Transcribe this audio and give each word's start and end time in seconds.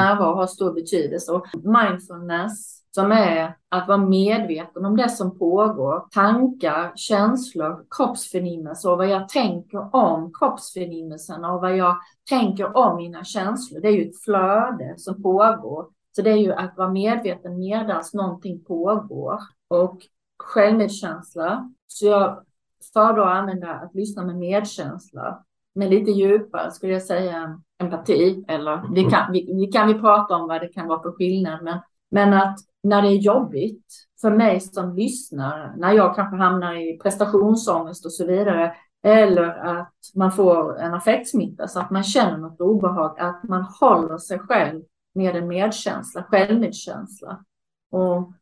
närvaro 0.00 0.34
har 0.34 0.46
stor 0.46 0.72
betydelse. 0.72 1.32
Och 1.32 1.46
mindfulness, 1.54 2.78
som 2.90 3.12
är 3.12 3.56
att 3.68 3.88
vara 3.88 3.98
medveten 3.98 4.84
om 4.84 4.96
det 4.96 5.08
som 5.08 5.38
pågår, 5.38 6.08
tankar, 6.10 6.92
känslor, 6.96 7.84
kroppsförnimmelser 7.90 8.90
och 8.90 8.98
vad 8.98 9.08
jag 9.08 9.28
tänker 9.28 9.96
om 9.96 10.32
kroppsförnimmelserna 10.32 11.52
och 11.52 11.60
vad 11.60 11.76
jag 11.76 11.96
tänker 12.28 12.76
om 12.76 12.96
mina 12.96 13.24
känslor. 13.24 13.80
Det 13.80 13.88
är 13.88 13.92
ju 13.92 14.08
ett 14.08 14.22
flöde 14.24 14.94
som 14.96 15.22
pågår. 15.22 15.86
Så 16.16 16.22
det 16.22 16.30
är 16.30 16.36
ju 16.36 16.52
att 16.52 16.76
vara 16.76 16.90
medveten 16.90 17.58
medan 17.58 18.02
någonting 18.12 18.64
pågår. 18.64 19.38
Och 19.68 19.98
självmedkänsla. 20.38 21.72
Så 21.86 22.06
jag 22.06 22.44
föredrar 22.92 23.26
att 23.26 23.38
använda 23.38 23.74
att 23.74 23.94
lyssna 23.94 24.24
med 24.24 24.36
medkänsla. 24.36 25.44
Men 25.74 25.90
lite 25.90 26.10
djupare 26.10 26.70
skulle 26.70 26.92
jag 26.92 27.02
säga 27.02 27.60
empati. 27.78 28.44
Eller 28.48 28.94
det 28.94 29.10
kan, 29.10 29.32
vi, 29.32 29.54
vi 29.54 29.66
kan 29.66 29.88
vi 29.88 29.94
prata 29.94 30.36
om 30.36 30.48
vad 30.48 30.60
det 30.60 30.68
kan 30.68 30.88
vara 30.88 31.02
för 31.02 31.12
skillnad. 31.12 31.64
Men, 31.64 31.78
men 32.10 32.32
att 32.32 32.58
när 32.82 33.02
det 33.02 33.08
är 33.08 33.18
jobbigt 33.18 33.86
för 34.20 34.30
mig 34.30 34.60
som 34.60 34.94
lyssnar, 34.94 35.74
när 35.76 35.92
jag 35.92 36.14
kanske 36.14 36.36
hamnar 36.36 36.74
i 36.74 36.98
prestationsångest 36.98 38.04
och 38.04 38.12
så 38.12 38.26
vidare, 38.26 38.74
eller 39.02 39.48
att 39.48 39.94
man 40.14 40.32
får 40.32 40.78
en 40.78 40.94
affektsmitta 40.94 41.68
så 41.68 41.80
att 41.80 41.90
man 41.90 42.02
känner 42.02 42.38
något 42.38 42.60
obehag, 42.60 43.20
att 43.20 43.42
man 43.42 43.62
håller 43.62 44.18
sig 44.18 44.38
själv 44.38 44.82
med 45.14 45.36
en 45.36 45.48
medkänsla, 45.48 46.22
självmedkänsla. 46.22 47.44
Och 47.90 48.32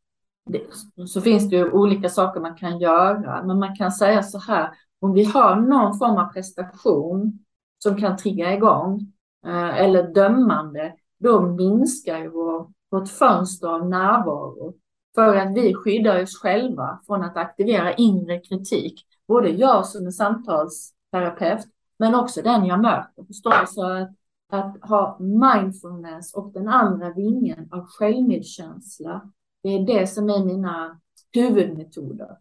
det, 0.47 0.61
så 1.07 1.21
finns 1.21 1.51
det 1.51 1.57
ju 1.57 1.71
olika 1.71 2.09
saker 2.09 2.41
man 2.41 2.57
kan 2.57 2.79
göra, 2.79 3.43
men 3.43 3.59
man 3.59 3.77
kan 3.77 3.93
säga 3.93 4.23
så 4.23 4.39
här, 4.39 4.71
om 5.01 5.13
vi 5.13 5.25
har 5.25 5.57
någon 5.57 5.99
form 5.99 6.17
av 6.17 6.33
prestation 6.33 7.39
som 7.79 7.97
kan 7.97 8.17
trigga 8.17 8.55
igång, 8.55 9.13
Eh, 9.47 9.81
eller 9.81 10.03
dömande, 10.03 10.95
då 11.19 11.41
minskar 11.41 12.19
ju 12.19 12.29
vår, 12.29 12.71
vårt 12.91 13.09
fönster 13.09 13.69
av 13.69 13.89
närvaro. 13.89 14.75
För 15.15 15.37
att 15.37 15.57
vi 15.57 15.75
skyddar 15.75 16.23
oss 16.23 16.39
själva 16.41 17.01
från 17.07 17.25
att 17.25 17.37
aktivera 17.37 17.93
inre 17.93 18.41
kritik. 18.41 19.07
Både 19.29 19.49
jag 19.49 19.87
som 19.87 20.07
är 20.07 20.11
samtalsterapeut, 20.11 21.65
men 21.99 22.15
också 22.15 22.43
den 22.43 22.67
jag 22.67 22.81
möter. 22.81 23.25
Förstår? 23.27 23.67
Så 23.67 23.83
att, 23.83 24.11
att 24.51 24.89
ha 24.89 25.19
mindfulness 25.21 26.35
och 26.35 26.53
den 26.53 26.69
andra 26.69 27.13
vingen 27.13 27.69
av 27.73 27.87
självmedkänsla 27.87 29.31
det 29.63 29.69
är 29.69 29.87
det 29.87 30.07
som 30.07 30.31
är 30.31 30.45
mina 30.45 31.01
huvudmetoder. 31.33 32.37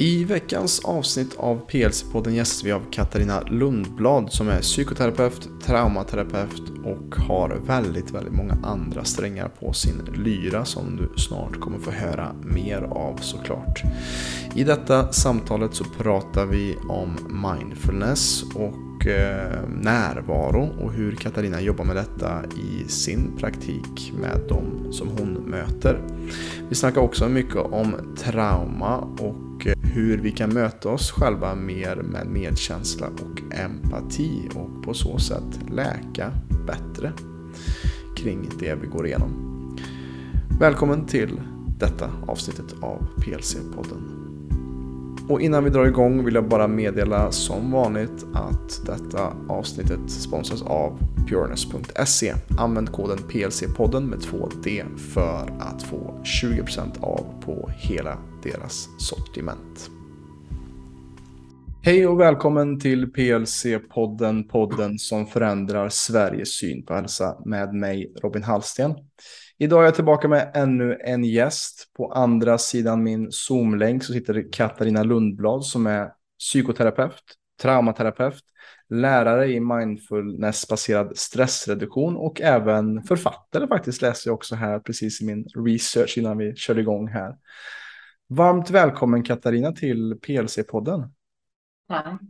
I 0.00 0.24
veckans 0.24 0.80
avsnitt 0.84 1.36
av 1.36 1.66
PLC-podden 1.66 2.34
gästas 2.34 2.64
vi 2.64 2.72
av 2.72 2.82
Katarina 2.90 3.40
Lundblad 3.40 4.32
som 4.32 4.48
är 4.48 4.60
psykoterapeut, 4.60 5.48
traumaterapeut 5.62 6.62
och 6.84 7.16
har 7.16 7.60
väldigt, 7.66 8.10
väldigt 8.10 8.32
många 8.32 8.58
andra 8.62 9.04
strängar 9.04 9.48
på 9.48 9.72
sin 9.72 10.02
lyra 10.14 10.64
som 10.64 10.96
du 10.96 11.20
snart 11.20 11.60
kommer 11.60 11.78
få 11.78 11.90
höra 11.90 12.32
mer 12.42 12.82
av 12.82 13.16
såklart. 13.16 13.82
I 14.54 14.64
detta 14.64 15.12
samtalet 15.12 15.74
så 15.74 15.84
pratar 15.84 16.46
vi 16.46 16.76
om 16.88 17.16
mindfulness 17.42 18.42
och 18.54 18.74
och 19.00 19.06
eh, 19.06 19.68
närvaro 19.68 20.68
och 20.80 20.92
hur 20.92 21.16
Katarina 21.16 21.60
jobbar 21.60 21.84
med 21.84 21.96
detta 21.96 22.42
i 22.56 22.88
sin 22.88 23.36
praktik 23.38 24.12
med 24.20 24.40
de 24.48 24.92
som 24.92 25.08
hon 25.08 25.32
möter. 25.32 26.00
Vi 26.68 26.74
snackar 26.74 27.00
också 27.00 27.28
mycket 27.28 27.56
om 27.56 27.96
trauma 28.16 28.96
och 28.96 29.49
Eh, 29.66 29.74
hur 29.82 30.18
vi 30.18 30.30
kan 30.30 30.54
möta 30.54 30.88
oss 30.88 31.10
själva 31.10 31.54
mer 31.54 31.96
med 31.96 32.26
medkänsla 32.26 33.06
och 33.06 33.54
empati 33.54 34.48
och 34.54 34.82
på 34.84 34.94
så 34.94 35.18
sätt 35.18 35.60
läka 35.70 36.32
bättre 36.66 37.12
kring 38.16 38.48
det 38.58 38.74
vi 38.74 38.86
går 38.86 39.06
igenom. 39.06 39.30
Välkommen 40.60 41.06
till 41.06 41.40
detta 41.78 42.10
avsnittet 42.26 42.74
av 42.82 43.06
PLC-podden. 43.20 44.19
Och 45.30 45.40
innan 45.40 45.64
vi 45.64 45.70
drar 45.70 45.86
igång 45.86 46.24
vill 46.24 46.34
jag 46.34 46.48
bara 46.48 46.68
meddela 46.68 47.32
som 47.32 47.70
vanligt 47.72 48.26
att 48.34 48.86
detta 48.86 49.36
avsnittet 49.48 50.10
sponsras 50.10 50.62
av 50.62 50.98
pureness.se. 51.28 52.34
Använd 52.58 52.92
koden 52.92 53.18
PLC-podden 53.18 54.00
med 54.00 54.18
2D 54.18 54.96
för 54.96 55.52
att 55.60 55.82
få 55.82 56.22
20% 56.42 57.02
av 57.02 57.42
på 57.44 57.70
hela 57.76 58.18
deras 58.42 58.88
sortiment. 58.98 59.90
Hej 61.82 62.06
och 62.06 62.20
välkommen 62.20 62.80
till 62.80 63.06
PLC-podden, 63.06 64.48
podden 64.48 64.98
som 64.98 65.26
förändrar 65.26 65.88
Sveriges 65.88 66.54
syn 66.54 66.86
på 66.86 66.94
hälsa 66.94 67.36
med 67.44 67.74
mig 67.74 68.12
Robin 68.22 68.42
Hallsten. 68.42 68.94
Idag 69.62 69.80
är 69.80 69.84
jag 69.84 69.94
tillbaka 69.94 70.28
med 70.28 70.50
ännu 70.54 70.98
en 71.04 71.24
gäst. 71.24 71.90
På 71.96 72.12
andra 72.12 72.58
sidan 72.58 73.02
min 73.02 73.32
Zoom-länk 73.32 74.04
så 74.04 74.12
sitter 74.12 74.52
Katarina 74.52 75.02
Lundblad 75.02 75.64
som 75.64 75.86
är 75.86 76.12
psykoterapeut, 76.38 77.22
traumaterapeut, 77.62 78.42
lärare 78.88 79.52
i 79.52 79.60
mindfulnessbaserad 79.60 81.16
stressreduktion 81.18 82.16
och 82.16 82.40
även 82.40 83.02
författare 83.02 83.66
faktiskt 83.66 84.02
läser 84.02 84.30
jag 84.30 84.34
också 84.34 84.54
här 84.54 84.78
precis 84.78 85.20
i 85.20 85.24
min 85.24 85.46
research 85.66 86.18
innan 86.18 86.38
vi 86.38 86.56
körde 86.56 86.80
igång 86.80 87.08
här. 87.08 87.36
Varmt 88.28 88.70
välkommen 88.70 89.22
Katarina 89.22 89.72
till 89.72 90.14
PLC-podden. 90.14 91.10
Tack. 91.88 92.20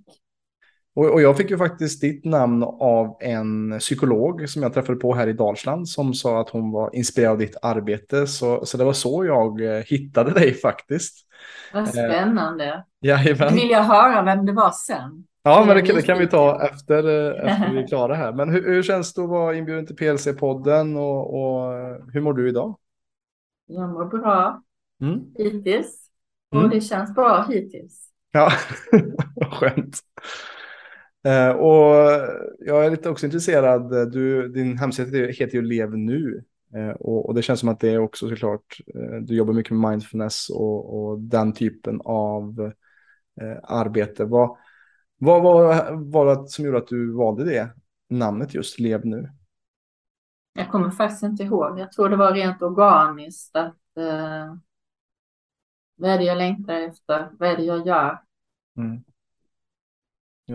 Och, 1.00 1.12
och, 1.12 1.22
jag 1.22 1.36
fick 1.36 1.50
ju 1.50 1.58
faktiskt 1.58 2.00
ditt 2.00 2.24
namn 2.24 2.62
av 2.62 3.16
en 3.20 3.78
psykolog 3.78 4.48
som 4.48 4.62
jag 4.62 4.74
träffade 4.74 4.98
på 4.98 5.14
här 5.14 5.26
i 5.26 5.32
Dalsland 5.32 5.88
som 5.88 6.14
sa 6.14 6.40
att 6.40 6.48
hon 6.48 6.70
var 6.70 6.96
inspirerad 6.96 7.32
av 7.32 7.38
ditt 7.38 7.56
arbete. 7.62 8.26
Så, 8.26 8.66
så 8.66 8.76
det 8.76 8.84
var 8.84 8.92
så 8.92 9.24
jag 9.24 9.60
eh, 9.60 9.82
hittade 9.84 10.30
dig 10.30 10.54
faktiskt. 10.54 11.26
Vad 11.72 11.82
eh, 11.82 11.88
spännande. 11.88 12.84
Jajamän. 13.00 13.54
Vill 13.54 13.70
jag 13.70 13.82
höra 13.82 14.22
vem 14.22 14.46
det 14.46 14.52
var 14.52 14.70
sen? 14.70 15.24
Ja, 15.42 15.64
men 15.66 15.76
det 15.76 15.82
kan, 15.82 15.96
det 15.96 16.02
kan 16.02 16.18
vi 16.18 16.26
ta 16.26 16.64
efter, 16.64 17.08
eh, 17.08 17.50
efter 17.52 17.72
vi 17.72 17.82
är 17.82 17.86
klara 17.86 18.14
här. 18.14 18.32
Men 18.32 18.50
hur, 18.50 18.62
hur 18.62 18.82
känns 18.82 19.14
det 19.14 19.22
att 19.22 19.28
vara 19.28 19.54
inbjuden 19.54 19.86
till 19.86 19.96
PLC-podden 19.96 20.96
och, 20.96 21.34
och 21.34 21.72
hur 22.12 22.20
mår 22.20 22.32
du 22.32 22.48
idag? 22.48 22.78
Jag 23.66 23.88
mår 23.88 24.04
bra 24.04 24.62
mm. 25.02 25.20
hittills. 25.38 26.10
Mm. 26.54 26.64
Och 26.64 26.70
det 26.70 26.80
känns 26.80 27.14
bra 27.14 27.46
hittills. 27.48 28.08
Ja, 28.32 28.52
skönt. 29.50 30.00
Eh, 31.24 31.50
och 31.50 31.94
jag 32.58 32.86
är 32.86 32.90
lite 32.90 33.10
också 33.10 33.26
intresserad, 33.26 34.12
du, 34.12 34.48
din 34.48 34.78
hemsida 34.78 35.26
heter 35.26 35.54
ju 35.54 35.62
Lev 35.62 35.98
nu. 35.98 36.44
Eh, 36.74 36.90
och, 36.90 37.28
och, 37.28 37.34
det 37.34 37.42
känns 37.42 37.60
som 37.60 37.68
att 37.68 37.80
det 37.80 37.90
är 37.90 37.98
också 37.98 38.28
såklart, 38.28 38.80
eh, 38.94 39.16
du 39.22 39.34
jobbar 39.34 39.52
mycket 39.52 39.76
med 39.76 39.90
mindfulness 39.90 40.50
och, 40.50 40.98
och 40.98 41.20
den 41.20 41.52
typen 41.52 42.00
av 42.04 42.72
eh, 43.40 43.58
arbete. 43.62 44.24
Vad, 44.24 44.56
vad 45.18 45.42
var 46.10 46.26
det 46.26 46.48
som 46.48 46.64
gjorde 46.64 46.78
att 46.78 46.88
du 46.88 47.12
valde 47.12 47.44
det 47.44 47.70
namnet 48.08 48.54
just 48.54 48.78
Lev 48.78 49.06
nu? 49.06 49.30
Jag 50.52 50.70
kommer 50.70 50.90
faktiskt 50.90 51.22
inte 51.22 51.42
ihåg. 51.42 51.78
Jag 51.78 51.92
tror 51.92 52.08
det 52.08 52.16
var 52.16 52.32
rent 52.32 52.62
organiskt 52.62 53.56
att 53.56 53.96
eh, 53.96 54.54
vad 55.96 56.10
är 56.10 56.18
det 56.18 56.24
jag 56.24 56.38
längtar 56.38 56.74
efter? 56.74 57.30
Vad 57.38 57.48
är 57.48 57.56
det 57.56 57.62
jag 57.62 57.86
gör? 57.86 58.22
Mm. 58.76 59.04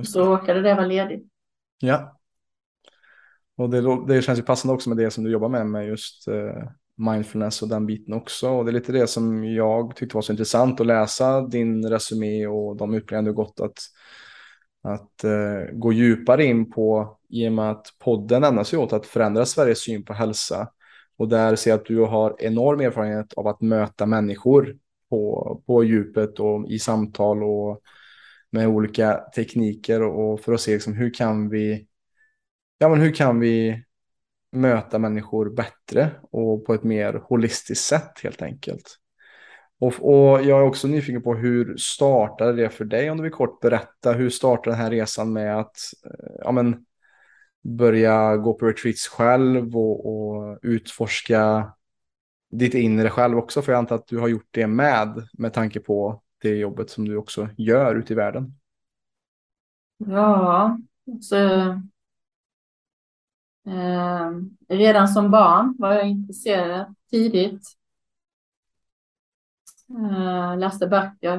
Så 0.03 0.25
råkade 0.25 0.61
det 0.61 0.75
vara 0.75 0.85
ledigt. 0.85 1.27
Ja. 1.79 2.19
Och 3.57 3.69
det, 3.69 4.05
det 4.07 4.21
känns 4.21 4.39
ju 4.39 4.43
passande 4.43 4.73
också 4.73 4.89
med 4.89 4.97
det 4.97 5.11
som 5.11 5.23
du 5.23 5.31
jobbar 5.31 5.49
med, 5.49 5.67
med 5.67 5.87
just 5.87 6.27
uh, 6.27 6.69
mindfulness 6.97 7.61
och 7.61 7.69
den 7.69 7.85
biten 7.85 8.13
också. 8.13 8.49
Och 8.49 8.65
det 8.65 8.71
är 8.71 8.73
lite 8.73 8.91
det 8.91 9.07
som 9.07 9.43
jag 9.43 9.95
tyckte 9.95 10.17
var 10.17 10.21
så 10.21 10.31
intressant 10.31 10.81
att 10.81 10.87
läsa 10.87 11.41
din 11.41 11.89
resumé 11.89 12.47
och 12.47 12.77
de 12.77 12.93
utbildningar 12.93 13.31
du 13.31 13.33
gått 13.33 13.59
att, 13.59 13.77
att 14.83 15.23
uh, 15.23 15.77
gå 15.79 15.93
djupare 15.93 16.45
in 16.45 16.71
på 16.71 17.17
i 17.29 17.47
och 17.47 17.51
med 17.51 17.71
att 17.71 17.87
podden 17.99 18.43
ägnar 18.43 18.63
sig 18.63 18.79
åt 18.79 18.93
att 18.93 19.05
förändra 19.05 19.45
Sveriges 19.45 19.79
syn 19.79 20.05
på 20.05 20.13
hälsa. 20.13 20.69
Och 21.17 21.27
där 21.27 21.55
ser 21.55 21.71
jag 21.71 21.79
att 21.79 21.85
du 21.85 21.99
har 21.99 22.35
enorm 22.39 22.81
erfarenhet 22.81 23.33
av 23.33 23.47
att 23.47 23.61
möta 23.61 24.05
människor 24.05 24.77
på, 25.09 25.61
på 25.67 25.83
djupet 25.83 26.39
och 26.39 26.69
i 26.69 26.79
samtal 26.79 27.43
och 27.43 27.81
med 28.55 28.67
olika 28.67 29.23
tekniker 29.35 30.01
och 30.01 30.39
för 30.39 30.53
att 30.53 30.61
se 30.61 30.73
liksom 30.73 30.93
hur 30.93 31.13
kan 31.13 31.49
vi 31.49 31.87
ja, 32.77 32.89
men 32.89 33.01
hur 33.01 33.11
kan 33.11 33.39
vi 33.39 33.83
möta 34.51 34.99
människor 34.99 35.49
bättre 35.49 36.11
och 36.31 36.65
på 36.65 36.73
ett 36.73 36.83
mer 36.83 37.13
holistiskt 37.13 37.85
sätt 37.85 38.19
helt 38.23 38.41
enkelt. 38.41 38.97
Och, 39.79 39.93
och 40.01 40.41
jag 40.41 40.59
är 40.59 40.63
också 40.63 40.87
nyfiken 40.87 41.21
på 41.21 41.35
hur 41.35 41.77
startade 41.77 42.53
det 42.53 42.69
för 42.69 42.85
dig 42.85 43.11
om 43.11 43.17
du 43.17 43.23
vill 43.23 43.31
kort 43.31 43.61
berätta 43.61 44.13
hur 44.13 44.29
startade 44.29 44.75
den 44.75 44.83
här 44.83 44.91
resan 44.91 45.33
med 45.33 45.59
att 45.59 45.77
eh, 46.05 46.35
ja, 46.43 46.51
men, 46.51 46.85
börja 47.63 48.37
gå 48.37 48.53
på 48.53 48.65
retreats 48.65 49.07
själv 49.07 49.77
och, 49.77 50.05
och 50.05 50.59
utforska 50.61 51.73
ditt 52.51 52.73
inre 52.73 53.09
själv 53.09 53.37
också 53.37 53.61
för 53.61 53.71
jag 53.71 53.79
antar 53.79 53.95
att 53.95 54.07
du 54.07 54.17
har 54.17 54.27
gjort 54.27 54.47
det 54.51 54.67
med 54.67 55.27
med 55.33 55.53
tanke 55.53 55.79
på 55.79 56.23
det 56.49 56.55
jobbet 56.55 56.89
som 56.89 57.05
du 57.07 57.17
också 57.17 57.49
gör 57.57 57.95
ute 57.95 58.13
i 58.13 58.15
världen? 58.15 58.53
Ja, 59.97 60.77
så 61.21 61.35
Eh, 63.67 64.31
redan 64.67 65.07
som 65.07 65.31
barn 65.31 65.75
var 65.79 65.93
jag 65.93 66.07
intresserad 66.09 66.95
tidigt. 67.11 67.61
Eh, 69.89 70.57
läste 70.57 70.87
böcker. 70.87 71.35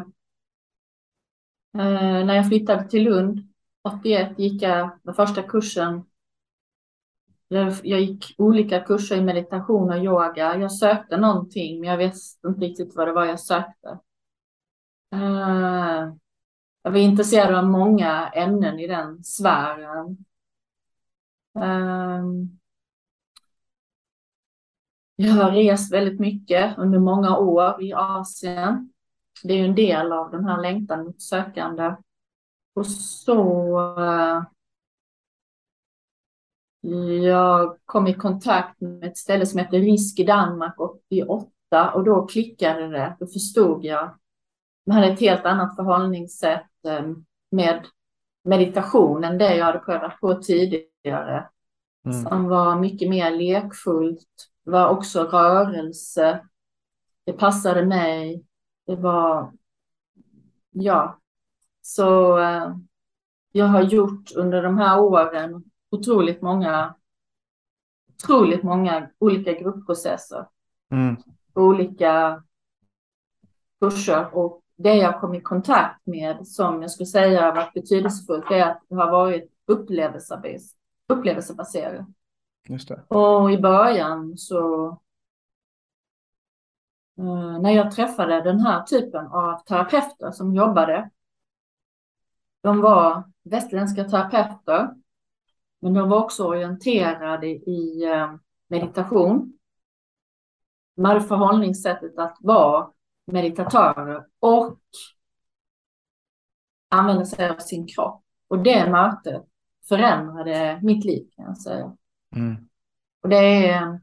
Eh, 1.78 2.24
när 2.26 2.34
jag 2.34 2.48
flyttade 2.48 2.88
till 2.88 3.04
Lund 3.04 3.48
81 3.82 4.38
gick 4.38 4.62
jag 4.62 4.98
den 5.02 5.14
första 5.14 5.42
kursen. 5.42 6.04
Jag 7.82 8.00
gick 8.00 8.34
olika 8.38 8.80
kurser 8.80 9.16
i 9.16 9.20
meditation 9.20 9.90
och 9.90 10.04
yoga. 10.04 10.56
Jag 10.56 10.72
sökte 10.72 11.16
någonting, 11.16 11.80
men 11.80 11.90
jag 11.90 11.96
visste 11.98 12.48
inte 12.48 12.60
riktigt 12.60 12.96
vad 12.96 13.08
det 13.08 13.12
var 13.12 13.24
jag 13.24 13.40
sökte. 13.40 13.98
Ah, 15.10 15.16
uh, 16.04 16.14
jag 16.82 16.90
var 16.90 16.98
intresserad 16.98 17.54
av 17.54 17.66
många 17.66 18.28
ämnen 18.28 18.78
i 18.80 18.86
den 18.86 19.24
sfären. 19.24 20.24
Uh, 21.58 22.24
jag 25.16 25.32
har 25.32 25.50
rest 25.50 25.92
väldigt 25.92 26.20
mycket 26.20 26.78
under 26.78 26.98
många 26.98 27.38
år 27.38 27.82
i 27.82 27.92
Asien. 27.92 28.92
Det 29.42 29.52
är 29.52 29.58
ju 29.58 29.64
en 29.64 29.74
del 29.74 30.12
av 30.12 30.30
den 30.30 30.44
här 30.44 30.62
längtan 30.62 31.04
mot 31.04 31.22
sökande. 31.22 31.96
Och 32.74 32.86
så 32.86 33.80
uh, 34.00 34.42
jag 37.24 37.78
kom 37.84 38.06
i 38.06 38.14
kontakt 38.14 38.80
med 38.80 39.04
ett 39.04 39.18
ställe 39.18 39.46
som 39.46 39.58
heter 39.58 39.78
Risk 39.78 40.18
i 40.18 40.24
Danmark 40.24 40.80
88 40.80 41.92
och 41.94 42.04
då 42.04 42.26
klickade 42.26 42.88
det. 42.88 43.16
Då 43.20 43.26
förstod 43.26 43.84
jag. 43.84 44.18
Man 44.86 44.96
hade 44.96 45.12
ett 45.12 45.20
helt 45.20 45.46
annat 45.46 45.76
förhållningssätt 45.76 46.70
um, 46.82 47.26
med 47.50 47.86
meditation 48.44 49.24
än 49.24 49.38
det 49.38 49.56
jag 49.56 49.64
hade 49.64 49.78
prövat 49.78 50.20
på 50.20 50.34
tidigare. 50.34 51.48
Mm. 52.04 52.22
Som 52.22 52.48
var 52.48 52.78
mycket 52.78 53.08
mer 53.08 53.30
lekfullt. 53.30 54.48
Var 54.64 54.88
också 54.88 55.22
rörelse. 55.22 56.46
Det 57.24 57.32
passade 57.32 57.86
mig. 57.86 58.44
Det 58.86 58.96
var, 58.96 59.52
ja. 60.70 61.18
Så 61.82 62.38
eh, 62.38 62.76
jag 63.52 63.66
har 63.66 63.82
gjort 63.82 64.32
under 64.36 64.62
de 64.62 64.78
här 64.78 65.00
åren 65.00 65.64
otroligt 65.90 66.42
många, 66.42 66.94
otroligt 68.14 68.62
många 68.62 69.10
olika 69.18 69.52
gruppprocesser. 69.52 70.46
Mm. 70.90 71.16
Olika 71.54 72.42
kurser 73.80 74.34
och 74.34 74.62
det 74.76 74.94
jag 74.94 75.20
kom 75.20 75.34
i 75.34 75.40
kontakt 75.40 76.06
med 76.06 76.46
som 76.46 76.82
jag 76.82 76.90
skulle 76.90 77.06
säga 77.06 77.42
har 77.42 77.54
varit 77.54 77.72
betydelsefullt 77.72 78.50
är 78.50 78.62
att 78.62 78.82
det 78.88 78.94
har 78.94 79.10
varit 79.10 79.52
upplevelsebaserat. 81.08 82.06
Just 82.68 82.88
det. 82.88 83.02
Och 83.08 83.52
i 83.52 83.58
början 83.58 84.38
så 84.38 84.88
eh, 87.18 87.60
när 87.60 87.70
jag 87.70 87.90
träffade 87.90 88.40
den 88.40 88.60
här 88.60 88.82
typen 88.82 89.26
av 89.26 89.58
terapeuter 89.64 90.30
som 90.30 90.54
jobbade. 90.54 91.10
De 92.62 92.80
var 92.80 93.22
västerländska 93.42 94.04
terapeuter, 94.04 94.94
men 95.80 95.94
de 95.94 96.08
var 96.08 96.24
också 96.24 96.46
orienterade 96.46 97.46
i 97.46 98.04
eh, 98.04 98.34
meditation. 98.68 99.58
De 100.96 101.04
hade 101.04 101.20
förhållningssättet 101.20 102.18
att 102.18 102.36
vara 102.40 102.90
meditatörer 103.26 104.26
och 104.40 104.78
använda 106.88 107.24
sig 107.24 107.48
av 107.48 107.58
sin 107.58 107.86
kropp. 107.86 108.24
Och 108.48 108.58
det 108.58 108.90
mötet 108.90 109.42
förändrade 109.88 110.80
mitt 110.82 111.04
liv 111.04 111.28
kan 111.36 111.44
jag 111.44 111.58
säga. 111.58 111.96
Mm. 112.36 112.68
Och 113.22 113.28
det 113.28 113.66
är, 113.68 114.00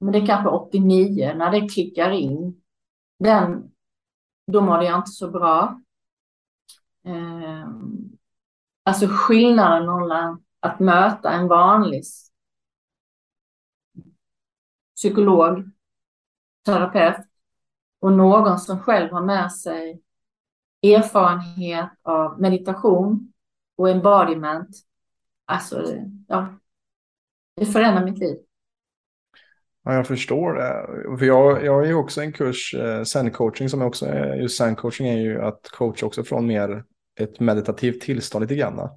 men 0.00 0.12
det 0.12 0.18
är 0.18 0.26
kanske 0.26 0.48
89 0.48 1.34
när 1.36 1.50
det 1.50 1.68
klickar 1.68 2.10
in. 2.10 2.62
Den, 3.18 3.72
då 4.46 4.60
mådde 4.60 4.84
jag 4.84 4.98
inte 4.98 5.10
så 5.10 5.30
bra. 5.30 5.80
Eh, 7.04 7.68
alltså 8.82 9.06
skillnaden 9.10 9.86
mellan 9.86 10.44
att 10.60 10.80
möta 10.80 11.32
en 11.32 11.48
vanlig 11.48 12.02
psykolog, 14.96 15.70
terapeut 16.64 17.27
och 18.00 18.12
någon 18.12 18.58
som 18.58 18.80
själv 18.80 19.12
har 19.12 19.22
med 19.22 19.52
sig 19.52 20.02
erfarenhet 20.82 21.90
av 22.02 22.40
meditation 22.40 23.32
och 23.76 23.90
embodiment. 23.90 24.68
Alltså, 25.46 25.84
ja, 26.28 26.58
det 27.56 27.66
förändrar 27.66 28.04
mitt 28.04 28.18
liv. 28.18 28.36
Ja, 29.84 29.94
jag 29.94 30.06
förstår 30.06 30.54
det. 30.54 31.18
För 31.18 31.26
jag, 31.26 31.64
jag 31.64 31.82
är 31.82 31.86
ju 31.86 31.94
också 31.94 32.20
en 32.20 32.32
kurs, 32.32 32.74
eh, 32.74 33.02
Zen-coaching, 33.04 33.68
som 33.68 33.82
också 33.82 34.06
är, 34.06 34.34
just 34.34 34.60
Zen-coaching 34.60 35.08
är 35.08 35.18
ju 35.18 35.42
att 35.42 35.70
coacha 35.70 36.06
också 36.06 36.24
från 36.24 36.46
mer 36.46 36.84
ett 37.20 37.40
meditativt 37.40 38.00
tillstånd 38.00 38.42
lite 38.42 38.54
grann. 38.54 38.78
Mm. 38.78 38.88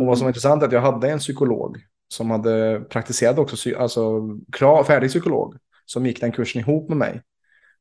Och 0.00 0.06
vad 0.06 0.18
som 0.18 0.26
är 0.26 0.30
intressant 0.30 0.62
är 0.62 0.66
att 0.66 0.72
jag 0.72 0.80
hade 0.80 1.10
en 1.10 1.18
psykolog 1.18 1.78
som 2.08 2.30
hade 2.30 2.80
praktiserat 2.80 3.38
också, 3.38 3.76
alltså 3.76 4.20
klar, 4.52 4.84
färdig 4.84 5.10
psykolog, 5.10 5.56
som 5.84 6.06
gick 6.06 6.20
den 6.20 6.32
kursen 6.32 6.60
ihop 6.60 6.88
med 6.88 6.98
mig. 6.98 7.22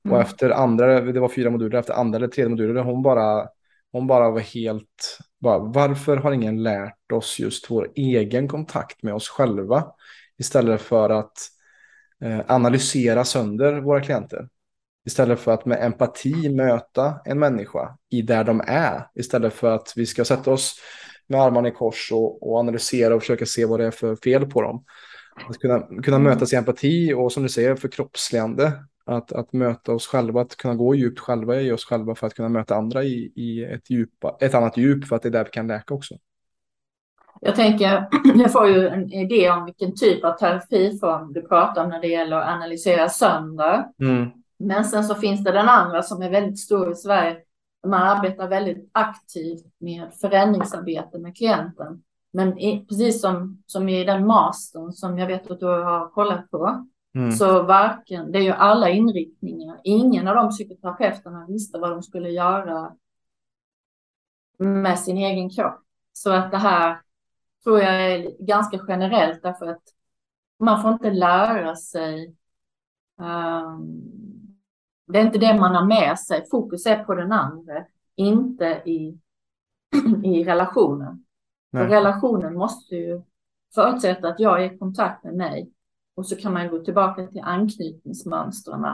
Mm. 0.06 0.16
Och 0.16 0.22
efter 0.22 0.50
andra, 0.50 1.02
det 1.02 1.20
var 1.20 1.30
fyra 1.30 1.50
moduler, 1.50 1.80
efter 1.80 1.94
andra 1.94 2.18
eller 2.18 2.28
tredje 2.28 2.50
moduler, 2.50 2.82
hon 2.82 3.04
bara, 3.04 3.48
hon 3.92 4.08
bara 4.08 4.32
var 4.32 4.40
helt, 4.40 5.18
bara, 5.40 5.60
varför 5.60 6.18
har 6.18 6.32
ingen 6.32 6.64
lärt 6.64 7.12
oss 7.12 7.40
just 7.40 7.72
vår 7.72 7.92
egen 7.96 8.48
kontakt 8.48 9.04
med 9.04 9.14
oss 9.14 9.30
själva? 9.30 9.86
Istället 10.38 10.82
för 10.82 11.10
att 11.10 11.34
eh, 12.24 12.40
analysera 12.48 13.26
sönder 13.26 13.82
våra 13.82 14.02
klienter. 14.02 14.48
Istället 15.06 15.40
för 15.40 15.54
att 15.54 15.66
med 15.66 15.86
empati 15.86 16.50
möta 16.50 17.20
en 17.26 17.40
människa 17.40 17.98
i 18.10 18.22
där 18.22 18.44
de 18.44 18.62
är. 18.68 19.08
Istället 19.16 19.54
för 19.54 19.72
att 19.72 19.94
vi 19.96 20.06
ska 20.06 20.26
sätta 20.26 20.52
oss 20.52 20.76
med 21.28 21.42
armarna 21.42 21.68
i 21.68 21.72
kors 21.72 22.12
och, 22.12 22.50
och 22.50 22.60
analysera 22.60 23.16
och 23.16 23.22
försöka 23.22 23.46
se 23.46 23.66
vad 23.66 23.80
det 23.80 23.86
är 23.86 23.92
för 23.92 24.16
fel 24.16 24.46
på 24.46 24.62
dem. 24.62 24.84
Att 25.50 25.58
kunna, 25.58 25.80
kunna 25.80 26.18
mm. 26.18 26.24
mötas 26.24 26.54
i 26.54 26.56
empati 26.56 27.14
och 27.14 27.32
som 27.32 27.44
du 27.44 27.50
säger 27.50 27.76
förkroppsligande 27.76 28.74
att, 29.06 29.32
att 29.32 29.54
möta 29.54 29.94
oss 29.94 30.08
själva, 30.08 30.42
att 30.42 30.56
kunna 30.56 30.76
gå 30.76 30.96
djupt 30.96 31.20
själva 31.20 31.62
i 31.62 31.72
oss 31.72 31.86
själva 31.86 32.16
för 32.16 32.28
att 32.28 32.34
kunna 32.34 32.50
möta 32.50 32.76
andra 32.76 33.04
i, 33.04 33.32
i 33.36 33.64
ett, 33.64 33.90
djupa, 33.90 34.38
ett 34.40 34.54
annat 34.54 34.78
djup 34.78 35.08
för 35.08 35.16
att 35.16 35.22
det 35.22 35.30
är 35.30 35.32
där 35.32 35.44
vi 35.44 35.50
kan 35.50 35.68
läka 35.68 35.94
också. 35.94 36.16
Jag 37.42 37.56
tänker, 37.56 38.08
jag 38.36 38.52
får 38.52 38.68
ju 38.68 38.88
en 38.88 39.14
idé 39.14 39.50
om 39.50 39.66
vilken 39.66 39.96
typ 39.96 40.24
av 40.24 40.38
terapiform 40.38 41.34
du 41.34 41.42
pratar 41.42 41.84
om 41.84 41.90
när 41.90 42.02
det 42.02 42.08
gäller 42.08 42.38
att 42.38 42.48
analysera 42.48 43.10
sönder. 43.10 43.86
Mm. 44.00 44.30
Men 44.60 44.86
sen 44.86 45.04
så 45.04 45.16
finns 45.16 45.44
det 45.44 45.52
den 45.52 45.70
andra 45.70 46.02
som 46.02 46.22
är 46.22 46.30
väldigt 46.30 46.60
stor 46.60 46.92
i 46.92 46.96
Sverige. 46.96 47.38
Man 47.88 48.02
arbetar 48.02 48.48
väldigt 48.48 48.90
aktivt 48.92 49.66
med 49.80 50.14
förändringsarbete 50.22 51.20
med 51.20 51.38
klienten. 51.38 52.04
Men 52.34 52.58
i, 52.58 52.86
precis 52.86 53.22
som, 53.22 53.64
som 53.66 53.90
i 53.90 54.04
den 54.04 54.28
mastern 54.28 54.92
som 54.92 55.18
jag 55.18 55.28
vet 55.28 55.52
att 55.52 55.60
du 55.60 55.66
har 55.66 56.10
kollat 56.10 56.52
på, 56.52 56.88
Mm. 57.16 57.32
Så 57.32 57.64
varken, 57.64 58.32
det 58.32 58.40
är 58.40 58.44
ju 58.44 58.52
alla 58.52 58.90
inriktningar. 58.90 59.82
Ingen 59.84 60.28
av 60.28 60.36
de 60.36 60.50
psykoterapeuterna 60.50 61.46
visste 61.50 61.80
vad 61.80 61.90
de 61.90 62.04
skulle 62.04 62.30
göra 62.30 62.96
med 64.58 65.00
sin 65.00 65.18
egen 65.18 65.50
kropp. 65.50 65.82
Så 66.14 66.32
att 66.32 66.52
det 66.52 66.58
här 66.58 67.02
tror 67.64 67.80
jag 67.80 68.12
är 68.12 68.46
ganska 68.46 68.80
generellt 68.88 69.44
därför 69.44 69.68
att 69.68 69.84
man 70.60 70.82
får 70.82 70.92
inte 70.92 71.12
lära 71.12 71.76
sig. 71.76 72.36
Um, 73.18 74.02
det 75.08 75.20
är 75.20 75.26
inte 75.26 75.40
det 75.40 75.60
man 75.60 75.76
har 75.76 75.86
med 75.86 76.20
sig. 76.20 76.46
Fokus 76.52 76.86
är 76.86 77.04
på 77.04 77.16
den 77.16 77.32
andra, 77.32 77.86
inte 78.16 78.66
i, 78.86 79.20
i 80.24 80.44
relationen. 80.44 81.26
Relationen 81.74 82.54
måste 82.54 82.96
ju 82.96 83.22
förutsätta 83.76 84.28
att 84.28 84.40
jag 84.40 84.64
är 84.64 84.74
i 84.74 84.78
kontakt 84.78 85.24
med 85.24 85.36
mig 85.36 85.72
och 86.16 86.28
så 86.28 86.36
kan 86.36 86.54
man 86.54 86.70
gå 86.70 86.80
tillbaka 86.80 87.28
till 87.28 87.42
anknytningsmönstren. 87.44 88.86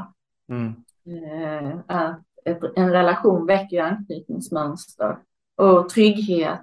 Mm. 0.49 0.73
Eh, 1.05 2.15
ett, 2.45 2.63
en 2.75 2.91
relation 2.91 3.45
väcker 3.45 3.81
anknytningsmönster 3.81 5.17
och 5.55 5.89
trygghet. 5.89 6.61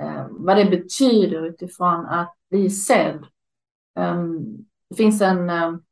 Eh, 0.00 0.26
vad 0.30 0.56
det 0.56 0.64
betyder 0.64 1.46
utifrån 1.46 2.06
att 2.06 2.34
bli 2.50 2.70
sedd. 2.70 3.24
Um, 3.98 4.66
det 4.90 4.96
finns 4.96 5.22
en 5.22 5.50
um, 5.50 5.82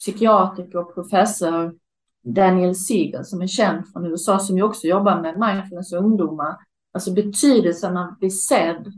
psykiatriker 0.00 0.78
och 0.78 0.94
professor, 0.94 1.74
Daniel 2.22 2.74
Siegel, 2.74 3.24
som 3.24 3.42
är 3.42 3.46
känd 3.46 3.92
från 3.92 4.06
USA, 4.06 4.38
som 4.38 4.56
ju 4.56 4.62
också 4.62 4.86
jobbar 4.86 5.20
med 5.20 5.38
mindfulness 5.38 5.92
och 5.92 6.04
ungdomar. 6.04 6.56
Alltså 6.92 7.12
betydelsen 7.12 7.96
av 7.96 8.08
att 8.08 8.18
bli 8.18 8.30
sedd 8.30 8.92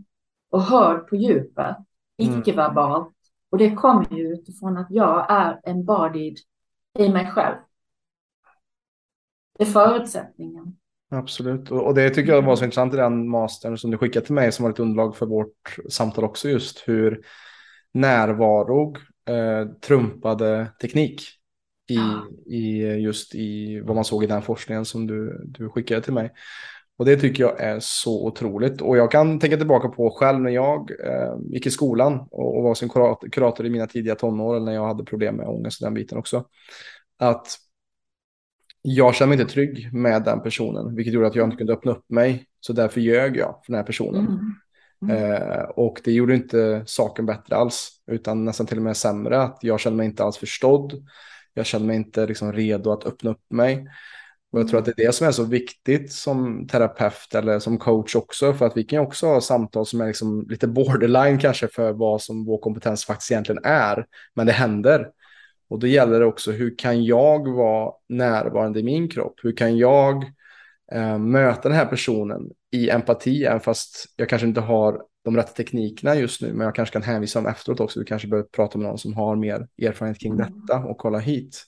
och 0.51 0.63
hörd 0.63 1.09
på 1.09 1.17
djupet, 1.17 1.77
mm. 2.23 2.41
icke-verbalt. 2.41 3.15
Och 3.50 3.59
det 3.59 3.71
kommer 3.71 4.14
ju 4.14 4.33
utifrån 4.33 4.76
att 4.76 4.87
jag 4.90 5.26
är 5.30 5.61
embodied 5.64 6.37
i 6.99 7.09
mig 7.09 7.30
själv. 7.30 7.57
Det 9.59 9.64
är 9.64 9.66
förutsättningen. 9.66 10.76
Absolut, 11.11 11.71
och 11.71 11.95
det 11.95 12.11
tycker 12.11 12.33
jag 12.33 12.42
var 12.42 12.57
så 12.57 12.64
intressant 12.64 12.95
i 12.95 12.97
den 12.97 13.28
mastern 13.28 13.78
som 13.78 13.90
du 13.90 13.99
skickade 13.99 14.26
till 14.26 14.35
mig 14.35 14.52
som 14.52 14.62
var 14.62 14.71
ett 14.71 14.80
underlag 14.80 15.16
för 15.16 15.26
vårt 15.26 15.76
samtal 15.88 16.25
också 16.25 16.49
just 16.49 16.88
hur 16.88 17.23
närvaro 17.92 18.97
eh, 19.28 19.73
trumpade 19.80 20.66
teknik 20.80 21.23
i, 21.88 21.99
i 22.57 22.83
just 22.85 23.35
i 23.35 23.80
vad 23.80 23.95
man 23.95 24.04
såg 24.04 24.25
i 24.25 24.26
den 24.26 24.42
forskningen 24.42 24.85
som 24.85 25.07
du, 25.07 25.42
du 25.45 25.69
skickade 25.69 26.02
till 26.02 26.12
mig. 26.12 26.33
Och 27.00 27.07
det 27.07 27.16
tycker 27.16 27.42
jag 27.42 27.61
är 27.61 27.80
så 27.80 28.26
otroligt. 28.26 28.80
Och 28.80 28.97
jag 28.97 29.11
kan 29.11 29.38
tänka 29.38 29.57
tillbaka 29.57 29.88
på 29.88 30.11
själv 30.11 30.40
när 30.40 30.50
jag 30.50 30.90
eh, 30.90 31.37
gick 31.52 31.66
i 31.66 31.71
skolan 31.71 32.21
och, 32.30 32.57
och 32.57 32.62
var 32.62 32.75
som 32.75 32.88
kurator, 32.88 33.28
kurator 33.28 33.66
i 33.66 33.71
mina 33.71 33.87
tidiga 33.87 34.14
tonår, 34.14 34.57
eller 34.57 34.66
när 34.66 34.73
jag 34.73 34.87
hade 34.87 35.04
problem 35.04 35.37
med 35.37 35.49
ångest 35.49 35.80
och 35.80 35.87
den 35.87 35.95
biten 35.95 36.19
också. 36.19 36.45
Att 37.19 37.47
jag 38.83 39.14
kände 39.14 39.37
mig 39.37 39.40
inte 39.40 39.52
trygg 39.52 39.92
med 39.92 40.23
den 40.23 40.42
personen, 40.42 40.95
vilket 40.95 41.14
gjorde 41.14 41.26
att 41.26 41.35
jag 41.35 41.47
inte 41.47 41.57
kunde 41.57 41.73
öppna 41.73 41.92
upp 41.92 42.11
mig. 42.11 42.47
Så 42.61 42.73
därför 42.73 43.00
ljög 43.00 43.37
jag 43.37 43.61
för 43.64 43.73
den 43.73 43.78
här 43.78 43.87
personen. 43.87 44.26
Mm. 44.26 45.16
Mm. 45.16 45.42
Eh, 45.42 45.62
och 45.62 46.00
det 46.04 46.12
gjorde 46.12 46.35
inte 46.35 46.83
saken 46.87 47.26
bättre 47.26 47.57
alls, 47.57 47.90
utan 48.07 48.45
nästan 48.45 48.66
till 48.66 48.78
och 48.78 48.85
med 48.85 48.97
sämre. 48.97 49.42
Att 49.42 49.59
jag 49.61 49.80
kände 49.80 49.97
mig 49.97 50.07
inte 50.07 50.25
alls 50.25 50.38
förstådd. 50.38 51.07
Jag 51.54 51.66
kände 51.66 51.87
mig 51.87 51.97
inte 51.97 52.26
liksom 52.26 52.52
redo 52.52 52.90
att 52.90 53.07
öppna 53.07 53.30
upp 53.30 53.50
mig. 53.50 53.87
Och 54.52 54.61
jag 54.61 54.69
tror 54.69 54.78
att 54.78 54.85
det 54.85 54.90
är 54.90 55.07
det 55.07 55.12
som 55.12 55.26
är 55.26 55.33
så 55.33 55.45
viktigt 55.45 56.12
som 56.12 56.66
terapeut 56.66 57.35
eller 57.35 57.59
som 57.59 57.78
coach 57.78 58.16
också. 58.16 58.54
För 58.54 58.66
att 58.66 58.76
vi 58.76 58.85
kan 58.85 58.99
också 58.99 59.26
ha 59.26 59.40
samtal 59.40 59.87
som 59.87 60.00
är 60.00 60.07
liksom 60.07 60.47
lite 60.49 60.66
borderline 60.66 61.38
kanske 61.38 61.69
för 61.69 61.92
vad 61.92 62.23
som 62.23 62.45
vår 62.45 62.59
kompetens 62.59 63.04
faktiskt 63.04 63.30
egentligen 63.30 63.64
är. 63.64 64.07
Men 64.35 64.47
det 64.47 64.52
händer. 64.52 65.11
Och 65.69 65.78
då 65.78 65.87
gäller 65.87 66.21
det 66.21 66.26
också 66.26 66.52
hur 66.52 66.78
kan 66.78 67.04
jag 67.04 67.49
vara 67.49 67.92
närvarande 68.09 68.80
i 68.80 68.83
min 68.83 69.09
kropp? 69.09 69.35
Hur 69.42 69.57
kan 69.57 69.78
jag 69.78 70.25
eh, 70.92 71.19
möta 71.19 71.69
den 71.69 71.78
här 71.78 71.87
personen 71.87 72.50
i 72.71 72.90
empati, 72.90 73.45
även 73.45 73.61
fast 73.61 74.07
jag 74.16 74.28
kanske 74.28 74.49
inte 74.49 74.61
har 74.61 75.02
de 75.25 75.37
rätta 75.37 75.52
teknikerna 75.52 76.14
just 76.14 76.42
nu, 76.42 76.52
men 76.52 76.64
jag 76.64 76.75
kanske 76.75 76.92
kan 76.92 77.02
hänvisa 77.02 77.38
dem 77.38 77.47
efteråt 77.47 77.80
också. 77.80 77.99
Du 77.99 78.04
kanske 78.04 78.28
behöver 78.28 78.49
prata 78.49 78.78
med 78.78 78.88
någon 78.88 78.99
som 78.99 79.14
har 79.14 79.37
mer 79.37 79.69
erfarenhet 79.83 80.21
kring 80.21 80.33
mm. 80.33 80.47
detta 80.47 80.78
och 80.78 80.99
kolla 80.99 81.19
hit. 81.19 81.64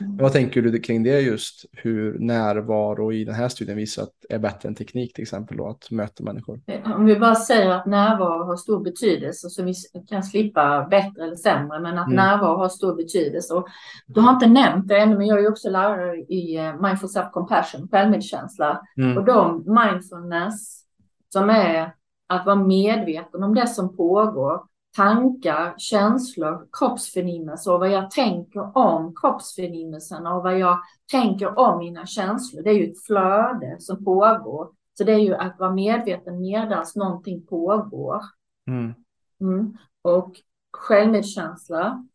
Mm. 0.00 0.16
Vad 0.16 0.32
tänker 0.32 0.62
du 0.62 0.78
kring 0.78 1.02
det 1.02 1.20
just, 1.20 1.64
hur 1.72 2.18
närvaro 2.18 3.12
i 3.12 3.24
den 3.24 3.34
här 3.34 3.48
studien 3.48 3.76
visar 3.76 4.02
att 4.02 4.14
är 4.28 4.38
bättre 4.38 4.68
än 4.68 4.74
teknik 4.74 5.14
till 5.14 5.22
exempel 5.22 5.56
då, 5.56 5.68
att 5.68 5.90
möta 5.90 6.24
människor? 6.24 6.60
Om 6.84 7.04
vi 7.04 7.16
bara 7.16 7.34
säger 7.34 7.70
att 7.70 7.86
närvaro 7.86 8.44
har 8.44 8.56
stor 8.56 8.84
betydelse 8.84 9.50
så 9.50 9.62
vi 9.62 9.74
kan 10.08 10.22
slippa 10.22 10.86
bättre 10.90 11.24
eller 11.24 11.36
sämre, 11.36 11.80
men 11.80 11.98
att 11.98 12.06
mm. 12.06 12.16
närvaro 12.16 12.56
har 12.56 12.68
stor 12.68 12.96
betydelse. 12.96 13.54
Och 13.54 13.68
du 14.06 14.20
har 14.20 14.32
inte 14.32 14.46
nämnt 14.46 14.88
det 14.88 14.98
ännu, 14.98 15.16
men 15.16 15.26
jag 15.26 15.44
är 15.44 15.48
också 15.48 15.70
lärare 15.70 16.16
i 16.16 16.56
eh, 16.56 16.80
Mindful 16.80 17.08
Self-Compassion, 17.08 17.88
självmedkänsla. 17.90 18.82
Mm. 18.96 19.18
Och 19.18 19.24
de 19.24 19.64
mindfulness 19.66 20.84
som 21.32 21.50
är 21.50 21.94
att 22.28 22.46
vara 22.46 22.56
medveten 22.56 23.42
om 23.42 23.54
det 23.54 23.66
som 23.66 23.96
pågår 23.96 24.62
tankar, 24.98 25.74
känslor, 25.78 26.68
kroppsförnimmelser 26.72 27.72
och 27.72 27.80
vad 27.80 27.90
jag 27.90 28.10
tänker 28.10 28.76
om 28.78 29.14
kroppsförnimmelserna 29.14 30.34
och 30.34 30.42
vad 30.42 30.58
jag 30.58 30.78
tänker 31.10 31.58
om 31.58 31.78
mina 31.78 32.06
känslor. 32.06 32.62
Det 32.62 32.70
är 32.70 32.74
ju 32.74 32.90
ett 32.90 33.02
flöde 33.06 33.76
som 33.80 34.04
pågår. 34.04 34.70
Så 34.94 35.04
det 35.04 35.12
är 35.12 35.18
ju 35.18 35.34
att 35.34 35.58
vara 35.58 35.72
medveten 35.72 36.40
medan 36.40 36.84
någonting 36.94 37.46
pågår. 37.46 38.22
Mm. 38.66 38.94
Mm. 39.40 39.76
Och 40.02 40.40
självmedkänsla. 40.72 42.06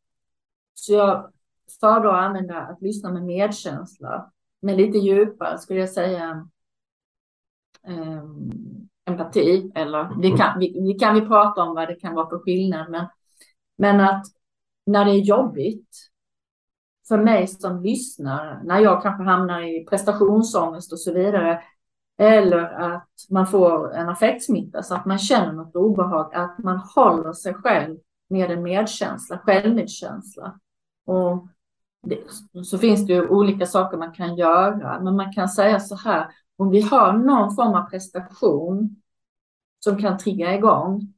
Så 0.74 0.94
jag 0.94 1.32
föredrar 1.80 2.13
att 2.13 2.25
använda 2.25 2.62
att 2.62 2.82
lyssna 2.82 3.12
med 3.12 3.24
medkänsla. 3.24 4.32
Men 4.62 4.75
lite 4.75 4.98
djupare 4.98 5.60
skulle 5.60 5.80
jag 5.80 5.90
säga 5.90 6.48
um, 7.88 8.83
empati, 9.05 9.72
eller 9.75 10.05
mm. 10.05 10.38
kan, 10.38 10.60
vi, 10.60 10.81
vi 10.81 10.93
kan 10.93 11.15
vi 11.15 11.22
prata 11.22 11.62
om 11.62 11.75
vad 11.75 11.88
det 11.88 11.95
kan 11.95 12.15
vara 12.15 12.29
för 12.29 12.39
skillnad, 12.39 12.91
men, 12.91 13.05
men 13.77 14.00
att 14.00 14.25
när 14.86 15.05
det 15.05 15.12
är 15.12 15.19
jobbigt 15.19 15.89
för 17.07 17.17
mig 17.17 17.48
som 17.48 17.81
lyssnar, 17.81 18.62
när 18.63 18.79
jag 18.79 19.01
kanske 19.01 19.24
hamnar 19.24 19.62
i 19.62 19.86
prestationsångest 19.86 20.91
och 20.91 21.00
så 21.00 21.13
vidare, 21.13 21.62
eller 22.17 22.63
att 22.63 23.10
man 23.29 23.48
får 23.48 23.93
en 23.93 24.10
affektsmitta 24.10 24.83
så 24.83 24.95
att 24.95 25.05
man 25.05 25.19
känner 25.19 25.53
något 25.53 25.75
obehag, 25.75 26.36
att 26.36 26.57
man 26.57 26.77
håller 26.77 27.33
sig 27.33 27.53
själv 27.53 27.98
med 28.29 28.51
en 28.51 28.63
medkänsla, 28.63 29.38
självmedkänsla. 29.38 30.60
Och 31.05 31.48
det, 32.03 32.19
så 32.65 32.77
finns 32.77 33.07
det 33.07 33.13
ju 33.13 33.27
olika 33.27 33.65
saker 33.65 33.98
man 33.98 34.13
kan 34.13 34.36
göra, 34.36 35.00
men 35.00 35.15
man 35.15 35.33
kan 35.33 35.50
säga 35.50 35.79
så 35.79 35.95
här, 35.95 36.27
om 36.63 36.70
vi 36.70 36.82
har 36.82 37.13
någon 37.13 37.55
form 37.55 37.74
av 37.74 37.89
prestation 37.89 38.96
som 39.79 39.98
kan 39.98 40.17
trigga 40.17 40.55
igång 40.55 41.13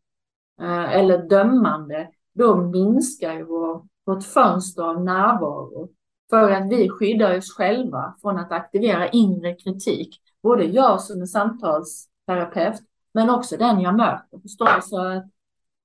eh, 0.62 0.96
eller 0.96 1.18
dömande, 1.18 2.10
då 2.34 2.56
minskar 2.56 3.34
ju 3.34 3.44
vår, 3.44 3.88
vårt 4.06 4.24
fönster 4.24 4.84
av 4.84 5.04
närvaro 5.04 5.90
för 6.30 6.52
att 6.52 6.70
vi 6.70 6.90
skyddar 6.90 7.38
oss 7.38 7.54
själva 7.54 8.16
från 8.22 8.38
att 8.38 8.52
aktivera 8.52 9.10
inre 9.10 9.56
kritik. 9.56 10.22
Både 10.44 10.64
jag 10.64 11.02
som 11.02 11.22
är 11.22 11.26
samtalsterapeut, 11.26 12.82
men 13.14 13.30
också 13.30 13.58
den 13.58 13.82
jag 13.82 13.96
möter. 13.96 14.40
Förstår 14.40 14.82
så 14.82 15.00
att, 15.00 15.26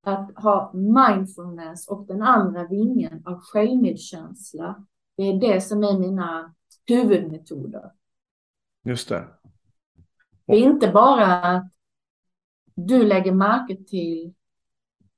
att 0.05 0.43
ha 0.43 0.73
mindfulness 0.75 1.89
och 1.89 2.07
den 2.07 2.23
andra 2.23 2.67
vingen 2.67 3.23
av 3.27 3.41
självmedkänsla, 3.41 4.85
det 5.17 5.23
är 5.23 5.41
det 5.41 5.61
som 5.61 5.85
är 5.85 5.99
mina 5.99 6.55
huvudmetoder. 6.87 7.91
Just 8.85 9.09
det. 9.09 9.40
Det 10.51 10.57
är 10.57 10.63
inte 10.63 10.89
bara 10.89 11.27
att 11.27 11.73
du 12.75 13.05
lägger 13.05 13.33
märke 13.33 13.85
till 13.85 14.35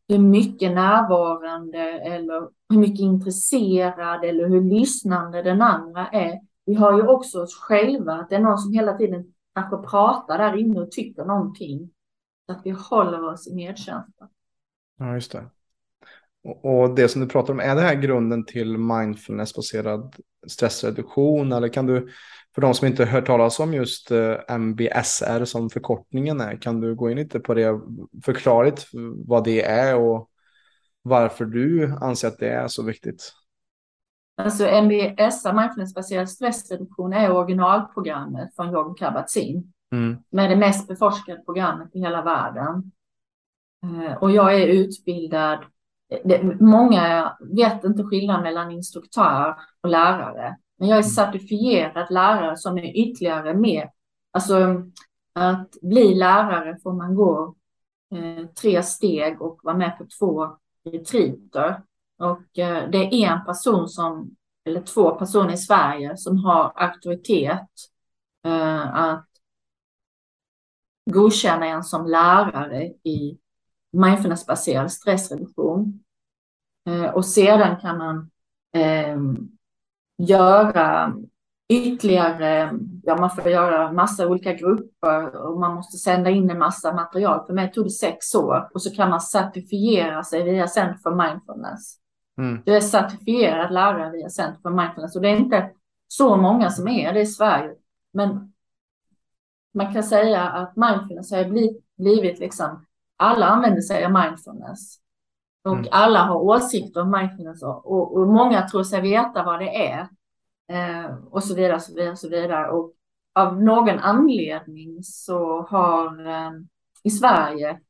hur 0.08 0.18
mycket 0.18 0.72
närvarande 0.72 1.78
eller 1.90 2.48
hur 2.68 2.78
mycket 2.78 3.00
intresserad 3.00 4.24
eller 4.24 4.48
hur 4.48 4.60
lyssnande 4.60 5.42
den 5.42 5.62
andra 5.62 6.08
är. 6.08 6.40
Vi 6.64 6.74
har 6.74 6.96
ju 6.96 7.06
också 7.06 7.42
oss 7.42 7.54
själva, 7.54 8.12
att 8.12 8.28
det 8.28 8.36
är 8.36 8.40
någon 8.40 8.58
som 8.58 8.72
hela 8.72 8.96
tiden 8.96 9.32
kanske 9.54 9.76
pratar 9.76 10.38
där 10.38 10.56
inne 10.56 10.80
och 10.80 10.90
tycker 10.90 11.24
någonting. 11.24 11.90
Så 12.46 12.52
att 12.52 12.60
vi 12.64 12.70
håller 12.70 13.24
oss 13.24 13.48
i 13.48 13.54
medkänsla. 13.54 14.28
Ja, 14.98 15.14
just 15.14 15.32
det. 15.32 15.44
Och 16.62 16.94
det 16.94 17.08
som 17.08 17.20
du 17.20 17.28
pratar 17.28 17.52
om, 17.52 17.60
är 17.60 17.74
det 17.74 17.80
här 17.80 17.94
grunden 17.94 18.44
till 18.44 18.78
mindfulnessbaserad 18.78 20.16
stressreduktion? 20.46 21.52
Eller 21.52 21.68
kan 21.68 21.86
du 21.86 22.08
för 22.54 22.62
de 22.62 22.75
som 22.75 22.87
inte 22.87 23.04
hört 23.04 23.26
talas 23.26 23.61
om 23.61 23.75
just 23.75 24.11
eh, 24.11 24.59
MBSR 24.59 25.44
som 25.44 25.71
förkortningen 25.71 26.40
är, 26.40 26.56
kan 26.56 26.80
du 26.80 26.94
gå 26.94 27.11
in 27.11 27.16
lite 27.16 27.40
på 27.40 27.54
det, 27.54 27.80
förklara 28.25 28.64
lite 28.64 28.82
vad 29.26 29.44
det 29.44 29.64
är 29.64 29.97
och 29.97 30.28
varför 31.02 31.44
du 31.44 31.97
anser 32.00 32.28
att 32.28 32.38
det 32.38 32.49
är 32.49 32.68
så 32.68 32.82
viktigt? 32.82 33.32
Alltså 34.37 34.64
MBSR, 34.66 35.52
mindfulnessbaserad 35.52 36.30
stressreduktion, 36.30 37.12
är 37.12 37.32
originalprogrammet 37.32 38.56
från 38.56 38.73
Jon 38.73 38.94
Kabat-Zinn. 38.94 39.73
Mm. 39.92 40.16
Med 40.30 40.50
det 40.50 40.56
mest 40.56 40.88
beforskade 40.88 41.42
programmet 41.44 41.88
i 41.92 42.00
hela 42.00 42.23
världen. 42.23 42.92
Eh, 43.85 44.14
och 44.14 44.30
jag 44.30 44.54
är 44.54 44.66
utbildad, 44.66 45.59
många 46.61 47.37
vet 47.56 47.85
inte 47.85 48.02
skillnaden 48.04 48.42
mellan 48.42 48.71
instruktör 48.71 49.56
och 49.80 49.88
lärare. 49.88 50.56
Men 50.82 50.88
jag 50.88 50.98
är 50.98 51.02
certifierad 51.02 52.10
lärare 52.10 52.56
som 52.56 52.78
är 52.78 52.96
ytterligare 52.96 53.54
mer, 53.54 53.90
alltså 54.30 54.82
att 55.32 55.76
bli 55.82 56.14
lärare 56.14 56.78
får 56.82 56.92
man 56.92 57.14
gå 57.14 57.54
eh, 58.14 58.46
tre 58.46 58.82
steg 58.82 59.42
och 59.42 59.60
vara 59.62 59.76
med 59.76 59.98
på 59.98 60.06
två 60.18 60.56
retriter. 60.84 61.82
Och 62.18 62.58
eh, 62.58 62.90
det 62.90 62.98
är 62.98 63.32
en 63.32 63.44
person 63.44 63.88
som, 63.88 64.36
eller 64.64 64.80
två 64.80 65.10
personer 65.10 65.52
i 65.52 65.56
Sverige 65.56 66.16
som 66.16 66.44
har 66.44 66.72
auktoritet 66.76 67.70
eh, 68.44 68.96
att 68.96 69.28
godkänna 71.10 71.66
en 71.66 71.84
som 71.84 72.06
lärare 72.06 72.84
i 72.84 73.38
mindfulnessbaserad 73.92 74.92
stressreduktion. 74.92 76.04
Eh, 76.86 77.10
och 77.10 77.26
sedan 77.26 77.80
kan 77.80 77.98
man 77.98 78.30
eh, 78.74 79.18
göra 80.26 81.14
ytterligare, 81.68 82.78
ja 83.02 83.16
man 83.16 83.30
får 83.30 83.50
göra 83.50 83.92
massa 83.92 84.28
olika 84.28 84.52
grupper 84.52 85.36
och 85.36 85.60
man 85.60 85.74
måste 85.74 85.96
sända 85.96 86.30
in 86.30 86.50
en 86.50 86.58
massa 86.58 86.92
material. 86.92 87.46
För 87.46 87.52
mig 87.54 87.72
tog 87.72 87.86
det 87.86 87.90
sex 87.90 88.34
år 88.34 88.70
och 88.74 88.82
så 88.82 88.94
kan 88.94 89.10
man 89.10 89.20
certifiera 89.20 90.24
sig 90.24 90.42
via 90.42 90.68
Center 90.68 90.98
for 91.02 91.14
Mindfulness. 91.14 91.96
Mm. 92.38 92.62
Du 92.64 92.76
är 92.76 92.80
certifierad 92.80 93.72
lärare 93.72 94.10
via 94.10 94.28
Center 94.28 94.60
for 94.62 94.70
Mindfulness 94.70 95.16
och 95.16 95.22
det 95.22 95.28
är 95.28 95.36
inte 95.36 95.70
så 96.08 96.36
många 96.36 96.70
som 96.70 96.88
är 96.88 97.12
det 97.12 97.20
i 97.20 97.26
Sverige. 97.26 97.74
Men 98.12 98.52
man 99.74 99.92
kan 99.92 100.02
säga 100.02 100.42
att 100.42 100.76
mindfulness 100.76 101.32
har 101.32 101.44
blivit, 101.44 101.84
blivit 101.96 102.38
liksom, 102.38 102.86
alla 103.16 103.46
använder 103.46 103.80
sig 103.80 104.04
av 104.04 104.12
mindfulness. 104.12 105.01
Och 105.64 105.76
mm. 105.76 105.88
alla 105.90 106.19
har 106.19 106.37
åsikter 106.37 107.00
om 107.00 107.11
mindfulness 107.11 107.62
och, 107.62 108.16
och, 108.16 108.28
många 108.28 108.69
tror 108.69 108.83
sig 108.83 109.00
veta 109.00 109.42
vad 109.42 109.61
det 109.61 109.87
är. 109.87 110.09
Eh, 110.69 111.14
och 111.31 111.45
så 111.45 111.54
vidare, 111.54 111.81
så 111.81 111.95
vidare, 111.95 112.16
så 112.16 112.28
vidare. 112.28 112.71
Och 112.71 112.92
av 113.35 113.62
någon 113.62 113.99
anledning 113.99 115.02
så 115.02 115.62
har 115.62 116.26
eh, 116.26 116.50
i 117.02 117.11
Sverige 117.11 117.81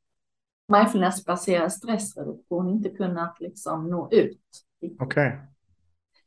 mindfulnessbaserad 0.72 1.72
stressreduktion 1.72 2.68
inte 2.68 2.88
kunnat 2.90 3.40
liksom 3.40 3.90
nå 3.90 4.08
ut. 4.10 4.40
Okej. 4.82 5.06
Okay. 5.06 5.32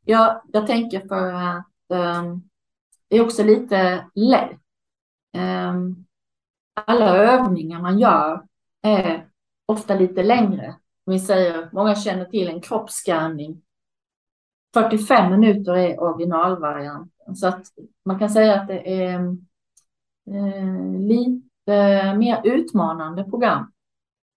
Ja, 0.05 0.43
jag 0.53 0.67
tänker 0.67 1.07
för 1.07 1.33
att 1.33 1.65
um, 2.19 2.49
det 3.07 3.17
är 3.17 3.25
också 3.25 3.43
lite 3.43 4.05
lätt. 4.15 4.59
Um, 5.37 6.05
alla 6.73 7.17
övningar 7.17 7.81
man 7.81 7.99
gör 7.99 8.45
är 8.81 9.29
ofta 9.65 9.95
lite 9.95 10.23
längre. 10.23 10.75
Vi 11.05 11.19
säger, 11.19 11.69
många 11.71 11.95
känner 11.95 12.25
till 12.25 12.47
en 12.47 12.61
kroppsskanning. 12.61 13.61
45 14.73 15.31
minuter 15.31 15.75
är 15.75 15.99
originalvarianten. 15.99 17.35
Så 17.35 17.47
att 17.47 17.67
man 18.05 18.19
kan 18.19 18.29
säga 18.29 18.61
att 18.61 18.67
det 18.67 19.03
är 19.03 19.19
eh, 20.27 20.99
lite 20.99 22.15
mer 22.17 22.41
utmanande 22.43 23.23
program. 23.23 23.71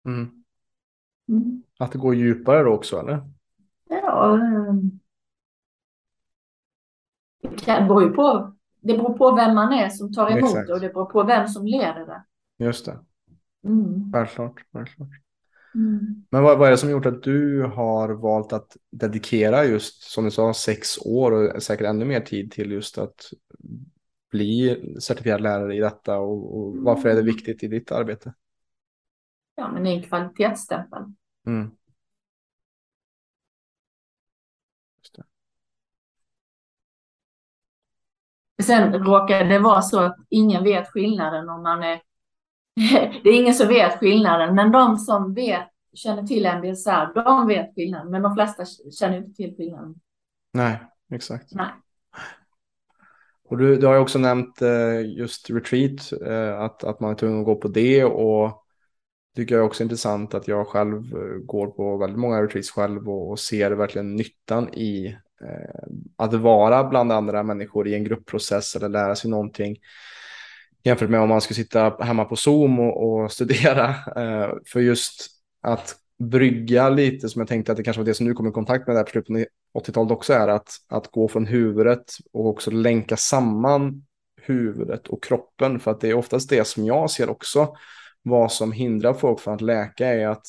Mm. 0.05 0.43
Mm. 1.29 1.63
Att 1.79 1.91
det 1.91 1.97
går 1.97 2.15
djupare 2.15 2.63
då 2.63 2.71
också 2.71 2.99
eller? 2.99 3.21
Ja, 3.89 4.33
ehm, 4.33 4.99
det 7.41 7.85
beror 7.87 8.09
på. 8.09 8.53
Det 8.79 8.93
beror 8.93 9.17
på 9.17 9.35
vem 9.35 9.55
man 9.55 9.73
är 9.73 9.89
som 9.89 10.13
tar 10.13 10.29
emot 10.29 10.49
Exakt. 10.49 10.67
det 10.67 10.73
och 10.73 10.79
det 10.79 10.89
beror 10.89 11.05
på 11.05 11.23
vem 11.23 11.47
som 11.47 11.65
leder 11.65 12.05
det. 12.05 12.23
Just 12.65 12.85
det. 12.85 12.99
Mm. 13.63 14.11
Självklart. 14.13 14.63
självklart. 14.73 15.09
Mm. 15.77 16.25
Men 16.29 16.43
vad, 16.43 16.57
vad, 16.57 16.67
är 16.67 16.71
det 16.71 16.77
som 16.77 16.89
gjort 16.89 17.05
att 17.05 17.23
du 17.23 17.63
har 17.63 18.09
valt 18.09 18.53
att 18.53 18.77
dedikera 18.91 19.65
just, 19.65 20.03
som 20.03 20.23
du 20.23 20.31
sa, 20.31 20.53
sex 20.53 20.97
år 20.97 21.31
och 21.31 21.63
säkert 21.63 21.87
ännu 21.87 22.05
mer 22.05 22.21
tid 22.21 22.51
till 22.51 22.71
just 22.71 22.97
att 22.97 23.31
bli 24.31 24.81
certifierad 24.99 25.41
lärare 25.41 25.75
i 25.75 25.79
detta 25.79 26.17
och, 26.17 26.57
och 26.57 26.77
varför 26.77 27.09
är 27.09 27.15
det 27.15 27.21
viktigt 27.21 27.63
i 27.63 27.67
ditt 27.67 27.91
arbete? 27.91 28.33
Ja, 29.55 29.71
men 29.71 29.83
det 29.83 29.89
är 29.89 29.93
en 29.93 30.03
kvalitetsstämpel. 30.03 31.03
Mm. 31.47 31.71
Sen 38.63 38.93
råkar 38.93 39.45
det 39.45 39.59
vara 39.59 39.81
så 39.81 39.99
att 39.99 40.17
ingen 40.29 40.63
vet 40.63 40.87
skillnaden 40.87 41.49
om 41.49 41.63
man 41.63 41.83
är... 41.83 42.01
det 43.23 43.29
är 43.29 43.39
ingen 43.39 43.53
som 43.53 43.67
vet 43.67 43.99
skillnaden, 43.99 44.55
men 44.55 44.71
de 44.71 44.97
som 44.97 45.33
vet, 45.33 45.67
känner 45.93 46.23
till 46.23 46.45
MBSR, 46.45 47.13
de 47.15 47.47
vet 47.47 47.75
skillnaden, 47.75 48.11
men 48.11 48.21
de 48.21 48.35
flesta 48.35 48.65
känner 48.99 49.17
inte 49.17 49.33
till 49.33 49.55
skillnaden. 49.57 49.95
Nej, 50.53 50.79
exakt. 51.11 51.47
Nej. 51.51 51.67
Och 53.49 53.57
du, 53.57 53.75
du 53.75 53.87
har 53.87 53.93
ju 53.93 53.99
också 53.99 54.19
nämnt 54.19 54.61
eh, 54.61 55.01
just 55.17 55.49
retreat, 55.49 56.11
eh, 56.25 56.59
att, 56.59 56.83
att 56.83 56.99
man 56.99 57.11
är 57.11 57.15
tvungen 57.15 57.39
att 57.39 57.45
gå 57.45 57.55
på 57.55 57.67
det 57.67 58.03
och 58.03 58.63
tycker 59.35 59.55
jag 59.55 59.65
också 59.65 59.83
intressant 59.83 60.33
att 60.33 60.47
jag 60.47 60.67
själv 60.67 61.15
eh, 61.15 61.37
går 61.45 61.67
på 61.67 61.97
väldigt 61.97 62.19
många 62.19 62.43
retreats 62.43 62.71
själv 62.71 63.09
och, 63.09 63.29
och 63.29 63.39
ser 63.39 63.71
verkligen 63.71 64.15
nyttan 64.15 64.73
i 64.73 65.17
att 66.15 66.33
vara 66.33 66.83
bland 66.83 67.11
andra 67.11 67.43
människor 67.43 67.87
i 67.87 67.95
en 67.95 68.03
gruppprocess 68.03 68.75
eller 68.75 68.89
lära 68.89 69.15
sig 69.15 69.29
någonting 69.29 69.77
jämfört 70.87 71.09
med 71.09 71.19
om 71.19 71.29
man 71.29 71.41
skulle 71.41 71.55
sitta 71.55 71.89
hemma 71.99 72.25
på 72.25 72.35
Zoom 72.35 72.79
och, 72.79 73.21
och 73.21 73.31
studera. 73.31 73.95
Eh, 74.15 74.49
för 74.65 74.79
just 74.79 75.27
att 75.61 75.95
brygga 76.19 76.89
lite 76.89 77.29
som 77.29 77.39
jag 77.39 77.49
tänkte 77.49 77.71
att 77.71 77.77
det 77.77 77.83
kanske 77.83 77.99
var 77.99 78.05
det 78.05 78.13
som 78.13 78.27
du 78.27 78.33
kom 78.33 78.47
i 78.47 78.51
kontakt 78.51 78.87
med 78.87 78.95
där 78.95 79.03
på 79.03 79.09
slutet 79.09 79.47
av 79.73 79.81
80-talet 79.83 80.11
också 80.11 80.33
är 80.33 80.47
att, 80.47 80.69
att 80.89 81.11
gå 81.11 81.27
från 81.27 81.45
huvudet 81.45 82.05
och 82.33 82.47
också 82.47 82.71
länka 82.71 83.17
samman 83.17 84.03
huvudet 84.41 85.07
och 85.07 85.23
kroppen 85.23 85.79
för 85.79 85.91
att 85.91 86.01
det 86.01 86.09
är 86.09 86.13
oftast 86.13 86.49
det 86.49 86.67
som 86.67 86.85
jag 86.85 87.11
ser 87.11 87.29
också 87.29 87.75
vad 88.21 88.51
som 88.51 88.71
hindrar 88.71 89.13
folk 89.13 89.39
från 89.39 89.53
att 89.53 89.61
läka 89.61 90.07
är 90.07 90.27
att 90.27 90.45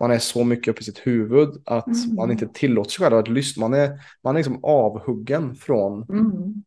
man 0.00 0.10
är 0.10 0.18
så 0.18 0.44
mycket 0.44 0.68
uppe 0.68 0.80
i 0.80 0.84
sitt 0.84 1.06
huvud 1.06 1.48
att 1.64 1.86
mm. 1.86 2.14
man 2.14 2.30
inte 2.30 2.48
tillåter 2.48 2.90
sig 2.90 3.04
själv 3.04 3.16
att 3.16 3.28
lyssna. 3.28 3.68
Man 3.68 3.80
är, 3.80 4.00
man 4.24 4.34
är 4.34 4.38
liksom 4.38 4.64
avhuggen 4.64 5.54
från 5.54 6.02
mm. 6.02 6.64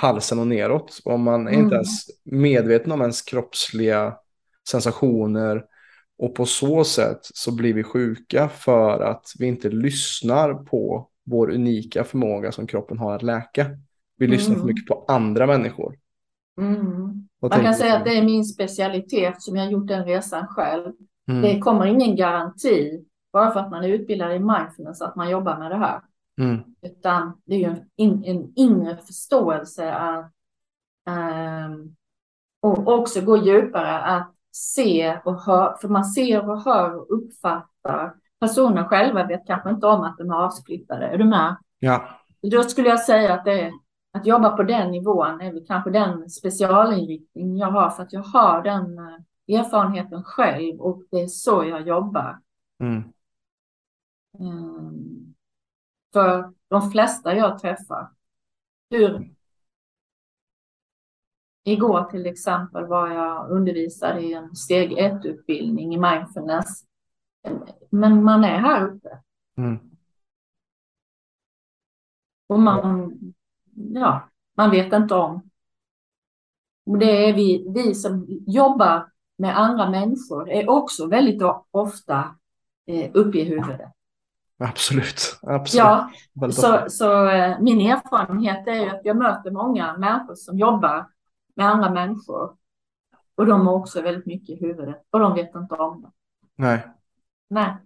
Halsen 0.00 0.38
och 0.38 0.46
neråt. 0.46 1.00
Och 1.04 1.20
man 1.20 1.48
är 1.48 1.52
mm. 1.52 1.64
inte 1.64 1.74
ens 1.74 2.06
medveten 2.24 2.92
om 2.92 3.00
ens 3.00 3.22
kroppsliga 3.22 4.14
sensationer. 4.70 5.64
Och 6.18 6.34
på 6.34 6.46
så 6.46 6.84
sätt 6.84 7.18
så 7.22 7.54
blir 7.54 7.74
vi 7.74 7.82
sjuka 7.82 8.48
för 8.48 9.00
att 9.00 9.26
vi 9.38 9.46
inte 9.46 9.68
lyssnar 9.68 10.54
på 10.54 11.08
vår 11.24 11.50
unika 11.50 12.04
förmåga 12.04 12.52
som 12.52 12.66
kroppen 12.66 12.98
har 12.98 13.14
att 13.14 13.22
läka. 13.22 13.66
Vi 14.16 14.26
lyssnar 14.26 14.54
för 14.54 14.62
mm. 14.62 14.74
mycket 14.74 14.86
på 14.86 15.04
andra 15.08 15.46
människor. 15.46 15.96
Mm. 16.60 17.28
Man 17.40 17.50
kan 17.50 17.74
säga 17.74 17.96
att 17.96 18.04
det 18.04 18.18
är 18.18 18.24
min 18.24 18.44
specialitet 18.44 19.42
som 19.42 19.56
jag 19.56 19.64
har 19.64 19.70
gjort 19.70 19.88
den 19.88 20.04
resan 20.04 20.46
själv. 20.46 20.92
Mm. 21.28 21.42
Det 21.42 21.58
kommer 21.58 21.86
ingen 21.86 22.16
garanti 22.16 23.04
bara 23.32 23.52
för 23.52 23.60
att 23.60 23.70
man 23.70 23.84
är 23.84 23.88
utbildad 23.88 24.34
i 24.34 24.38
mindfulness 24.38 25.02
att 25.02 25.16
man 25.16 25.30
jobbar 25.30 25.58
med 25.58 25.70
det 25.70 25.76
här. 25.76 26.00
Mm. 26.38 26.60
Utan 26.82 27.40
det 27.44 27.54
är 27.54 27.58
ju 27.58 27.64
en, 27.64 27.84
in, 27.96 28.24
en 28.24 28.52
inre 28.56 28.96
förståelse 28.96 29.92
att, 29.92 30.32
um, 31.66 31.96
och 32.60 32.88
också 32.88 33.20
gå 33.20 33.36
djupare 33.36 33.98
att 33.98 34.34
se 34.52 35.18
och 35.24 35.42
höra, 35.42 35.76
för 35.76 35.88
man 35.88 36.04
ser 36.04 36.50
och 36.50 36.62
hör 36.62 36.96
och 36.96 37.06
uppfattar. 37.10 38.14
Personer 38.40 38.84
själva 38.84 39.26
vet 39.26 39.46
kanske 39.46 39.70
inte 39.70 39.86
om 39.86 40.00
att 40.00 40.18
de 40.18 40.30
är 40.30 40.44
avsplittade. 40.44 41.06
Är 41.06 41.18
du 41.18 41.24
med? 41.24 41.56
Ja. 41.78 42.08
Då 42.42 42.62
skulle 42.62 42.88
jag 42.88 43.00
säga 43.00 43.34
att 43.34 43.44
det 43.44 43.72
att 44.12 44.26
jobba 44.26 44.56
på 44.56 44.62
den 44.62 44.90
nivån 44.90 45.40
är 45.40 45.52
väl 45.52 45.66
kanske 45.66 45.90
den 45.90 46.30
specialinriktning 46.30 47.56
jag 47.56 47.70
har 47.70 47.90
för 47.90 48.02
att 48.02 48.12
jag 48.12 48.22
har 48.22 48.62
den 48.62 48.98
eh, 48.98 49.58
erfarenheten 49.58 50.24
själv 50.24 50.80
och 50.80 51.02
det 51.10 51.20
är 51.20 51.26
så 51.26 51.64
jag 51.64 51.88
jobbar. 51.88 52.38
Mm. 52.80 53.02
Um, 54.38 55.19
för 56.12 56.52
de 56.68 56.90
flesta 56.90 57.34
jag 57.34 57.58
träffar. 57.58 58.10
Hur, 58.90 59.34
igår 61.64 62.04
till 62.04 62.26
exempel 62.26 62.86
var 62.86 63.08
jag 63.08 63.50
undervisade 63.50 64.20
i 64.20 64.32
en 64.32 64.56
steg 64.56 64.98
ett 64.98 65.24
utbildning 65.24 65.94
i 65.94 65.98
mindfulness. 65.98 66.84
Men 67.90 68.24
man 68.24 68.44
är 68.44 68.58
här 68.58 68.88
uppe. 68.88 69.18
Mm. 69.56 69.78
Och 72.46 72.60
man, 72.60 73.18
ja, 73.74 74.28
man 74.56 74.70
vet 74.70 74.92
inte 74.92 75.14
om. 75.14 75.50
Och 76.86 76.98
det 76.98 77.28
är 77.28 77.34
vi, 77.34 77.66
vi 77.74 77.94
som 77.94 78.26
jobbar 78.46 79.12
med 79.38 79.58
andra 79.58 79.90
människor 79.90 80.50
är 80.50 80.70
också 80.70 81.06
väldigt 81.06 81.42
ofta 81.70 82.36
eh, 82.86 83.10
uppe 83.14 83.38
i 83.38 83.44
huvudet. 83.44 83.90
Absolut. 84.60 85.38
Absolut. 85.42 85.84
Ja, 85.84 86.10
så, 86.50 86.84
så 86.88 87.28
eh, 87.28 87.60
min 87.60 87.80
erfarenhet 87.80 88.66
är 88.66 88.86
att 88.86 89.00
jag 89.04 89.16
möter 89.16 89.50
många 89.50 89.96
människor 89.96 90.34
som 90.34 90.58
jobbar 90.58 91.06
med 91.56 91.66
andra 91.66 91.90
människor. 91.90 92.56
Och 93.34 93.46
de 93.46 93.66
har 93.66 93.74
också 93.74 94.02
väldigt 94.02 94.26
mycket 94.26 94.50
i 94.50 94.66
huvudet 94.66 95.02
och 95.10 95.20
de 95.20 95.34
vet 95.34 95.54
inte 95.54 95.74
om 95.74 96.02
det. 96.02 96.10
Nej. 96.56 96.86
Nej. 97.48 97.76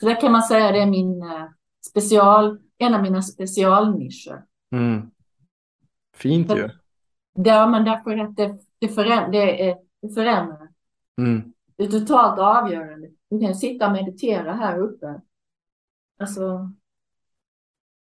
Så 0.00 0.06
det 0.06 0.14
kan 0.14 0.32
man 0.32 0.42
säga 0.42 0.72
det 0.72 0.82
är 0.82 0.86
min 0.86 1.22
eh, 1.22 1.46
special, 1.90 2.58
en 2.78 2.94
av 2.94 3.02
mina 3.02 3.22
specialnischer. 3.22 4.42
Mm. 4.72 5.10
Fint 6.16 6.50
ju. 6.56 6.70
Ja, 7.32 7.66
men 7.66 7.84
därför 7.84 8.18
att 8.18 8.36
det, 8.36 8.58
det, 8.78 8.88
föränd, 8.88 9.32
det 9.32 9.68
är 9.68 9.76
det 10.02 10.14
förändrar. 10.14 10.68
Mm. 11.18 11.52
Det 11.76 11.84
är 11.84 11.88
totalt 11.88 12.38
avgörande. 12.38 13.08
Du 13.30 13.40
kan 13.40 13.54
sitta 13.54 13.86
och 13.86 13.92
meditera 13.92 14.52
här 14.52 14.78
uppe. 14.78 15.20
Alltså, 16.18 16.72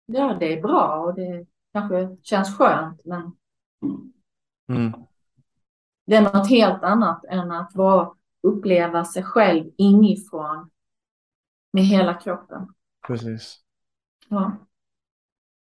ja, 0.06 0.38
det 0.40 0.58
är 0.58 0.62
bra 0.62 1.04
och 1.06 1.16
det 1.16 1.46
kanske 1.74 2.18
känns 2.22 2.58
skönt, 2.58 3.06
men 3.06 3.36
mm. 4.70 4.94
det 6.06 6.16
är 6.16 6.22
något 6.22 6.50
helt 6.50 6.84
annat 6.84 7.26
än 7.26 7.52
att 7.52 7.74
bara 7.74 8.14
uppleva 8.42 9.06
sig 9.06 9.24
själv 9.24 9.72
inifrån 9.78 10.70
med 11.74 11.84
hela 11.84 12.14
kroppen. 12.14 12.68
Precis. 13.08 13.60
Ja. 14.28 14.58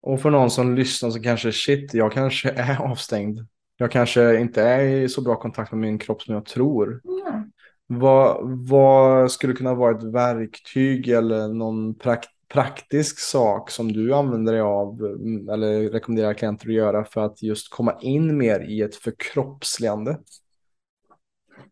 Och 0.00 0.20
för 0.20 0.30
någon 0.30 0.50
som 0.50 0.74
lyssnar 0.74 1.10
så 1.10 1.22
kanske 1.22 1.52
shit, 1.52 1.94
jag 1.94 2.12
kanske 2.12 2.50
är 2.56 2.82
avstängd 2.82 3.46
jag 3.76 3.90
kanske 3.90 4.40
inte 4.40 4.62
är 4.62 4.80
i 4.80 5.08
så 5.08 5.20
bra 5.20 5.36
kontakt 5.36 5.72
med 5.72 5.80
min 5.80 5.98
kropp 5.98 6.22
som 6.22 6.34
jag 6.34 6.46
tror. 6.46 7.00
Mm. 7.04 7.50
Vad, 7.86 8.36
vad 8.68 9.32
skulle 9.32 9.52
kunna 9.52 9.74
vara 9.74 9.96
ett 9.98 10.02
verktyg 10.02 11.08
eller 11.08 11.48
någon 11.48 11.94
prakt, 11.94 12.30
praktisk 12.48 13.18
sak 13.18 13.70
som 13.70 13.92
du 13.92 14.14
använder 14.14 14.52
dig 14.52 14.62
av 14.62 15.00
mm, 15.00 15.48
eller 15.48 15.90
rekommenderar 15.90 16.34
klienter 16.34 16.68
att 16.68 16.74
göra 16.74 17.04
för 17.04 17.20
att 17.20 17.42
just 17.42 17.70
komma 17.70 17.98
in 18.00 18.38
mer 18.38 18.60
i 18.60 18.82
ett 18.82 18.96
förkroppsligande? 18.96 20.18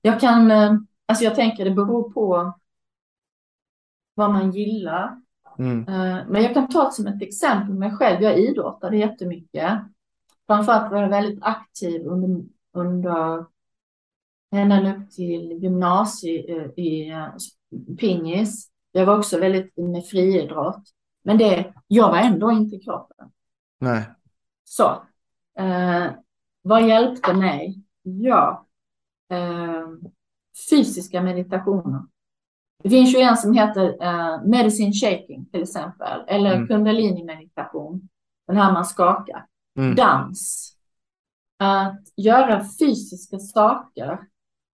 Jag 0.03 0.21
kan, 0.21 0.51
eh, 0.51 0.73
alltså 1.07 1.25
jag 1.25 1.35
tänker 1.35 1.65
det 1.65 1.71
beror 1.71 2.13
på 2.13 2.55
vad 4.15 4.33
man 4.33 4.51
gillar. 4.51 5.21
Mm. 5.59 5.79
Eh, 5.79 6.27
men 6.29 6.43
jag 6.43 6.55
kan 6.55 6.69
ta 6.69 6.91
som 6.91 7.07
ett 7.07 7.23
exempel 7.23 7.75
mig 7.75 7.97
själv. 7.97 8.23
Jag 8.23 8.39
idrottade 8.39 8.97
jättemycket. 8.97 9.73
Framförallt 10.47 10.93
var 10.93 11.03
jag 11.03 11.09
väldigt 11.09 11.43
aktiv 11.43 12.07
under, 12.07 12.45
under 12.73 13.45
ända 14.53 14.97
upp 14.97 15.11
till 15.11 15.53
gymnasiet 15.63 16.79
i, 16.79 17.13
i 17.89 17.97
pingis. 17.99 18.72
Jag 18.93 19.07
var 19.07 19.19
också 19.19 19.39
väldigt 19.39 19.77
med 19.77 20.07
friidrott. 20.07 20.83
Men 21.23 21.39
det, 21.39 21.75
jag 21.87 22.11
var 22.11 22.19
ändå 22.19 22.53
inte 22.53 22.79
kroppen. 22.79 23.31
Nej. 23.79 24.05
Så. 24.65 25.03
Eh, 25.59 26.07
vad 26.63 26.89
hjälpte 26.89 27.35
mig? 27.35 27.83
Ja. 28.03 28.67
Eh, 29.31 29.89
fysiska 30.71 31.23
meditationer. 31.23 32.03
Det 32.83 32.91
finns 32.91 33.15
ju 33.15 33.19
en 33.19 33.37
som 33.37 33.53
heter 33.53 34.03
eh, 34.03 34.45
medicine 34.45 34.93
shaking 34.93 35.47
till 35.47 35.63
exempel. 35.63 36.21
Eller 36.27 36.55
mm. 36.55 36.69
kundalini 36.69 37.25
meditation. 37.25 38.09
Den 38.47 38.57
här 38.57 38.73
man 38.73 38.85
skakar. 38.85 39.47
Mm. 39.79 39.95
Dans. 39.95 40.73
Att 41.59 42.03
göra 42.17 42.65
fysiska 42.79 43.39
saker 43.39 44.19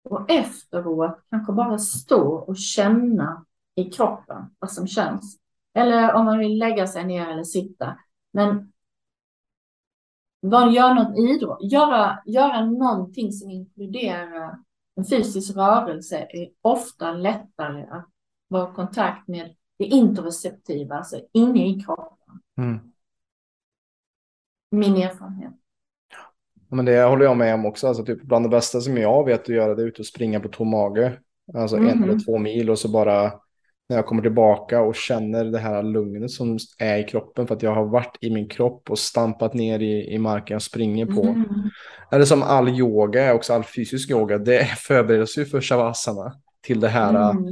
och 0.04 0.30
efteråt 0.30 1.18
kanske 1.30 1.52
bara 1.52 1.78
stå 1.78 2.34
och 2.34 2.56
känna 2.56 3.44
i 3.74 3.84
kroppen 3.84 4.44
vad 4.58 4.70
som 4.70 4.86
känns. 4.86 5.38
Eller 5.74 6.14
om 6.14 6.24
man 6.24 6.38
vill 6.38 6.58
lägga 6.58 6.86
sig 6.86 7.04
ner 7.04 7.28
eller 7.28 7.44
sitta. 7.44 7.98
Men 8.32 8.72
bara 10.42 10.70
göra 10.70 10.94
något 10.94 11.18
idrott, 11.18 11.58
göra, 11.62 12.22
göra 12.26 12.64
någonting 12.64 13.32
som 13.32 13.50
inkluderar 13.50 14.58
en 14.96 15.04
fysisk 15.04 15.56
rörelse 15.56 16.26
är 16.30 16.48
ofta 16.62 17.12
lättare 17.12 17.82
att 17.82 18.08
vara 18.48 18.72
i 18.72 18.74
kontakt 18.74 19.28
med 19.28 19.54
det 19.78 19.84
interoceptiva, 19.84 20.96
alltså 20.96 21.20
inne 21.32 21.68
i 21.68 21.80
kroppen. 21.80 22.40
Mm. 22.58 22.78
Min 24.70 24.96
erfarenhet. 24.96 25.52
Men 26.68 26.84
det 26.84 27.02
håller 27.02 27.24
jag 27.24 27.36
med 27.36 27.54
om 27.54 27.66
också. 27.66 27.88
Alltså, 27.88 28.04
typ 28.04 28.22
bland 28.22 28.44
det 28.44 28.48
bästa 28.48 28.80
som 28.80 28.96
jag 28.96 29.24
vet 29.24 29.40
att 29.40 29.48
göra 29.48 29.74
det 29.74 29.82
är 29.82 30.00
och 30.00 30.06
springa 30.06 30.40
på 30.40 30.48
tom 30.48 30.68
mage. 30.68 31.20
Alltså 31.54 31.76
mm. 31.76 31.88
en 31.88 32.04
eller 32.04 32.24
två 32.24 32.38
mil 32.38 32.70
och 32.70 32.78
så 32.78 32.88
bara 32.88 33.32
när 33.88 33.96
jag 33.96 34.06
kommer 34.06 34.22
tillbaka 34.22 34.80
och 34.80 34.94
känner 34.94 35.44
det 35.44 35.58
här 35.58 35.82
lugnet 35.82 36.30
som 36.30 36.58
är 36.78 36.98
i 36.98 37.04
kroppen 37.04 37.46
för 37.46 37.54
att 37.54 37.62
jag 37.62 37.74
har 37.74 37.84
varit 37.84 38.18
i 38.20 38.30
min 38.30 38.48
kropp 38.48 38.90
och 38.90 38.98
stampat 38.98 39.54
ner 39.54 39.78
i, 39.78 40.14
i 40.14 40.18
marken 40.18 40.56
och 40.56 40.62
springer 40.62 41.06
på. 41.06 41.22
Mm. 41.22 41.44
Eller 42.10 42.24
som 42.24 42.42
all 42.42 42.68
yoga, 42.68 43.34
också 43.34 43.52
all 43.52 43.64
fysisk 43.64 44.10
yoga, 44.10 44.38
det 44.38 44.64
förbereder 44.78 45.26
sig 45.26 45.44
för 45.44 45.60
shavasana 45.60 46.32
till 46.62 46.80
det 46.80 46.88
här. 46.88 47.30
Mm. 47.30 47.44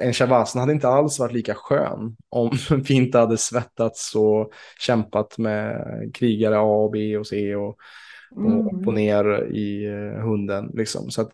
En 0.00 0.12
shavasana 0.12 0.62
hade 0.62 0.72
inte 0.72 0.88
alls 0.88 1.18
varit 1.18 1.32
lika 1.32 1.54
skön 1.54 2.16
om 2.28 2.50
vi 2.88 2.94
inte 2.94 3.18
hade 3.18 3.36
svettats 3.36 4.14
och 4.14 4.52
kämpat 4.80 5.38
med 5.38 5.84
krigare 6.14 6.56
A 6.58 6.90
B 6.92 7.16
och 7.16 7.26
C 7.26 7.56
och 7.56 7.76
mm. 8.36 8.52
och 8.52 8.80
upp 8.80 8.86
och 8.86 8.94
ner 8.94 9.52
i 9.52 9.86
eh, 9.86 10.22
hunden. 10.22 10.70
Liksom. 10.74 11.10
Så 11.10 11.22
att 11.22 11.30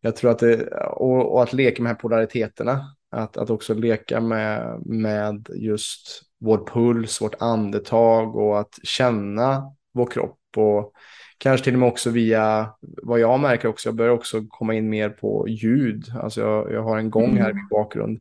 jag 0.00 0.16
tror 0.16 0.30
att 0.30 0.38
det, 0.38 0.66
och, 0.76 1.32
och, 1.32 1.42
att 1.42 1.52
leka 1.52 1.82
med 1.82 1.90
de 1.90 1.94
här 1.94 2.00
polariteterna, 2.00 2.80
att, 3.14 3.36
att 3.36 3.50
också 3.50 3.74
leka 3.74 4.20
med, 4.20 4.82
med 4.86 5.48
just 5.54 6.22
vår 6.40 6.66
puls, 6.66 7.20
vårt 7.20 7.34
andetag 7.38 8.36
och 8.36 8.60
att 8.60 8.78
känna 8.82 9.62
vår 9.94 10.06
kropp 10.06 10.38
och 10.56 10.92
kanske 11.38 11.64
till 11.64 11.72
och 11.72 11.80
med 11.80 11.88
också 11.88 12.10
via 12.10 12.70
vad 12.80 13.20
jag 13.20 13.40
märker 13.40 13.68
också, 13.68 13.88
jag 13.88 13.96
börjar 13.96 14.12
också 14.12 14.44
komma 14.48 14.74
in 14.74 14.90
mer 14.90 15.08
på 15.08 15.48
ljud. 15.48 16.04
Alltså 16.22 16.40
jag, 16.40 16.72
jag 16.72 16.82
har 16.82 16.98
en 16.98 17.10
gång 17.10 17.36
här 17.36 17.50
i 17.50 17.54
min 17.54 17.68
bakgrund 17.70 18.20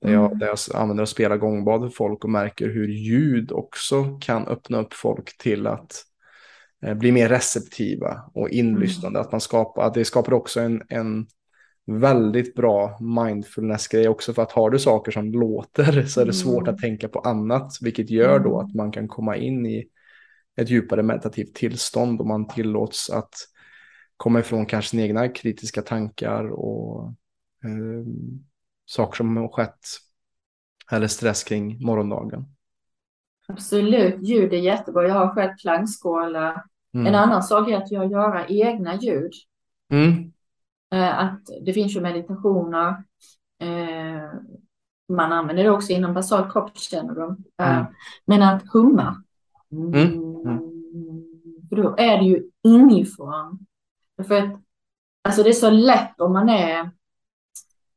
där 0.00 0.12
jag, 0.12 0.26
mm. 0.26 0.38
där 0.38 0.46
jag 0.46 0.58
använder 0.74 1.02
och 1.02 1.08
spelar 1.08 1.36
gångbad 1.36 1.80
för 1.80 1.88
folk 1.88 2.24
och 2.24 2.30
märker 2.30 2.68
hur 2.68 2.88
ljud 2.88 3.52
också 3.52 4.18
kan 4.20 4.46
öppna 4.46 4.78
upp 4.78 4.94
folk 4.94 5.38
till 5.38 5.66
att 5.66 6.04
Eh, 6.82 6.94
blir 6.94 7.12
mer 7.12 7.28
receptiva 7.28 8.22
och 8.34 8.48
inlyssnande. 8.48 9.18
Mm. 9.18 9.26
Att 9.26 9.32
man 9.32 9.40
skapar, 9.40 9.82
att 9.82 9.94
det 9.94 10.04
skapar 10.04 10.32
också 10.32 10.60
en, 10.60 10.82
en 10.88 11.26
väldigt 11.88 12.54
bra 12.54 12.98
mindfulness-grej 13.00 14.08
också. 14.08 14.34
För 14.34 14.42
att 14.42 14.52
har 14.52 14.70
du 14.70 14.78
saker 14.78 15.12
som 15.12 15.32
låter 15.32 16.02
så 16.06 16.20
är 16.20 16.26
det 16.26 16.32
svårt 16.32 16.62
mm. 16.62 16.74
att 16.74 16.80
tänka 16.80 17.08
på 17.08 17.18
annat. 17.18 17.72
Vilket 17.80 18.10
gör 18.10 18.38
då 18.38 18.54
mm. 18.54 18.66
att 18.66 18.74
man 18.74 18.92
kan 18.92 19.08
komma 19.08 19.36
in 19.36 19.66
i 19.66 19.88
ett 20.56 20.70
djupare 20.70 21.02
meditativt 21.02 21.54
tillstånd 21.54 22.20
och 22.20 22.26
man 22.26 22.48
tillåts 22.48 23.10
att 23.10 23.34
komma 24.16 24.40
ifrån 24.40 24.66
kanske 24.66 24.90
sina 24.90 25.02
egna 25.02 25.28
kritiska 25.28 25.82
tankar 25.82 26.48
och 26.48 27.06
eh, 27.64 28.06
saker 28.86 29.16
som 29.16 29.36
har 29.36 29.48
skett 29.48 29.86
eller 30.92 31.06
stress 31.06 31.44
kring 31.44 31.84
morgondagen. 31.84 32.44
Absolut, 33.48 34.28
ljud 34.28 34.52
är 34.52 34.58
jättebra. 34.58 35.08
Jag 35.08 35.14
har 35.14 35.34
själv 35.34 35.50
klangskålar. 35.60 36.64
Mm. 36.94 37.06
En 37.06 37.14
annan 37.14 37.42
sak 37.42 37.68
är 37.68 37.76
att 37.76 37.90
jag 37.90 38.10
gör 38.10 38.46
egna 38.48 38.96
ljud. 38.96 39.32
Mm. 39.92 40.32
Eh, 40.94 41.18
att 41.18 41.40
det 41.62 41.72
finns 41.72 41.96
ju 41.96 42.00
meditationer. 42.00 42.88
Eh, 43.60 44.32
man 45.08 45.32
använder 45.32 45.64
det 45.64 45.70
också 45.70 45.92
inom 45.92 46.14
basal 46.14 46.52
kroppskännedom. 46.52 47.44
Eh, 47.60 47.78
mm. 47.78 47.92
Men 48.24 48.42
att 48.42 48.62
humma. 48.72 49.22
Mm. 49.72 49.94
mm. 49.94 50.58
För 51.68 51.76
då 51.76 51.94
är 51.98 52.18
det 52.18 52.24
ju 52.24 52.50
inifrån. 52.62 53.66
För 54.26 54.34
att 54.34 54.60
alltså 55.24 55.42
det 55.42 55.48
är 55.48 55.52
så 55.52 55.70
lätt 55.70 56.20
om 56.20 56.32
man 56.32 56.48
är 56.48 56.90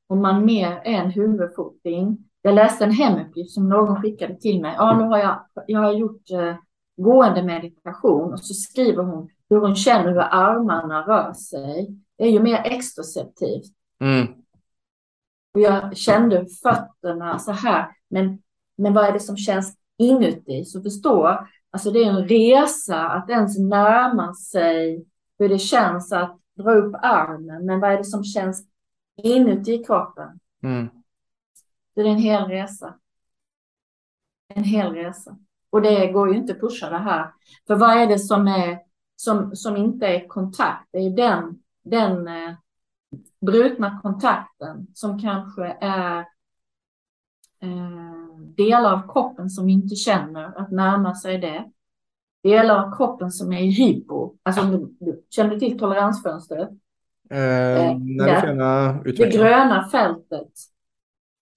om 0.08 0.22
man 0.22 0.46
mer 0.46 0.72
är 0.72 0.94
en 0.94 1.12
huvudfoting 1.12 2.32
jag 2.42 2.56
läste 2.56 2.84
en 2.84 2.92
hemuppgift 2.92 3.52
som 3.52 3.70
någon 3.70 4.02
skickade 4.02 4.36
till 4.36 4.62
mig. 4.62 4.76
Ja, 4.78 4.98
nu 4.98 5.04
har 5.04 5.18
jag, 5.18 5.46
jag 5.68 5.80
har 5.80 5.92
gjort 5.92 6.32
eh, 6.32 6.56
gående 6.98 7.44
meditation 7.44 8.34
och 8.34 8.40
så 8.40 8.54
skriver 8.54 9.04
hon 9.04 9.30
hur 9.52 9.60
hon 9.60 9.76
känner 9.76 10.12
hur 10.12 10.20
armarna 10.20 11.02
rör 11.02 11.34
sig. 11.34 11.98
Det 12.18 12.24
är 12.24 12.30
ju 12.30 12.40
mer 12.40 12.62
extroceptivt. 12.66 13.74
Mm. 14.00 14.28
Och 15.54 15.62
jag 15.62 15.98
kände 15.98 16.46
fötterna 16.64 17.40
så 17.40 17.52
här, 17.52 17.88
men, 18.10 18.42
men 18.78 18.94
vad 18.94 19.06
är 19.06 19.14
det 19.14 19.20
som 19.20 19.38
känns 19.38 19.78
inuti? 19.98 20.66
Så 20.66 20.82
förstå, 20.82 21.48
alltså 21.72 21.92
det 21.92 22.00
är 22.00 22.10
en 22.10 22.28
resa 22.28 23.10
att 23.10 23.30
ens 23.30 23.60
närma 23.60 24.34
sig 24.34 25.06
hur 25.40 25.50
det 25.50 25.60
känns 25.60 26.12
att 26.12 26.40
dra 26.58 26.72
upp 26.72 26.96
armen, 27.02 27.66
men 27.66 27.80
vad 27.80 27.92
är 27.92 27.98
det 27.98 28.06
som 28.06 28.24
känns 28.24 28.68
inuti 29.24 29.84
kroppen? 29.84 30.40
Mm. 30.64 30.90
Det 31.96 32.02
är 32.02 32.06
en 32.06 32.18
hel 32.18 32.44
resa. 32.44 32.94
En 34.48 34.64
hel 34.64 34.94
resa. 34.94 35.38
Och 35.70 35.82
det 35.82 36.12
går 36.12 36.32
ju 36.32 36.38
inte 36.38 36.54
att 36.54 36.60
pusha 36.60 36.90
det 36.90 36.98
här. 36.98 37.34
För 37.68 37.76
vad 37.76 37.98
är 37.98 38.08
det 38.08 38.20
som, 38.20 38.48
är, 38.48 38.91
som, 39.22 39.56
som 39.56 39.78
inte 39.78 40.08
är 40.08 40.28
kontakt? 40.28 40.88
Det 40.92 40.98
är 40.98 41.10
den, 41.10 41.60
den 41.84 42.28
eh, 42.28 42.54
brutna 43.42 44.00
kontakten 44.02 44.88
som 44.94 45.20
kanske 45.20 45.78
är 45.82 46.20
eh, 47.62 48.40
delar 48.40 48.94
av 48.94 49.14
kroppen 49.14 49.50
som 49.50 49.66
vi 49.66 49.72
inte 49.72 49.96
känner, 49.96 50.60
att 50.60 50.72
närma 50.72 51.16
sig 51.16 51.38
det. 51.38 51.72
Delar 52.44 52.86
av 52.86 52.98
kroppen 52.98 53.32
som 53.32 53.54
är 53.54 53.62
hypo. 53.62 54.34
Alltså, 54.44 54.62
du, 54.62 54.96
du, 55.00 55.24
känner 55.30 55.50
du 55.50 55.60
till 55.60 55.80
toleransfönstret? 55.80 56.70
Eh, 57.30 57.40
eh, 57.40 57.98
det, 57.98 59.12
det 59.18 59.38
gröna 59.38 59.90
fältet 59.90 60.52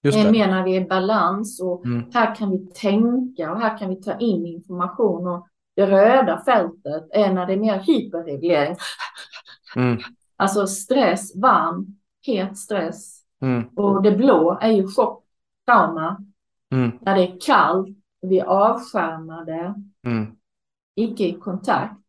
Just 0.03 0.19
det. 0.19 0.31
menar 0.31 0.65
vi 0.65 0.77
är 0.77 0.89
balans 0.89 1.61
och 1.61 1.87
mm. 1.87 2.11
här 2.15 2.35
kan 2.35 2.51
vi 2.51 2.59
tänka 2.67 3.53
och 3.53 3.61
här 3.61 3.79
kan 3.79 3.91
vi 3.91 3.97
ta 3.97 4.19
in 4.19 4.47
information 4.47 5.27
och 5.27 5.49
det 5.77 5.87
röda 5.87 6.45
fältet 6.45 7.09
är 7.11 7.33
när 7.33 7.47
det 7.47 7.53
är 7.53 7.57
mer 7.57 7.79
hyperreglering. 7.79 8.77
Mm. 9.77 9.99
Alltså 10.37 10.67
stress, 10.67 11.37
varm, 11.37 11.87
het 12.27 12.59
stress. 12.59 13.21
Mm. 13.43 13.69
Och 13.77 14.03
det 14.03 14.11
blå 14.11 14.59
är 14.61 14.71
ju 14.71 14.89
chock, 14.89 15.25
trauma. 15.67 16.25
Mm. 16.73 16.99
När 17.01 17.15
det 17.15 17.23
är 17.23 17.41
kallt, 17.41 17.99
vi 18.23 18.39
är 18.39 18.45
avskärmade, 18.45 19.75
mm. 20.07 20.37
icke 20.95 21.25
i 21.25 21.33
kontakt. 21.33 22.01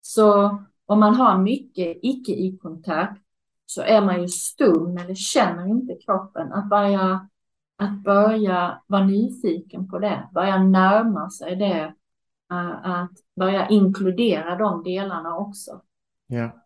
Så 0.00 0.58
om 0.86 1.00
man 1.00 1.14
har 1.14 1.38
mycket 1.38 1.98
icke 2.02 2.32
i 2.32 2.58
kontakt 2.62 3.22
så 3.66 3.82
är 3.82 4.00
man 4.00 4.22
ju 4.22 4.28
stum 4.28 4.96
eller 4.96 5.14
känner 5.14 5.66
inte 5.66 5.94
kroppen. 5.94 6.52
Att 6.52 6.68
börja 6.68 7.28
att 7.80 8.02
börja 8.02 8.82
vara 8.86 9.04
nyfiken 9.04 9.88
på 9.88 9.98
det, 9.98 10.28
börja 10.32 10.62
närma 10.62 11.30
sig 11.30 11.56
det, 11.56 11.94
att 12.50 13.10
börja 13.36 13.68
inkludera 13.68 14.56
de 14.56 14.82
delarna 14.82 15.36
också. 15.36 15.82
Ja. 16.26 16.56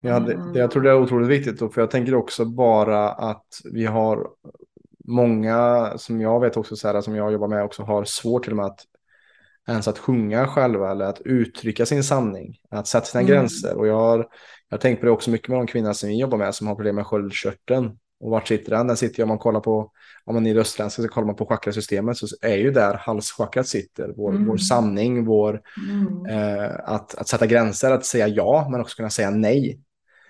Ja, 0.00 0.20
det, 0.20 0.52
det, 0.52 0.58
jag 0.58 0.70
tror 0.70 0.82
det 0.82 0.90
är 0.90 1.02
otroligt 1.02 1.28
viktigt, 1.28 1.58
för 1.58 1.80
jag 1.80 1.90
tänker 1.90 2.14
också 2.14 2.44
bara 2.44 3.10
att 3.10 3.46
vi 3.72 3.86
har 3.86 4.28
många 5.04 5.92
som 5.96 6.20
jag 6.20 6.40
vet 6.40 6.56
också, 6.56 6.76
så 6.76 6.88
här, 6.88 7.00
som 7.00 7.14
jag 7.14 7.32
jobbar 7.32 7.48
med 7.48 7.64
också, 7.64 7.82
har 7.82 8.04
svårt 8.04 8.42
till 8.42 8.52
och 8.52 8.56
med 8.56 8.66
att 8.66 8.80
ens 9.68 9.88
att 9.88 9.98
sjunga 9.98 10.46
själva 10.46 10.90
eller 10.90 11.04
att 11.04 11.20
uttrycka 11.20 11.86
sin 11.86 12.04
sanning, 12.04 12.58
att 12.70 12.86
sätta 12.86 13.06
sina 13.06 13.20
mm. 13.20 13.32
gränser. 13.32 13.76
Och 13.76 13.86
jag 13.86 13.98
har, 14.00 14.18
jag 14.68 14.76
har 14.76 14.78
tänkt 14.78 15.00
på 15.00 15.06
det 15.06 15.12
också 15.12 15.30
mycket 15.30 15.48
med 15.48 15.58
de 15.58 15.66
kvinnor 15.66 15.92
som 15.92 16.08
vi 16.08 16.20
jobbar 16.20 16.38
med 16.38 16.54
som 16.54 16.66
har 16.66 16.74
problem 16.74 16.94
med 16.94 17.06
sköldkörteln. 17.06 17.98
Och 18.20 18.30
vart 18.30 18.48
sitter 18.48 18.70
den? 18.70 18.86
Den 18.86 18.96
sitter 18.96 19.18
ju 19.18 19.22
om 19.22 19.28
man 19.28 19.38
kollar 19.38 19.60
på, 19.60 19.90
om 20.24 20.34
man 20.34 20.46
är 20.46 20.56
östländska 20.56 21.02
så 21.02 21.08
kollar 21.08 21.26
man 21.26 21.36
på 21.36 21.46
chakrasystemet 21.46 22.16
så 22.16 22.26
är 22.42 22.56
ju 22.56 22.70
där 22.70 22.94
halschakrat 22.94 23.68
sitter. 23.68 24.12
Vår, 24.16 24.30
mm. 24.30 24.46
vår 24.46 24.56
sanning, 24.56 25.24
vår, 25.24 25.62
mm. 25.90 26.26
eh, 26.26 26.70
att, 26.84 27.14
att 27.14 27.28
sätta 27.28 27.46
gränser, 27.46 27.90
att 27.90 28.04
säga 28.04 28.28
ja 28.28 28.68
men 28.70 28.80
också 28.80 28.96
kunna 28.96 29.10
säga 29.10 29.30
nej. 29.30 29.80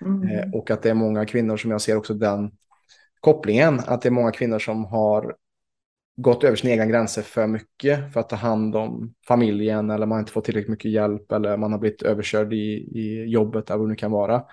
Mm. 0.01 0.53
Och 0.53 0.71
att 0.71 0.81
det 0.81 0.89
är 0.89 0.93
många 0.93 1.25
kvinnor 1.25 1.57
som 1.57 1.71
jag 1.71 1.81
ser 1.81 1.97
också 1.97 2.13
den 2.13 2.51
kopplingen, 3.19 3.79
att 3.85 4.01
det 4.01 4.09
är 4.09 4.11
många 4.11 4.31
kvinnor 4.31 4.59
som 4.59 4.85
har 4.85 5.35
gått 6.21 6.43
över 6.43 6.55
sina 6.55 6.73
egna 6.73 6.85
gränser 6.85 7.21
för 7.21 7.47
mycket 7.47 8.13
för 8.13 8.19
att 8.19 8.29
ta 8.29 8.35
hand 8.35 8.75
om 8.75 9.13
familjen 9.27 9.89
eller 9.89 10.05
man 10.05 10.19
inte 10.19 10.31
fått 10.31 10.45
tillräckligt 10.45 10.71
mycket 10.71 10.91
hjälp 10.91 11.31
eller 11.31 11.57
man 11.57 11.71
har 11.71 11.79
blivit 11.79 12.01
överkörd 12.01 12.53
i, 12.53 12.57
i 12.99 13.25
jobbet 13.25 13.69
eller 13.69 13.77
vad 13.77 13.87
det 13.87 13.89
nu 13.89 13.95
kan 13.95 14.11
vara. 14.11 14.43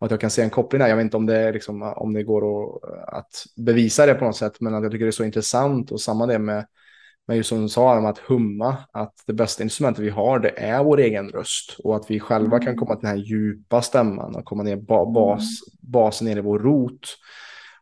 Att 0.00 0.10
jag 0.10 0.20
kan 0.20 0.30
se 0.30 0.42
en 0.42 0.50
koppling 0.50 0.80
där. 0.80 0.88
Jag 0.88 0.96
vet 0.96 1.04
inte 1.04 1.16
om 1.16 1.26
det, 1.26 1.52
liksom, 1.52 1.82
om 1.82 2.12
det 2.12 2.22
går 2.22 2.70
att, 3.08 3.44
bevisa 3.56 4.06
det 4.06 4.14
på 4.14 4.24
något 4.24 4.36
sätt, 4.36 4.60
men 4.60 4.74
att 4.74 4.82
jag 4.82 4.92
tycker 4.92 5.04
det 5.04 5.10
är 5.10 5.12
så 5.12 5.24
intressant. 5.24 5.90
Och 5.92 6.00
samma 6.00 6.26
det 6.26 6.38
med, 6.38 6.66
med 7.28 7.36
just 7.36 7.48
som 7.48 7.62
du 7.62 7.68
sa 7.68 7.98
om 7.98 8.06
att 8.06 8.18
humma, 8.18 8.76
att 8.92 9.14
det 9.26 9.32
bästa 9.32 9.62
instrumentet 9.62 10.04
vi 10.04 10.10
har 10.10 10.38
det 10.38 10.58
är 10.58 10.84
vår 10.84 11.00
egen 11.00 11.28
röst. 11.28 11.76
Och 11.78 11.96
att 11.96 12.10
vi 12.10 12.20
själva 12.20 12.58
kan 12.58 12.76
komma 12.76 12.96
till 12.96 13.08
den 13.08 13.18
här 13.18 13.24
djupa 13.24 13.82
stämman 13.82 14.36
och 14.36 14.44
komma 14.44 14.62
ner 14.62 14.76
bas, 14.76 15.42
basen 15.80 16.26
ner 16.26 16.36
i 16.36 16.40
vår 16.40 16.58
rot 16.58 17.16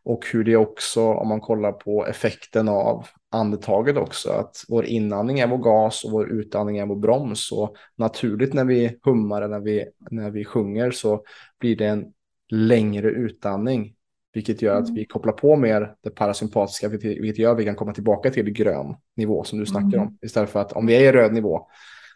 och 0.05 0.25
hur 0.33 0.43
det 0.43 0.55
också, 0.55 1.13
om 1.13 1.27
man 1.27 1.41
kollar 1.41 1.71
på 1.71 2.05
effekten 2.05 2.69
av 2.69 3.07
andetaget 3.31 3.97
också, 3.97 4.29
att 4.29 4.63
vår 4.67 4.85
inandning 4.85 5.39
är 5.39 5.47
vår 5.47 5.57
gas 5.57 6.03
och 6.03 6.11
vår 6.11 6.29
utandning 6.31 6.77
är 6.77 6.85
vår 6.85 6.95
broms. 6.95 7.51
Och 7.51 7.75
naturligt 7.95 8.53
när 8.53 8.65
vi 8.65 8.97
hummar 9.03 9.41
eller 9.41 9.59
när 9.59 9.65
vi, 9.65 9.85
när 10.11 10.31
vi 10.31 10.45
sjunger 10.45 10.91
så 10.91 11.23
blir 11.59 11.75
det 11.75 11.85
en 11.85 12.05
längre 12.51 13.09
utandning, 13.09 13.93
vilket 14.33 14.61
gör 14.61 14.75
att 14.75 14.87
mm. 14.87 14.95
vi 14.95 15.05
kopplar 15.05 15.33
på 15.33 15.55
mer 15.55 15.95
det 16.03 16.09
parasympatiska, 16.09 16.89
vilket 16.89 17.37
gör 17.37 17.51
att 17.51 17.59
vi 17.59 17.65
kan 17.65 17.75
komma 17.75 17.93
tillbaka 17.93 18.29
till 18.29 18.49
grön 18.49 18.95
nivå 19.15 19.43
som 19.43 19.59
du 19.59 19.65
snackar 19.65 19.97
om, 19.97 20.07
mm. 20.07 20.17
istället 20.21 20.49
för 20.49 20.61
att 20.61 20.71
om 20.71 20.85
vi 20.85 20.95
är 20.95 21.01
i 21.01 21.11
röd 21.11 21.33
nivå, 21.33 21.67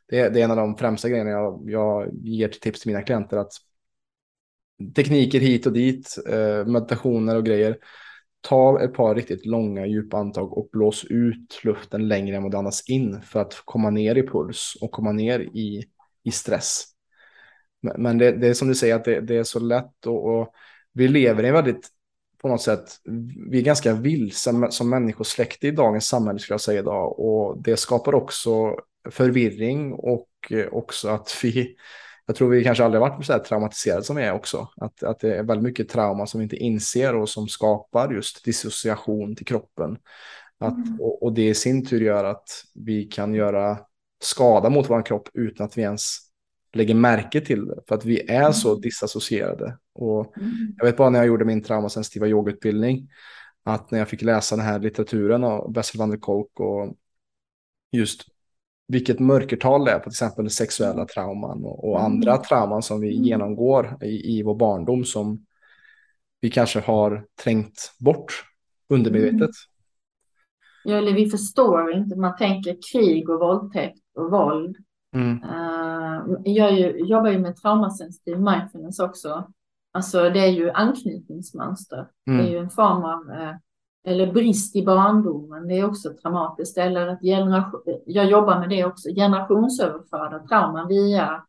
det 0.10 0.20
är, 0.20 0.30
det 0.30 0.40
är 0.40 0.44
en 0.44 0.52
av 0.52 0.58
de 0.58 0.78
främsta 0.78 1.10
grejerna 1.10 1.30
jag, 1.30 1.64
jag 1.66 2.10
ger 2.14 2.48
tips 2.48 2.82
till 2.82 2.92
mina 2.92 3.02
klienter, 3.02 3.38
att 3.38 3.52
tekniker 4.96 5.40
hit 5.40 5.66
och 5.66 5.74
dit, 5.74 6.16
eh, 6.28 6.66
meditationer 6.66 7.36
och 7.36 7.46
grejer. 7.46 7.78
Ta 8.42 8.82
ett 8.82 8.94
par 8.94 9.16
riktigt 9.16 9.46
långa 9.46 9.86
djupa 9.86 10.18
andetag 10.18 10.58
och 10.58 10.70
blås 10.72 11.06
ut 11.06 11.60
luften 11.64 12.08
längre 12.08 12.36
än 12.36 12.44
vad 12.44 12.52
du 12.52 12.58
andas 12.58 12.90
in 12.90 13.22
för 13.22 13.40
att 13.40 13.62
komma 13.66 13.90
ner 13.90 14.16
i 14.16 14.28
puls 14.28 14.78
och 14.82 14.92
komma 14.92 15.12
ner 15.12 15.40
i, 15.40 15.86
i 16.24 16.32
stress. 16.32 16.84
Men, 17.82 18.02
men 18.02 18.18
det, 18.18 18.32
det, 18.32 18.48
är 18.48 18.54
som 18.54 18.68
du 18.68 18.76
säger 18.76 18.96
att 18.96 19.06
det, 19.06 19.22
det 19.22 19.36
är 19.36 19.44
så 19.44 19.60
lätt 19.60 20.06
och, 20.06 20.40
och, 20.40 20.54
vi 20.94 21.08
lever 21.08 21.44
i 21.44 21.48
en 21.48 21.54
väldigt 21.54 21.90
på 22.42 22.48
något 22.48 22.62
sätt, 22.62 22.98
vi 23.50 23.60
är 23.60 23.64
ganska 23.64 23.94
vilse 23.94 24.70
som 24.70 24.90
människosläkte 24.90 25.68
i 25.68 25.72
dagens 25.72 26.08
samhälle 26.08 26.40
skulle 26.40 26.54
jag 26.54 26.62
säga 26.62 26.80
idag 26.80 27.20
och 27.20 27.64
det 27.64 27.78
skapar 27.78 28.16
också 28.16 28.76
förvirring 29.10 29.94
och 29.94 30.30
eh, 30.50 30.68
också 30.72 31.10
att 31.10 31.40
vi 31.44 31.76
jag 32.30 32.36
tror 32.36 32.50
vi 32.50 32.64
kanske 32.64 32.84
aldrig 32.84 33.02
varit 33.02 33.26
så 33.26 33.34
här 33.34 33.40
traumatiserade 33.40 34.04
som 34.04 34.16
vi 34.16 34.24
är 34.24 34.34
också. 34.34 34.68
Att, 34.76 35.04
att 35.04 35.20
det 35.20 35.36
är 35.36 35.44
väldigt 35.44 35.64
mycket 35.64 35.90
trauma 35.90 36.26
som 36.26 36.40
vi 36.40 36.44
inte 36.44 36.56
inser 36.56 37.16
och 37.16 37.30
som 37.30 37.48
skapar 37.48 38.14
just 38.14 38.46
dissociation 38.46 39.36
till 39.36 39.46
kroppen. 39.46 39.98
Att, 40.60 40.76
mm. 40.76 41.02
och, 41.02 41.24
och, 41.24 41.34
det 41.34 41.48
i 41.48 41.54
sin 41.54 41.86
tur 41.86 42.02
gör 42.02 42.24
att 42.24 42.50
vi 42.76 43.04
kan 43.04 43.34
göra 43.34 43.80
skada 44.24 44.70
mot 44.70 44.90
vår 44.90 45.06
kropp 45.06 45.30
utan 45.34 45.66
att 45.66 45.78
vi 45.78 45.82
ens 45.82 46.18
lägger 46.74 46.96
märke 46.96 47.42
till 47.42 47.66
det. 47.66 47.82
För 47.88 47.96
att 47.96 48.06
vi 48.06 48.32
är 48.32 48.42
mm. 48.42 48.54
så 48.54 48.76
disassocierade. 48.76 49.78
Och 49.94 50.38
mm. 50.38 50.76
Jag 50.78 50.86
vet 50.86 50.98
bara 50.98 51.10
när 51.10 51.20
jag 51.20 51.28
gjorde 51.28 51.46
min 51.46 51.64
traumasensitiva 51.64 52.28
yogautbildning 52.28 53.10
att 53.64 53.92
när 53.92 54.00
jag 54.00 54.08
fick 54.08 54.22
läsa 54.22 54.56
den 54.56 54.66
här 54.66 54.80
litteraturen 54.80 55.44
av 55.44 55.72
Bessel 55.72 56.00
van 56.00 56.10
der 56.10 56.18
Kolk 56.18 56.60
och 56.60 56.96
just 57.92 58.26
vilket 58.90 59.20
mörkertal 59.20 59.86
det 59.86 59.92
är 59.92 60.00
på 60.00 60.04
till 60.04 60.10
exempel 60.10 60.50
sexuella 60.50 60.94
mm. 60.94 61.08
trauman 61.08 61.64
och, 61.64 61.90
och 61.90 62.04
andra 62.04 62.32
mm. 62.32 62.44
trauman 62.44 62.82
som 62.82 63.02
vi 63.02 63.14
mm. 63.14 63.24
genomgår 63.24 63.98
i, 64.02 64.38
i 64.38 64.44
vår 64.44 64.56
barndom 64.56 65.06
som 65.06 65.46
vi 66.42 66.50
kanske 66.50 66.80
har 66.80 67.26
trängt 67.44 67.96
bort 68.00 68.46
undermedvetet. 68.90 69.50
Ja, 70.84 70.96
eller 70.96 71.14
vi 71.14 71.30
förstår 71.30 71.92
inte. 71.92 72.16
Man 72.16 72.38
tänker 72.38 72.78
krig 72.94 73.30
och 73.30 73.40
våldtäkt 73.40 74.00
och 74.16 74.32
våld. 74.32 74.78
Mm. 75.16 75.44
Uh, 75.44 76.38
jag 76.44 76.74
ju, 76.74 76.98
jobbar 77.06 77.30
ju 77.30 77.40
med 77.40 77.56
traumasensitiv 77.56 78.40
mindfulness 78.40 79.00
också. 79.00 79.52
Alltså 79.92 80.30
det 80.30 80.40
är 80.40 80.52
ju 80.52 80.72
anknytningsmönster. 80.72 82.08
Mm. 82.28 82.38
Det 82.38 82.50
är 82.50 82.52
ju 82.52 82.58
en 82.58 82.70
form 82.70 83.04
av 83.04 83.42
uh, 83.42 83.56
eller 84.10 84.34
brist 84.34 84.76
i 84.76 84.86
barndomen, 84.86 85.68
det 85.68 85.80
är 85.80 85.86
också 85.86 86.14
traumatiskt. 86.22 86.78
Eller 86.78 87.08
att 87.08 87.22
generation, 87.22 87.82
jag 88.06 88.26
jobbar 88.26 88.60
med 88.60 88.70
det 88.70 88.86
också, 88.86 89.10
generationsöverförda 89.10 90.40
trauman 90.40 90.88
via 90.88 91.44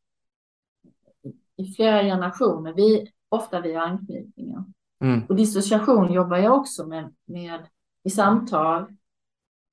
i 1.56 1.64
flera 1.64 2.02
generationer, 2.02 2.72
vi, 2.72 3.12
ofta 3.28 3.60
via 3.60 3.82
anknytningar. 3.82 4.64
Mm. 5.00 5.26
Och 5.28 5.36
dissociation 5.36 6.12
jobbar 6.12 6.36
jag 6.36 6.54
också 6.54 6.86
med, 6.86 7.14
med 7.24 7.60
i 8.04 8.10
samtal 8.10 8.82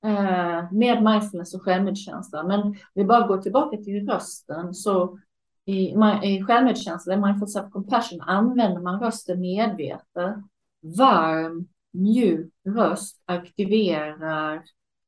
eh, 0.04 0.72
med 0.72 1.04
mindfulness 1.04 1.54
och 1.54 1.62
självmedkänsla. 1.62 2.44
Men 2.44 2.76
vi 2.94 3.04
bara 3.04 3.28
går 3.28 3.38
tillbaka 3.38 3.78
till 3.78 4.10
rösten 4.10 4.74
så 4.74 5.20
i, 5.66 5.96
i 6.24 6.44
självmedkänsla, 6.48 7.18
mindful 7.18 7.48
self-compassion, 7.48 8.20
använder 8.22 8.82
man 8.82 9.00
rösten 9.00 9.42
medvetet, 9.42 10.36
varm, 10.82 11.68
mjuk 11.92 12.54
röst 12.66 13.22
aktiverar 13.26 14.64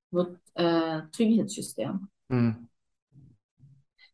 vårt 0.09 0.39
eh, 0.59 1.05
trygghetssystem. 1.17 2.07
Mm. 2.29 2.53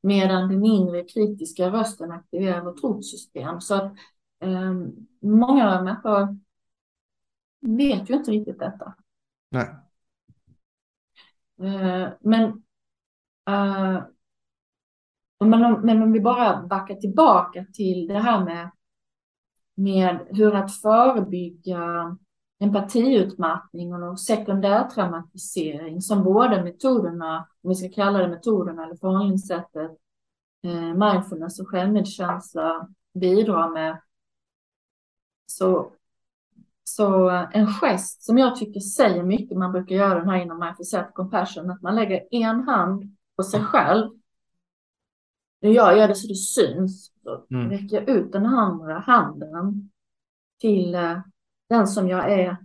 Medan 0.01 0.49
den 0.49 0.65
inre 0.65 1.03
kritiska 1.03 1.69
rösten 1.69 2.11
aktiverar 2.11 2.63
vårt 2.63 2.81
hotsystem. 2.81 3.61
Så 3.61 3.75
att 3.75 3.93
eh, 4.39 4.73
många 5.21 5.81
människor 5.81 6.37
vet 7.61 8.09
ju 8.09 8.13
inte 8.13 8.31
riktigt 8.31 8.59
detta. 8.59 8.95
Nej. 9.49 9.67
Eh, 11.59 12.09
men, 12.19 12.43
eh, 13.47 14.03
men, 15.39 15.65
om, 15.65 15.81
men 15.83 16.03
om 16.03 16.11
vi 16.11 16.21
bara 16.21 16.67
backar 16.67 16.95
tillbaka 16.95 17.65
till 17.73 18.07
det 18.07 18.19
här 18.19 18.45
med, 18.45 18.71
med 19.75 20.27
hur 20.29 20.55
att 20.55 20.81
förebygga 20.81 22.17
empatiutmattning 22.59 23.93
och 23.93 24.19
sekundär 24.19 24.83
traumatisering 24.83 26.01
som 26.01 26.23
båda 26.23 26.63
metoderna, 26.63 27.47
om 27.63 27.69
vi 27.69 27.75
ska 27.75 27.89
kalla 27.89 28.19
det 28.19 28.27
metoderna 28.27 28.85
eller 28.85 28.95
förhållningssättet, 28.95 29.91
eh, 30.63 30.93
mindfulness 30.93 31.59
och 31.59 31.67
självmedkänsla 31.67 32.87
bidrar 33.13 33.69
med. 33.69 34.01
Så, 35.45 35.91
så 36.83 37.29
en 37.29 37.67
gest 37.67 38.23
som 38.23 38.37
jag 38.37 38.55
tycker 38.55 38.79
säger 38.79 39.23
mycket, 39.23 39.57
man 39.57 39.71
brukar 39.71 39.95
göra 39.95 40.19
den 40.19 40.29
här 40.29 40.41
inom 40.41 40.59
mindful 40.59 40.85
self 40.85 41.07
compassion, 41.13 41.71
att 41.71 41.81
man 41.81 41.95
lägger 41.95 42.27
en 42.31 42.63
hand 42.63 43.15
på 43.35 43.43
sig 43.43 43.63
själv. 43.63 44.09
Jag 45.59 45.97
gör 45.97 46.07
det 46.07 46.15
så 46.15 46.27
det 46.27 46.35
syns. 46.35 47.11
Så 47.23 47.45
mm. 47.51 47.69
räcker 47.69 47.95
jag 47.95 48.09
ut 48.09 48.31
den 48.31 48.45
andra 48.45 48.99
handen 48.99 49.91
till 50.59 50.95
eh, 50.95 51.19
den 51.77 51.87
som 51.87 52.07
jag 52.07 52.31
är, 52.31 52.57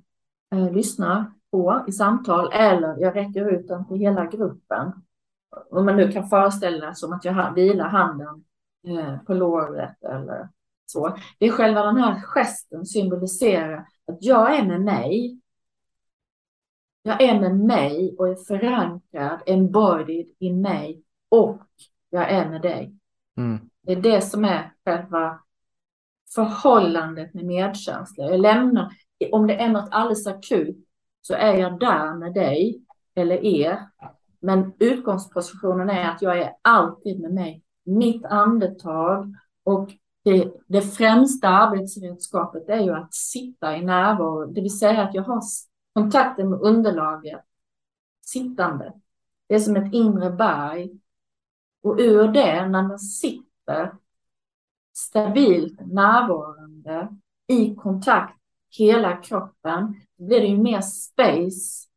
eh, 0.52 0.72
lyssnar 0.72 1.32
på 1.50 1.84
i 1.88 1.92
samtal 1.92 2.52
eller 2.52 2.96
jag 2.98 3.16
räcker 3.16 3.50
ut 3.50 3.68
den 3.68 3.88
till 3.88 3.96
hela 3.96 4.26
gruppen. 4.26 4.92
Om 5.70 5.84
man 5.86 5.96
nu 5.96 6.12
kan 6.12 6.28
föreställa 6.28 6.86
sig 6.86 6.94
som 6.94 7.12
att 7.12 7.24
jag 7.24 7.54
vilar 7.54 7.88
handen 7.88 8.44
eh, 8.86 9.18
på 9.22 9.34
låret 9.34 10.04
eller 10.04 10.48
så. 10.86 11.16
Det 11.38 11.46
är 11.46 11.50
själva 11.50 11.82
den 11.82 11.96
här 11.96 12.20
gesten 12.20 12.86
symboliserar 12.86 13.86
att 14.06 14.18
jag 14.20 14.56
är 14.56 14.66
med 14.66 14.80
mig. 14.80 15.40
Jag 17.02 17.20
är 17.20 17.40
med 17.40 17.56
mig 17.56 18.14
och 18.18 18.28
är 18.28 18.34
förankrad, 18.34 19.40
embodied 19.46 20.26
i 20.38 20.52
mig 20.52 21.02
och 21.28 21.62
jag 22.10 22.30
är 22.30 22.50
med 22.50 22.62
dig. 22.62 22.94
Mm. 23.36 23.70
Det 23.82 23.92
är 23.92 24.00
det 24.00 24.20
som 24.20 24.44
är 24.44 24.72
själva 24.84 25.40
förhållandet 26.34 27.34
med 27.34 27.44
medkänsla. 27.44 28.24
Jag 28.24 28.40
lämnar, 28.40 28.92
om 29.32 29.46
det 29.46 29.54
är 29.54 29.68
något 29.68 29.88
alldeles 29.90 30.26
akut 30.26 30.76
så 31.20 31.34
är 31.34 31.54
jag 31.54 31.80
där 31.80 32.14
med 32.14 32.34
dig 32.34 32.84
eller 33.14 33.44
er. 33.44 33.88
Men 34.40 34.72
utgångspositionen 34.78 35.90
är 35.90 36.10
att 36.10 36.22
jag 36.22 36.38
är 36.38 36.52
alltid 36.62 37.20
med 37.20 37.32
mig. 37.32 37.62
Mitt 37.84 38.24
andetag 38.24 39.34
och 39.64 39.90
det, 40.24 40.52
det 40.66 40.82
främsta 40.82 41.48
arbetsredskapet 41.48 42.68
är 42.68 42.80
ju 42.80 42.94
att 42.94 43.14
sitta 43.14 43.76
i 43.76 43.84
närvaro, 43.84 44.46
det 44.46 44.60
vill 44.60 44.78
säga 44.78 45.02
att 45.02 45.14
jag 45.14 45.22
har 45.22 45.42
kontakten 45.94 46.50
med 46.50 46.60
underlaget 46.60 47.40
sittande. 48.26 48.92
Det 49.46 49.54
är 49.54 49.58
som 49.58 49.76
ett 49.76 49.94
inre 49.94 50.30
berg. 50.30 50.90
Och 51.82 51.96
ur 51.98 52.28
det, 52.28 52.66
när 52.66 52.82
man 52.82 52.98
sitter 52.98 53.92
stabilt 55.00 55.80
närvarande 55.86 57.08
i 57.46 57.74
kontakt 57.74 58.40
hela 58.78 59.16
kroppen, 59.16 60.00
då 60.16 60.24
blir 60.24 60.40
det 60.40 60.46
ju 60.46 60.58
mer 60.58 60.80
space 60.80 61.88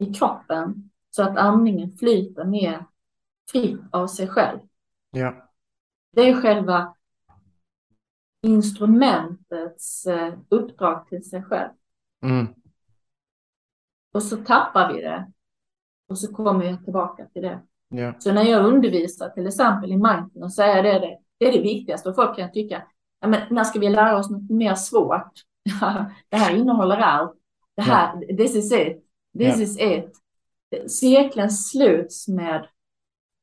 i 0.00 0.14
kroppen 0.14 0.90
så 1.10 1.22
att 1.22 1.36
andningen 1.36 1.96
flyter 1.96 2.44
mer 2.44 2.86
fritt 3.50 3.80
av 3.90 4.06
sig 4.06 4.28
själv. 4.28 4.58
Ja. 5.10 5.48
Det 6.12 6.30
är 6.30 6.40
själva 6.42 6.94
instrumentets 8.42 10.06
eh, 10.06 10.34
uppdrag 10.48 11.08
till 11.08 11.24
sig 11.24 11.42
själv. 11.42 11.70
Mm. 12.22 12.46
Och 14.12 14.22
så 14.22 14.36
tappar 14.36 14.92
vi 14.92 15.00
det. 15.00 15.32
Och 16.08 16.18
så 16.18 16.34
kommer 16.34 16.64
jag 16.64 16.84
tillbaka 16.84 17.26
till 17.26 17.42
det. 17.42 17.60
Ja. 17.88 18.14
Så 18.18 18.32
när 18.32 18.44
jag 18.44 18.66
undervisar 18.66 19.28
till 19.28 19.46
exempel 19.46 19.92
i 19.92 19.96
mindfulness 19.96 20.54
så 20.54 20.62
är 20.62 20.82
det 20.82 20.98
det, 20.98 21.18
det, 21.42 21.48
är 21.48 21.52
det 21.52 21.62
viktigaste. 21.62 22.08
Och 22.08 22.14
folk 22.14 22.36
kan 22.36 22.52
tycka, 22.52 22.82
ja, 23.20 23.28
men 23.28 23.40
när 23.50 23.64
ska 23.64 23.78
vi 23.78 23.88
lära 23.88 24.18
oss 24.18 24.30
något 24.30 24.50
mer 24.50 24.74
svårt? 24.74 25.32
det 26.28 26.36
här 26.36 26.56
innehåller 26.56 26.96
allt. 26.96 27.34
Det 27.76 27.82
här, 27.82 28.24
ja. 28.28 28.36
this 28.36 28.56
is 28.56 28.72
it. 28.72 29.04
This 29.38 29.58
ja. 29.58 29.62
is 29.62 29.80
it. 29.80 30.16
Cirkeln 30.90 31.50
sluts 31.50 32.28
med 32.28 32.66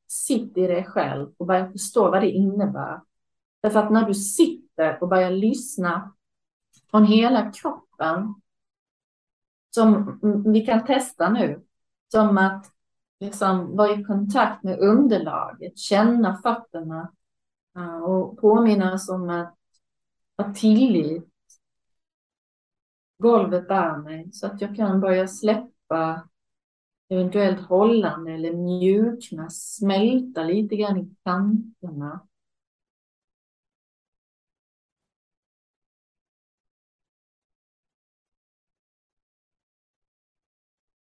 sitt 0.08 0.56
i 0.56 0.66
dig 0.66 0.84
själv 0.84 1.28
och 1.36 1.46
börja 1.46 1.72
förstå 1.72 2.10
vad 2.10 2.22
det 2.22 2.30
innebär. 2.30 3.00
Därför 3.62 3.78
att 3.80 3.92
när 3.92 4.06
du 4.06 4.14
sitter 4.14 5.02
och 5.02 5.08
börjar 5.08 5.30
lyssna 5.30 6.12
från 6.90 7.04
hela 7.04 7.52
kroppen, 7.52 8.34
som 9.74 10.20
vi 10.52 10.66
kan 10.66 10.86
testa 10.86 11.28
nu, 11.28 11.60
som 12.12 12.38
att 12.38 12.66
liksom 13.20 13.76
vara 13.76 13.90
i 13.90 14.04
kontakt 14.04 14.62
med 14.62 14.78
underlaget, 14.78 15.78
känna 15.78 16.36
fötterna 16.36 17.12
Eh, 17.80 18.02
och 18.02 18.38
påminnas 18.38 19.08
om 19.08 19.30
att 19.30 19.56
ha 20.36 20.54
tillit. 20.54 21.26
Golvet 23.18 23.68
bär 23.68 23.96
mig 23.96 24.32
så 24.32 24.46
att 24.46 24.60
jag 24.60 24.76
kan 24.76 25.00
börja 25.00 25.28
släppa 25.28 26.28
eventuellt 27.08 27.60
hållande 27.60 28.32
eller 28.32 28.52
mjukna, 28.52 29.50
smälta 29.50 30.42
lite 30.42 30.76
grann 30.76 30.98
i 30.98 31.16
kanterna. 31.24 32.26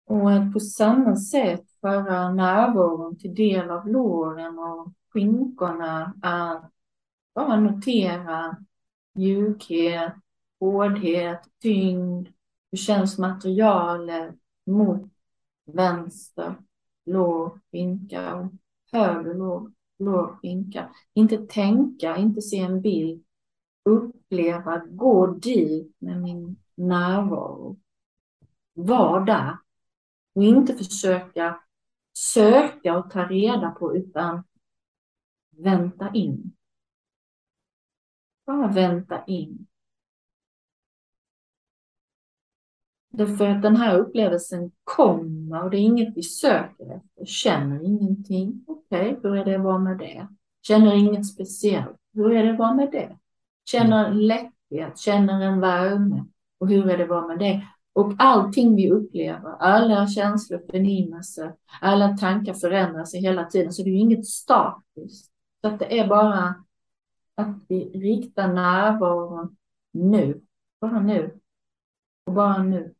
Och 0.07 0.31
att 0.31 0.53
på 0.53 0.59
samma 0.59 1.15
sätt 1.15 1.71
föra 1.81 2.33
närvaron 2.33 3.17
till 3.17 3.35
del 3.35 3.69
av 3.71 3.87
låren 3.87 4.59
och 4.59 4.93
skinkorna 5.15 6.13
är 6.21 6.61
bara 7.35 7.59
notera 7.59 8.57
mjukhet, 9.13 10.13
hårdhet, 10.59 11.39
tyngd. 11.61 12.27
Hur 12.71 12.77
känns 12.77 13.17
materialet 13.17 14.35
mot 14.65 15.01
vänster 15.65 16.55
lår, 17.05 17.59
skinka 17.71 18.35
och 18.35 18.51
höger 18.91 19.33
lår, 19.33 19.71
lår, 19.99 20.37
skinka. 20.41 20.89
Inte 21.13 21.37
tänka, 21.37 22.17
inte 22.17 22.41
se 22.41 22.59
en 22.59 22.81
bild. 22.81 23.23
Uppleva, 23.83 24.81
gå 24.85 25.27
dit 25.27 25.95
med 25.99 26.21
min 26.21 26.57
närvaro. 26.75 27.77
Var 28.73 29.25
där. 29.25 29.57
Och 30.33 30.43
inte 30.43 30.73
försöka 30.73 31.59
söka 32.17 32.97
och 32.97 33.11
ta 33.11 33.25
reda 33.25 33.71
på 33.71 33.95
utan 33.95 34.43
vänta 35.57 36.11
in. 36.13 36.55
Bara 38.45 38.67
vänta 38.67 39.23
in. 39.25 39.67
Därför 43.09 43.47
att 43.47 43.61
den 43.61 43.75
här 43.75 43.99
upplevelsen 43.99 44.71
kommer 44.83 45.63
och 45.63 45.69
det 45.69 45.77
är 45.77 45.81
inget 45.81 46.17
vi 46.17 46.23
söker 46.23 46.95
efter. 46.95 47.25
Känner 47.25 47.83
ingenting. 47.83 48.65
Okej, 48.67 49.17
okay, 49.17 49.19
hur 49.23 49.37
är 49.37 49.45
det 49.45 49.55
att 49.55 49.63
vara 49.63 49.79
med 49.79 49.97
det? 49.97 50.27
Känner 50.61 50.95
inget 50.95 51.25
speciellt. 51.25 51.97
Hur 52.13 52.31
är 52.31 52.43
det 52.43 52.51
att 52.51 52.59
vara 52.59 52.73
med 52.73 52.91
det? 52.91 53.17
Känner 53.65 54.05
en 54.05 54.27
lätthet, 54.27 54.97
känner 54.97 55.41
en 55.41 55.59
värme. 55.59 56.25
Och 56.57 56.69
hur 56.69 56.89
är 56.89 56.97
det 56.97 57.03
att 57.03 57.09
vara 57.09 57.27
med 57.27 57.39
det? 57.39 57.67
Och 57.93 58.13
allting 58.17 58.75
vi 58.75 58.91
upplever, 58.91 59.55
alla 59.59 60.07
känslor, 60.07 60.61
förnimmelser, 60.71 61.53
alla 61.81 62.17
tankar 62.17 62.53
förändras 62.53 63.15
hela 63.15 63.45
tiden. 63.45 63.73
Så 63.73 63.83
det 63.83 63.89
är 63.89 63.93
ju 63.93 63.99
inget 63.99 64.25
statiskt. 64.25 65.31
Så 65.65 65.69
att 65.69 65.79
det 65.79 65.99
är 65.99 66.07
bara 66.07 66.63
att 67.35 67.57
vi 67.67 67.89
riktar 67.89 68.53
närvaron 68.53 69.57
nu. 69.91 70.41
Bara 70.79 70.99
nu. 70.99 71.39
Och 72.25 72.33
bara 72.33 72.63
nu. 72.63 72.93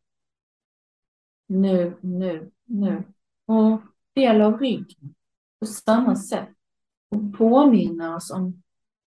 Nu, 1.48 1.98
nu, 2.02 2.52
nu. 2.64 3.04
Och 3.46 3.82
del 4.14 4.42
av 4.42 4.60
ryggen 4.60 5.16
på 5.60 5.66
samma 5.66 6.16
sätt. 6.16 6.50
Och 7.10 7.38
påminna 7.38 8.16
oss 8.16 8.32
om 8.32 8.64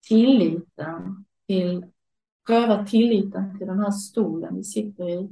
tilliten 0.07 1.25
till, 1.47 1.85
pröva 2.47 2.85
tilliten 2.85 3.57
till 3.57 3.67
den 3.67 3.79
här 3.79 3.91
stolen 3.91 4.55
vi 4.55 4.63
sitter 4.63 5.09
i. 5.09 5.29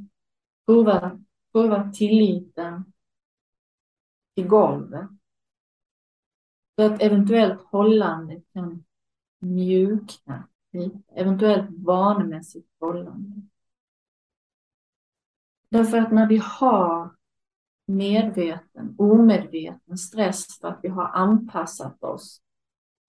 Prova, 0.66 1.20
pröva 1.52 1.92
tilliten 1.92 2.94
till 4.36 4.48
golvet. 4.48 5.19
För 6.80 6.86
att 6.86 7.02
eventuellt 7.02 7.62
hållande 7.62 8.42
kan 8.54 8.84
mjukna 9.40 10.48
eventuellt 11.16 11.70
vanemässigt 11.70 12.68
hållande. 12.80 13.42
Därför 15.70 15.98
att 15.98 16.12
när 16.12 16.28
vi 16.28 16.42
har 16.44 17.16
medveten, 17.86 18.96
omedveten 18.98 19.98
stress 19.98 20.60
för 20.60 20.68
att 20.68 20.80
vi 20.84 20.90
har 20.90 21.08
anpassat 21.08 22.04
oss. 22.04 22.42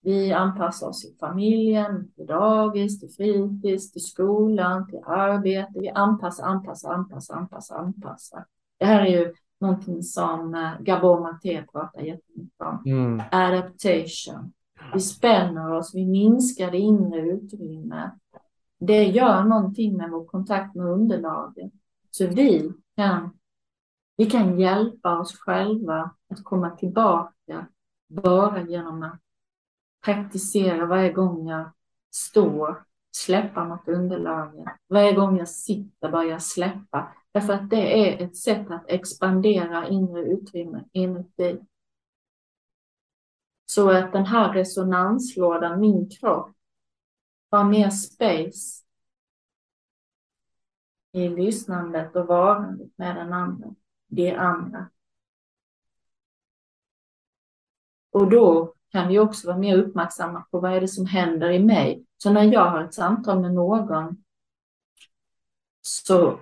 Vi 0.01 0.33
anpassar 0.33 0.87
oss 0.87 1.05
i 1.05 1.17
familjen, 1.19 2.11
till 2.11 2.25
dagis, 2.25 2.99
till 2.99 3.09
fritids, 3.09 3.91
till 3.91 4.05
skolan, 4.05 4.87
till 4.87 5.03
arbete. 5.05 5.79
Vi 5.79 5.89
anpassar, 5.89 6.43
anpassar, 6.43 6.93
anpassar, 6.93 7.35
anpassar, 7.35 7.75
anpassar. 7.75 8.45
Det 8.77 8.85
här 8.85 9.01
är 9.01 9.09
ju 9.09 9.33
någonting 9.61 10.03
som 10.03 10.55
eh, 10.55 10.81
Gabor 10.81 11.19
Maté 11.19 11.63
pratar 11.71 12.01
jättemycket 12.01 12.61
om. 12.61 12.83
Mm. 12.85 13.21
Adaptation. 13.31 14.53
Vi 14.93 14.99
spänner 14.99 15.71
oss, 15.71 15.95
vi 15.95 16.05
minskar 16.05 16.71
det 16.71 16.77
inre 16.77 17.21
utrymmet. 17.21 18.13
Det 18.79 19.03
gör 19.03 19.43
någonting 19.43 19.97
med 19.97 20.09
vår 20.09 20.25
kontakt 20.25 20.75
med 20.75 20.85
underlaget. 20.85 21.71
Så 22.11 22.27
vi 22.27 22.73
kan, 22.95 23.37
vi 24.17 24.25
kan 24.25 24.59
hjälpa 24.59 25.19
oss 25.19 25.37
själva 25.39 26.11
att 26.29 26.43
komma 26.43 26.69
tillbaka 26.69 27.67
bara 28.07 28.61
genom 28.61 29.03
att 29.03 29.19
praktisera 30.05 30.85
varje 30.85 31.13
gång 31.13 31.47
jag 31.47 31.71
står, 32.11 32.83
släppa 33.11 33.65
mot 33.65 33.87
underlaget. 33.87 34.65
Varje 34.89 35.13
gång 35.13 35.37
jag 35.37 35.49
sitter 35.49 36.11
börjar 36.11 36.39
släppa. 36.39 37.07
Därför 37.31 37.53
att 37.53 37.69
det 37.69 38.09
är 38.09 38.25
ett 38.25 38.37
sätt 38.37 38.71
att 38.71 38.89
expandera 38.89 39.87
inre 39.87 40.21
utrymme 40.21 40.83
inuti. 40.91 41.59
Så 43.65 43.89
att 43.89 44.11
den 44.11 44.25
här 44.25 44.53
resonanslådan, 44.53 45.79
min 45.79 46.09
kropp, 46.09 46.51
har 47.51 47.63
mer 47.63 47.89
space 47.89 48.83
i 51.11 51.29
lyssnandet 51.29 52.15
och 52.15 52.27
varandet 52.27 52.97
med 52.97 53.15
den 53.15 53.33
andra, 53.33 53.75
det 54.07 54.35
andra. 54.35 54.89
Och 58.11 58.29
då 58.29 58.73
kan 58.89 59.07
vi 59.07 59.19
också 59.19 59.47
vara 59.47 59.57
mer 59.57 59.77
uppmärksamma 59.77 60.41
på 60.51 60.59
vad 60.59 60.73
är 60.73 60.81
det 60.81 60.87
som 60.87 61.05
händer 61.05 61.49
i 61.49 61.59
mig. 61.59 62.05
Så 62.17 62.33
när 62.33 62.43
jag 62.43 62.69
har 62.69 62.83
ett 62.83 62.93
samtal 62.93 63.39
med 63.39 63.53
någon 63.53 64.23
så 65.81 66.39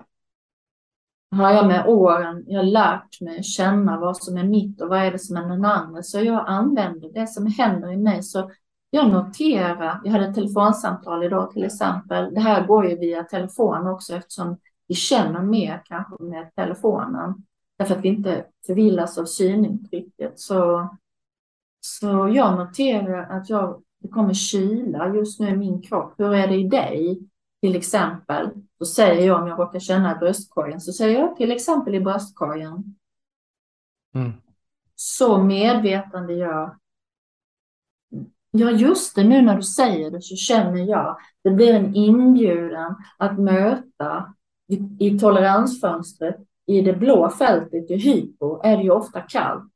har 1.32 1.52
jag 1.52 1.68
med 1.68 1.88
åren 1.88 2.44
jag 2.48 2.66
lärt 2.66 3.22
mig 3.22 3.44
känna 3.44 4.00
vad 4.00 4.18
som 4.18 4.38
är 4.38 4.44
mitt 4.44 4.82
och 4.82 4.90
vad 4.90 5.00
är 5.00 5.12
det 5.12 5.20
som 5.20 5.38
är 5.38 5.50
den 5.50 5.66
andra. 5.66 6.04
Så 6.04 6.20
jag 6.20 6.44
använder 6.48 7.10
det 7.14 7.28
som 7.28 7.48
händer 7.48 7.92
i 7.92 7.98
mig. 7.98 8.24
Så 8.24 8.52
jag 8.90 9.10
noterar, 9.12 10.02
jag 10.04 10.12
hade 10.12 10.26
ett 10.26 10.36
telefonsamtal 10.36 11.24
idag 11.24 11.52
till 11.52 11.64
exempel. 11.64 12.34
Det 12.34 12.40
här 12.40 12.68
går 12.68 12.88
ju 12.88 12.98
via 12.98 13.24
telefon 13.24 13.88
också 13.88 14.16
eftersom 14.16 14.58
vi 14.88 14.96
känner 14.96 15.42
mer 15.42 15.82
kanske 15.86 16.24
med 16.24 16.56
telefonen. 16.56 17.34
Därför 17.78 17.96
att 17.96 18.04
vi 18.04 18.08
inte 18.10 18.46
förvillas 18.66 19.18
av 19.18 19.26
synintrycket. 19.26 20.40
Så, 20.40 20.90
så 21.80 22.32
jag 22.36 22.58
noterar 22.58 23.38
att 23.38 23.50
jag, 23.50 23.84
det 24.02 24.08
kommer 24.08 24.34
kyla 24.34 25.16
just 25.16 25.40
nu 25.40 25.50
i 25.50 25.58
min 25.58 25.82
kropp. 25.82 26.14
Hur 26.18 26.34
är 26.34 26.48
det 26.48 26.56
i 26.56 26.68
dig? 26.68 27.20
Till 27.62 27.76
exempel, 27.76 28.50
så 28.80 28.86
säger 28.86 29.28
jag 29.28 29.42
om 29.42 29.48
jag 29.48 29.60
råkar 29.60 29.80
känna 29.80 30.16
i 30.16 30.20
bröstkorgen, 30.20 30.82
så 30.82 30.94
säger 30.94 31.20
jag 31.20 31.36
till 31.36 31.52
exempel 31.52 31.96
i 31.96 32.00
bröstkorgen. 32.00 32.96
Mm. 34.16 34.32
Så 34.96 35.44
medvetande 35.44 36.34
jag 36.34 36.80
Ja, 38.52 38.72
just 38.72 39.16
det, 39.16 39.24
nu 39.24 39.42
när 39.42 39.56
du 39.56 39.64
säger 39.64 40.12
det 40.12 40.22
så 40.22 40.36
känner 40.36 40.84
jag, 40.84 41.18
det 41.44 41.50
blir 41.50 41.74
en 41.74 41.96
inbjudan 41.96 42.96
att 43.18 43.40
möta 43.40 44.34
i, 44.68 45.08
i 45.08 45.20
toleransfönstret, 45.20 46.36
i 46.66 46.82
det 46.82 46.94
blå 46.94 47.30
fältet 47.30 47.92
i 47.92 47.96
hypo, 47.96 48.62
är 48.64 48.78
det 48.78 48.84
ju 48.84 48.92
ofta 48.92 49.22
kallt. 49.22 49.74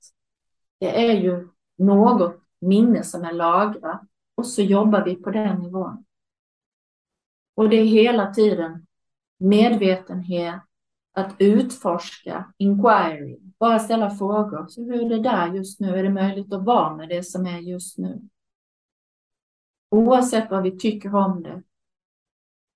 Det 0.80 1.10
är 1.10 1.14
ju 1.14 1.48
något 1.78 2.36
minne 2.62 3.04
som 3.04 3.24
är 3.24 3.34
lagrat 3.34 4.02
och 4.36 4.48
så 4.48 4.62
jobbar 4.62 5.04
vi 5.06 5.16
på 5.16 5.32
den 5.32 5.60
nivån. 5.60 6.06
Och 7.56 7.70
det 7.70 7.76
är 7.76 7.86
hela 7.86 8.34
tiden 8.34 8.86
medvetenhet, 9.44 10.62
att 11.14 11.36
utforska, 11.40 12.54
inquiry, 12.58 13.40
bara 13.60 13.80
ställa 13.80 14.10
frågor. 14.10 14.68
Så 14.68 14.84
hur 14.84 15.06
är 15.06 15.10
det 15.10 15.24
där 15.24 15.54
just 15.54 15.80
nu? 15.80 15.98
Är 15.98 16.04
det 16.04 16.10
möjligt 16.10 16.54
att 16.54 16.64
vara 16.64 16.96
med 16.96 17.10
det 17.10 17.24
som 17.24 17.46
är 17.46 17.60
just 17.60 17.98
nu? 17.98 18.22
Oavsett 19.90 20.52
vad 20.52 20.64
vi 20.64 20.78
tycker 20.78 21.16
om 21.16 21.44
det, 21.44 21.64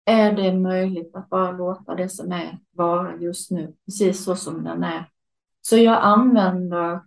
är 0.06 0.32
det 0.32 0.54
möjligt 0.54 1.16
att 1.16 1.30
bara 1.30 1.52
låta 1.52 1.96
det 1.96 2.10
som 2.10 2.32
är 2.32 2.60
vara 2.72 3.16
just 3.16 3.52
nu, 3.52 3.74
precis 3.86 4.24
så 4.24 4.36
som 4.36 4.64
den 4.64 4.84
är. 4.84 5.10
Så 5.62 5.78
jag 5.78 6.04
använder 6.04 7.02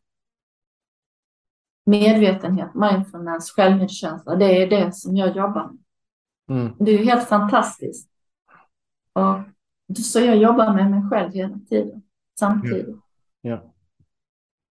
medvetenhet, 1.86 2.74
mindfulness, 2.74 3.50
självmedkänsla. 3.50 4.36
Det 4.36 4.62
är 4.62 4.70
det 4.70 4.94
som 4.94 5.16
jag 5.16 5.36
jobbar 5.36 5.70
med. 5.70 5.78
Mm. 6.58 6.74
Det 6.78 6.90
är 6.90 7.04
helt 7.04 7.28
fantastiskt. 7.28 8.09
Och, 9.12 9.96
så 9.96 10.20
jag 10.20 10.36
jobbar 10.36 10.74
med 10.74 10.90
mig 10.90 11.02
själv 11.10 11.32
hela 11.32 11.58
tiden, 11.68 12.02
samtidigt. 12.38 12.96
Ja. 13.40 13.50
ja. 13.50 13.74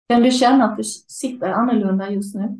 Kan 0.09 0.23
du 0.23 0.31
känna 0.31 0.65
att 0.65 0.77
du 0.77 0.83
sitter 0.83 1.49
annorlunda 1.49 2.09
just 2.09 2.35
nu? 2.35 2.57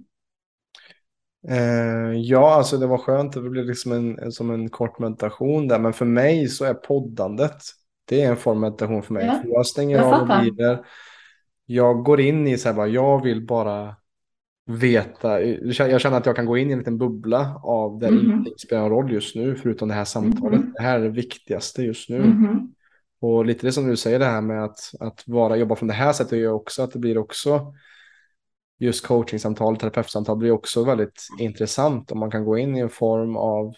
Eh, 1.47 2.11
ja, 2.11 2.55
alltså 2.55 2.78
det 2.78 2.88
var 2.88 2.97
skönt. 2.97 3.34
Det 3.34 3.41
blev 3.41 3.65
liksom 3.65 3.91
en, 3.91 4.32
som 4.32 4.51
en 4.51 4.69
kort 4.69 4.99
meditation 4.99 5.67
där. 5.67 5.80
Men 5.80 5.93
för 5.93 6.05
mig 6.05 6.47
så 6.47 6.65
är 6.65 6.73
poddandet, 6.73 7.63
det 8.05 8.21
är 8.21 8.30
en 8.30 8.38
form 8.38 8.57
av 8.57 8.61
meditation 8.61 9.03
för 9.03 9.13
mig. 9.13 9.26
Ja, 9.26 9.39
för 9.41 9.49
jag 9.49 9.65
stänger 9.65 9.97
jag 9.97 10.13
av 10.13 10.28
mobiler. 10.28 10.86
Jag 11.65 12.03
går 12.03 12.19
in 12.19 12.47
i 12.47 12.57
så 12.57 12.69
här 12.69 12.76
bara, 12.76 12.88
jag 12.88 13.23
vill 13.23 13.45
bara 13.45 13.95
veta. 14.66 15.41
Jag 15.41 16.01
känner 16.01 16.18
att 16.18 16.26
jag 16.26 16.36
kan 16.36 16.45
gå 16.45 16.57
in 16.57 16.70
i 16.70 16.74
en 16.74 16.80
liten 16.80 16.97
bubbla 16.97 17.61
av 17.63 17.99
där 17.99 18.07
mm. 18.07 18.26
ingenting 18.26 18.53
spelar 18.57 18.89
roll 18.89 19.11
just 19.11 19.36
nu, 19.36 19.55
förutom 19.55 19.88
det 19.88 19.93
här 19.93 20.05
samtalet. 20.05 20.59
Mm. 20.59 20.74
Det 20.76 20.82
här 20.82 20.99
är 20.99 21.03
det 21.03 21.09
viktigaste 21.09 21.84
just 21.84 22.09
nu. 22.09 22.18
Mm. 22.18 22.74
Och 23.20 23.45
lite 23.45 23.68
det 23.68 23.72
som 23.72 23.88
du 23.88 23.97
säger 23.97 24.20
det 24.20 24.26
här 24.26 24.41
med 24.41 24.63
att, 24.63 24.91
att 24.99 25.24
vara, 25.28 25.57
jobba 25.57 25.76
från 25.76 25.88
det 25.88 25.93
här 25.93 26.13
sättet 26.13 26.39
gör 26.39 26.51
också 26.51 26.84
att 26.84 26.91
det 26.91 26.99
blir 26.99 27.18
också 27.18 27.74
just 28.80 29.07
coachingsamtal, 29.07 29.78
terapeutsamtal 29.78 30.38
blir 30.38 30.51
också 30.51 30.84
väldigt 30.84 31.28
intressant 31.39 32.11
om 32.11 32.20
man 32.20 32.32
kan 32.32 32.45
gå 32.45 32.57
in 32.57 32.78
i 32.78 32.80
en 32.80 32.89
form 32.89 33.36
av 33.36 33.74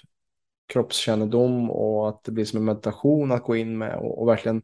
kroppskännedom 0.67 1.71
och 1.71 2.09
att 2.09 2.23
det 2.23 2.31
blir 2.31 2.45
som 2.45 2.59
en 2.59 2.65
meditation 2.65 3.31
att 3.31 3.43
gå 3.43 3.55
in 3.55 3.77
med 3.77 3.95
och, 3.95 4.21
och 4.21 4.27
verkligen 4.27 4.61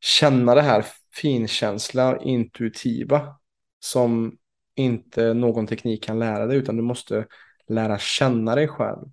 känna 0.00 0.54
det 0.54 0.62
här 0.62 0.84
finkänsla, 1.14 2.18
intuitiva 2.18 3.36
som 3.80 4.36
inte 4.74 5.34
någon 5.34 5.66
teknik 5.66 6.04
kan 6.04 6.18
lära 6.18 6.46
dig 6.46 6.56
utan 6.56 6.76
du 6.76 6.82
måste 6.82 7.26
lära 7.68 7.98
känna 7.98 8.54
dig 8.54 8.68
själv. 8.68 9.08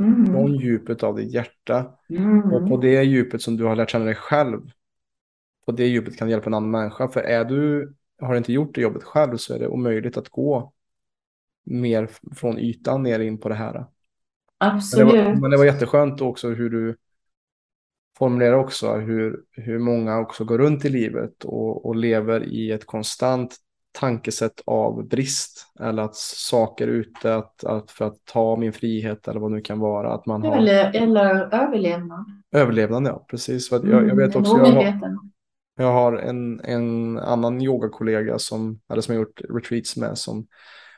Mm. 0.00 0.26
Från 0.26 0.54
djupet 0.54 1.02
av 1.02 1.16
ditt 1.16 1.32
hjärta. 1.32 1.94
Mm. 2.08 2.52
Och 2.52 2.68
på 2.68 2.76
det 2.76 3.02
djupet 3.02 3.42
som 3.42 3.56
du 3.56 3.64
har 3.64 3.76
lärt 3.76 3.90
känna 3.90 4.04
dig 4.04 4.14
själv. 4.14 4.60
På 5.66 5.72
det 5.72 5.86
djupet 5.86 6.16
kan 6.16 6.28
du 6.28 6.32
hjälpa 6.32 6.46
en 6.46 6.54
annan 6.54 6.70
människa. 6.70 7.08
För 7.08 7.20
är 7.20 7.44
du 7.44 7.94
har 8.20 8.36
inte 8.36 8.52
gjort 8.52 8.74
det 8.74 8.80
jobbet 8.80 9.04
själv 9.04 9.36
så 9.36 9.54
är 9.54 9.58
det 9.58 9.68
omöjligt 9.68 10.16
att 10.16 10.28
gå 10.28 10.72
mer 11.64 12.10
från 12.34 12.58
ytan 12.58 13.02
ner 13.02 13.20
in 13.20 13.38
på 13.38 13.48
det 13.48 13.54
här. 13.54 13.86
Absolut. 14.58 15.06
Men 15.06 15.16
det 15.16 15.24
var, 15.24 15.40
men 15.40 15.50
det 15.50 15.56
var 15.56 15.64
jätteskönt 15.64 16.20
också 16.20 16.48
hur 16.48 16.70
du 16.70 16.96
formulerar 18.18 18.54
också 18.54 18.94
hur, 18.94 19.44
hur 19.50 19.78
många 19.78 20.18
också 20.18 20.44
går 20.44 20.58
runt 20.58 20.84
i 20.84 20.88
livet 20.88 21.44
och, 21.44 21.86
och 21.86 21.96
lever 21.96 22.44
i 22.44 22.70
ett 22.70 22.86
konstant 22.86 23.56
tankesätt 23.94 24.62
av 24.64 25.08
brist 25.08 25.66
eller 25.80 26.02
att 26.02 26.16
saker 26.16 26.88
är 26.88 26.92
ute 26.92 27.34
att, 27.34 27.64
att 27.64 27.90
för 27.90 28.04
att 28.04 28.24
ta 28.24 28.56
min 28.56 28.72
frihet 28.72 29.28
eller 29.28 29.40
vad 29.40 29.50
det 29.50 29.54
nu 29.54 29.60
kan 29.60 29.78
vara. 29.78 30.14
Att 30.14 30.26
man 30.26 30.42
har... 30.42 30.56
eller, 30.56 30.96
eller 31.02 31.54
överlevnad. 31.54 32.24
Överlevnad, 32.52 33.06
ja 33.06 33.26
precis. 33.30 33.68
För 33.68 33.88
jag, 33.88 34.08
jag 34.08 34.16
vet 34.16 34.34
mm, 34.34 34.40
också, 34.40 34.58
jag 34.58 34.66
har, 34.66 35.18
jag 35.76 35.92
har 35.92 36.12
en, 36.12 36.60
en 36.60 37.18
annan 37.18 37.62
yogakollega 37.62 38.38
som, 38.38 38.80
eller 38.92 39.02
som 39.02 39.14
jag 39.14 39.20
gjort 39.22 39.40
retreats 39.48 39.96
med 39.96 40.18
som 40.18 40.46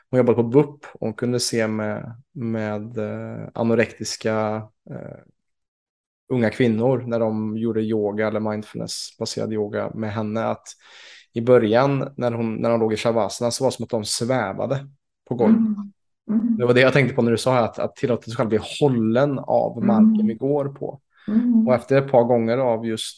hon 0.09 0.17
jobbade 0.17 0.35
på 0.35 0.43
BUP 0.43 0.85
och 0.93 1.19
kunde 1.19 1.39
se 1.39 1.67
med, 1.67 2.21
med 2.33 2.97
eh, 2.97 3.47
anorektiska 3.53 4.55
eh, 4.89 5.19
unga 6.29 6.49
kvinnor 6.49 7.03
när 7.07 7.19
de 7.19 7.57
gjorde 7.57 7.81
yoga 7.81 8.27
eller 8.27 8.39
mindfulness-baserad 8.39 9.53
yoga 9.53 9.91
med 9.93 10.13
henne 10.13 10.45
att 10.45 10.67
i 11.33 11.41
början 11.41 12.13
när 12.17 12.31
hon, 12.31 12.55
när 12.55 12.69
hon 12.71 12.79
låg 12.79 12.93
i 12.93 12.97
shavasana 12.97 13.51
så 13.51 13.63
var 13.63 13.71
det 13.71 13.75
som 13.75 13.83
att 13.83 13.89
de 13.89 14.05
svävade 14.05 14.87
på 15.29 15.35
golvet. 15.35 15.57
Mm. 15.57 15.91
Mm. 16.29 16.57
Det 16.57 16.65
var 16.65 16.73
det 16.73 16.81
jag 16.81 16.93
tänkte 16.93 17.15
på 17.15 17.21
när 17.21 17.31
du 17.31 17.37
sa 17.37 17.57
att, 17.57 17.79
att 17.79 17.95
tillåta 17.95 18.23
sig 18.23 18.35
själv 18.35 18.49
bli 18.49 18.59
hållen 18.79 19.39
av 19.39 19.85
marken 19.85 20.13
mm. 20.13 20.27
vi 20.27 20.33
går 20.33 20.65
på. 20.65 21.01
Mm. 21.27 21.67
Och 21.67 21.73
efter 21.73 21.97
ett 21.97 22.11
par 22.11 22.23
gånger 22.23 22.57
av 22.57 22.85
just 22.85 23.17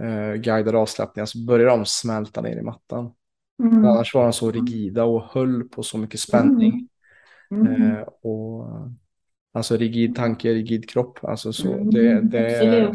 eh, 0.00 0.34
guidade 0.34 0.78
avslappningar 0.78 1.26
så 1.26 1.38
började 1.38 1.70
de 1.70 1.86
smälta 1.86 2.40
ner 2.40 2.56
i 2.56 2.62
mattan. 2.62 3.12
Mm. 3.62 3.84
Annars 3.84 4.14
var 4.14 4.22
de 4.22 4.32
så 4.32 4.50
rigida 4.50 5.04
och 5.04 5.22
höll 5.22 5.64
på 5.64 5.82
så 5.82 5.98
mycket 5.98 6.20
spänning. 6.20 6.88
Mm. 7.50 7.66
mm. 7.66 7.92
Eh, 7.92 8.02
och, 8.02 8.68
alltså 9.52 9.76
rigid 9.76 10.16
tanke, 10.16 10.54
rigid 10.54 10.90
kropp. 10.90 11.18
Alltså 11.22 11.52
så, 11.52 11.72
mm. 11.72 11.90
det, 11.90 12.20
det 12.20 12.92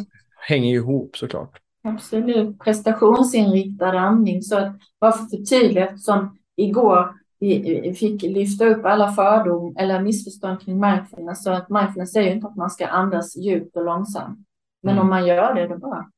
hänger 0.47 0.73
ihop 0.73 1.17
såklart. 1.17 1.62
Absolut. 1.83 2.59
Prestationsinriktad 2.59 3.99
andning. 3.99 4.41
Så 4.41 4.57
att 4.57 4.75
bara 4.99 5.11
för 5.11 5.25
förtydliga, 5.25 5.87
eftersom 5.87 6.37
igår 6.55 7.13
vi 7.39 7.93
fick 7.93 8.21
lyfta 8.21 8.65
upp 8.65 8.85
alla 8.85 9.11
fördom 9.11 9.75
eller 9.77 10.01
missförstånd 10.01 10.61
kring 10.61 10.79
mindfulness. 10.79 11.43
Så 11.43 11.51
att 11.51 11.69
mindfulness 11.69 12.15
är 12.15 12.21
ju 12.21 12.31
inte 12.31 12.47
att 12.47 12.55
man 12.55 12.69
ska 12.69 12.87
andas 12.87 13.37
djupt 13.37 13.77
och 13.77 13.85
långsamt. 13.85 14.39
Men 14.81 14.93
mm. 14.93 15.03
om 15.03 15.09
man 15.09 15.27
gör 15.27 15.55
det, 15.55 15.67
då 15.67 15.77
bra. 15.77 16.09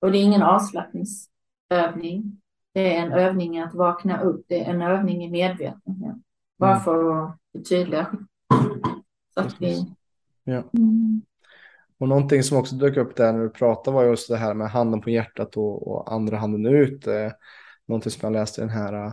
Och 0.00 0.12
det 0.12 0.18
är 0.18 0.22
ingen 0.22 0.42
avslappningsövning. 0.42 2.40
Det 2.74 2.96
är 2.96 3.02
en 3.02 3.12
övning 3.12 3.58
att 3.58 3.74
vakna 3.74 4.20
upp. 4.20 4.44
Det 4.48 4.64
är 4.64 4.74
en 4.74 4.82
övning 4.82 5.24
i 5.24 5.30
medvetenhet. 5.30 6.16
Bara 6.58 6.70
mm. 6.70 6.82
för 6.82 7.24
att 7.24 7.38
förtydliga. 7.52 8.06
Så 9.34 9.40
att 9.40 9.60
vi... 9.60 9.94
Ja. 10.44 10.62
Mm. 10.72 11.22
Och 12.00 12.08
någonting 12.08 12.42
som 12.42 12.58
också 12.58 12.74
dök 12.74 12.96
upp 12.96 13.16
där 13.16 13.32
när 13.32 13.40
du 13.40 13.50
pratade 13.50 13.94
var 13.94 14.04
just 14.04 14.28
det 14.28 14.36
här 14.36 14.54
med 14.54 14.70
handen 14.70 15.00
på 15.00 15.10
hjärtat 15.10 15.56
och, 15.56 15.88
och 15.88 16.12
andra 16.12 16.36
handen 16.36 16.66
ut. 16.66 17.06
Eh, 17.06 17.30
någonting 17.88 18.12
som 18.12 18.20
jag 18.22 18.40
läste 18.40 18.60
i 18.60 18.64
den 18.64 18.70
här 18.70 19.06
eh, 19.06 19.12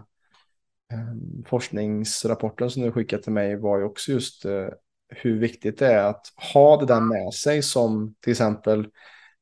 forskningsrapporten 1.45 2.69
som 2.69 2.83
du 2.83 2.91
skickade 2.91 3.23
till 3.23 3.31
mig 3.31 3.55
var 3.55 3.77
ju 3.77 3.83
också 3.83 4.11
just 4.11 4.45
eh, 4.45 4.67
hur 5.09 5.39
viktigt 5.39 5.79
det 5.79 5.87
är 5.87 6.03
att 6.03 6.25
ha 6.53 6.77
det 6.77 6.85
där 6.85 7.01
med 7.01 7.33
sig 7.33 7.63
som 7.63 8.15
till 8.21 8.31
exempel 8.31 8.87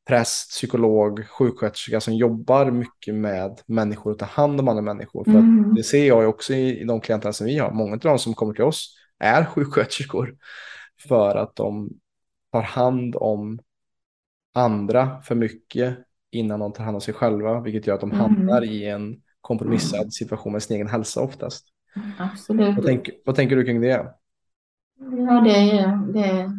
präst, 0.07 0.49
psykolog, 0.49 1.27
sjuksköterska 1.27 2.01
som 2.01 2.15
jobbar 2.15 2.71
mycket 2.71 3.15
med 3.15 3.61
människor 3.65 4.11
och 4.11 4.19
tar 4.19 4.25
hand 4.25 4.59
om 4.59 4.67
andra 4.67 4.81
människor. 4.81 5.23
För 5.23 5.31
mm. 5.31 5.75
det 5.75 5.83
ser 5.83 6.07
jag 6.07 6.21
ju 6.21 6.27
också 6.27 6.53
i, 6.53 6.81
i 6.81 6.83
de 6.83 7.01
klienter 7.01 7.31
som 7.31 7.47
vi 7.47 7.57
har. 7.57 7.71
Många 7.71 7.93
av 7.93 7.99
de 7.99 8.19
som 8.19 8.33
kommer 8.33 8.53
till 8.53 8.63
oss 8.63 8.95
är 9.19 9.45
sjuksköterskor 9.45 10.35
för 11.07 11.35
att 11.35 11.55
de 11.55 11.89
tar 12.51 12.61
hand 12.61 13.15
om 13.15 13.59
andra 14.53 15.21
för 15.21 15.35
mycket 15.35 15.97
innan 16.31 16.59
de 16.59 16.73
tar 16.73 16.83
hand 16.83 16.95
om 16.95 17.01
sig 17.01 17.13
själva, 17.13 17.59
vilket 17.59 17.87
gör 17.87 17.95
att 17.95 18.01
de 18.01 18.11
mm. 18.11 18.21
hamnar 18.21 18.63
i 18.63 18.85
en 18.85 19.21
kompromissad 19.41 20.13
situation 20.13 20.53
med 20.53 20.63
sin 20.63 20.75
egen 20.75 20.87
hälsa 20.87 21.21
oftast. 21.21 21.67
Absolut. 22.19 22.75
Vad, 22.75 22.85
tänk, 22.85 23.09
vad 23.25 23.35
tänker 23.35 23.55
du 23.55 23.63
kring 23.63 23.81
det? 23.81 24.13
Ja, 25.27 25.41
det 25.41 25.71
är, 25.71 26.13
det, 26.13 26.51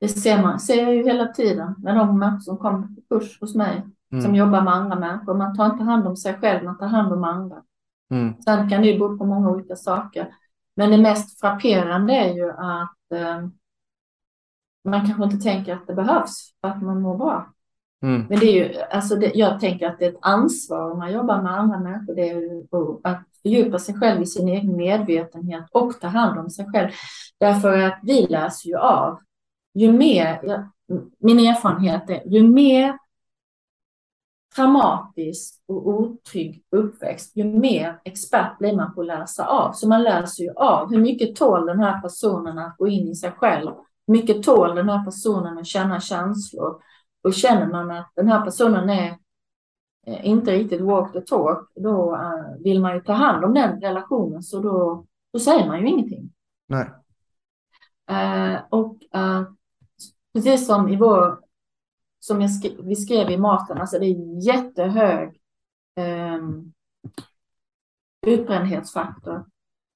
det 0.00 0.08
ser 0.08 0.42
man 0.42 0.60
ser 0.60 0.82
jag 0.82 0.94
ju 0.94 1.04
hela 1.04 1.26
tiden 1.26 1.74
med 1.78 1.96
de 1.96 2.40
som 2.40 2.58
kommer 2.58 2.86
på 2.86 3.00
kurs 3.08 3.40
hos 3.40 3.54
mig 3.54 3.82
mm. 4.12 4.24
som 4.24 4.34
jobbar 4.34 4.62
med 4.62 4.74
andra 4.74 4.98
människor. 4.98 5.34
Man 5.34 5.56
tar 5.56 5.66
inte 5.66 5.84
hand 5.84 6.06
om 6.06 6.16
sig 6.16 6.34
själv, 6.34 6.64
man 6.64 6.78
tar 6.78 6.86
hand 6.86 7.12
om 7.12 7.24
andra. 7.24 7.62
Mm. 8.10 8.42
Sen 8.42 8.70
kan 8.70 8.82
det 8.82 8.88
ju 8.88 8.98
bero 8.98 9.18
på 9.18 9.24
många 9.24 9.50
olika 9.50 9.76
saker. 9.76 10.34
Men 10.76 10.90
det 10.90 10.98
mest 10.98 11.40
frapperande 11.40 12.12
är 12.12 12.34
ju 12.34 12.50
att 12.50 13.12
eh, 13.14 13.48
man 14.90 15.06
kanske 15.06 15.24
inte 15.24 15.36
tänker 15.36 15.74
att 15.74 15.86
det 15.86 15.94
behövs 15.94 16.54
för 16.60 16.68
att 16.68 16.82
man 16.82 17.00
mår 17.00 17.16
bra. 17.16 17.52
Mm. 18.02 18.26
Men 18.28 18.38
det 18.38 18.46
är 18.46 18.52
ju, 18.52 18.80
alltså 18.80 19.16
det, 19.16 19.32
jag 19.34 19.60
tänker 19.60 19.86
att 19.86 19.98
det 19.98 20.04
är 20.04 20.10
ett 20.10 20.18
ansvar 20.22 20.90
om 20.90 20.98
man 20.98 21.12
jobbar 21.12 21.42
med 21.42 21.52
andra 21.52 21.78
människor. 21.78 22.14
Det 22.14 22.30
är 22.30 22.40
ju 22.40 22.66
att 23.04 23.22
fördjupa 23.42 23.78
sig 23.78 23.94
själv 23.94 24.22
i 24.22 24.26
sin 24.26 24.48
egen 24.48 24.76
medvetenhet 24.76 25.64
och 25.70 26.00
ta 26.00 26.06
hand 26.06 26.38
om 26.38 26.50
sig 26.50 26.66
själv. 26.72 26.88
Därför 27.40 27.78
att 27.78 27.98
vi 28.02 28.26
läser 28.26 28.68
ju 28.68 28.76
av 28.76 29.18
ju 29.76 29.92
mer, 29.92 30.40
min 31.18 31.38
erfarenhet 31.38 32.10
är, 32.10 32.22
ju 32.26 32.48
mer 32.48 32.98
traumatisk 34.56 35.62
och 35.68 35.88
otrygg 35.88 36.62
uppväxt, 36.70 37.36
ju 37.36 37.44
mer 37.44 38.00
expert 38.04 38.58
blir 38.58 38.76
man 38.76 38.94
på 38.94 39.00
att 39.00 39.06
läsa 39.06 39.46
av. 39.46 39.72
Så 39.72 39.88
man 39.88 40.02
läser 40.02 40.42
ju 40.42 40.50
av 40.50 40.90
hur 40.90 40.98
mycket 40.98 41.36
tål 41.36 41.66
den 41.66 41.80
här 41.80 42.00
personen 42.00 42.58
att 42.58 42.76
gå 42.76 42.88
in 42.88 43.08
i 43.08 43.14
sig 43.14 43.30
själv. 43.30 43.70
Mycket 44.06 44.42
tål 44.42 44.74
den 44.74 44.88
här 44.88 45.04
personen 45.04 45.58
att 45.58 45.66
känna 45.66 46.00
känslor. 46.00 46.82
Och 47.22 47.34
känner 47.34 47.66
man 47.66 47.90
att 47.90 48.12
den 48.14 48.28
här 48.28 48.44
personen 48.44 48.90
är 48.90 49.18
eh, 50.06 50.26
inte 50.26 50.52
riktigt 50.52 50.80
walk 50.80 51.12
the 51.12 51.20
talk, 51.20 51.70
då 51.74 52.16
uh, 52.16 52.62
vill 52.64 52.80
man 52.80 52.94
ju 52.94 53.00
ta 53.00 53.12
hand 53.12 53.44
om 53.44 53.54
den 53.54 53.80
relationen, 53.80 54.42
så 54.42 54.60
då, 54.60 55.06
då 55.32 55.38
säger 55.38 55.66
man 55.66 55.80
ju 55.80 55.88
ingenting. 55.88 56.32
Nej. 56.66 56.90
Uh, 58.10 58.60
och 58.70 58.96
uh, 59.16 59.42
precis 60.34 60.66
som 60.66 60.88
i 60.88 60.96
vår, 60.96 61.40
som 62.20 62.40
jag 62.40 62.50
skrev, 62.50 62.72
vi 62.84 62.96
skrev 62.96 63.30
i 63.30 63.36
maten, 63.36 63.78
alltså 63.78 63.98
det 63.98 64.06
är 64.06 64.46
jättehög 64.46 65.40
eh, 65.96 66.38
utbrändhetsfaktor. 68.26 69.46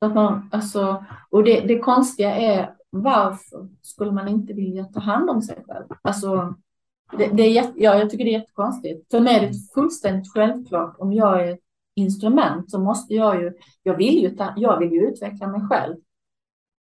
Att 0.01 0.15
man, 0.15 0.51
alltså, 0.53 1.05
och 1.31 1.45
det, 1.45 1.61
det 1.61 1.79
konstiga 1.79 2.35
är 2.37 2.75
varför 2.91 3.69
skulle 3.81 4.13
man 4.13 4.29
inte 4.29 4.53
vilja 4.53 4.85
ta 4.85 5.01
hand 5.01 5.31
om 5.31 5.43
sig 5.43 5.65
själv? 5.67 5.87
Alltså, 6.03 6.55
det, 7.19 7.27
det 7.27 7.43
är 7.43 7.73
ja, 7.77 7.99
jag 7.99 8.11
tycker 8.11 8.25
det 8.25 8.35
är 8.35 8.39
jättekonstigt. 8.39 9.11
För 9.11 9.21
mig 9.21 9.37
är 9.37 9.49
det 9.49 9.55
fullständigt 9.75 10.33
självklart 10.33 10.97
om 10.99 11.13
jag 11.13 11.43
är 11.43 11.53
ett 11.53 11.61
instrument 11.95 12.71
så 12.71 12.79
måste 12.79 13.15
jag 13.15 13.43
ju, 13.43 13.53
jag 13.83 13.97
vill 13.97 14.23
ju, 14.23 14.31
ta, 14.31 14.55
jag 14.57 14.79
vill 14.79 14.93
ju 14.93 15.09
utveckla 15.09 15.47
mig 15.47 15.61
själv. 15.61 15.97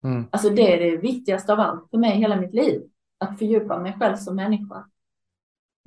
Mm. 0.05 0.27
Alltså 0.31 0.51
det 0.51 0.73
är 0.73 0.91
det 0.91 0.97
viktigaste 0.97 1.53
av 1.53 1.61
allt 1.61 1.91
för 1.91 1.99
mig 1.99 2.17
hela 2.17 2.37
mitt 2.37 2.55
liv, 2.55 2.83
att 3.19 3.39
fördjupa 3.39 3.79
mig 3.79 3.97
själv 4.01 4.17
som 4.17 4.37
människa. 4.37 4.87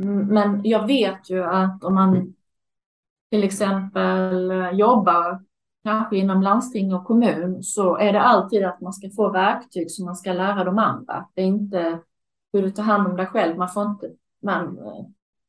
Mm, 0.04 0.28
men 0.28 0.62
jag 0.64 0.88
vet 0.88 1.30
ju 1.30 1.44
att 1.44 1.84
om 1.84 1.96
man 1.96 2.34
till 3.32 3.44
exempel 3.44 4.52
jobbar 4.74 5.44
kanske 5.84 6.18
inom 6.18 6.42
landsting 6.42 6.94
och 6.94 7.06
kommun 7.06 7.64
så 7.64 7.98
är 7.98 8.14
det 8.14 8.22
alltid 8.22 8.64
att 8.64 8.82
man 8.82 8.94
ska 8.94 9.10
få 9.10 9.32
verktyg 9.32 9.92
som 9.92 10.06
man 10.06 10.16
ska 10.16 10.34
lära 10.34 10.64
de 10.64 10.80
andra. 10.80 11.28
Det 11.34 11.42
är 11.42 11.46
inte 11.46 12.00
hur 12.54 12.62
du 12.62 12.72
tar 12.72 12.84
hand 12.84 13.08
om 13.08 13.16
dig 13.16 13.26
själv. 13.26 13.58
Man 13.58 13.70
får 13.70 13.84
inte, 13.84 14.12
man, 14.42 14.80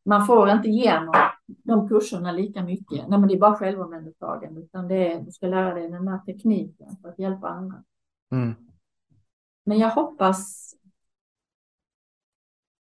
man 0.04 0.26
får 0.26 0.50
inte 0.50 0.68
igenom 0.68 1.14
de 1.46 1.88
kurserna 1.88 2.32
lika 2.32 2.62
mycket. 2.62 3.08
Nej, 3.08 3.18
men 3.18 3.28
det 3.28 3.34
är 3.34 3.40
bara 3.40 3.56
självomhändertagande, 3.56 4.60
utan 4.60 4.88
det 4.88 5.12
är, 5.12 5.20
du 5.20 5.32
ska 5.32 5.46
lära 5.46 5.74
dig 5.74 5.90
den 5.90 6.08
här 6.08 6.18
tekniken 6.18 6.96
för 7.02 7.08
att 7.08 7.18
hjälpa 7.18 7.48
andra. 7.48 7.84
Mm. 8.32 8.54
Men 9.64 9.78
jag 9.78 9.90
hoppas 9.90 10.74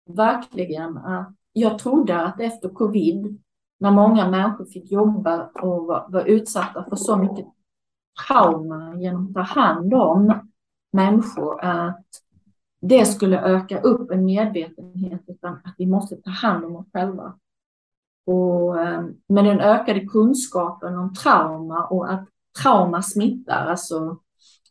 verkligen 0.07 0.99
att 0.99 1.35
jag 1.53 1.79
trodde 1.79 2.21
att 2.21 2.41
efter 2.41 2.69
covid 2.69 3.43
när 3.79 3.91
många 3.91 4.31
människor 4.31 4.65
fick 4.65 4.93
jobba 4.93 5.47
och 5.47 5.87
var, 5.87 6.07
var 6.09 6.25
utsatta 6.25 6.85
för 6.89 6.97
så 6.97 7.17
mycket 7.17 7.47
trauma 8.27 8.95
genom 8.97 9.27
att 9.27 9.35
ta 9.35 9.41
hand 9.41 9.95
om 9.95 10.51
människor, 10.93 11.65
att 11.65 12.07
det 12.81 13.05
skulle 13.05 13.41
öka 13.41 13.81
upp 13.81 14.11
en 14.11 14.25
medvetenhet 14.25 15.23
utan 15.27 15.55
att 15.65 15.75
vi 15.79 15.87
måste 15.87 16.17
ta 16.17 16.31
hand 16.31 16.65
om 16.65 16.77
oss 16.77 16.87
själva. 16.93 17.39
Och 18.27 18.81
eh, 18.81 19.05
med 19.27 19.45
den 19.45 19.61
ökade 19.61 20.01
kunskapen 20.01 20.97
om 20.97 21.15
trauma 21.15 21.87
och 21.87 22.13
att 22.13 22.29
trauma 22.63 23.03
smittar, 23.03 23.67
alltså 23.67 24.19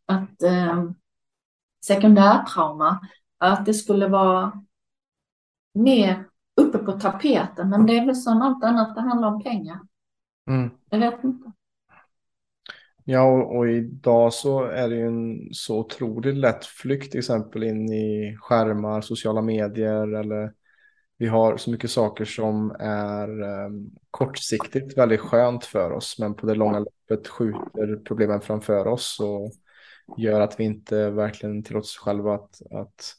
att 0.06 0.44
eh, 0.44 0.84
sekundärtrauma, 1.86 3.00
att 3.38 3.66
det 3.66 3.74
skulle 3.74 4.08
vara 4.08 4.64
mer 5.74 6.27
uppe 6.62 6.78
på 6.78 6.92
tapeten. 6.92 7.70
Men 7.70 7.86
det 7.86 7.98
är 7.98 8.06
väl 8.06 8.16
som 8.16 8.42
allt 8.42 8.64
annat, 8.64 8.96
det 8.96 9.02
handlar 9.02 9.28
om 9.28 9.44
pengar. 9.44 9.80
Mm. 10.50 10.70
Jag 10.90 11.00
vet 11.00 11.24
inte. 11.24 11.52
Ja, 13.04 13.22
och, 13.22 13.58
och, 13.58 13.70
idag 13.70 14.34
så 14.34 14.64
är 14.64 14.90
det 14.90 14.96
ju 14.96 15.08
en 15.08 15.50
så 15.52 15.80
otroligt 15.80 16.36
lätt 16.36 16.66
flykt 16.66 17.12
till 17.12 17.20
exempel 17.20 17.64
in 17.64 17.94
i 17.94 18.38
skärmar, 18.40 19.02
sociala 19.02 19.42
medier 19.42 20.14
eller 20.14 20.54
vi 21.18 21.28
har 21.28 21.58
så 21.58 21.72
mycket 21.72 21.92
saker 21.92 22.26
som 22.26 22.76
är 22.80 23.42
um, 23.42 23.92
kortsiktigt 24.12 24.98
väldigt 24.98 25.20
skönt 25.20 25.66
för 25.66 25.92
oss 25.92 26.20
men 26.20 26.34
på 26.36 26.46
det 26.46 26.56
långa 26.56 26.80
loppet 26.80 27.28
skjuter 27.28 28.04
problemen 28.06 28.42
framför 28.42 28.88
oss 28.88 29.20
och 29.20 29.52
gör 30.18 30.42
att 30.42 30.60
vi 30.60 30.64
inte 30.64 31.10
verkligen 31.10 31.64
tillåter 31.64 31.86
oss 31.86 31.98
själva 31.98 32.34
att, 32.34 32.62
att 32.72 33.14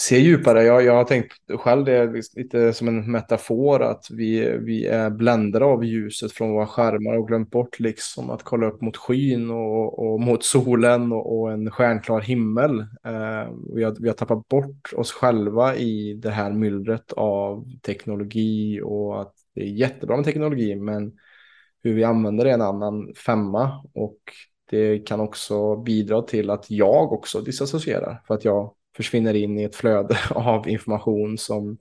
se 0.00 0.18
djupare. 0.18 0.62
Jag, 0.62 0.84
jag 0.84 0.94
har 0.94 1.04
tänkt 1.04 1.32
själv 1.58 1.84
det 1.84 2.12
lite 2.36 2.72
som 2.72 2.88
en 2.88 3.10
metafor 3.10 3.82
att 3.82 4.06
vi, 4.10 4.58
vi 4.58 4.86
är 4.86 5.10
bländade 5.10 5.64
av 5.64 5.84
ljuset 5.84 6.32
från 6.32 6.52
våra 6.52 6.66
skärmar 6.66 7.18
och 7.18 7.28
glömt 7.28 7.50
bort 7.50 7.80
liksom 7.80 8.30
att 8.30 8.42
kolla 8.42 8.66
upp 8.66 8.80
mot 8.80 8.96
skyn 8.96 9.50
och, 9.50 9.98
och 9.98 10.20
mot 10.20 10.44
solen 10.44 11.12
och, 11.12 11.40
och 11.40 11.52
en 11.52 11.70
stjärnklar 11.70 12.20
himmel. 12.20 12.80
Eh, 12.80 13.52
vi, 13.74 13.84
har, 13.84 14.00
vi 14.00 14.08
har 14.08 14.14
tappat 14.14 14.48
bort 14.48 14.92
oss 14.96 15.12
själva 15.12 15.76
i 15.76 16.14
det 16.14 16.30
här 16.30 16.52
myllret 16.52 17.12
av 17.12 17.64
teknologi 17.82 18.80
och 18.84 19.20
att 19.20 19.34
det 19.54 19.60
är 19.60 19.66
jättebra 19.66 20.16
med 20.16 20.24
teknologi 20.24 20.76
men 20.76 21.12
hur 21.82 21.94
vi 21.94 22.04
använder 22.04 22.44
det 22.44 22.50
är 22.50 22.54
en 22.54 22.60
annan 22.60 23.14
femma 23.26 23.84
och 23.94 24.18
det 24.70 24.98
kan 24.98 25.20
också 25.20 25.76
bidra 25.76 26.22
till 26.22 26.50
att 26.50 26.70
jag 26.70 27.12
också 27.12 27.40
disassocierar 27.40 28.22
för 28.26 28.34
att 28.34 28.44
jag 28.44 28.74
försvinner 29.02 29.34
in 29.34 29.58
i 29.58 29.62
ett 29.62 29.76
flöde 29.76 30.16
av 30.30 30.68
information 30.68 31.38
som 31.38 31.78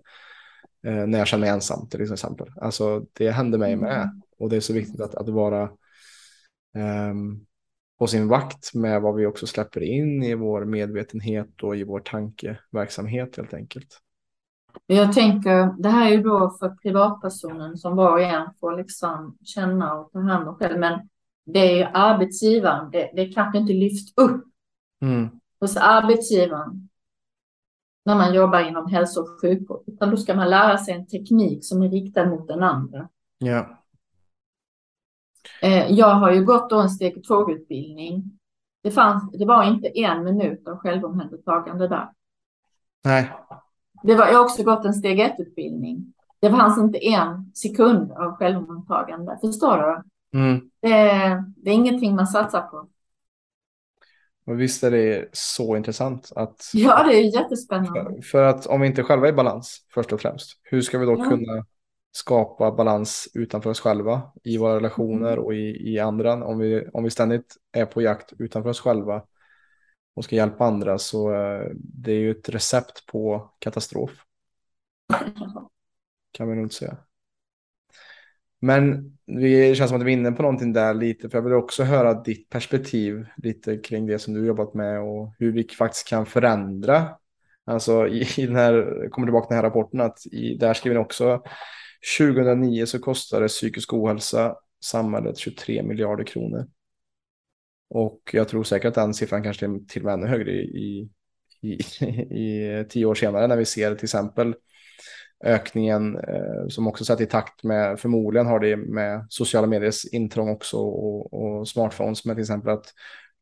eh, 0.83 1.07
när 1.07 1.17
jag 1.17 1.27
känner 1.27 1.41
mig 1.41 1.49
ensam 1.49 1.89
till 1.89 2.13
exempel. 2.13 2.47
Alltså 2.61 3.05
det 3.13 3.31
händer 3.31 3.57
mig 3.57 3.75
med 3.75 4.01
mm. 4.01 4.21
och 4.39 4.49
det 4.49 4.55
är 4.55 4.59
så 4.59 4.73
viktigt 4.73 5.01
att, 5.01 5.15
att 5.15 5.29
vara 5.29 5.63
eh, 6.75 7.13
på 7.99 8.07
sin 8.07 8.27
vakt 8.27 8.73
med 8.73 9.01
vad 9.01 9.15
vi 9.15 9.25
också 9.25 9.47
släpper 9.47 9.81
in 9.81 10.23
i 10.23 10.35
vår 10.35 10.65
medvetenhet 10.65 11.63
och 11.63 11.75
i 11.75 11.83
vår 11.83 11.99
tankeverksamhet 11.99 13.37
helt 13.37 13.53
enkelt. 13.53 13.99
Jag 14.85 15.13
tänker, 15.13 15.81
det 15.81 15.89
här 15.89 16.05
är 16.05 16.11
ju 16.11 16.21
då 16.21 16.55
för 16.59 16.69
privatpersonen 16.69 17.77
som 17.77 17.95
var 17.95 18.11
och 18.11 18.21
en 18.21 18.47
får 18.59 18.77
liksom 18.77 19.37
känna 19.43 19.93
och 19.93 20.11
ta 20.11 20.19
hand 20.19 20.47
om 20.47 20.55
själv, 20.55 20.79
men 20.79 21.09
det 21.45 21.59
är 21.59 21.77
ju 21.77 21.83
arbetsgivaren, 21.83 22.91
det, 22.91 23.11
det 23.15 23.25
kanske 23.25 23.57
inte 23.57 23.73
lyfts 23.73 24.13
upp 24.17 24.43
mm. 25.01 25.29
hos 25.59 25.77
arbetsgivaren 25.77 26.88
när 28.09 28.15
man 28.15 28.33
jobbar 28.33 28.59
inom 28.59 28.87
hälso 28.87 29.21
och 29.21 29.41
sjukvård, 29.41 29.83
utan 29.87 30.09
då 30.09 30.17
ska 30.17 30.35
man 30.35 30.49
lära 30.49 30.77
sig 30.77 30.93
en 30.93 31.07
teknik 31.07 31.65
som 31.65 31.81
är 31.81 31.89
riktad 31.89 32.25
mot 32.25 32.47
den 32.47 32.63
andra. 32.63 33.09
Ja. 33.37 33.83
Eh, 35.61 35.91
jag 35.91 36.15
har 36.15 36.31
ju 36.31 36.45
gått 36.45 36.71
en 36.71 36.89
steg 36.89 37.27
två-utbildning. 37.27 38.39
Det, 38.83 38.91
fanns, 38.91 39.31
det 39.31 39.45
var 39.45 39.63
inte 39.63 39.99
en 39.99 40.23
minut 40.23 40.67
av 40.67 40.77
självomhändertagande 40.77 41.87
där. 41.87 42.09
Nej. 43.03 43.31
Det 44.03 44.15
var, 44.15 44.27
jag 44.27 44.33
har 44.33 44.43
också 44.43 44.63
gått 44.63 44.85
en 44.85 44.93
steg 44.93 45.19
ett-utbildning. 45.19 46.13
Det 46.39 46.49
fanns 46.49 46.77
inte 46.77 47.07
en 47.07 47.51
sekund 47.55 48.11
av 48.11 48.35
självomhändertagande. 48.35 49.37
Förstår 49.41 49.77
du? 49.77 50.03
Mm. 50.39 50.69
Det, 50.79 50.89
det 51.57 51.69
är 51.69 51.73
ingenting 51.73 52.15
man 52.15 52.27
satsar 52.27 52.61
på. 52.61 52.87
Och 54.49 54.61
visst 54.61 54.83
är 54.83 54.91
det 54.91 55.29
så 55.31 55.77
intressant 55.77 56.31
att... 56.35 56.69
Ja, 56.73 57.03
det 57.03 57.13
är 57.13 57.41
jättespännande. 57.41 58.03
För, 58.03 58.21
för 58.21 58.43
att 58.43 58.65
om 58.65 58.81
vi 58.81 58.87
inte 58.87 59.03
själva 59.03 59.27
är 59.27 59.31
i 59.31 59.35
balans, 59.35 59.85
först 59.93 60.13
och 60.13 60.21
främst, 60.21 60.59
hur 60.63 60.81
ska 60.81 60.97
vi 60.97 61.05
då 61.05 61.15
ja. 61.17 61.29
kunna 61.29 61.65
skapa 62.11 62.71
balans 62.71 63.27
utanför 63.33 63.69
oss 63.69 63.79
själva 63.79 64.21
i 64.43 64.57
våra 64.57 64.75
relationer 64.75 65.33
mm. 65.33 65.43
och 65.43 65.53
i, 65.53 65.93
i 65.93 65.99
andra? 65.99 66.45
Om 66.45 66.59
vi, 66.59 66.87
om 66.93 67.03
vi 67.03 67.09
ständigt 67.09 67.55
är 67.71 67.85
på 67.85 68.01
jakt 68.01 68.33
utanför 68.39 68.69
oss 68.69 68.79
själva 68.79 69.23
och 70.15 70.23
ska 70.23 70.35
hjälpa 70.35 70.65
andra 70.65 70.97
så 70.97 71.31
uh, 71.31 71.71
det 71.75 72.11
är 72.11 72.19
ju 72.19 72.31
ett 72.31 72.49
recept 72.49 73.05
på 73.05 73.51
katastrof. 73.59 74.11
kan 76.31 76.49
vi 76.49 76.55
nog 76.55 76.73
säga. 76.73 76.97
Men 78.59 79.17
det 79.25 79.75
känns 79.75 79.89
som 79.89 79.99
att 79.99 80.05
vi 80.05 80.13
är 80.13 80.17
inne 80.17 80.31
på 80.31 80.41
någonting 80.41 80.73
där 80.73 80.93
lite, 80.93 81.29
för 81.29 81.37
jag 81.37 81.43
vill 81.43 81.53
också 81.53 81.83
höra 81.83 82.13
ditt 82.13 82.49
perspektiv 82.49 83.25
lite 83.37 83.77
kring 83.77 84.07
det 84.07 84.19
som 84.19 84.33
du 84.33 84.45
jobbat 84.45 84.73
med 84.73 85.01
och 85.01 85.33
hur 85.39 85.51
vi 85.51 85.67
faktiskt 85.77 86.07
kan 86.07 86.25
förändra. 86.25 87.09
Alltså 87.65 88.07
i, 88.07 88.27
i 88.37 88.45
den 88.45 88.55
här, 88.55 89.09
kommer 89.09 89.27
tillbaka 89.27 89.47
till 89.47 89.55
den 89.55 89.63
här 89.63 89.69
rapporten, 89.69 90.01
att 90.01 90.25
i, 90.25 90.57
där 90.57 90.73
skriver 90.73 90.95
ni 90.95 91.01
också 91.01 91.43
2009 92.19 92.85
så 92.85 92.99
kostade 92.99 93.47
psykisk 93.47 93.93
ohälsa 93.93 94.55
samhället 94.83 95.37
23 95.37 95.83
miljarder 95.83 96.23
kronor. 96.23 96.67
Och 97.89 98.21
jag 98.33 98.47
tror 98.47 98.63
säkert 98.63 98.87
att 98.87 98.95
den 98.95 99.13
siffran 99.13 99.43
kanske 99.43 99.65
är 99.65 99.87
till 99.87 100.01
och 100.01 100.05
med 100.05 100.13
ännu 100.13 100.27
högre 100.27 100.51
i, 100.51 101.09
i, 101.61 101.69
i, 101.69 101.73
i 102.19 102.85
tio 102.89 103.05
år 103.05 103.15
senare 103.15 103.47
när 103.47 103.57
vi 103.57 103.65
ser 103.65 103.95
till 103.95 104.05
exempel 104.05 104.55
ökningen 105.43 106.17
eh, 106.17 106.67
som 106.67 106.87
också 106.87 107.05
satt 107.05 107.21
i 107.21 107.25
takt 107.25 107.63
med, 107.63 107.99
förmodligen 107.99 108.47
har 108.47 108.59
det 108.59 108.77
med 108.77 109.25
sociala 109.29 109.67
mediers 109.67 110.05
intrång 110.05 110.49
också 110.49 110.77
och, 110.77 111.33
och 111.33 111.67
smartphones 111.67 112.25
med 112.25 112.35
till 112.35 112.43
exempel 112.43 112.73
att 112.73 112.93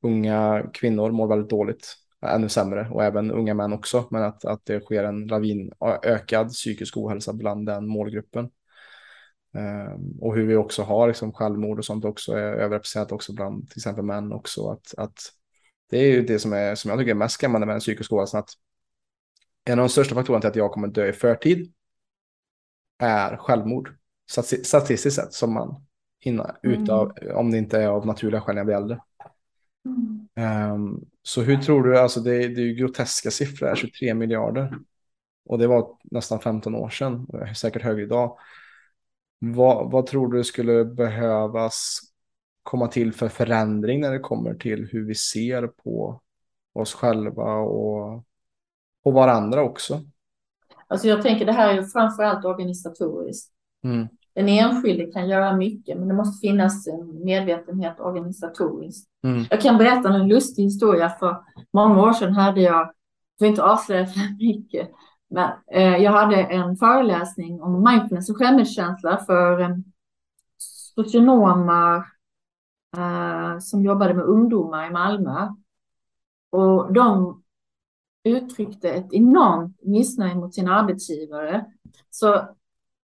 unga 0.01 0.69
kvinnor 0.73 1.11
mår 1.11 1.27
väldigt 1.27 1.49
dåligt, 1.49 1.95
ännu 2.25 2.49
sämre 2.49 2.89
och 2.91 3.03
även 3.03 3.31
unga 3.31 3.53
män 3.53 3.73
också, 3.73 4.07
men 4.11 4.23
att, 4.23 4.45
att 4.45 4.65
det 4.65 4.79
sker 4.79 5.03
en 5.03 5.27
lavin 5.27 5.71
ökad 6.03 6.49
psykisk 6.49 6.97
ohälsa 6.97 7.33
bland 7.33 7.65
den 7.65 7.87
målgruppen. 7.87 8.49
Um, 9.53 10.19
och 10.21 10.35
hur 10.35 10.47
vi 10.47 10.55
också 10.55 10.83
har 10.83 11.07
liksom 11.07 11.33
självmord 11.33 11.79
och 11.79 11.85
sånt 11.85 12.05
också 12.05 12.33
är 12.33 12.53
överrepresenterat 12.53 13.11
också 13.11 13.33
bland 13.33 13.69
till 13.69 13.79
exempel 13.79 14.03
män 14.03 14.33
också. 14.33 14.69
Att, 14.69 14.93
att 14.97 15.17
det 15.89 15.97
är 15.97 16.07
ju 16.07 16.21
det 16.21 16.39
som, 16.39 16.53
är, 16.53 16.75
som 16.75 16.89
jag 16.89 16.99
tycker 16.99 17.11
är 17.11 17.15
mest 17.15 17.35
skrämmande 17.35 17.67
med 17.67 17.73
den 17.73 17.79
psykiska 17.79 18.15
ohälsan. 18.15 18.39
Att 18.39 18.49
en 19.65 19.79
av 19.79 19.83
de 19.83 19.89
största 19.89 20.15
faktorerna 20.15 20.41
till 20.41 20.49
att 20.49 20.55
jag 20.55 20.71
kommer 20.71 20.87
dö 20.87 21.07
i 21.07 21.13
förtid 21.13 21.73
är 22.97 23.37
självmord. 23.37 23.95
Statistiskt 24.63 25.15
sett 25.15 25.33
som 25.33 25.53
man 25.53 25.85
hinner, 26.19 26.55
mm. 26.63 26.83
utav, 26.83 27.11
om 27.33 27.51
det 27.51 27.57
inte 27.57 27.81
är 27.81 27.87
av 27.87 28.05
naturliga 28.05 28.41
skäl 28.41 28.55
när 28.55 28.59
jag 28.59 28.65
blir 28.65 28.75
äldre. 28.75 28.99
Mm. 29.85 30.73
Um, 30.73 31.05
så 31.21 31.41
hur 31.41 31.57
tror 31.57 31.83
du, 31.83 31.99
alltså 31.99 32.19
det, 32.19 32.31
det 32.31 32.61
är 32.61 32.65
ju 32.65 32.75
groteska 32.75 33.31
siffror, 33.31 33.75
23 33.75 34.13
miljarder. 34.13 34.77
Och 35.45 35.57
det 35.57 35.67
var 35.67 35.97
nästan 36.03 36.39
15 36.39 36.75
år 36.75 36.89
sedan, 36.89 37.27
säkert 37.55 37.81
högre 37.81 38.03
idag. 38.03 38.37
Vad, 39.39 39.91
vad 39.91 40.05
tror 40.05 40.33
du 40.33 40.43
skulle 40.43 40.85
behövas 40.85 41.99
komma 42.63 42.87
till 42.87 43.13
för 43.13 43.29
förändring 43.29 44.01
när 44.01 44.11
det 44.11 44.19
kommer 44.19 44.53
till 44.53 44.87
hur 44.91 45.05
vi 45.05 45.15
ser 45.15 45.67
på 45.67 46.21
oss 46.73 46.93
själva 46.93 47.55
och 47.55 48.23
på 49.03 49.11
varandra 49.11 49.63
också? 49.63 50.01
Alltså 50.87 51.07
jag 51.07 51.21
tänker 51.21 51.45
det 51.45 51.51
här 51.51 51.69
är 51.69 51.73
ju 51.73 51.83
framförallt 51.83 52.45
organisatoriskt. 52.45 53.51
Mm. 53.83 54.07
Den 54.35 54.49
enskilde 54.49 55.05
kan 55.05 55.29
göra 55.29 55.55
mycket, 55.55 55.97
men 55.97 56.07
det 56.07 56.13
måste 56.13 56.47
finnas 56.47 56.87
en 56.87 57.23
medvetenhet 57.23 57.99
organisatoriskt. 57.99 59.09
Mm. 59.23 59.45
Jag 59.49 59.61
kan 59.61 59.77
berätta 59.77 60.09
en 60.09 60.27
lustig 60.27 60.63
historia. 60.63 61.09
För 61.09 61.37
många 61.73 62.01
år 62.01 62.13
sedan 62.13 62.33
hade 62.33 62.61
jag, 62.61 62.75
jag 62.75 62.93
får 63.39 63.47
inte 63.47 63.63
avslöja 63.63 64.05
för 64.05 64.37
mycket, 64.37 64.89
men 65.29 65.51
eh, 65.71 65.97
jag 65.97 66.11
hade 66.11 66.35
en 66.35 66.77
föreläsning 66.77 67.61
om 67.61 67.83
mindfulness 67.83 68.29
och 68.29 68.37
självmedkänsla 68.37 69.17
för 69.25 69.59
eh, 69.61 69.75
socionomer 70.57 71.95
eh, 72.97 73.59
som 73.59 73.83
jobbade 73.83 74.13
med 74.13 74.25
ungdomar 74.25 74.87
i 74.87 74.91
Malmö. 74.91 75.47
Och 76.49 76.93
de 76.93 77.41
uttryckte 78.23 78.89
ett 78.89 79.13
enormt 79.13 79.83
missnöje 79.83 80.35
mot 80.35 80.53
sin 80.53 80.67
arbetsgivare. 80.67 81.65
Så 82.09 82.33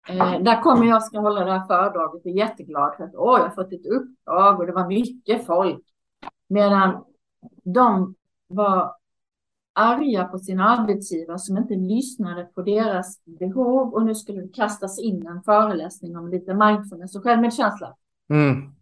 eh, 0.10 0.42
där 0.42 0.62
kommer 0.62 0.86
jag 0.86 1.04
ska 1.04 1.20
hålla 1.20 1.46
det 1.46 1.52
här 1.52 1.68
föredraget 1.68 2.22
och 2.22 2.32
är 2.32 2.36
jätteglad 2.36 2.96
för 2.98 3.04
att 3.04 3.16
åh, 3.16 3.38
jag 3.40 3.46
har 3.46 3.56
fått 3.56 3.74
ett 3.74 3.86
uppdrag 3.86 4.60
och 4.60 4.66
det 4.66 4.74
var 4.74 4.88
mycket 4.88 5.46
folk. 5.46 5.86
Medan 6.48 7.04
de 7.64 8.16
var 8.48 8.96
arga 9.74 10.24
på 10.24 10.38
sin 10.38 10.60
arbetsgivare 10.60 11.40
som 11.40 11.58
inte 11.58 11.76
lyssnade 11.76 12.44
på 12.44 12.62
deras 12.62 13.24
behov 13.26 13.94
och 13.94 14.06
nu 14.06 14.16
skulle 14.16 14.42
det 14.42 14.54
kastas 14.54 15.00
in 15.00 15.28
en 15.28 15.44
föreläsning 15.44 16.18
om 16.18 16.28
lite 16.28 16.54
mindfulness 16.54 17.16
och 17.16 17.24
självmedkänsla. 17.24 17.96
Mm. 18.30 18.74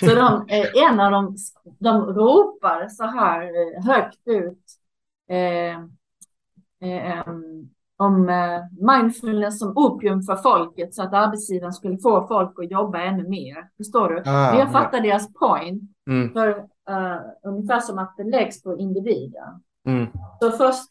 Så 0.00 0.06
de, 0.06 0.46
eh, 0.48 0.90
en 0.90 1.00
av 1.00 1.12
dem, 1.12 1.36
de 1.78 2.04
ropar 2.04 2.88
så 2.88 3.04
här 3.04 3.42
eh, 3.42 3.84
högt 3.84 4.28
ut 4.28 4.77
om 7.98 8.28
eh, 8.28 8.60
mindfulness 8.96 9.58
som 9.58 9.72
opium 9.76 10.22
för 10.22 10.36
folket 10.36 10.94
så 10.94 11.02
att 11.02 11.12
arbetsgivaren 11.12 11.72
skulle 11.72 11.98
få 11.98 12.26
folk 12.26 12.58
att 12.58 12.70
jobba 12.70 12.98
ännu 13.02 13.28
mer. 13.28 13.68
Förstår 13.76 14.08
du? 14.08 14.22
Ah, 14.26 14.58
jag 14.58 14.72
fattar 14.72 14.98
ja. 14.98 15.02
deras 15.02 15.32
point. 15.32 15.82
Mm. 16.10 16.32
För 16.32 16.48
uh, 16.90 17.20
ungefär 17.42 17.80
som 17.80 17.98
att 17.98 18.14
det 18.16 18.24
läggs 18.24 18.62
på 18.62 18.78
individen. 18.78 19.62
Mm. 19.86 20.06
Så 20.40 20.50
först, 20.50 20.90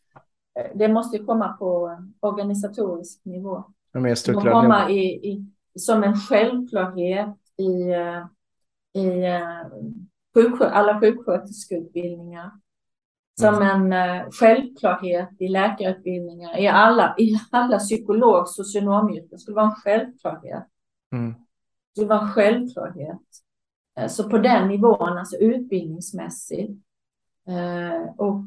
det 0.76 0.88
måste 0.88 1.20
komma 1.20 1.54
på 1.54 1.98
organisatorisk 2.20 3.26
nivå. 3.26 3.64
Mer 3.94 4.16
komma 4.52 4.90
i, 4.90 5.30
i, 5.32 5.46
som 5.80 6.04
en 6.04 6.16
självklarhet 6.16 7.36
i, 7.58 7.94
i 9.00 9.28
uh, 10.36 10.62
alla 10.62 11.00
sjuksköterskeutbildningar 11.00 12.52
som 13.40 13.56
mm. 13.56 13.92
en 13.92 14.24
uh, 14.24 14.32
självklarhet 14.32 15.30
i 15.40 15.48
läkarutbildningar, 15.48 16.58
i 16.58 16.68
alla, 16.68 17.16
i 17.18 17.40
alla 17.52 17.80
psykolog 17.80 18.48
socionomyrken. 18.48 19.40
Skulle 19.40 19.56
vara 19.56 19.66
en 19.66 19.76
självklarhet. 19.76 20.68
Mm. 21.12 21.34
Det 21.34 21.40
skulle 21.92 22.08
vara 22.08 22.22
en 22.22 22.34
självklarhet. 22.34 23.22
Uh, 24.00 24.08
så 24.08 24.30
på 24.30 24.38
den 24.38 24.68
nivån, 24.68 25.18
alltså 25.18 25.36
utbildningsmässigt. 25.36 26.72
Uh, 27.50 28.10
och, 28.18 28.44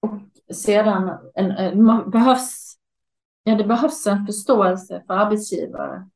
och 0.00 0.54
sedan 0.56 1.18
en, 1.34 1.50
en, 1.50 2.10
behövs, 2.10 2.76
ja, 3.42 3.54
det 3.54 3.64
behövs 3.64 4.06
en 4.06 4.26
förståelse 4.26 5.02
för 5.06 5.14
arbetsgivare. 5.14 6.08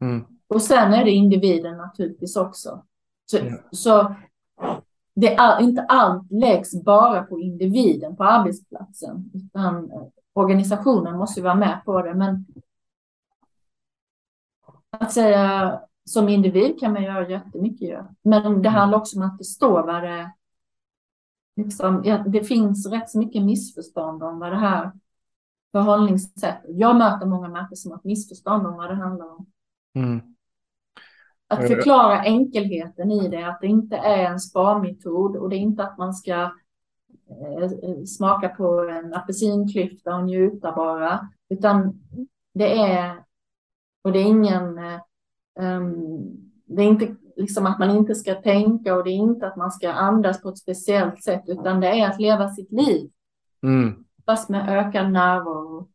Mm. 0.00 0.24
Och 0.46 0.62
sen 0.62 0.94
är 0.94 1.04
det 1.04 1.10
individen 1.10 1.76
naturligtvis 1.76 2.36
också. 2.36 2.84
Så, 3.26 3.38
mm. 3.38 3.58
så 3.70 4.14
det 5.14 5.34
är 5.34 5.62
inte 5.62 5.82
allt 5.82 6.30
läggs 6.30 6.84
bara 6.84 7.22
på 7.22 7.40
individen 7.40 8.16
på 8.16 8.24
arbetsplatsen, 8.24 9.30
utan 9.34 9.90
eh, 9.90 10.02
organisationen 10.32 11.16
måste 11.16 11.42
vara 11.42 11.54
med 11.54 11.82
på 11.84 12.02
det. 12.02 12.14
Men 12.14 12.46
att 14.90 15.12
säga 15.12 15.80
som 16.04 16.28
individ 16.28 16.80
kan 16.80 16.92
man 16.92 17.02
göra 17.02 17.28
jättemycket. 17.28 18.00
Men 18.22 18.42
det 18.42 18.68
mm. 18.68 18.74
handlar 18.74 18.98
också 18.98 19.16
om 19.16 19.22
att 19.22 19.38
förstå 19.38 19.82
vad 19.86 20.02
det 20.02 20.32
liksom, 21.56 22.02
ja, 22.04 22.18
det 22.18 22.44
finns 22.44 22.86
rätt 22.86 23.10
så 23.10 23.18
mycket 23.18 23.42
missförstånd 23.42 24.22
om 24.22 24.38
vad 24.38 24.52
det 24.52 24.58
här 24.58 24.92
förhållningssättet. 25.72 26.64
Jag 26.68 26.96
möter 26.96 27.26
många 27.26 27.48
människor 27.48 27.76
som 27.76 27.90
har 27.90 27.98
ett 27.98 28.04
missförstånd 28.04 28.66
om 28.66 28.76
vad 28.76 28.90
det 28.90 28.94
handlar 28.94 29.26
om. 29.26 29.46
Mm. 29.94 30.33
Att 31.48 31.68
förklara 31.68 32.22
enkelheten 32.22 33.10
i 33.10 33.28
det, 33.28 33.42
att 33.42 33.60
det 33.60 33.66
inte 33.66 33.96
är 33.96 34.24
en 34.24 34.40
sparmetod 34.40 35.36
och 35.36 35.48
det 35.48 35.56
är 35.56 35.60
inte 35.60 35.84
att 35.84 35.98
man 35.98 36.14
ska 36.14 36.42
eh, 37.30 38.04
smaka 38.06 38.48
på 38.48 38.88
en 38.88 39.14
apelsinklyfta 39.14 40.16
och 40.16 40.24
njuta 40.24 40.72
bara, 40.72 41.28
utan 41.48 42.00
det 42.54 42.78
är, 42.78 43.24
och 44.02 44.12
det 44.12 44.18
är 44.18 44.26
ingen, 44.26 44.78
um, 45.60 46.06
det 46.66 46.82
är 46.82 46.86
inte 46.86 47.16
liksom 47.36 47.66
att 47.66 47.78
man 47.78 47.90
inte 47.90 48.14
ska 48.14 48.34
tänka 48.34 48.94
och 48.94 49.04
det 49.04 49.10
är 49.10 49.16
inte 49.16 49.46
att 49.46 49.56
man 49.56 49.70
ska 49.70 49.92
andas 49.92 50.42
på 50.42 50.48
ett 50.48 50.58
speciellt 50.58 51.22
sätt, 51.22 51.42
utan 51.46 51.80
det 51.80 51.88
är 51.88 52.08
att 52.08 52.20
leva 52.20 52.48
sitt 52.48 52.72
liv. 52.72 53.10
Mm. 53.62 54.04
Fast 54.26 54.48
med 54.48 54.68
ökad 54.68 55.12
närvaro. 55.12 55.88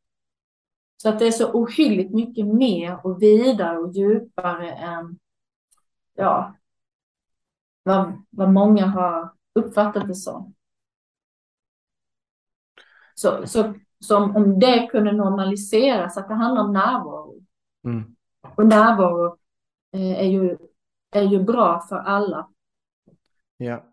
Så 0.97 1.09
att 1.09 1.19
det 1.19 1.27
är 1.27 1.31
så 1.31 1.51
ohyggligt 1.51 2.13
mycket 2.13 2.47
mer 2.47 2.99
och 3.03 3.21
vidare 3.21 3.77
och 3.77 3.93
djupare 3.93 4.71
än 4.71 5.17
ja, 6.19 6.55
vad, 7.83 8.25
vad 8.29 8.53
många 8.53 8.85
har 8.85 9.33
uppfattat 9.53 10.07
det 10.07 10.15
som. 10.15 10.53
Så, 13.15 13.47
så, 13.47 13.73
som 13.99 14.35
om 14.35 14.59
det 14.59 14.87
kunde 14.91 15.11
normaliseras, 15.11 16.17
att 16.17 16.27
det 16.27 16.33
handlar 16.33 16.63
om 16.63 16.73
närvaro. 16.73 17.35
Mm. 17.83 18.15
Och 18.41 18.65
närvaro 18.65 19.37
eh, 19.93 20.19
är, 20.19 20.27
ju, 20.27 20.57
är 21.11 21.23
ju 21.23 21.43
bra 21.43 21.85
för 21.89 21.95
alla. 21.95 22.49
Ja. 23.57 23.85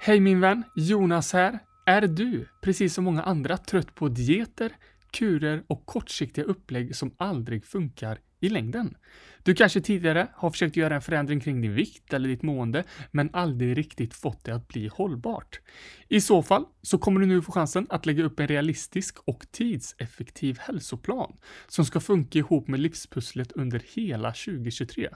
Hej 0.00 0.20
min 0.20 0.40
vän, 0.40 0.64
Jonas 0.76 1.32
här. 1.32 1.58
Är 1.86 2.00
du, 2.00 2.48
precis 2.62 2.94
som 2.94 3.04
många 3.04 3.22
andra, 3.22 3.56
trött 3.56 3.94
på 3.94 4.08
dieter, 4.08 4.76
kurer 5.14 5.62
och 5.66 5.86
kortsiktiga 5.86 6.44
upplägg 6.44 6.96
som 6.96 7.14
aldrig 7.18 7.64
funkar 7.64 8.18
i 8.40 8.48
längden. 8.48 8.96
Du 9.42 9.54
kanske 9.54 9.80
tidigare 9.80 10.28
har 10.34 10.50
försökt 10.50 10.76
göra 10.76 10.94
en 10.94 11.02
förändring 11.02 11.40
kring 11.40 11.60
din 11.60 11.74
vikt 11.74 12.12
eller 12.12 12.28
ditt 12.28 12.42
mående, 12.42 12.84
men 13.10 13.30
aldrig 13.32 13.78
riktigt 13.78 14.14
fått 14.14 14.44
det 14.44 14.54
att 14.54 14.68
bli 14.68 14.88
hållbart. 14.88 15.60
I 16.08 16.20
så 16.20 16.42
fall 16.42 16.64
så 16.82 16.98
kommer 16.98 17.20
du 17.20 17.26
nu 17.26 17.42
få 17.42 17.52
chansen 17.52 17.86
att 17.90 18.06
lägga 18.06 18.24
upp 18.24 18.40
en 18.40 18.48
realistisk 18.48 19.18
och 19.24 19.46
tidseffektiv 19.50 20.58
hälsoplan 20.58 21.36
som 21.68 21.84
ska 21.84 22.00
funka 22.00 22.38
ihop 22.38 22.68
med 22.68 22.80
livspusslet 22.80 23.52
under 23.52 23.82
hela 23.94 24.28
2023. 24.28 25.08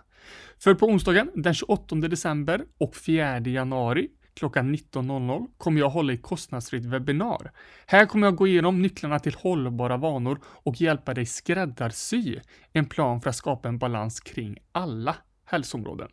För 0.59 0.75
på 0.75 0.87
onsdagen 0.87 1.31
den 1.35 1.55
28 1.55 1.97
december 1.97 2.65
och 2.79 2.97
4 2.97 3.41
januari 3.41 4.09
klockan 4.39 4.75
19.00 4.75 5.47
kommer 5.57 5.81
jag 5.81 5.89
hålla 5.89 6.13
ett 6.13 6.23
kostnadsfritt 6.23 6.85
webbinar. 6.85 7.53
Här 7.87 8.07
kommer 8.07 8.27
jag 8.27 8.37
gå 8.37 8.47
igenom 8.47 8.83
nycklarna 8.83 9.19
till 9.19 9.35
hållbara 9.35 9.97
vanor 9.97 10.39
och 10.45 10.81
hjälpa 10.81 11.15
dig 11.15 11.27
skräddarsy 11.27 12.41
en 12.73 12.87
plan 12.87 13.21
för 13.21 13.31
att 13.31 13.37
skapa 13.37 13.69
en 13.69 13.79
balans 13.79 14.21
kring 14.21 14.59
alla 14.73 15.17
hälsoområden. 15.45 16.09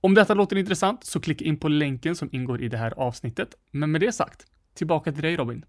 Om 0.00 0.14
detta 0.14 0.34
låter 0.34 0.56
intressant 0.56 1.04
så 1.04 1.20
klicka 1.20 1.44
in 1.44 1.56
på 1.56 1.68
länken 1.68 2.16
som 2.16 2.28
ingår 2.32 2.62
i 2.62 2.68
det 2.68 2.76
här 2.76 2.94
avsnittet. 2.96 3.48
Men 3.70 3.92
med 3.92 4.00
det 4.00 4.12
sagt, 4.12 4.46
tillbaka 4.74 5.12
till 5.12 5.22
dig 5.22 5.36
Robin. 5.36 5.64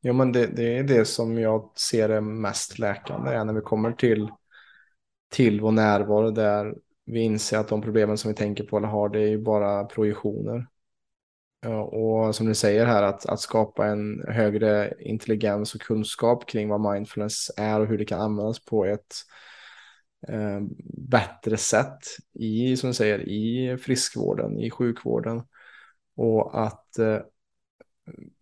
Ja, 0.00 0.12
men 0.12 0.32
det, 0.32 0.46
det 0.46 0.78
är 0.78 0.84
det 0.84 1.04
som 1.04 1.38
jag 1.38 1.72
ser 1.76 2.08
är 2.08 2.20
mest 2.20 2.78
läkande 2.78 3.44
när 3.44 3.52
vi 3.52 3.60
kommer 3.60 3.92
till, 3.92 4.28
till 5.30 5.60
vår 5.60 5.72
närvaro 5.72 6.30
där 6.30 6.74
vi 7.06 7.20
inser 7.20 7.58
att 7.58 7.68
de 7.68 7.82
problemen 7.82 8.18
som 8.18 8.28
vi 8.28 8.34
tänker 8.34 8.64
på 8.64 8.76
eller 8.76 8.88
har 8.88 9.08
det 9.08 9.20
är 9.20 9.28
ju 9.28 9.38
bara 9.38 9.84
projektioner. 9.84 10.66
Och 11.66 12.34
som 12.34 12.48
ni 12.48 12.54
säger 12.54 12.86
här, 12.86 13.02
att, 13.02 13.26
att 13.26 13.40
skapa 13.40 13.86
en 13.86 14.24
högre 14.28 14.94
intelligens 15.00 15.74
och 15.74 15.80
kunskap 15.80 16.48
kring 16.48 16.68
vad 16.68 16.94
mindfulness 16.94 17.50
är 17.56 17.80
och 17.80 17.86
hur 17.86 17.98
det 17.98 18.04
kan 18.04 18.20
användas 18.20 18.64
på 18.64 18.84
ett 18.84 19.14
eh, 20.28 20.60
bättre 21.08 21.56
sätt 21.56 21.98
i, 22.34 22.76
som 22.76 22.88
ni 22.88 22.94
säger, 22.94 23.28
i 23.28 23.76
friskvården, 23.78 24.58
i 24.58 24.70
sjukvården. 24.70 25.42
Och 26.16 26.64
att 26.64 26.98
eh, 26.98 27.18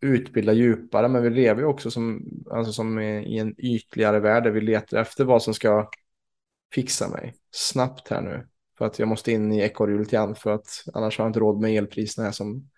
utbilda 0.01 0.53
djupare, 0.53 1.09
men 1.09 1.23
vi 1.23 1.31
lever 1.31 1.61
ju 1.61 1.66
också 1.66 1.91
som, 1.91 2.23
alltså 2.51 2.73
som 2.73 3.01
i 3.01 3.39
en 3.39 3.55
ytligare 3.59 4.21
värld 4.21 4.45
där 4.45 4.51
vi 4.51 4.61
letar 4.61 4.99
efter 4.99 5.25
vad 5.25 5.43
som 5.43 5.55
ska 5.55 5.91
fixa 6.75 7.09
mig 7.09 7.35
snabbt 7.51 8.09
här 8.09 8.21
nu. 8.21 8.47
För 8.79 8.87
att 8.87 8.99
jag 8.99 9.09
måste 9.09 9.33
in 9.33 9.53
i 9.53 9.59
ekorrhjulet 9.59 10.12
igen 10.12 10.35
för 10.35 10.51
att 10.51 10.85
annars 10.95 11.18
har 11.18 11.24
jag 11.24 11.31
inte 11.31 11.41
råd 11.41 11.61
med 11.61 11.76
elpriserna 11.76 12.24
här 12.24 12.33
som 12.33 12.70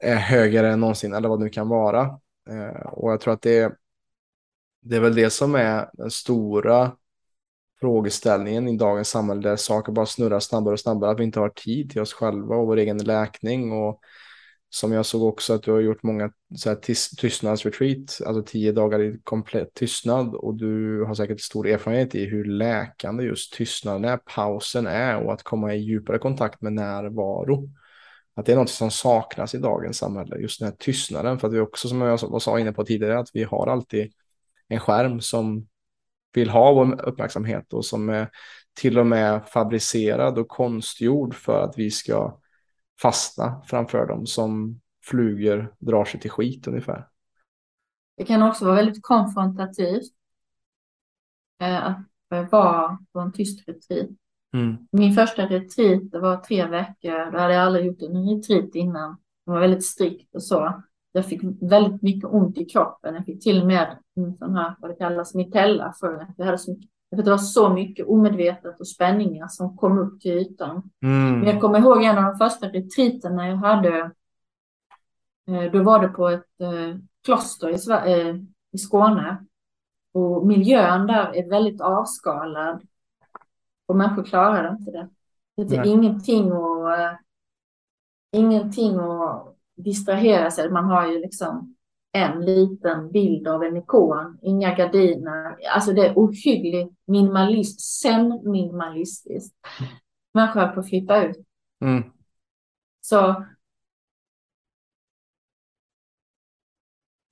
är 0.00 0.16
högre 0.16 0.68
än 0.68 0.80
någonsin 0.80 1.14
eller 1.14 1.28
vad 1.28 1.40
det 1.40 1.44
nu 1.44 1.50
kan 1.50 1.68
vara. 1.68 2.00
Eh, 2.50 2.86
och 2.86 3.12
jag 3.12 3.20
tror 3.20 3.34
att 3.34 3.42
det, 3.42 3.72
det 4.82 4.96
är 4.96 5.00
väl 5.00 5.14
det 5.14 5.30
som 5.30 5.54
är 5.54 5.90
den 5.92 6.10
stora 6.10 6.96
frågeställningen 7.80 8.68
i 8.68 8.76
dagens 8.76 9.08
samhälle 9.08 9.48
där 9.48 9.56
saker 9.56 9.92
bara 9.92 10.06
snurrar 10.06 10.40
snabbare 10.40 10.72
och 10.72 10.80
snabbare, 10.80 11.10
att 11.10 11.20
vi 11.20 11.24
inte 11.24 11.40
har 11.40 11.48
tid 11.48 11.90
till 11.90 12.00
oss 12.00 12.12
själva 12.12 12.56
och 12.56 12.66
vår 12.66 12.76
egen 12.76 12.98
läkning 12.98 13.72
och 13.72 14.00
som 14.74 14.92
jag 14.92 15.06
såg 15.06 15.22
också 15.22 15.54
att 15.54 15.62
du 15.62 15.72
har 15.72 15.80
gjort 15.80 16.02
många 16.02 16.30
så 16.56 16.68
här 16.68 16.76
tystnadsretreat, 17.16 18.20
alltså 18.26 18.42
tio 18.42 18.72
dagar 18.72 19.02
i 19.02 19.20
komplett 19.24 19.74
tystnad 19.74 20.34
och 20.34 20.54
du 20.54 21.04
har 21.04 21.14
säkert 21.14 21.40
stor 21.40 21.66
erfarenhet 21.66 22.14
i 22.14 22.24
hur 22.24 22.44
läkande 22.44 23.24
just 23.24 23.52
tystnaden 23.52 24.04
är, 24.04 24.16
pausen 24.16 24.86
är 24.86 25.16
och 25.16 25.32
att 25.32 25.42
komma 25.42 25.74
i 25.74 25.78
djupare 25.78 26.18
kontakt 26.18 26.62
med 26.62 26.72
närvaro. 26.72 27.70
Att 28.36 28.46
det 28.46 28.52
är 28.52 28.56
något 28.56 28.70
som 28.70 28.90
saknas 28.90 29.54
i 29.54 29.58
dagens 29.58 29.98
samhälle, 29.98 30.36
just 30.36 30.60
den 30.60 30.68
här 30.68 30.76
tystnaden, 30.78 31.38
för 31.38 31.48
att 31.48 31.54
vi 31.54 31.60
också 31.60 31.88
som 31.88 32.00
jag 32.00 32.42
sa 32.42 32.58
inne 32.58 32.72
på 32.72 32.84
tidigare, 32.84 33.18
att 33.18 33.30
vi 33.32 33.44
har 33.44 33.66
alltid 33.66 34.12
en 34.68 34.80
skärm 34.80 35.20
som 35.20 35.66
vill 36.32 36.50
ha 36.50 36.72
vår 36.72 37.08
uppmärksamhet 37.08 37.72
och 37.72 37.84
som 37.84 38.08
är 38.08 38.30
till 38.80 38.98
och 38.98 39.06
med 39.06 39.48
fabricerad 39.48 40.38
och 40.38 40.48
konstgjord 40.48 41.34
för 41.34 41.64
att 41.64 41.78
vi 41.78 41.90
ska 41.90 42.40
fastna 43.02 43.62
framför 43.66 44.06
dem 44.06 44.26
som 44.26 44.80
flugor 45.04 45.74
drar 45.78 46.04
sig 46.04 46.20
till 46.20 46.30
skit 46.30 46.66
ungefär. 46.66 47.08
Det 48.16 48.24
kan 48.24 48.42
också 48.42 48.64
vara 48.64 48.76
väldigt 48.76 49.02
konfrontativt 49.02 50.12
eh, 51.60 51.86
att 51.86 52.52
vara 52.52 52.98
på 53.12 53.20
en 53.20 53.32
tyst 53.32 53.68
retreat. 53.68 54.08
Mm. 54.54 54.76
Min 54.92 55.12
första 55.12 55.46
retreat 55.46 56.02
var 56.12 56.36
tre 56.36 56.66
veckor. 56.66 57.30
Det 57.30 57.40
hade 57.40 57.54
jag 57.54 57.62
aldrig 57.62 57.86
gjort 57.86 58.02
en 58.02 58.28
retreat 58.28 58.74
innan. 58.74 59.16
Det 59.44 59.50
var 59.50 59.60
väldigt 59.60 59.84
strikt 59.84 60.34
och 60.34 60.42
så. 60.42 60.82
Jag 61.12 61.26
fick 61.26 61.40
väldigt 61.60 62.02
mycket 62.02 62.30
ont 62.30 62.58
i 62.58 62.64
kroppen. 62.64 63.14
Jag 63.14 63.24
fick 63.24 63.42
till 63.42 63.60
och 63.60 63.66
med 63.66 63.98
en 64.16 64.36
sån 64.36 64.56
här, 64.56 64.74
vad 64.78 64.90
det 64.90 64.94
kallas, 64.94 65.34
mitella 65.34 65.94
för 66.00 66.14
att 66.14 66.34
jag 66.36 66.44
hade 66.44 66.58
så 66.58 66.70
mycket 66.70 66.90
för 67.16 67.22
det 67.22 67.30
var 67.30 67.38
så 67.38 67.68
mycket 67.68 68.06
omedvetet 68.06 68.80
och 68.80 68.88
spänningar 68.88 69.48
som 69.48 69.76
kom 69.76 69.98
upp 69.98 70.20
till 70.20 70.32
ytan. 70.32 70.90
Mm. 71.02 71.40
Men 71.40 71.48
jag 71.48 71.60
kommer 71.60 71.78
ihåg 71.78 72.02
en 72.02 72.18
av 72.18 72.24
de 72.24 72.36
första 72.36 72.68
retreaterna 72.68 73.48
jag 73.48 73.56
hade. 73.56 74.10
Eh, 75.48 75.72
då 75.72 75.82
var 75.82 75.98
det 76.02 76.08
på 76.08 76.28
ett 76.28 76.60
eh, 76.60 76.96
kloster 77.24 77.68
i, 77.68 78.12
eh, 78.12 78.36
i 78.72 78.78
Skåne. 78.78 79.44
Och 80.12 80.46
miljön 80.46 81.06
där 81.06 81.36
är 81.36 81.50
väldigt 81.50 81.80
avskalad. 81.80 82.82
Och 83.86 83.96
människor 83.96 84.24
klarar 84.24 84.72
inte 84.72 84.90
det. 84.90 85.08
Det 85.56 85.76
är 85.76 85.78
Nej. 85.78 85.88
ingenting 85.88 86.52
att, 86.52 87.20
ingenting 88.32 88.98
att 88.98 89.56
distrahera 89.76 90.50
sig. 90.50 90.70
Man 90.70 90.84
har 90.84 91.06
ju 91.06 91.20
liksom 91.20 91.76
en 92.14 92.44
liten 92.44 93.12
bild 93.12 93.48
av 93.48 93.62
en 93.62 93.76
ikon, 93.76 94.38
inga 94.42 94.74
gardiner. 94.74 95.56
Alltså 95.74 95.92
det 95.92 96.06
är 96.06 96.14
ohyggligt 96.16 96.94
minimalist, 97.06 97.80
sen 97.80 98.40
minimalistiskt. 98.44 99.56
Människor 100.32 100.66
på 100.68 100.80
att 100.80 100.88
flippa 100.88 101.24
ut. 101.24 101.36
Mm. 101.80 102.12
Så 103.00 103.44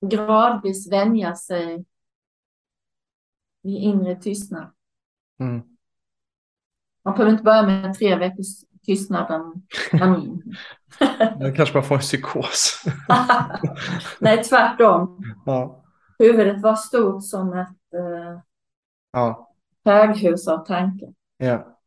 gradvis 0.05 0.91
vänja 0.91 1.35
sig 1.35 1.85
vid 3.61 3.77
inre 3.77 4.15
tystnad. 4.15 4.73
Mm. 5.39 5.61
Man 7.03 7.13
behöver 7.13 7.31
inte 7.31 7.43
börja 7.43 7.63
med 7.63 7.93
tre 7.93 8.15
veckors 8.15 8.72
tystnad. 8.85 9.61
Jag 11.39 11.55
kanske 11.55 11.73
bara 11.73 11.83
får 11.83 11.95
en 11.95 12.01
psykos. 12.01 12.83
Nej, 14.19 14.43
tvärtom. 14.43 15.23
Ja. 15.45 15.83
Huvudet 16.19 16.61
var 16.61 16.75
stort 16.75 17.23
som 17.23 17.53
ett 17.53 17.93
eh, 17.93 18.39
ja. 19.11 19.53
höghus 19.85 20.47
av 20.47 20.65
tankar. 20.65 21.09
Ja. 21.37 21.79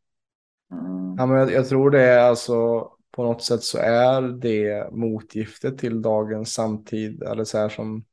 Mm. 0.71 1.15
ja 1.17 1.25
men 1.25 1.37
jag, 1.37 1.51
jag, 1.51 1.67
tror 1.69 1.91
det 1.91 2.01
är 2.01 2.19
alltså 2.19 2.89
på 3.11 3.23
något 3.23 3.43
sätt 3.43 3.63
så 3.63 3.77
är 3.77 4.21
det 4.21 4.91
motgiftet 4.91 5.77
till 5.77 6.01
dagens 6.01 6.53
samtid. 6.53 7.23
Eller 7.23 7.43
så 7.43 7.57
här 7.57 7.69
som, 7.69 8.05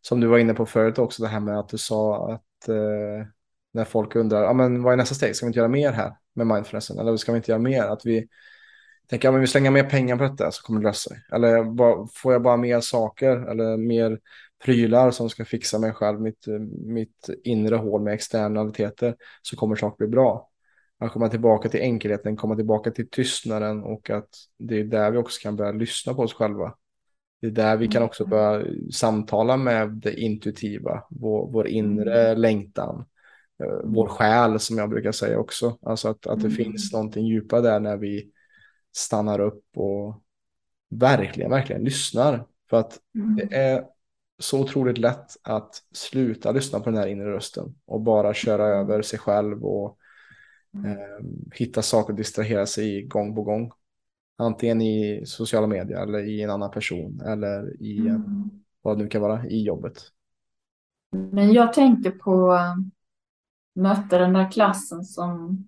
som 0.00 0.20
du 0.20 0.26
var 0.26 0.38
inne 0.38 0.54
på 0.54 0.66
förut 0.66 0.98
också, 0.98 1.22
det 1.22 1.28
här 1.28 1.40
med 1.40 1.58
att 1.58 1.68
du 1.68 1.78
sa 1.78 2.32
att 2.32 2.68
eh, 2.68 3.26
när 3.72 3.84
folk 3.84 4.16
undrar, 4.16 4.42
ja 4.42 4.52
men 4.52 4.82
vad 4.82 4.92
är 4.92 4.96
nästa 4.96 5.14
steg, 5.14 5.36
ska 5.36 5.46
vi 5.46 5.48
inte 5.48 5.58
göra 5.58 5.68
mer 5.68 5.92
här 5.92 6.12
med 6.36 6.46
mindfulnessen? 6.46 6.98
Eller 6.98 7.16
ska 7.16 7.32
vi 7.32 7.36
inte 7.36 7.50
göra 7.50 7.62
mer? 7.62 7.82
Att 7.82 8.06
vi 8.06 8.28
tänker, 9.10 9.32
ja 9.32 9.38
vi 9.38 9.46
slänger 9.46 9.70
mer 9.70 9.90
pengar 9.90 10.16
på 10.16 10.22
detta 10.22 10.50
så 10.50 10.62
kommer 10.62 10.80
det 10.80 10.86
lösa 10.86 11.10
sig. 11.10 11.24
Eller 11.32 11.64
bara, 11.64 12.06
får 12.14 12.32
jag 12.32 12.42
bara 12.42 12.56
mer 12.56 12.80
saker 12.80 13.50
eller 13.50 13.76
mer 13.76 14.18
prylar 14.64 15.10
som 15.10 15.30
ska 15.30 15.44
fixa 15.44 15.78
mig 15.78 15.92
själv, 15.92 16.20
mitt, 16.20 16.46
mitt 16.84 17.30
inre 17.44 17.76
hål 17.76 18.02
med 18.02 18.14
externaliteter, 18.14 19.16
så 19.42 19.56
kommer 19.56 19.76
saker 19.76 19.96
bli 19.96 20.06
bra. 20.06 20.50
Att 20.98 21.12
komma 21.12 21.28
tillbaka 21.28 21.68
till 21.68 21.80
enkelheten, 21.80 22.36
komma 22.36 22.56
tillbaka 22.56 22.90
till 22.90 23.10
tystnaden 23.10 23.82
och 23.82 24.10
att 24.10 24.28
det 24.58 24.80
är 24.80 24.84
där 24.84 25.10
vi 25.10 25.18
också 25.18 25.42
kan 25.42 25.56
börja 25.56 25.72
lyssna 25.72 26.14
på 26.14 26.22
oss 26.22 26.34
själva. 26.34 26.74
Det 27.40 27.46
är 27.46 27.50
där 27.50 27.76
vi 27.76 27.88
kan 27.88 28.02
också 28.02 28.24
mm. 28.24 28.30
börja 28.30 28.66
samtala 28.92 29.56
med 29.56 29.88
det 29.90 30.20
intuitiva, 30.20 31.02
vår, 31.10 31.52
vår 31.52 31.68
inre 31.68 32.26
mm. 32.26 32.40
längtan, 32.40 33.04
vår 33.84 34.08
själ 34.08 34.60
som 34.60 34.78
jag 34.78 34.90
brukar 34.90 35.12
säga 35.12 35.38
också. 35.38 35.78
Alltså 35.82 36.08
att, 36.08 36.26
att 36.26 36.40
det 36.40 36.46
mm. 36.46 36.56
finns 36.56 36.92
någonting 36.92 37.26
djupare 37.26 37.60
där 37.60 37.80
när 37.80 37.96
vi 37.96 38.30
stannar 38.96 39.40
upp 39.40 39.64
och 39.76 40.22
verkligen, 40.90 41.50
verkligen 41.50 41.84
lyssnar. 41.84 42.46
För 42.70 42.76
att 42.76 42.98
mm. 43.14 43.36
det 43.36 43.56
är 43.56 43.84
så 44.38 44.60
otroligt 44.60 44.98
lätt 44.98 45.36
att 45.42 45.82
sluta 45.92 46.52
lyssna 46.52 46.80
på 46.80 46.90
den 46.90 46.98
här 46.98 47.06
inre 47.06 47.32
rösten 47.32 47.74
och 47.84 48.00
bara 48.00 48.34
köra 48.34 48.66
mm. 48.66 48.78
över 48.78 49.02
sig 49.02 49.18
själv 49.18 49.64
och 49.64 49.98
eh, 50.74 51.26
hitta 51.54 51.82
saker 51.82 52.12
att 52.12 52.16
distrahera 52.16 52.66
sig 52.66 52.98
i 52.98 53.02
gång 53.02 53.34
på 53.34 53.42
gång. 53.42 53.72
Antingen 54.38 54.82
i 54.82 55.22
sociala 55.26 55.66
medier 55.66 56.02
eller 56.02 56.28
i 56.28 56.42
en 56.42 56.50
annan 56.50 56.70
person 56.70 57.20
eller 57.20 57.82
i 57.82 57.98
mm. 57.98 58.50
vad 58.82 58.98
det 58.98 59.02
nu 59.02 59.08
kan 59.08 59.22
vara 59.22 59.46
i 59.46 59.62
jobbet. 59.62 60.02
Men 61.32 61.52
jag 61.52 61.72
tänker 61.72 62.10
på 62.10 62.54
eh, 62.54 62.74
mötte 63.76 64.18
den 64.18 64.32
där 64.32 64.50
klassen 64.50 65.04
som 65.04 65.64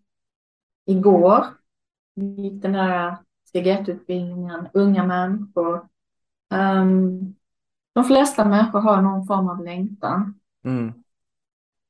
igår 0.87 1.45
gick 2.15 2.63
den 2.63 2.75
här 2.75 3.17
steg 3.49 3.67
1-utbildningen, 3.67 4.69
unga 4.73 5.07
människor. 5.07 5.89
Um, 6.55 7.35
de 7.95 8.05
flesta 8.05 8.45
människor 8.45 8.81
har 8.81 9.03
någon 9.03 9.27
form 9.27 9.49
av 9.49 9.65
längtan. 9.65 10.41
Mm. 10.65 10.93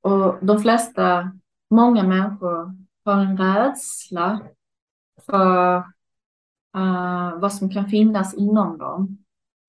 Och 0.00 0.46
de 0.46 0.58
flesta, 0.58 1.32
många 1.70 2.02
människor 2.02 2.76
har 3.04 3.20
en 3.20 3.36
rädsla 3.36 4.40
för 5.26 5.76
uh, 6.76 7.38
vad 7.38 7.52
som 7.52 7.70
kan 7.70 7.86
finnas 7.86 8.34
inom 8.34 8.78
dem. 8.78 9.18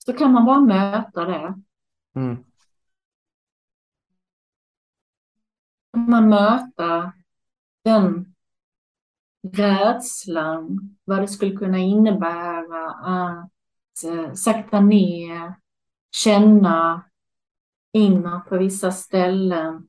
Så 0.06 0.14
kan 0.14 0.32
man 0.32 0.45
bara 0.45 0.60
möta 0.60 1.26
det. 1.26 1.62
Mm. 2.16 2.43
Man 6.10 6.30
möta 6.30 7.14
den 7.84 8.36
rädslan, 9.53 10.95
vad 11.03 11.22
det 11.22 11.28
skulle 11.28 11.55
kunna 11.55 11.78
innebära 11.78 12.91
att 12.91 14.03
eh, 14.03 14.34
sakta 14.34 14.80
ner, 14.80 15.53
känna 16.12 17.05
inåt 17.93 18.45
på 18.49 18.57
vissa 18.57 18.91
ställen, 18.91 19.88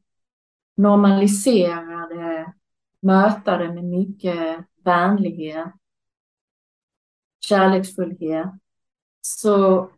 normalisera 0.77 2.07
det, 2.09 2.53
möta 3.01 3.57
det 3.57 3.75
med 3.75 3.85
mycket 3.85 4.67
vänlighet, 4.85 5.73
kärleksfullhet. 7.41 8.51
Så 9.21 9.91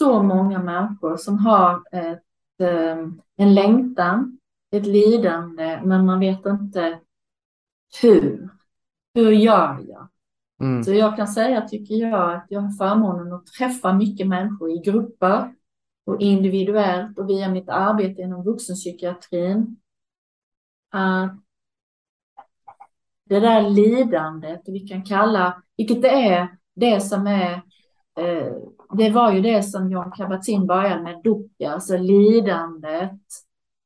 så 0.00 0.22
många 0.22 0.58
människor 0.58 1.16
som 1.16 1.38
har 1.38 1.82
ett, 1.92 2.60
eh, 2.60 2.98
en 3.36 3.54
längtan 3.54 4.40
ett 4.70 4.86
lidande, 4.86 5.80
men 5.84 6.06
man 6.06 6.20
vet 6.20 6.46
inte 6.46 7.00
hur. 8.02 8.50
Hur 9.14 9.30
gör 9.32 9.84
jag? 9.88 10.08
Mm. 10.60 10.84
Så 10.84 10.92
jag 10.92 11.16
kan 11.16 11.28
säga, 11.28 11.68
tycker 11.68 11.94
jag, 11.94 12.34
att 12.34 12.46
jag 12.48 12.60
har 12.60 12.70
förmånen 12.70 13.32
att 13.32 13.46
träffa 13.46 13.92
mycket 13.92 14.28
människor 14.28 14.70
i 14.70 14.78
grupper 14.78 15.54
och 16.06 16.20
individuellt 16.20 17.18
och 17.18 17.28
via 17.28 17.48
mitt 17.48 17.68
arbete 17.68 18.22
inom 18.22 18.44
vuxenpsykiatrin. 18.44 19.76
Att 20.90 21.36
det 23.24 23.40
där 23.40 23.70
lidandet, 23.70 24.60
vi 24.66 24.80
kan 24.80 25.04
kalla, 25.04 25.62
vilket 25.76 26.02
det 26.02 26.28
är, 26.28 26.56
det 26.74 27.00
som 27.00 27.26
är 27.26 27.62
eh, 28.18 28.52
det 28.92 29.10
var 29.10 29.32
ju 29.32 29.40
det 29.40 29.62
som 29.62 29.90
John 29.90 30.12
Kabat-Zinn 30.12 30.66
började 30.66 31.02
med, 31.02 31.22
dukkha, 31.24 31.70
alltså 31.70 31.96
lidandet. 31.96 33.20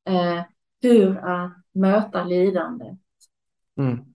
Eh, 0.05 0.43
hur 0.81 1.17
att 1.17 1.53
möta 1.73 2.25
lidande. 2.25 2.97
Mm. 3.77 4.15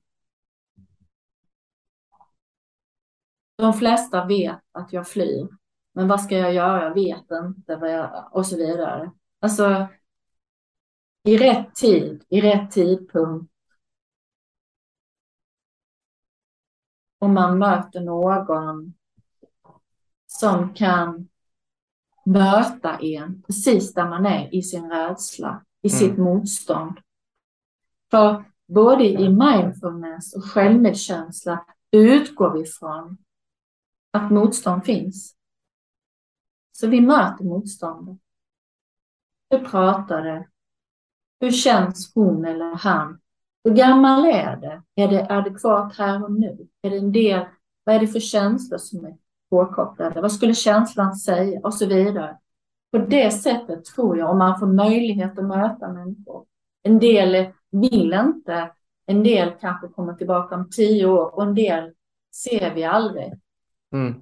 De 3.55 3.73
flesta 3.73 4.25
vet 4.25 4.59
att 4.71 4.93
jag 4.93 5.07
flyr. 5.07 5.47
Men 5.93 6.07
vad 6.07 6.21
ska 6.21 6.37
jag 6.37 6.53
göra? 6.53 6.83
Jag 6.83 6.93
vet 6.93 7.31
inte. 7.31 7.75
Vad 7.75 7.91
jag, 7.91 8.29
och 8.31 8.45
så 8.45 8.57
vidare. 8.57 9.11
Alltså, 9.39 9.87
i 11.23 11.37
rätt 11.37 11.75
tid, 11.75 12.23
i 12.29 12.41
rätt 12.41 12.71
tidpunkt. 12.71 13.53
Om 17.19 17.33
man 17.33 17.57
möter 17.57 18.01
någon 18.01 18.93
som 20.31 20.73
kan 20.73 21.29
möta 22.25 22.97
en 22.97 23.43
precis 23.43 23.93
där 23.93 24.09
man 24.09 24.25
är 24.25 24.55
i 24.55 24.61
sin 24.61 24.89
rädsla, 24.91 25.65
i 25.81 25.87
mm. 25.87 25.99
sitt 25.99 26.17
motstånd. 26.17 26.99
För 28.11 28.45
både 28.67 29.03
i 29.03 29.29
mindfulness 29.29 30.35
och 30.35 30.43
självmedkänsla 30.43 31.65
utgår 31.91 32.53
vi 32.53 32.65
från 32.65 33.17
att 34.11 34.31
motstånd 34.31 34.85
finns. 34.85 35.35
Så 36.71 36.87
vi 36.87 37.01
möter 37.01 37.43
motståndet. 37.43 38.17
Hur 39.49 39.59
pratar 39.59 40.23
det? 40.23 40.47
Hur 41.39 41.51
känns 41.51 42.11
hon 42.15 42.45
eller 42.45 42.75
han? 42.75 43.19
Hur 43.63 43.71
gammal 43.71 44.25
är 44.25 44.55
det? 44.55 44.83
Är 44.95 45.07
det 45.07 45.27
adekvat 45.29 45.97
här 45.97 46.23
och 46.23 46.31
nu? 46.31 46.67
Är 46.81 46.89
det 46.89 46.97
en 46.97 47.11
del? 47.11 47.45
Vad 47.83 47.95
är 47.95 47.99
det 47.99 48.07
för 48.07 48.19
känslor 48.19 48.77
som 48.77 49.05
är 49.05 49.17
påkopplade? 49.49 50.21
Vad 50.21 50.31
skulle 50.31 50.53
känslan 50.53 51.15
säga? 51.15 51.59
Och 51.63 51.73
så 51.73 51.85
vidare. 51.85 52.37
På 52.91 52.97
det 52.97 53.31
sättet 53.31 53.85
tror 53.85 54.17
jag, 54.17 54.29
om 54.29 54.37
man 54.37 54.59
får 54.59 54.67
möjlighet 54.67 55.39
att 55.39 55.45
möta 55.45 55.93
människor. 55.93 56.45
En 56.83 56.99
del 56.99 57.51
vill 57.71 58.13
inte, 58.13 58.71
en 59.05 59.23
del 59.23 59.51
kanske 59.59 59.87
kommer 59.87 60.13
tillbaka 60.13 60.55
om 60.55 60.69
tio 60.69 61.05
år 61.05 61.35
och 61.35 61.43
en 61.43 61.55
del 61.55 61.93
ser 62.35 62.75
vi 62.75 62.83
aldrig. 62.83 63.33
Mm. 63.91 64.21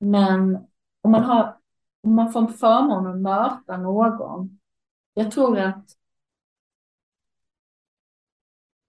Men 0.00 0.56
om 1.00 1.10
man, 1.10 1.24
har, 1.24 1.56
om 2.02 2.14
man 2.14 2.32
får 2.32 2.46
förmånen 2.46 3.12
att 3.12 3.20
möta 3.20 3.76
någon, 3.76 4.60
jag 5.14 5.30
tror 5.30 5.58
att 5.58 5.88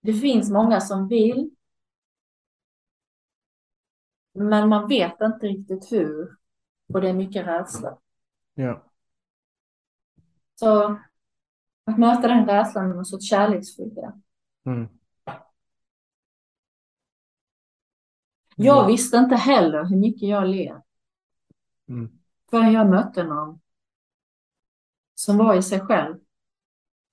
det 0.01 0.13
finns 0.13 0.49
många 0.49 0.81
som 0.81 1.07
vill, 1.07 1.54
men 4.35 4.69
man 4.69 4.87
vet 4.87 5.21
inte 5.21 5.47
riktigt 5.47 5.91
hur. 5.91 6.37
Och 6.93 7.01
det 7.01 7.09
är 7.09 7.13
mycket 7.13 7.47
rädsla. 7.47 7.97
Ja. 8.53 8.91
Så 10.55 10.99
att 11.85 11.97
möta 11.97 12.27
den 12.27 12.45
rädslan 12.45 12.87
med 12.87 12.95
någon 12.95 13.05
sorts 13.05 13.29
kärleksfullhet. 13.29 14.15
Mm. 14.65 14.87
Jag 18.55 18.77
mm. 18.77 18.87
visste 18.87 19.17
inte 19.17 19.35
heller 19.35 19.83
hur 19.83 19.97
mycket 19.97 20.29
jag 20.29 20.47
led. 20.47 20.81
Mm. 21.87 22.19
Förrän 22.49 22.73
jag 22.73 22.89
mötte 22.89 23.23
någon 23.23 23.59
som 25.15 25.37
var 25.37 25.55
i 25.55 25.63
sig 25.63 25.79
själv. 25.79 26.15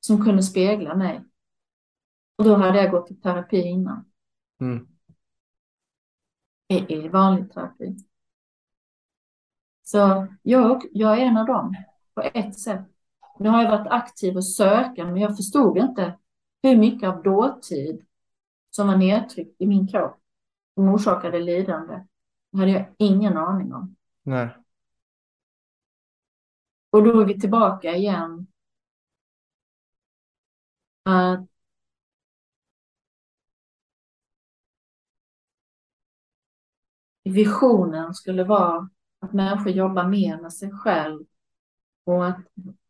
Som 0.01 0.25
kunde 0.25 0.43
spegla 0.43 0.95
mig. 0.95 1.25
Och 2.37 2.45
då 2.45 2.55
hade 2.55 2.83
jag 2.83 2.91
gått 2.91 3.11
i 3.11 3.14
terapi 3.14 3.62
innan. 3.62 4.12
Mm. 4.61 4.91
I, 6.79 7.09
vanlig 7.09 7.53
terapi. 7.53 7.97
Så 9.83 10.27
jag, 10.43 10.83
jag 10.93 11.18
är 11.18 11.23
en 11.23 11.37
av 11.37 11.47
dem 11.47 11.77
på 12.14 12.23
ett 12.35 12.59
sätt. 12.59 12.87
Nu 13.39 13.49
har 13.49 13.62
jag 13.62 13.70
varit 13.70 13.93
aktiv 13.93 14.37
och 14.37 14.47
söka, 14.47 15.05
men 15.05 15.16
jag 15.16 15.37
förstod 15.37 15.79
inte 15.79 16.18
hur 16.62 16.77
mycket 16.77 17.09
av 17.09 17.23
dåtid 17.23 18.07
som 18.70 18.87
var 18.87 18.97
nedtryckt 18.97 19.61
i 19.61 19.66
min 19.66 19.89
kropp 19.89 20.20
som 20.75 20.89
orsakade 20.89 21.41
lidande. 21.41 22.07
Det 22.51 22.59
hade 22.59 22.70
jag 22.70 22.87
ingen 22.99 23.37
aning 23.37 23.75
om. 23.75 23.97
Nej. 24.23 24.49
Och 26.91 27.05
då 27.05 27.20
är 27.20 27.25
vi 27.25 27.41
tillbaka 27.41 27.97
igen. 27.97 28.47
Att 31.03 31.52
visionen 37.31 38.14
skulle 38.14 38.45
vara 38.45 38.89
att 39.20 39.33
människor 39.33 39.73
jobbar 39.73 40.05
mer 40.09 40.41
med 40.41 40.53
sig 40.53 40.70
själv 40.70 41.25
och 42.05 42.27
att 42.27 42.41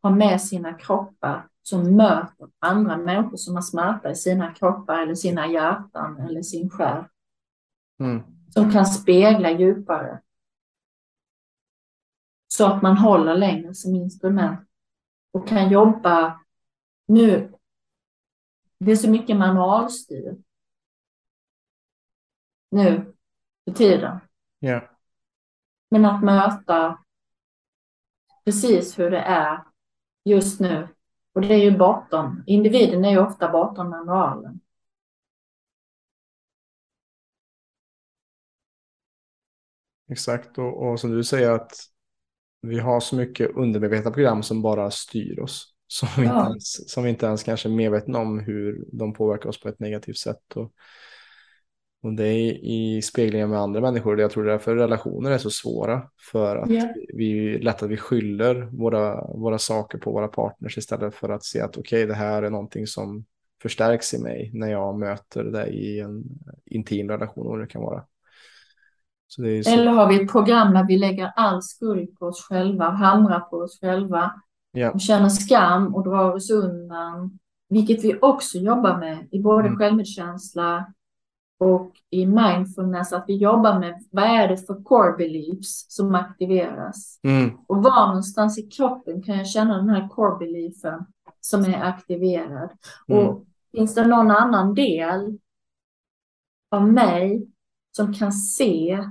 ha 0.01 0.09
med 0.09 0.41
sina 0.41 0.73
kroppar 0.73 1.47
som 1.61 1.95
möter 1.95 2.49
andra 2.59 2.97
människor 2.97 3.37
som 3.37 3.55
har 3.55 3.61
smärta 3.61 4.11
i 4.11 4.15
sina 4.15 4.53
kroppar 4.53 4.99
eller 4.99 5.15
sina 5.15 5.47
hjärtan 5.47 6.19
eller 6.19 6.41
sin 6.41 6.69
själ. 6.69 7.03
Mm. 7.99 8.23
Som 8.49 8.71
kan 8.71 8.85
spegla 8.85 9.51
djupare. 9.51 10.21
Så 12.47 12.65
att 12.65 12.81
man 12.81 12.97
håller 12.97 13.35
längre 13.35 13.73
som 13.73 13.95
instrument 13.95 14.69
och 15.31 15.47
kan 15.47 15.69
jobba 15.69 16.39
nu. 17.07 17.53
Det 18.77 18.91
är 18.91 18.95
så 18.95 19.09
mycket 19.09 19.37
manualstyr 19.37 20.37
nu 22.73 23.12
för 23.65 23.73
tiden. 23.73 24.19
Yeah. 24.61 24.83
Men 25.89 26.05
att 26.05 26.23
möta 26.23 26.99
precis 28.45 28.99
hur 28.99 29.11
det 29.11 29.19
är 29.19 29.63
just 30.25 30.59
nu. 30.59 30.87
Och 31.33 31.41
det 31.41 31.53
är 31.53 31.57
ju 31.57 31.77
bortom. 31.77 32.43
Individen 32.47 33.05
är 33.05 33.11
ju 33.11 33.19
ofta 33.19 33.51
bortom 33.51 33.89
manualen. 33.89 34.59
Exakt, 40.11 40.57
och, 40.57 40.89
och 40.89 40.99
som 40.99 41.11
du 41.11 41.23
säger 41.23 41.51
att 41.51 41.71
vi 42.61 42.79
har 42.79 42.99
så 42.99 43.15
mycket 43.15 43.55
undermedvetna 43.55 44.11
program 44.11 44.43
som 44.43 44.61
bara 44.61 44.91
styr 44.91 45.39
oss. 45.39 45.73
Som 45.87 46.09
vi, 46.17 46.23
ja. 46.23 46.39
inte 46.39 46.49
ens, 46.49 46.91
som 46.91 47.03
vi 47.03 47.09
inte 47.09 47.25
ens 47.25 47.43
kanske 47.43 47.69
är 47.69 47.73
medvetna 47.73 48.19
om 48.19 48.39
hur 48.39 48.85
de 48.91 49.13
påverkar 49.13 49.49
oss 49.49 49.59
på 49.59 49.69
ett 49.69 49.79
negativt 49.79 50.17
sätt. 50.17 50.55
Och, 50.55 50.73
och 52.03 52.13
det 52.13 52.27
är 52.27 52.65
i 52.65 53.01
speglingen 53.01 53.49
med 53.49 53.59
andra 53.59 53.81
människor. 53.81 54.19
Jag 54.19 54.31
tror 54.31 54.45
därför 54.45 54.75
relationer 54.75 55.31
är 55.31 55.37
så 55.37 55.49
svåra. 55.49 56.01
För 56.31 56.55
att 56.55 56.69
yeah. 56.69 56.89
vi 57.13 57.59
lätt 57.59 57.83
att 57.83 57.89
vi 57.89 57.97
skyller 57.97 58.55
våra, 58.71 59.27
våra 59.27 59.57
saker 59.57 59.97
på 59.97 60.11
våra 60.11 60.27
partners 60.27 60.77
istället 60.77 61.15
för 61.15 61.29
att 61.29 61.43
se 61.43 61.61
att 61.61 61.77
okej, 61.77 61.81
okay, 61.81 62.05
det 62.05 62.13
här 62.13 62.43
är 62.43 62.49
någonting 62.49 62.87
som 62.87 63.25
förstärks 63.61 64.13
i 64.13 64.21
mig 64.21 64.51
när 64.53 64.67
jag 64.67 64.99
möter 64.99 65.43
det 65.43 65.67
i 65.67 65.99
en 65.99 66.23
intim 66.65 67.09
relation, 67.09 67.47
vad 67.47 67.59
det 67.59 67.67
kan 67.67 67.81
vara. 67.81 68.03
Så... 69.27 69.43
Eller 69.43 69.91
har 69.91 70.09
vi 70.09 70.23
ett 70.23 70.31
program 70.31 70.73
där 70.73 70.87
vi 70.87 70.97
lägger 70.97 71.31
all 71.35 71.61
skuld 71.61 72.19
på 72.19 72.25
oss 72.25 72.47
själva, 72.47 72.89
hamrar 72.89 73.39
på 73.39 73.57
oss 73.57 73.79
själva, 73.79 74.33
yeah. 74.77 74.93
och 74.93 75.01
känner 75.01 75.29
skam 75.29 75.95
och 75.95 76.03
drar 76.03 76.35
oss 76.35 76.49
undan, 76.49 77.39
vilket 77.69 78.03
vi 78.03 78.19
också 78.21 78.57
jobbar 78.57 78.97
med 78.97 79.27
i 79.31 79.39
både 79.39 79.67
mm. 79.67 79.79
självmedkänsla 79.79 80.93
och 81.59 81.91
i 82.09 82.25
mindfulness, 82.25 83.13
att 83.13 83.25
vi 83.27 83.35
jobbar 83.37 83.79
med 83.79 84.03
vad 84.11 84.23
är 84.23 84.47
det 84.47 84.57
för 84.57 84.83
core 84.83 85.17
beliefs 85.17 85.85
som 85.89 86.15
aktiveras. 86.15 87.19
Mm. 87.23 87.57
Och 87.67 87.83
var 87.83 88.07
någonstans 88.07 88.59
i 88.59 88.61
kroppen 88.61 89.23
kan 89.23 89.37
jag 89.37 89.47
känna 89.47 89.77
den 89.77 89.89
här 89.89 90.07
core 90.07 90.37
beliefen 90.37 91.05
som 91.39 91.61
är 91.65 91.83
aktiverad. 91.83 92.69
Mm. 93.07 93.27
Och 93.27 93.45
finns 93.71 93.95
det 93.95 94.07
någon 94.07 94.31
annan 94.31 94.73
del 94.73 95.39
av 96.71 96.87
mig 96.87 97.47
som 97.91 98.13
kan 98.13 98.31
se 98.31 99.09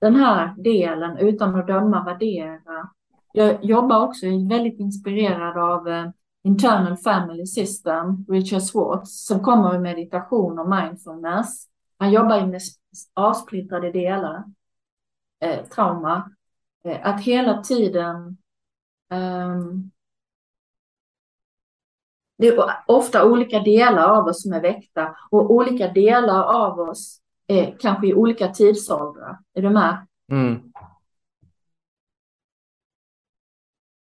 den 0.00 0.16
här 0.16 0.54
delen 0.58 1.18
utan 1.18 1.54
att 1.54 1.66
döma, 1.66 2.04
värdera. 2.04 2.90
Jag 3.32 3.64
jobbar 3.64 4.06
också, 4.06 4.26
jag 4.26 4.34
är 4.34 4.48
väldigt 4.48 4.80
inspirerad 4.80 5.58
av 5.58 5.88
eh, 5.88 6.10
Internal 6.42 6.96
Family 6.96 7.46
System, 7.46 8.24
Richard 8.28 8.62
Swartz, 8.62 9.26
som 9.26 9.40
kommer 9.40 9.72
med 9.72 9.82
meditation 9.82 10.58
och 10.58 10.70
mindfulness. 10.70 11.68
Han 11.98 12.12
jobbar 12.12 12.46
med 12.46 12.60
avsplittrade 13.14 13.92
delar, 13.92 14.44
eh, 15.40 15.64
trauma. 15.64 16.30
Eh, 16.84 17.06
att 17.06 17.20
hela 17.20 17.62
tiden 17.62 18.38
um, 19.10 19.90
det 22.38 22.48
är 22.48 22.74
ofta 22.86 23.24
olika 23.24 23.60
delar 23.60 24.08
av 24.08 24.26
oss 24.26 24.42
som 24.42 24.52
är 24.52 24.60
väckta 24.60 25.16
och 25.30 25.50
olika 25.50 25.88
delar 25.88 26.42
av 26.42 26.80
oss 26.80 27.20
är 27.46 27.76
kanske 27.80 28.06
i 28.06 28.14
olika 28.14 28.48
tidsåldrar. 28.48 29.38
Är 29.54 29.62
du 29.62 29.70
med? 29.70 30.06
Mm. 30.32 30.72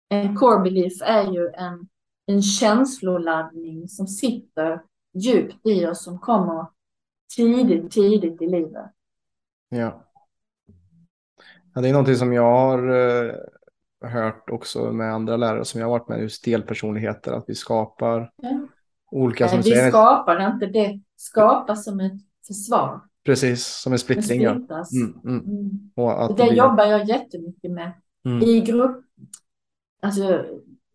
En 0.09 0.37
core 0.37 0.63
belief 0.63 1.03
är 1.03 1.33
ju 1.33 1.49
en 1.49 1.89
en 2.33 2.43
känsloladdning 2.43 3.89
som 3.89 4.07
sitter 4.07 4.83
djupt 5.15 5.67
i 5.67 5.87
oss 5.87 6.05
som 6.05 6.19
kommer 6.19 6.67
tidigt, 7.37 7.93
tidigt 7.93 8.43
i 8.43 8.47
livet. 8.47 8.91
Ja. 9.69 10.09
Ja, 11.75 11.81
det 11.81 11.89
är 11.89 11.93
någonting 11.93 12.17
som 12.17 12.33
jag 12.33 12.53
har 12.53 12.91
uh, 12.91 13.35
hört 14.01 14.51
också 14.51 14.93
med 14.93 15.15
andra 15.15 15.37
lärare 15.37 15.65
som 15.65 15.81
jag 15.81 15.89
har 15.89 15.99
varit 15.99 16.09
med, 16.09 16.21
just 16.21 16.45
delpersonligheter, 16.45 17.33
att 17.33 17.45
vi 17.47 17.55
skapar 17.55 18.33
Ja. 18.37 18.67
olika... 19.11 19.49
Som 19.49 19.57
vi 19.59 19.63
säger, 19.63 19.89
skapar 19.89 20.53
inte 20.53 20.67
det, 20.67 21.01
skapar 21.17 21.75
som 21.75 22.01
ett 22.01 22.21
försvar. 22.47 23.01
Precis, 23.25 23.67
som 23.67 23.93
en 23.93 23.99
splittring. 23.99 24.45
Mm, 24.45 24.67
mm. 25.25 25.45
Mm. 25.45 26.37
Det 26.37 26.47
jobbar 26.47 26.85
jag 26.85 27.09
jättemycket 27.09 27.71
med. 27.71 27.93
Mm. 28.25 28.43
I 28.43 28.61
grupp, 28.61 29.05
alltså 30.03 30.45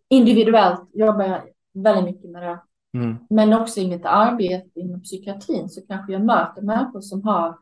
individuellt 0.10 0.90
jobbar 0.94 1.24
jag 1.24 1.42
väldigt 1.74 2.16
mycket 2.16 2.30
med 2.30 2.44
det. 2.44 2.60
Mm. 2.94 3.18
Men 3.30 3.54
också 3.54 3.80
i 3.80 3.90
mitt 3.90 4.06
arbete 4.06 4.80
inom 4.80 5.02
psykiatrin 5.02 5.70
så 5.70 5.82
kanske 5.82 6.14
jag 6.14 6.26
möter 6.26 6.62
människor 6.62 7.02
som 7.02 7.24
har 7.24 7.58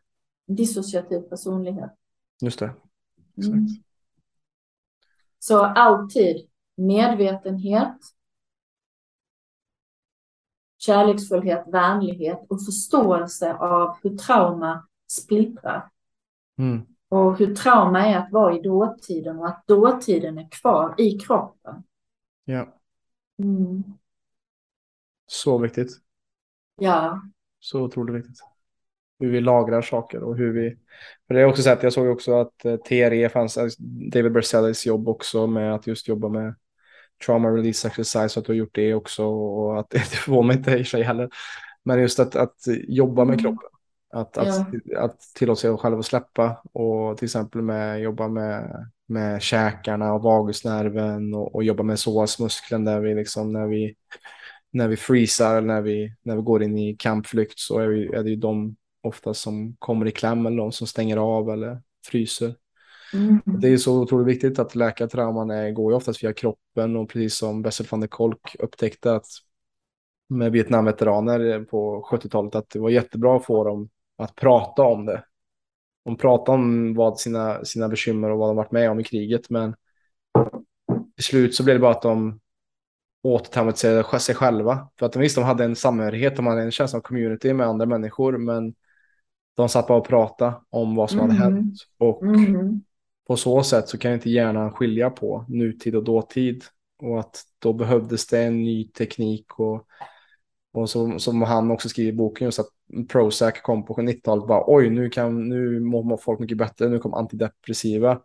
dissociativ 0.48 1.20
personlighet. 1.22 1.92
Just 2.42 2.60
det. 2.60 2.74
Mm. 3.38 3.68
Så 5.40 5.64
alltid 5.64 6.48
medvetenhet, 6.78 7.98
kärleksfullhet, 10.78 11.64
vänlighet 11.68 12.46
och 12.50 12.66
förståelse 12.66 13.54
av 13.54 13.98
hur 14.04 14.18
trauma 14.18 14.88
splittrar. 15.08 15.90
Mm. 16.58 16.86
Och 17.10 17.38
hur 17.38 17.56
trauma 17.56 18.06
är 18.06 18.18
att 18.18 18.32
vara 18.32 18.56
i 18.56 18.62
dåtiden 18.62 19.40
och 19.40 19.48
att 19.48 19.68
dåtiden 19.68 20.38
är 20.38 20.50
kvar 20.50 20.96
i 20.98 21.20
kroppen. 21.20 21.84
Ja, 22.46 22.80
Mm. 23.40 23.84
så 25.26 25.58
viktigt. 25.58 25.90
Ja, 26.78 27.22
Så 27.60 27.82
otroligt 27.82 28.16
viktigt. 28.16 28.38
Hur 29.20 29.32
vi 29.32 29.42
lagrar 29.42 29.82
saker 29.82 30.24
och 30.24 30.38
hur 30.38 30.54
vi... 30.54 30.78
För 31.28 31.34
det 31.34 31.42
är 31.42 31.46
också 31.46 31.62
så 31.62 31.70
att 31.70 31.84
jag 31.84 31.94
såg 31.94 32.08
också 32.08 32.34
att 32.40 32.66
eh, 32.66 32.76
TRE 32.76 33.30
fanns, 33.30 33.58
alltså 33.58 33.84
David 34.12 34.32
Bersellis 34.34 34.86
jobb 34.86 35.08
också 35.10 35.48
med 35.48 35.76
att 35.76 35.88
just 35.88 36.08
jobba 36.08 36.30
med 36.30 36.56
trauma 37.26 37.50
release 37.50 37.88
exercise, 37.88 38.40
att 38.40 38.46
du 38.46 38.52
har 38.52 38.58
gjort 38.58 38.76
det 38.76 38.94
också 38.94 39.26
och 39.26 39.80
att 39.80 39.90
det 39.90 40.00
får 40.00 40.44
mig 40.44 40.58
inte 40.58 40.72
i 40.72 40.86
sig 40.86 41.04
heller. 41.04 41.30
Men 41.84 42.00
just 42.02 42.20
att, 42.20 42.36
att 42.36 42.56
jobba 42.88 43.26
med 43.26 43.34
Mm. 43.34 43.44
kroppen. 43.44 43.70
Att, 44.14 44.38
att, 44.38 44.68
att 44.98 45.20
tillåta 45.36 45.62
sig 45.62 45.78
själv 45.78 46.00
att 46.00 46.06
släppa 46.06 46.62
och 46.74 47.18
till 47.18 47.26
exempel 47.26 47.62
med 47.62 48.02
jobba 48.02 48.28
med, 48.28 48.88
med 49.08 49.42
käkarna 49.42 50.14
och 50.14 50.22
vagusnerven 50.22 51.34
och, 51.34 51.56
och 51.56 51.64
jobba 51.64 51.84
med 51.84 51.98
psoasmuskeln 51.98 52.86
där 52.86 53.00
vi 53.00 53.16
liksom 53.16 53.54
när 53.54 53.68
vi 53.68 53.96
när 54.76 54.88
vi 54.88 54.98
freezar, 54.98 55.62
när 55.62 55.82
vi, 55.82 56.14
när 56.24 56.36
vi 56.36 56.42
går 56.42 56.64
in 56.64 56.78
i 56.78 56.96
kampflykt 56.96 57.60
så 57.60 57.80
är, 57.80 57.88
vi, 57.88 58.08
är 58.08 58.24
det 58.24 58.30
ju 58.30 58.36
de 58.36 58.76
ofta 59.02 59.34
som 59.34 59.76
kommer 59.80 60.06
i 60.08 60.12
kläm 60.12 60.46
eller 60.46 60.58
de 60.58 60.72
som 60.72 60.88
stänger 60.88 61.18
av 61.18 61.50
eller 61.50 61.82
fryser. 62.06 62.56
mm. 63.14 63.42
Det 63.46 63.70
är 63.70 63.78
så 63.78 64.02
otroligt 64.02 64.36
viktigt 64.36 64.60
att 64.60 64.76
läka 64.76 65.08
trauman 65.08 65.50
är, 65.50 65.72
går 65.72 65.92
ju 65.92 65.96
oftast 65.96 66.24
via 66.24 66.34
kroppen 66.34 66.96
och 66.96 67.10
precis 67.10 67.38
som 67.38 67.62
Bessel 67.62 67.88
van 67.90 68.00
der 68.00 68.08
Kolk 68.08 68.56
upptäckte 68.60 69.16
att 69.16 69.26
med 70.30 70.52
Vietnamveteraner 70.52 71.64
på 71.64 72.08
70-talet 72.12 72.56
att 72.56 72.70
det 72.70 72.80
var 72.80 72.90
jättebra 72.90 73.38
att 73.38 73.46
få 73.46 73.64
dem 73.64 73.90
att 74.18 74.36
prata 74.36 74.84
om 74.84 75.06
det. 75.06 75.24
De 76.06 76.18
pratade 76.18 76.58
om 76.58 76.94
vad 76.94 77.20
sina, 77.20 77.66
sina 77.66 77.90
bekymmer 77.90 78.30
och 78.30 78.38
vad 78.40 78.50
de 78.50 78.56
varit 78.56 78.72
med 78.72 78.92
om 78.92 79.00
i 79.00 79.04
kriget 79.04 79.50
men 79.50 79.76
till 81.16 81.24
slut 81.26 81.56
så 81.56 81.64
blev 81.64 81.76
det 81.76 81.80
bara 81.82 81.92
att 81.92 82.02
de 82.02 82.40
mot 83.64 83.78
sig, 83.78 84.04
själva. 84.36 84.88
För 85.00 85.06
att 85.06 85.14
de 85.14 85.20
visste 85.20 85.42
de 85.42 85.46
hade 85.46 85.64
en 85.66 85.76
samhörighet, 85.76 86.36
de 86.36 86.48
hade 86.48 86.62
en 86.62 86.72
känsla 86.72 86.98
av 86.98 87.02
community 87.02 87.54
med 87.54 87.68
andra 87.68 87.86
människor 87.86 88.38
men 88.38 88.74
de 89.56 89.70
satt 89.70 89.88
bara 89.88 89.98
och 89.98 90.08
pratade 90.08 90.54
om 90.70 90.96
vad 90.96 91.10
som 91.10 91.20
hade 91.20 91.34
Mhm. 91.34 91.42
hänt. 91.42 91.76
Och 91.98 92.24
Mm. 92.24 92.82
på 93.28 93.38
så 93.38 93.64
sätt 93.64 93.90
så 93.90 93.98
kan 93.98 94.14
inte 94.14 94.30
hjärnan 94.30 94.72
skilja 94.72 95.10
på 95.10 95.46
nutid 95.48 95.96
och 95.96 96.04
dåtid. 96.04 96.64
Och 97.02 97.20
att 97.20 97.44
då 97.60 97.74
behövdes 97.74 98.28
det 98.28 98.40
en 98.44 98.64
ny 98.64 98.88
teknik 98.88 99.60
och, 99.60 99.86
och 100.74 100.90
som, 100.90 101.20
som 101.20 101.42
han 101.42 101.72
också 101.72 101.90
skriver 101.90 102.12
i 102.12 102.16
boken 102.16 102.46
just 102.46 102.60
att 102.60 102.70
Prozac 103.10 103.62
kom 103.62 103.86
på 103.86 103.94
90-talet 103.94 104.48
bara 104.48 104.64
oj 104.68 104.90
nu, 104.90 105.10
kan, 105.10 105.50
nu 105.50 105.80
mår 105.80 106.18
folk 106.18 106.40
mycket 106.40 106.58
bättre, 106.58 106.90
nu 106.90 107.00
kom 107.00 107.14
antidepressiva. 107.14 108.22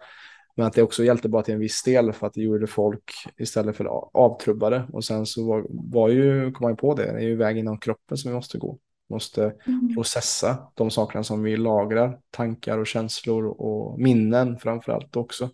Men 0.57 0.67
att 0.67 0.73
det 0.73 0.83
också 0.83 1.05
hjälpte 1.05 1.29
bara 1.29 1.43
till 1.43 1.55
en 1.55 1.61
viss 1.61 1.83
del 1.83 2.13
för 2.13 2.27
att 2.27 2.35
det 2.35 2.43
gjorde 2.43 2.67
folk 2.67 3.13
istället 3.37 3.77
för 3.77 3.85
avtrubbade. 4.13 4.85
Och 4.93 5.05
sen 5.05 5.27
så 5.27 5.47
var, 5.47 5.67
var 5.69 6.09
ju, 6.09 6.53
kom 6.53 6.65
man 6.65 6.73
ju 6.73 6.77
på 6.77 6.95
det, 6.95 7.13
det 7.13 7.19
är 7.19 7.29
ju 7.29 7.37
vägen 7.37 7.59
inom 7.59 7.79
kroppen 7.79 8.17
som 8.17 8.31
vi 8.31 8.35
måste 8.35 8.59
gå. 8.59 8.79
Måste 9.09 9.55
Mm. 9.67 9.95
processa 9.95 10.59
de 10.75 10.91
sakerna 10.91 11.25
som 11.25 11.43
vi 11.43 11.57
lagrar, 11.57 12.19
tankar 12.31 12.79
och 12.79 12.87
känslor 12.87 13.47
och 13.47 14.01
minnen 14.01 14.59
framför 14.59 14.93
allt 14.93 15.17
också. 15.17 15.51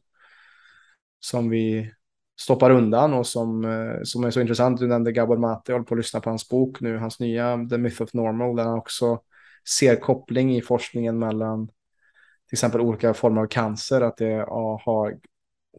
Som 1.20 1.50
vi 1.50 1.92
stoppar 2.40 2.70
undan 2.70 3.14
och 3.14 3.26
som, 3.26 3.64
eh, 3.64 4.02
som 4.02 4.24
är 4.24 4.30
så 4.30 4.40
intressant. 4.40 4.80
Du 4.80 4.86
nämnde 4.86 5.12
Gabor 5.12 5.36
Mate, 5.36 5.72
jag 5.72 5.74
håller 5.74 5.86
på 5.86 5.94
att 5.94 5.98
lyssna 5.98 6.20
på 6.20 6.30
hans 6.30 6.48
bok 6.48 6.80
nu, 6.80 6.98
hans 6.98 7.20
nya 7.20 7.66
The 7.70 7.78
Myth 7.78 8.02
of 8.02 8.14
Normal, 8.14 8.56
där 8.56 8.64
han 8.64 8.78
också 8.78 9.20
ser 9.68 9.96
koppling 9.96 10.56
i 10.56 10.62
forskningen 10.62 11.18
mellan 11.18 11.66
till 11.66 12.54
exempel 12.54 12.80
olika 12.80 13.14
former 13.14 13.42
av 13.42 13.46
cancer, 13.46 14.00
att 14.00 14.16
det 14.16 14.44
har 14.48 15.18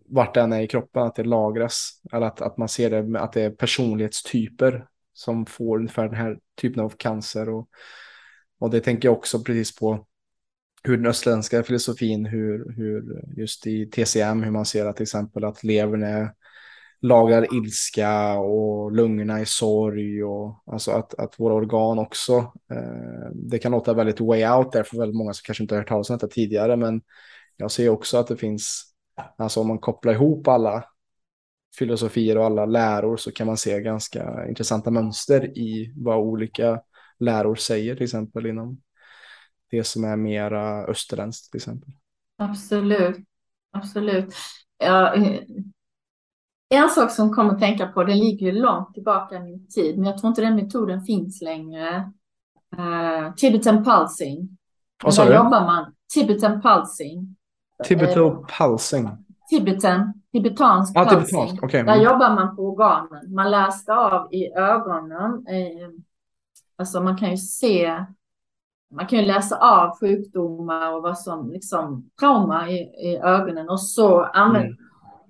vart 0.05 0.33
den 0.33 0.53
är 0.53 0.61
i 0.61 0.67
kroppen, 0.67 1.03
att 1.03 1.15
det 1.15 1.23
lagras, 1.23 2.01
eller 2.13 2.27
att, 2.27 2.41
att 2.41 2.57
man 2.57 2.69
ser 2.69 2.89
det, 2.89 3.03
med- 3.03 3.21
att 3.23 3.33
det 3.33 3.41
är 3.41 3.49
personlighetstyper 3.49 4.85
som 5.13 5.45
får 5.45 5.77
ungefär 5.77 6.05
den 6.05 6.15
här 6.15 6.39
typen 6.61 6.83
av 6.83 6.89
cancer. 6.89 7.49
Och, 7.49 7.69
och 8.59 8.69
det 8.69 8.79
tänker 8.79 9.07
jag 9.07 9.17
också 9.17 9.43
precis 9.43 9.75
på 9.75 10.05
hur 10.83 10.97
den 10.97 11.05
östländska 11.05 11.63
filosofin, 11.63 12.25
hur, 12.25 12.73
hur 12.77 13.23
just 13.37 13.67
i 13.67 13.85
TCM, 13.85 14.43
hur 14.43 14.51
man 14.51 14.65
ser 14.65 14.85
att 14.85 14.95
till 14.95 15.03
exempel 15.03 15.43
att 15.43 15.63
levern 15.63 16.03
är 16.03 16.33
lagrar 17.01 17.55
ilska 17.55 18.33
och 18.33 18.91
lungorna 18.91 19.41
i 19.41 19.45
sorg 19.45 20.23
och 20.23 20.63
alltså 20.65 20.91
att, 20.91 21.13
att 21.13 21.39
våra 21.39 21.53
organ 21.53 21.99
också, 21.99 22.33
eh, 22.71 23.29
det 23.33 23.59
kan 23.59 23.71
låta 23.71 23.93
väldigt 23.93 24.19
way 24.19 24.47
out 24.47 24.71
där 24.71 24.83
för 24.83 24.97
väldigt 24.97 25.17
många 25.17 25.33
som 25.33 25.43
kanske 25.45 25.63
inte 25.63 25.75
har 25.75 25.79
hört 25.79 25.89
talas 25.89 26.09
om 26.09 26.17
detta 26.17 26.27
tidigare, 26.27 26.75
men 26.75 27.01
jag 27.57 27.71
ser 27.71 27.89
också 27.89 28.17
att 28.17 28.27
det 28.27 28.37
finns, 28.37 28.83
alltså 29.37 29.59
om 29.59 29.67
man 29.67 29.79
kopplar 29.79 30.13
ihop 30.13 30.47
alla 30.47 30.83
filosofier 31.77 32.37
och 32.37 32.45
alla 32.45 32.65
läror 32.65 33.17
så 33.17 33.31
kan 33.31 33.47
man 33.47 33.57
se 33.57 33.81
ganska 33.81 34.47
intressanta 34.47 34.91
mönster 34.91 35.57
i 35.57 35.93
vad 35.95 36.17
olika 36.17 36.81
läror 37.19 37.55
säger, 37.55 37.95
till 37.95 38.03
exempel 38.03 38.45
inom 38.45 38.81
det 39.71 39.83
som 39.83 40.03
är 40.03 40.15
mera 40.15 40.85
österländskt 40.85 41.51
till 41.51 41.57
exempel. 41.57 41.89
Absolut, 42.37 43.17
absolut. 43.71 44.33
Ja, 44.77 45.15
eh, 45.15 45.41
en 46.69 46.89
sak 46.89 47.11
som 47.11 47.33
kommer 47.33 47.53
att 47.53 47.59
tänka 47.59 47.87
på, 47.87 48.03
den 48.03 48.17
ligger 48.19 48.45
ju 48.45 48.51
långt 48.61 48.93
tillbaka 48.93 49.35
i 49.35 49.39
min 49.39 49.67
tid, 49.67 49.97
men 49.97 50.05
jag 50.05 50.17
tror 50.17 50.29
inte 50.29 50.41
den 50.41 50.55
metoden 50.55 51.01
finns 51.01 51.41
längre. 51.41 52.11
Uh, 52.77 53.33
Tibetan 53.35 53.83
pulsing. 53.83 54.57
Vad 55.03 55.13
sa 55.13 55.25
du? 55.25 55.33
jobbar 55.35 55.61
man, 55.61 55.93
Tibetan 56.13 56.61
pulsing. 56.61 57.35
Tibeto 57.83 58.45
pulsing. 58.57 59.09
Tibetan, 59.49 60.13
tibetansk 60.31 60.91
Ja, 60.95 61.05
pulsing. 61.05 61.25
tibetansk, 61.39 61.63
okej. 61.63 61.83
Där 61.83 61.93
Mm. 61.93 62.03
jobbar 62.05 62.35
man 62.35 62.55
på 62.55 62.61
organen. 62.69 63.33
Man 63.33 63.51
läste 63.51 63.93
av 63.93 64.33
i 64.33 64.53
ögonen. 64.53 65.45
Eh, 65.47 65.89
alltså 66.77 67.01
man 67.01 67.17
kan 67.17 67.31
ju 67.31 67.37
se, 67.37 68.05
man 68.95 69.07
kan 69.07 69.19
ju 69.19 69.25
läsa 69.25 69.55
av 69.57 69.99
sjukdomar 69.99 70.93
och 70.93 71.01
vad 71.03 71.17
som 71.19 71.51
liksom 71.51 72.09
trauma 72.19 72.69
i, 72.69 72.77
i 72.79 73.17
ögonen 73.23 73.69
och 73.69 73.81
så 73.81 74.23
använder, 74.23 74.75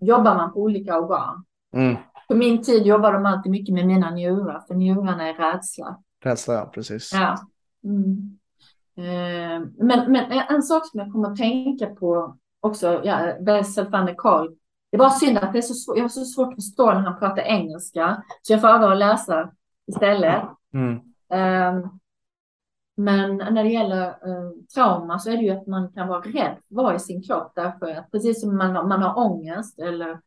jobbar 0.02 0.36
man 0.36 0.54
på 0.54 0.62
olika 0.62 1.00
organ. 1.00 1.46
Mm. 1.74 1.96
På 2.28 2.36
min 2.36 2.64
tid 2.64 2.86
jobbade 2.86 3.18
de 3.18 3.26
alltid 3.26 3.52
mycket 3.52 3.76
med 3.76 3.88
mina 3.88 4.12
njurar, 4.12 4.64
för 4.68 4.76
njurarna 4.76 5.30
är 5.30 5.34
rädsla. 5.34 5.98
Rädsla, 6.24 6.54
ja, 6.54 6.66
precis. 6.74 7.14
Ja. 7.14 7.38
Mm. 7.84 8.38
Eh, 8.98 9.68
men, 9.78 10.12
men 10.12 10.32
en 10.50 10.64
sak 10.64 10.88
som 10.88 11.00
jag 11.00 11.12
kommer 11.12 11.32
att 11.32 11.38
tänka 11.38 11.88
på 11.88 12.38
också, 12.60 13.02
ja, 13.04 13.34
Bessel 13.42 13.90
van 13.90 14.06
der 14.06 14.16
Kolk. 14.16 14.58
Det 14.92 14.98
är 14.98 15.00
bara 15.00 15.10
synd 15.10 15.38
att 15.38 15.54
det 15.54 15.60
är 15.60 15.62
så 15.62 15.74
svårt, 15.74 15.98
jag 15.98 16.04
har 16.04 16.10
så 16.10 16.26
svårt 16.26 16.48
att 16.48 16.56
förstå 16.56 16.86
när 16.86 17.02
han 17.02 17.20
pratar 17.20 17.42
engelska, 17.42 18.24
så 18.42 18.54
jag 18.54 18.62
föredrar 18.62 18.92
att 18.92 18.98
läsa 18.98 19.52
istället. 19.88 20.44
Mm. 20.74 20.94
Eh, 21.30 21.90
men 22.98 23.38
när 23.38 23.64
det 23.64 23.70
gäller 23.70 24.08
eh, 24.08 24.52
trauma 24.76 25.20
så 25.20 25.30
är 25.30 25.38
det 25.38 25.44
ju 25.44 25.50
att 25.50 25.68
man 25.68 25.92
kan 25.92 26.08
vara 26.08 26.22
rädd 26.22 26.32
för 26.34 26.76
att 26.76 26.84
vara 26.84 26.96
i 26.96 27.00
sin 27.00 27.24
kropp 27.24 27.52
därför 27.56 27.88
att 27.96 28.12
precis 28.12 28.42
som 28.42 28.58
man, 28.58 28.76
har- 28.76 28.88
man 28.88 29.02
har 29.02 29.18
ångest 29.18 29.80
eller 29.80 30.20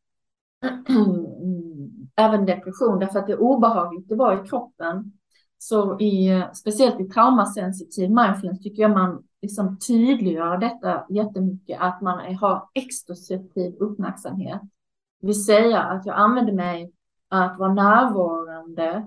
även 2.17 2.47
depression 2.47 2.99
därför 2.99 3.19
att 3.19 3.27
det 3.27 3.33
är 3.33 3.41
obehagligt 3.43 4.13
att 4.13 4.19
vara 4.19 4.45
i 4.45 4.49
kroppen. 4.49 5.13
Så 5.59 6.01
i, 6.01 6.45
speciellt 6.53 7.01
i 7.01 7.09
traumasensitiv 7.09 8.11
mindfulness 8.11 8.63
tycker 8.63 8.83
jag 8.83 8.91
man 8.91 9.23
liksom 9.43 9.79
tydliggör 9.79 10.59
detta 10.59 11.05
jättemycket, 11.09 11.81
att 11.81 12.01
man 12.01 12.21
är, 12.21 12.35
har 12.35 12.69
exklusiv 12.75 13.41
uppmärksamhet. 13.81 14.61
Det 15.21 15.27
vill 15.27 15.45
säga 15.45 15.79
att 15.83 16.07
jag 16.07 16.17
använder 16.17 16.53
mig 16.53 16.93
att 17.29 17.59
vara 17.59 17.75
närvarande 17.75 19.07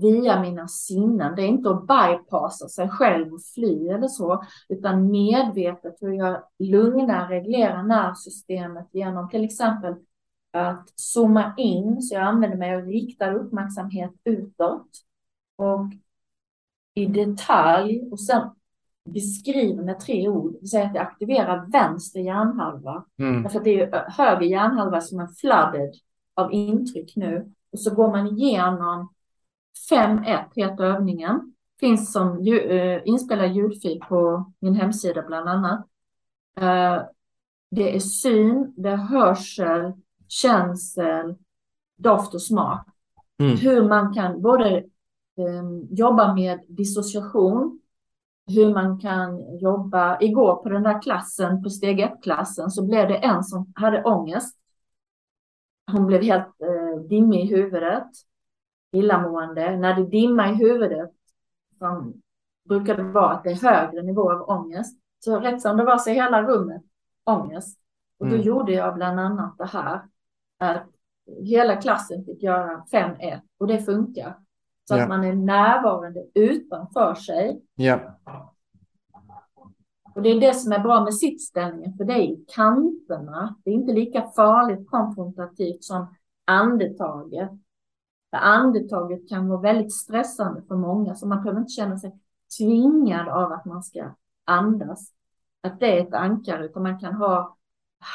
via 0.00 0.40
mina 0.40 0.68
sinnen. 0.68 1.34
Det 1.36 1.42
är 1.42 1.46
inte 1.46 1.70
att 1.70 1.86
bypassa 1.86 2.68
sig 2.68 2.88
själv 2.88 3.32
och 3.32 3.42
fly 3.54 3.88
eller 3.88 4.08
så, 4.08 4.42
utan 4.68 5.10
medvetet 5.10 5.96
hur 6.00 6.12
jag 6.12 6.42
lugnar, 6.58 7.28
reglerar 7.28 7.82
nervsystemet 7.82 8.88
genom 8.92 9.28
till 9.28 9.44
exempel 9.44 9.94
att 10.52 10.88
zooma 10.94 11.54
in, 11.56 12.02
så 12.02 12.14
jag 12.14 12.22
använder 12.22 12.58
mig 12.58 12.76
av 12.76 12.82
riktad 12.82 13.32
uppmärksamhet 13.32 14.12
utåt 14.24 14.88
och 15.56 15.86
i 16.94 17.06
detalj 17.06 18.02
och 18.10 18.20
sen 18.20 18.50
beskriver 19.04 19.82
med 19.82 20.00
tre 20.00 20.28
ord, 20.28 20.56
det 20.60 20.66
säga 20.66 20.84
att 20.84 20.94
jag 20.94 21.02
aktiverar 21.02 21.66
vänster 21.72 22.20
hjärnhalva. 22.20 23.04
Mm. 23.18 23.42
Därför 23.42 23.58
att 23.58 23.64
det 23.64 23.80
är 23.80 24.10
höger 24.10 24.46
hjärnhalva 24.46 25.00
som 25.00 25.20
är 25.20 25.26
flooded 25.26 25.94
av 26.34 26.52
intryck 26.52 27.16
nu. 27.16 27.52
Och 27.72 27.80
så 27.80 27.94
går 27.94 28.10
man 28.10 28.26
igenom 28.26 29.08
5.1 29.90 30.44
heter 30.56 30.84
övningen. 30.84 31.54
Finns 31.80 32.12
som 32.12 32.38
uh, 32.48 33.00
inspelad 33.04 33.52
ljudfil 33.52 34.00
på 34.08 34.52
min 34.58 34.74
hemsida 34.74 35.22
bland 35.22 35.48
annat. 35.48 35.86
Uh, 36.60 37.02
det 37.70 37.96
är 37.96 38.00
syn, 38.00 38.74
det 38.76 38.88
är 38.88 38.96
hörsel, 38.96 39.92
känsel, 40.28 41.34
doft 41.96 42.34
och 42.34 42.42
smak. 42.42 42.88
Mm. 43.38 43.56
Hur 43.56 43.88
man 43.88 44.14
kan 44.14 44.42
både 44.42 44.84
um, 45.36 45.88
jobba 45.90 46.34
med 46.34 46.60
dissociation, 46.68 47.80
hur 48.46 48.74
man 48.74 48.98
kan 48.98 49.58
jobba. 49.58 50.20
Igår 50.20 50.56
på 50.56 50.68
den 50.68 50.82
där 50.82 51.02
klassen, 51.02 51.62
på 51.62 51.70
steg 51.70 52.00
1-klassen, 52.00 52.70
så 52.70 52.86
blev 52.86 53.08
det 53.08 53.16
en 53.16 53.44
som 53.44 53.72
hade 53.74 54.04
ångest. 54.04 54.58
Hon 55.92 56.06
blev 56.06 56.22
helt 56.22 56.60
eh, 56.60 57.00
dimmig 57.08 57.40
i 57.40 57.54
huvudet, 57.54 58.08
illamående. 58.92 59.76
När 59.76 59.94
det 59.94 60.06
dimmar 60.06 60.52
i 60.52 60.54
huvudet, 60.54 61.10
som 61.78 62.22
brukar 62.68 62.96
det 62.96 63.02
vara 63.02 63.30
att 63.30 63.44
det 63.44 63.50
är 63.50 63.62
högre 63.62 64.02
nivå 64.02 64.32
av 64.32 64.48
ångest, 64.48 64.98
så 65.18 65.40
rätt 65.40 65.62
som 65.62 65.76
det 65.76 65.84
var 65.84 65.98
så 65.98 66.10
hela 66.10 66.42
rummet 66.42 66.82
ångest. 67.24 67.78
Och 68.18 68.26
då 68.26 68.34
mm. 68.34 68.46
gjorde 68.46 68.72
jag 68.72 68.94
bland 68.94 69.20
annat 69.20 69.58
det 69.58 69.66
här, 69.66 70.00
att 70.58 70.86
hela 71.44 71.76
klassen 71.76 72.24
fick 72.24 72.42
göra 72.42 72.84
5-1 72.92 73.40
och 73.58 73.66
det 73.66 73.78
funkar. 73.78 74.38
Så 74.84 74.96
ja. 74.96 75.02
att 75.02 75.08
man 75.08 75.24
är 75.24 75.34
närvarande 75.34 76.24
utanför 76.34 77.14
sig. 77.14 77.62
Ja. 77.74 78.18
Och 80.14 80.22
det 80.22 80.28
är 80.28 80.40
det 80.40 80.54
som 80.54 80.72
är 80.72 80.78
bra 80.78 81.04
med 81.04 81.14
sittställningen, 81.14 81.96
för 81.96 82.04
det 82.04 82.12
är 82.12 82.22
i 82.22 82.44
kanterna. 82.48 83.56
Det 83.64 83.70
är 83.70 83.74
inte 83.74 83.92
lika 83.92 84.22
farligt 84.22 84.90
konfrontativt 84.90 85.84
som 85.84 86.14
andetaget. 86.44 87.50
För 88.32 88.38
andetaget 88.38 89.28
kan 89.28 89.48
vara 89.48 89.60
väldigt 89.60 89.94
stressande 89.94 90.62
för 90.68 90.76
många, 90.76 91.14
så 91.14 91.26
man 91.26 91.42
behöver 91.42 91.60
inte 91.60 91.72
känna 91.72 91.98
sig 91.98 92.12
tvingad 92.58 93.28
av 93.28 93.52
att 93.52 93.64
man 93.64 93.82
ska 93.82 94.04
andas. 94.44 95.12
Att 95.60 95.80
det 95.80 95.98
är 95.98 96.02
ett 96.02 96.14
ankare, 96.14 96.64
utan 96.64 96.82
man 96.82 96.98
kan 96.98 97.14
ha 97.14 97.56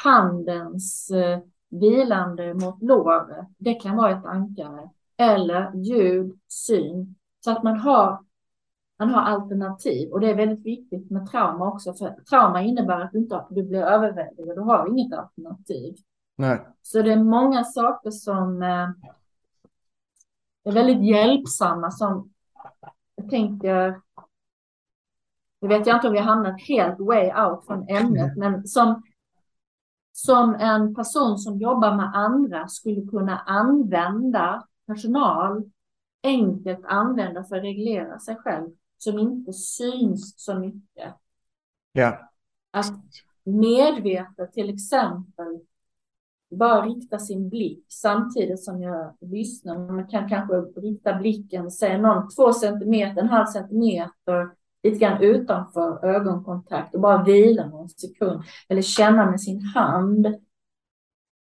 handens 0.04 1.10
eh, 1.10 1.38
vilande 1.70 2.54
mot 2.54 2.82
låret. 2.82 3.46
Det 3.58 3.74
kan 3.74 3.96
vara 3.96 4.10
ett 4.10 4.24
ankare 4.24 4.90
eller 5.16 5.72
ljud, 5.74 6.38
syn. 6.48 7.14
Så 7.44 7.50
att 7.50 7.62
man 7.62 7.78
har, 7.78 8.18
man 8.98 9.10
har 9.10 9.22
alternativ. 9.22 10.12
Och 10.12 10.20
det 10.20 10.30
är 10.30 10.34
väldigt 10.34 10.66
viktigt 10.66 11.10
med 11.10 11.30
trauma 11.30 11.68
också. 11.68 11.94
För 11.94 12.08
trauma 12.30 12.62
innebär 12.62 13.00
att 13.00 13.12
du, 13.12 13.18
inte, 13.18 13.44
du 13.50 13.62
blir 13.62 13.82
överväldigad. 13.82 14.56
Du 14.56 14.60
har 14.60 14.88
inget 14.88 15.18
alternativ. 15.18 15.94
Nej. 16.36 16.66
Så 16.82 17.02
det 17.02 17.12
är 17.12 17.24
många 17.24 17.64
saker 17.64 18.10
som 18.10 18.62
eh, 18.62 18.88
är 20.64 20.72
väldigt 20.72 21.08
hjälpsamma. 21.08 21.90
Som 21.90 22.30
jag 23.14 23.30
tänker, 23.30 24.00
nu 25.60 25.68
vet 25.68 25.86
jag 25.86 25.96
inte 25.96 26.06
om 26.06 26.12
vi 26.12 26.18
har 26.18 26.26
hamnat 26.26 26.60
helt 26.60 27.00
way 27.00 27.32
out 27.44 27.66
från 27.66 27.88
ämnet, 27.88 28.36
men 28.36 28.66
som, 28.66 29.02
som 30.12 30.54
en 30.54 30.94
person 30.94 31.38
som 31.38 31.58
jobbar 31.58 31.96
med 31.96 32.14
andra 32.14 32.68
skulle 32.68 33.06
kunna 33.06 33.38
använda 33.38 34.66
personal 34.86 35.70
enkelt 36.22 36.84
använda 36.84 37.44
för 37.44 37.56
att 37.56 37.62
reglera 37.62 38.18
sig 38.18 38.36
själv 38.36 38.70
som 38.98 39.18
inte 39.18 39.52
syns 39.52 40.34
så 40.36 40.58
mycket. 40.58 41.14
Ja. 41.92 42.30
Att 42.70 42.94
medvetet 43.44 44.52
till 44.52 44.74
exempel 44.74 45.60
bara 46.56 46.86
rikta 46.86 47.18
sin 47.18 47.48
blick 47.48 47.84
samtidigt 47.88 48.64
som 48.64 48.82
jag 48.82 49.14
lyssnar. 49.20 49.78
Man 49.78 50.06
kan 50.06 50.28
kanske 50.28 50.54
rikta 50.80 51.14
blicken, 51.14 51.70
säga 51.70 51.98
någon 51.98 52.28
två 52.28 52.52
centimeter, 52.52 53.20
en 53.22 53.28
halv 53.28 53.46
centimeter, 53.46 54.50
lite 54.82 54.98
grann 54.98 55.22
utanför 55.22 56.04
ögonkontakt 56.04 56.94
och 56.94 57.00
bara 57.00 57.22
vila 57.22 57.66
någon 57.66 57.88
sekund. 57.88 58.42
Eller 58.68 58.82
känna 58.82 59.30
med 59.30 59.40
sin 59.40 59.60
hand 59.60 60.26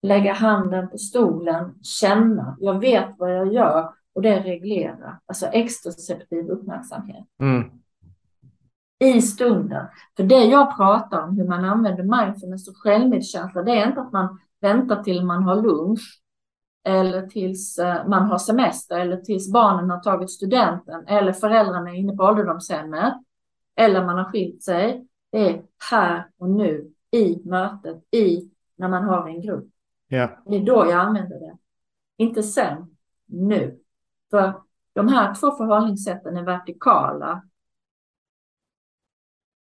lägga 0.02 0.32
handen 0.32 0.88
på 0.88 0.98
stolen, 0.98 1.74
känna, 1.82 2.56
jag 2.60 2.80
vet 2.80 3.14
vad 3.18 3.36
jag 3.36 3.52
gör 3.52 3.92
och 4.14 4.22
det 4.22 4.40
reglerar, 4.40 5.20
alltså 5.26 5.46
extroceptiv 5.46 6.48
uppmärksamhet. 6.48 7.24
Mm. 7.40 7.70
I 9.00 9.22
stunden. 9.22 9.86
För 10.16 10.24
det 10.24 10.44
jag 10.44 10.76
pratar 10.76 11.22
om, 11.22 11.36
hur 11.36 11.48
man 11.48 11.64
använder 11.64 12.24
mindfulness 12.24 12.68
och 12.68 12.76
självmedkänsla, 12.76 13.62
det 13.62 13.72
är 13.72 13.88
inte 13.88 14.00
att 14.00 14.12
man 14.12 14.38
väntar 14.60 15.02
till 15.02 15.24
man 15.24 15.42
har 15.42 15.62
lunch 15.62 16.22
eller 16.84 17.26
tills 17.26 17.78
eh, 17.78 18.08
man 18.08 18.26
har 18.26 18.38
semester 18.38 19.00
eller 19.00 19.16
tills 19.16 19.52
barnen 19.52 19.90
har 19.90 20.00
tagit 20.00 20.30
studenten 20.30 21.06
eller 21.06 21.32
föräldrarna 21.32 21.90
är 21.90 21.94
inne 21.94 22.16
på 22.16 22.22
ålderdomshemmet 22.22 23.14
eller 23.76 24.06
man 24.06 24.18
har 24.18 24.24
skilt 24.24 24.62
sig. 24.62 25.06
Det 25.30 25.50
är 25.50 25.62
här 25.90 26.30
och 26.38 26.50
nu 26.50 26.92
i 27.10 27.42
mötet, 27.44 28.04
i 28.10 28.50
när 28.76 28.88
man 28.88 29.04
har 29.04 29.28
en 29.28 29.42
grupp. 29.42 29.68
Ja. 30.08 30.42
Det 30.46 30.56
är 30.56 30.64
då 30.64 30.72
jag 30.72 30.92
använder 30.92 31.40
det. 31.40 31.56
Inte 32.16 32.42
sen, 32.42 32.96
nu. 33.26 33.78
För 34.30 34.62
de 34.92 35.08
här 35.08 35.34
två 35.34 35.50
förhållningssätten 35.50 36.36
är 36.36 36.42
vertikala. 36.42 37.42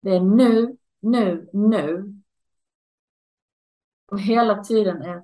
Det 0.01 0.11
är 0.17 0.21
nu, 0.21 0.77
nu, 1.01 1.49
nu. 1.53 2.18
Och 4.11 4.21
hela 4.21 4.65
tiden 4.65 5.03
är 5.03 5.23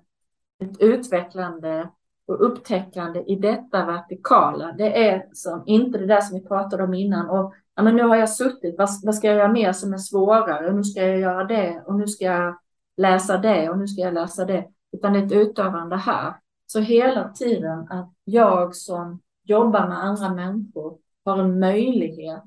ett 0.64 0.80
utvecklande 0.80 1.90
och 2.26 2.46
upptäckande 2.46 3.20
i 3.20 3.36
detta 3.36 3.86
vertikala. 3.86 4.72
Det 4.72 5.08
är 5.08 5.28
som 5.32 5.62
inte 5.66 5.98
det 5.98 6.06
där 6.06 6.20
som 6.20 6.38
vi 6.38 6.48
pratade 6.48 6.84
om 6.84 6.94
innan. 6.94 7.30
Och 7.30 7.54
ja, 7.74 7.82
men 7.82 7.96
nu 7.96 8.02
har 8.02 8.16
jag 8.16 8.30
suttit, 8.30 8.74
vad, 8.78 8.88
vad 9.02 9.14
ska 9.14 9.26
jag 9.26 9.36
göra 9.36 9.52
mer 9.52 9.72
som 9.72 9.92
är 9.92 9.98
svårare? 9.98 10.68
Och 10.68 10.74
nu 10.74 10.84
ska 10.84 11.02
jag 11.02 11.18
göra 11.18 11.44
det 11.44 11.82
och 11.86 11.94
nu 11.94 12.06
ska 12.06 12.24
jag 12.24 12.58
läsa 12.96 13.38
det 13.38 13.70
och 13.70 13.78
nu 13.78 13.86
ska 13.86 14.02
jag 14.02 14.14
läsa 14.14 14.44
det 14.44 14.66
utan 14.92 15.12
det 15.12 15.18
är 15.18 15.26
ett 15.26 15.32
utövande 15.32 15.96
här. 15.96 16.34
Så 16.66 16.80
hela 16.80 17.28
tiden 17.28 17.78
att 17.90 18.12
jag 18.24 18.74
som 18.76 19.20
jobbar 19.42 19.88
med 19.88 20.04
andra 20.04 20.34
människor 20.34 20.98
har 21.24 21.38
en 21.38 21.60
möjlighet 21.60 22.42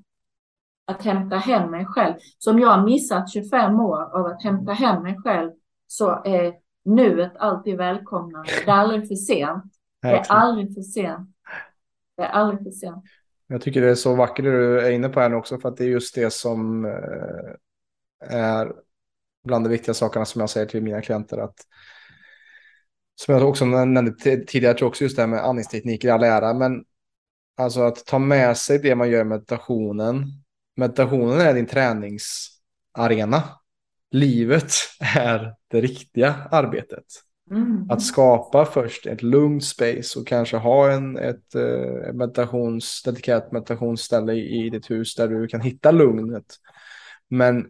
att 0.86 1.04
hämta 1.04 1.36
hem 1.36 1.72
mig 1.72 1.86
själv. 1.86 2.14
Så 2.38 2.52
om 2.52 2.60
jag 2.60 2.70
har 2.70 2.86
missat 2.86 3.32
25 3.32 3.80
år 3.80 4.18
av 4.20 4.26
att 4.26 4.44
hämta 4.44 4.72
hem 4.72 5.04
mig 5.04 5.18
själv 5.24 5.52
så 5.88 6.22
är 6.26 6.54
nuet 6.86 7.32
alltid 7.38 7.78
välkomnande. 7.78 8.50
Det 8.66 8.72
är 8.72 8.76
aldrig 8.76 9.08
för 9.08 9.16
sent. 9.16 9.64
Det 10.02 10.08
är 10.08 10.32
aldrig 10.32 10.74
för 10.74 10.82
sent. 10.82 11.30
Det 12.18 12.24
är 12.24 12.28
aldrig 12.28 12.64
för 12.64 12.72
sent. 12.72 13.04
Jag 13.48 13.62
tycker 13.62 13.82
det 13.82 13.90
är 13.90 13.96
så 13.96 14.16
vackert 14.16 14.46
det 14.46 14.52
du 14.52 14.80
är 14.82 14.92
inne 14.92 15.10
på 15.10 15.20
här 15.20 15.30
nu 15.30 15.36
också 15.36 15.60
för 15.60 15.70
att 15.70 15.78
det 15.78 15.84
är 15.84 15.88
just 15.88 16.16
det 16.16 16.34
som 16.34 16.86
eh, 16.86 17.52
är 18.30 18.74
bland 19.44 19.66
de 19.66 19.70
viktiga 19.70 19.94
sakerna 19.94 20.26
som 20.26 20.42
jag 20.42 20.50
säger 20.50 20.68
till 20.68 20.84
mina 20.84 21.02
klienter 21.02 21.38
att 21.38 21.56
som 23.16 23.34
jag 23.34 23.50
också 23.50 23.66
nämnde 23.66 24.12
tidigare, 24.12 24.66
jag 24.66 24.78
tror 24.78 24.88
också 24.88 25.04
just 25.04 25.16
det 25.16 25.22
här 25.22 25.28
med 25.28 25.46
andningstekniker 25.46 26.08
i 26.08 26.12
all 26.12 26.24
ära, 26.24 26.54
men 26.54 26.84
alltså 27.58 27.82
att 27.82 28.06
ta 28.06 28.20
med 28.20 28.58
sig 28.58 28.80
det 28.80 28.96
man 28.96 29.10
gör 29.10 29.22
i 29.22 29.24
meditationen. 29.24 30.26
Meditationen 30.76 31.42
är 31.42 31.54
din 31.54 31.66
träningsarena. 31.66 33.44
Livet 34.12 34.72
är 35.16 35.54
det 35.68 35.82
riktiga 35.82 36.36
arbetet. 36.52 37.06
Mm. 37.52 37.90
Att 37.90 38.02
skapa 38.02 38.66
först 38.66 39.06
ett 39.06 39.24
lugnt 39.24 39.64
space 39.64 40.20
och 40.20 40.28
kanske 40.28 40.58
ha 40.58 40.92
en, 40.92 41.18
ett 41.18 41.56
uh, 41.56 42.14
meditations, 42.14 43.04
dedikerat 43.04 43.52
meditationsställe 43.52 44.34
i, 44.34 44.66
i 44.66 44.70
ditt 44.70 44.92
hus 44.92 45.16
där 45.16 45.28
du 45.28 45.48
kan 45.48 45.62
hitta 45.62 45.92
lugnet. 45.92 46.46
Men 47.30 47.66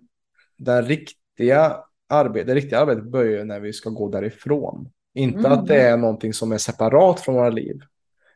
den 0.58 0.86
riktiga 0.86 1.78
arbete, 2.10 2.46
det 2.46 2.56
riktiga 2.56 2.80
arbetet 2.80 3.04
börjar 3.04 3.46
när 3.46 3.60
vi 3.60 3.74
ska 3.74 3.90
gå 3.90 4.10
därifrån. 4.10 4.90
Inte 5.14 5.40
mm. 5.40 5.52
att 5.52 5.68
det 5.68 5.82
är 5.82 5.98
någonting 5.98 6.34
som 6.34 6.52
är 6.52 6.58
separat 6.58 7.20
från 7.20 7.36
våra 7.36 7.50
liv, 7.50 7.82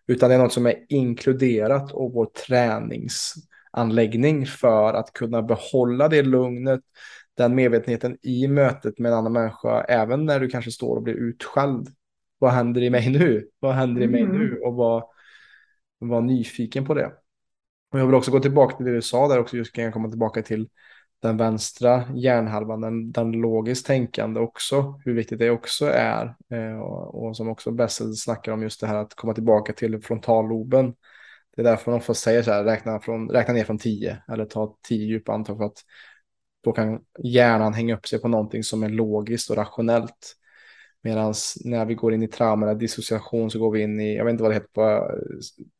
utan 0.07 0.29
det 0.29 0.35
är 0.35 0.39
något 0.39 0.53
som 0.53 0.65
är 0.65 0.85
inkluderat 0.89 1.91
och 1.91 2.13
vår 2.13 2.25
träningsanläggning 2.25 4.45
för 4.45 4.93
att 4.93 5.13
kunna 5.13 5.41
behålla 5.41 6.07
det 6.07 6.21
lugnet, 6.21 6.81
den 7.41 7.55
medvetenheten 7.55 8.17
i 8.21 8.47
mötet 8.47 8.99
med 8.99 9.11
en 9.11 9.17
annan 9.17 9.33
människa, 9.33 9.81
även 9.81 10.25
när 10.25 10.39
du 10.39 10.47
kanske 10.47 10.71
står 10.71 10.95
och 10.95 11.03
blir 11.03 11.13
utskälld. 11.13 11.87
Vad 12.39 12.51
händer 12.51 12.81
i 12.81 12.89
mig 12.89 13.09
nu? 13.09 13.47
Vad 13.59 13.75
händer 13.75 14.01
i 14.01 14.07
mig 14.07 14.21
mm. 14.21 14.37
nu? 14.37 14.59
Och 14.59 14.75
vad, 14.75 15.03
vara 15.99 16.21
nyfiken 16.21 16.85
på 16.85 16.93
det. 16.93 17.11
Och 17.91 17.99
jag 17.99 18.05
vill 18.05 18.15
också 18.15 18.31
gå 18.31 18.39
tillbaka 18.39 18.77
till 18.77 18.85
det 18.85 18.93
du 18.93 19.01
sa 19.01 19.27
där 19.27 19.39
också, 19.39 19.57
just 19.57 19.73
kan 19.73 19.83
jag 19.83 19.93
komma 19.93 20.09
tillbaka 20.09 20.41
till 20.41 20.69
den 21.21 21.37
vänstra 21.37 22.03
hjärnhalvan, 22.15 22.81
den, 22.81 23.11
den 23.11 23.31
logiskt 23.31 23.85
tänkande 23.85 24.39
också, 24.39 24.99
hur 25.05 25.13
viktigt 25.13 25.39
det 25.39 25.49
också 25.49 25.85
är. 25.85 26.35
Eh, 26.49 26.79
och, 26.79 27.23
och, 27.23 27.37
som 27.37 27.49
också 27.49 27.71
Bessel 27.71 28.15
snackar 28.15 28.51
om 28.51 28.61
just 28.61 28.81
det 28.81 28.87
här 28.87 28.95
att 28.95 29.15
komma 29.15 29.33
tillbaka 29.33 29.73
till 29.73 30.01
frontalloben. 30.01 30.95
Det 31.55 31.61
är 31.61 31.63
därför 31.63 31.91
man 31.91 32.01
får 32.01 32.13
säga 32.13 32.43
så 32.43 32.51
här, 32.51 32.63
räkna, 32.63 32.99
från, 32.99 33.29
räkna 33.29 33.53
ner 33.53 33.63
från 33.63 33.77
tio 33.77 34.17
eller 34.27 34.45
ta 34.45 34.77
tio 34.87 35.05
djupa 35.05 35.33
andetag 35.33 35.57
för 35.57 35.65
att 35.65 35.83
då 36.63 36.71
kan 36.71 36.99
hjärnan 37.23 37.73
hänga 37.73 37.95
upp 37.95 38.07
sig 38.07 38.21
på 38.21 38.27
någonting 38.27 38.63
som 38.63 38.83
är 38.83 38.89
logiskt 38.89 39.49
och 39.49 39.55
rationellt. 39.55 40.35
Medan 41.03 41.33
när 41.63 41.85
vi 41.85 41.95
går 41.95 42.13
in 42.13 42.23
i 42.23 42.27
trauma 42.27 42.65
eller 42.65 42.79
dissociation 42.79 43.51
så 43.51 43.59
går 43.59 43.71
vi 43.71 43.81
in 43.81 43.99
i, 43.99 44.15
jag 44.15 44.25
vet 44.25 44.31
inte 44.31 44.43
vad 44.43 44.51
det 44.51 44.55
heter 44.55 44.69
på, 44.73 45.11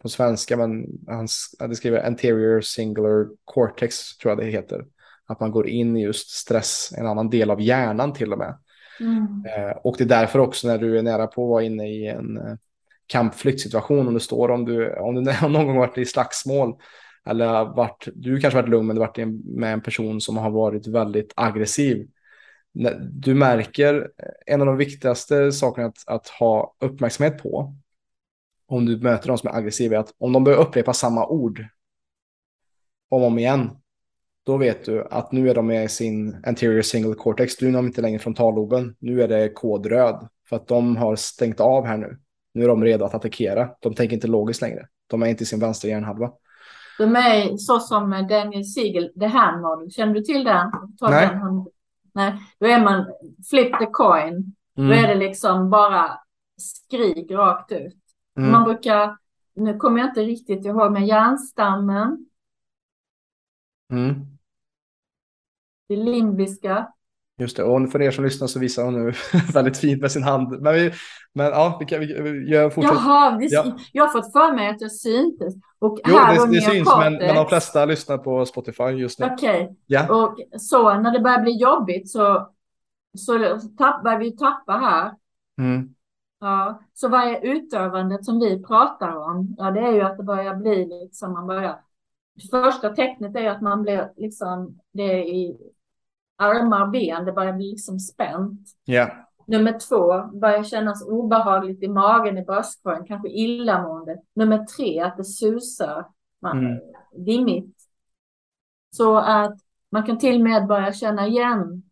på 0.01 0.09
svenska, 0.09 0.57
men 0.57 0.85
han 1.07 1.27
skriver 1.75 2.07
anterior 2.07 2.61
singular 2.61 3.27
cortex 3.45 4.17
tror 4.17 4.31
jag 4.31 4.37
det 4.37 4.51
heter. 4.51 4.85
Att 5.27 5.39
man 5.39 5.51
går 5.51 5.67
in 5.67 5.97
i 5.97 6.03
just 6.03 6.29
stress, 6.29 6.93
en 6.97 7.07
annan 7.07 7.29
del 7.29 7.51
av 7.51 7.61
hjärnan 7.61 8.13
till 8.13 8.31
och 8.31 8.39
med. 8.39 8.57
Mm. 8.99 9.45
Eh, 9.45 9.77
och 9.77 9.95
det 9.97 10.03
är 10.03 10.07
därför 10.07 10.39
också 10.39 10.67
när 10.67 10.77
du 10.77 10.97
är 10.97 11.03
nära 11.03 11.27
på 11.27 11.43
att 11.43 11.49
vara 11.49 11.63
inne 11.63 11.87
i 11.89 12.07
en 12.07 12.37
eh, 12.37 12.55
kampflyktsituation, 13.07 14.07
om 14.07 14.13
du 14.13 14.19
står, 14.19 14.51
om 14.51 14.65
du, 14.65 14.93
om 14.93 15.15
du 15.15 15.21
någon 15.41 15.67
gång 15.67 15.77
varit 15.77 15.97
i 15.97 16.05
slagsmål, 16.05 16.75
eller 17.25 17.75
varit, 17.75 18.07
du 18.15 18.39
kanske 18.39 18.61
varit 18.61 18.69
lugn 18.69 18.87
men 18.87 18.95
du 18.95 18.99
varit 18.99 19.27
med 19.45 19.73
en 19.73 19.81
person 19.81 20.21
som 20.21 20.37
har 20.37 20.49
varit 20.49 20.87
väldigt 20.87 21.33
aggressiv. 21.35 22.09
Du 23.11 23.33
märker 23.33 24.11
eh, 24.17 24.53
en 24.53 24.61
av 24.61 24.67
de 24.67 24.77
viktigaste 24.77 25.51
sakerna 25.51 25.87
att, 25.87 26.03
att 26.07 26.27
ha 26.27 26.75
uppmärksamhet 26.79 27.43
på 27.43 27.75
om 28.67 28.85
du 28.85 28.97
möter 28.97 29.27
de 29.27 29.37
som 29.37 29.49
är 29.49 29.55
aggressiva 29.55 29.95
är 29.95 29.99
att 29.99 30.13
om 30.17 30.33
de 30.33 30.43
börjar 30.43 30.59
upprepa 30.59 30.93
samma 30.93 31.27
ord 31.27 31.65
om 33.09 33.21
och 33.21 33.27
om 33.27 33.39
igen 33.39 33.69
då 34.43 34.57
vet 34.57 34.85
du 34.85 35.07
att 35.11 35.31
nu 35.31 35.49
är 35.49 35.55
de 35.55 35.67
med 35.67 35.85
i 35.85 35.87
sin 35.87 36.37
anterior 36.43 36.81
single 36.81 37.13
cortex. 37.13 37.57
Du 37.57 37.67
är 37.67 37.79
inte 37.79 38.01
längre 38.01 38.19
frontalloben. 38.19 38.95
Nu 38.99 39.21
är 39.21 39.27
det 39.27 39.49
kodröd 39.49 40.27
för 40.49 40.55
att 40.55 40.67
de 40.67 40.97
har 40.97 41.15
stängt 41.15 41.59
av 41.59 41.85
här 41.85 41.97
nu. 41.97 42.17
Nu 42.53 42.63
är 42.63 42.67
de 42.67 42.83
redo 42.83 43.05
att 43.05 43.13
attackera. 43.13 43.69
De 43.79 43.93
tänker 43.93 44.13
inte 44.13 44.27
logiskt 44.27 44.61
längre. 44.61 44.87
De 45.07 45.23
är 45.23 45.27
inte 45.27 45.43
i 45.43 45.45
sin 45.45 45.59
vänstra 45.59 45.89
hjärnhalva. 45.89 46.31
De 47.01 47.15
är 47.15 47.57
så 47.57 47.79
som 47.79 48.09
Daniel 48.29 48.65
Siegel, 48.65 49.13
The 49.19 49.25
Hand 49.25 49.61
Model. 49.61 49.91
Känner 49.91 50.13
du 50.13 50.21
till 50.21 50.43
den? 50.43 50.71
Nej. 51.01 51.27
Den. 51.27 51.67
Nej. 52.13 52.39
Då 52.59 52.67
är 52.67 52.83
man 52.83 53.05
flip 53.49 53.79
the 53.79 53.85
coin. 53.85 54.55
Mm. 54.77 54.89
Då 54.89 54.95
är 54.95 55.07
det 55.07 55.15
liksom 55.15 55.69
bara 55.69 56.19
skrik 56.57 57.31
rakt 57.31 57.71
ut. 57.71 57.97
Mm. 58.37 58.51
Man 58.51 58.63
brukar, 58.63 59.17
nu 59.55 59.77
kommer 59.77 59.99
jag 59.99 60.09
inte 60.09 60.21
riktigt 60.21 60.65
ihåg, 60.65 60.91
men 60.91 61.05
hjärnstammen. 61.05 62.25
Mm. 63.91 64.15
Det 65.87 65.95
limbiska. 65.95 66.93
Just 67.41 67.57
det, 67.57 67.63
och 67.63 67.91
för 67.91 68.01
er 68.01 68.11
som 68.11 68.23
lyssnar 68.23 68.47
så 68.47 68.59
visar 68.59 68.83
hon 68.83 69.05
nu 69.05 69.13
väldigt 69.53 69.77
fint 69.77 70.01
med 70.01 70.11
sin 70.11 70.23
hand. 70.23 70.61
Men, 70.61 70.73
vi, 70.73 70.91
men 71.33 71.45
ja, 71.45 71.77
vi 71.79 71.85
kan 71.85 71.99
vi, 71.99 72.05
gör 72.51 72.69
fortsätt. 72.69 72.93
Jaha, 72.93 73.37
vi, 73.37 73.47
ja. 73.51 73.77
jag 73.91 74.03
har 74.03 74.11
fått 74.11 74.31
för 74.31 74.55
mig 74.55 74.69
att 74.69 74.81
jag 74.81 74.91
syntes. 74.91 75.53
Och 75.79 75.99
jo, 76.07 76.15
här 76.15 76.47
det, 76.47 76.55
det 76.55 76.61
syns, 76.61 76.89
men, 76.97 77.13
men 77.13 77.35
de 77.35 77.47
flesta 77.47 77.85
lyssnar 77.85 78.17
på 78.17 78.45
Spotify 78.45 78.83
just 78.83 79.19
nu. 79.19 79.25
Okej, 79.25 79.63
okay. 79.63 79.75
ja. 79.85 80.23
och 80.23 80.61
så 80.61 80.93
när 80.93 81.11
det 81.11 81.19
börjar 81.19 81.41
bli 81.41 81.57
jobbigt 81.57 82.09
så, 82.09 82.49
så 83.17 83.59
tappar 83.77 84.17
vi 84.17 84.37
tappa 84.37 84.73
här. 84.73 85.11
Mm. 85.59 85.89
Ja, 86.39 86.81
så 86.93 87.09
vad 87.09 87.21
är 87.21 87.39
utövandet 87.45 88.25
som 88.25 88.39
vi 88.39 88.63
pratar 88.63 89.15
om? 89.15 89.55
Ja, 89.57 89.71
det 89.71 89.79
är 89.79 89.91
ju 89.91 90.01
att 90.01 90.17
det 90.17 90.23
börjar 90.23 90.55
bli 90.55 90.85
liksom, 90.85 91.33
man 91.33 91.47
börjar 91.47 91.79
Första 92.51 92.89
tecknet 92.89 93.35
är 93.35 93.49
att 93.49 93.61
man 93.61 93.81
blir 93.81 94.11
liksom, 94.17 94.79
det 94.91 95.03
är 95.03 95.23
i 95.23 95.57
armar 96.41 96.81
och 96.81 96.91
ben, 96.91 97.25
det 97.25 97.31
börjar 97.31 97.53
bli 97.53 97.71
liksom 97.71 97.99
spänt. 97.99 98.59
Yeah. 98.87 99.11
Nummer 99.47 99.79
två, 99.79 100.37
börjar 100.39 100.63
kännas 100.63 101.07
obehagligt 101.07 101.83
i 101.83 101.87
magen, 101.87 102.37
i 102.37 102.43
bröstkorgen, 102.43 103.05
kanske 103.05 103.29
illamående. 103.29 104.17
Nummer 104.35 104.65
tre, 104.65 104.99
att 104.99 105.17
det 105.17 105.23
susar, 105.23 106.05
man, 106.41 106.57
mm. 106.57 106.79
dimmigt. 107.25 107.77
Så 108.95 109.17
att 109.17 109.59
man 109.89 110.03
kan 110.03 110.17
till 110.17 110.35
och 110.35 110.41
med 110.41 110.67
börja 110.67 110.93
känna 110.93 111.27
igen, 111.27 111.83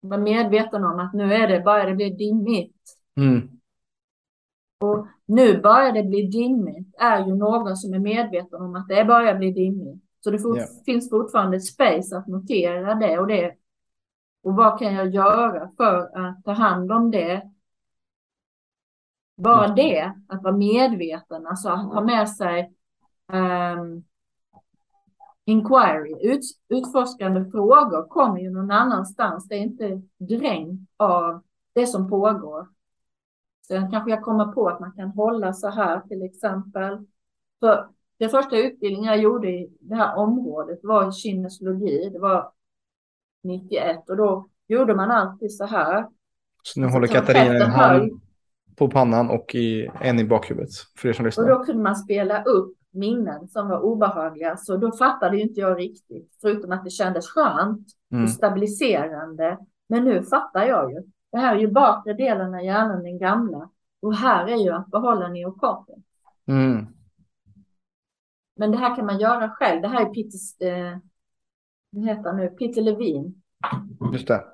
vara 0.00 0.20
medveten 0.20 0.84
om 0.84 0.98
att 0.98 1.14
nu 1.14 1.34
är 1.34 1.48
det, 1.48 1.60
börjar 1.60 1.86
det 1.86 1.94
bli 1.94 2.10
dimmigt. 2.10 2.82
Mm. 3.16 3.48
Och 4.80 5.06
nu 5.26 5.60
börjar 5.60 5.92
det 5.92 6.02
bli 6.02 6.22
dimmigt, 6.22 6.94
är 6.98 7.26
ju 7.26 7.34
någon 7.34 7.76
som 7.76 7.94
är 7.94 7.98
medveten 7.98 8.62
om 8.62 8.76
att 8.76 8.88
det 8.88 9.04
börjar 9.04 9.34
bli 9.34 9.52
dimmigt. 9.52 10.04
Så 10.20 10.30
det 10.30 10.38
finns 10.86 11.10
fortfarande 11.10 11.60
space 11.60 12.16
att 12.16 12.26
notera 12.26 12.94
det 12.94 13.18
och 13.18 13.26
det. 13.26 13.54
Och 14.48 14.56
vad 14.56 14.78
kan 14.78 14.94
jag 14.94 15.14
göra 15.14 15.70
för 15.76 16.18
att 16.18 16.44
ta 16.44 16.52
hand 16.52 16.92
om 16.92 17.10
det? 17.10 17.50
Bara 19.36 19.68
det, 19.68 20.14
att 20.28 20.42
vara 20.42 20.56
medveten, 20.56 21.46
alltså 21.46 21.68
att 21.68 21.94
ha 21.94 22.00
med 22.00 22.28
sig 22.28 22.72
um, 23.32 24.04
inquiry, 25.44 26.32
ut, 26.32 26.40
utforskande 26.68 27.50
frågor 27.50 28.08
kommer 28.08 28.40
ju 28.40 28.50
någon 28.50 28.70
annanstans. 28.70 29.48
Det 29.48 29.54
är 29.54 29.60
inte 29.60 30.02
dränkt 30.18 30.90
av 30.96 31.42
det 31.72 31.86
som 31.86 32.10
pågår. 32.10 32.68
Sen 33.66 33.90
kanske 33.90 34.10
jag 34.10 34.22
kommer 34.22 34.46
på 34.46 34.68
att 34.68 34.80
man 34.80 34.92
kan 34.92 35.08
hålla 35.08 35.52
så 35.52 35.68
här 35.68 36.00
till 36.00 36.22
exempel. 36.22 37.06
För 37.60 37.88
den 38.18 38.30
första 38.30 38.58
utbildningen 38.58 39.12
jag 39.12 39.22
gjorde 39.22 39.48
i 39.50 39.76
det 39.80 39.94
här 39.94 40.16
området 40.16 40.80
var 40.82 41.12
kinesologi. 41.12 42.10
Det 42.12 42.18
var 42.18 42.52
91 43.42 44.10
och 44.10 44.16
då 44.16 44.48
gjorde 44.68 44.94
man 44.94 45.10
alltid 45.10 45.56
så 45.56 45.64
här. 45.64 46.06
Så 46.62 46.80
nu 46.80 46.86
alltså, 46.86 46.96
håller 46.96 47.08
Katarina 47.08 47.64
en 47.64 47.70
hand 47.70 48.20
på 48.76 48.90
pannan 48.90 49.30
och 49.30 49.54
i, 49.54 49.90
en 50.00 50.18
i 50.18 50.24
bakhuvudet 50.24 50.70
för 50.98 51.08
er 51.08 51.12
som 51.12 51.24
lyssnar. 51.24 51.44
Och 51.44 51.50
då 51.50 51.64
kunde 51.64 51.82
man 51.82 51.96
spela 51.96 52.42
upp 52.42 52.78
minnen 52.90 53.48
som 53.48 53.68
var 53.68 53.80
obehagliga. 53.80 54.56
Så 54.56 54.76
då 54.76 54.92
fattade 54.92 55.36
ju 55.36 55.42
inte 55.42 55.60
jag 55.60 55.78
riktigt, 55.78 56.36
förutom 56.40 56.72
att 56.72 56.84
det 56.84 56.90
kändes 56.90 57.28
skönt 57.28 57.86
mm. 58.12 58.24
och 58.24 58.30
stabiliserande. 58.30 59.58
Men 59.88 60.04
nu 60.04 60.22
fattar 60.22 60.64
jag 60.64 60.92
ju. 60.92 61.02
Det 61.32 61.38
här 61.38 61.56
är 61.56 61.60
ju 61.60 61.70
bakre 61.70 62.12
delen 62.12 62.54
av 62.54 62.64
hjärnan, 62.64 63.02
den 63.02 63.18
gamla. 63.18 63.70
Och 64.00 64.14
här 64.14 64.46
är 64.46 64.56
ju 64.56 64.72
att 64.72 64.86
behålla 64.86 65.28
neokorten. 65.28 66.02
Mm. 66.46 66.86
Men 68.56 68.70
det 68.70 68.78
här 68.78 68.96
kan 68.96 69.06
man 69.06 69.20
göra 69.20 69.50
själv. 69.50 69.82
Det 69.82 69.88
här 69.88 70.00
är 70.00 70.14
Peter, 70.14 70.66
eh, 70.66 70.98
vad 71.90 72.04
heter 72.04 72.22
han 72.22 72.36
nu? 72.36 72.48
Peter 72.48 72.82
Levin. 72.82 73.42
Just 74.12 74.28
det. 74.28 74.44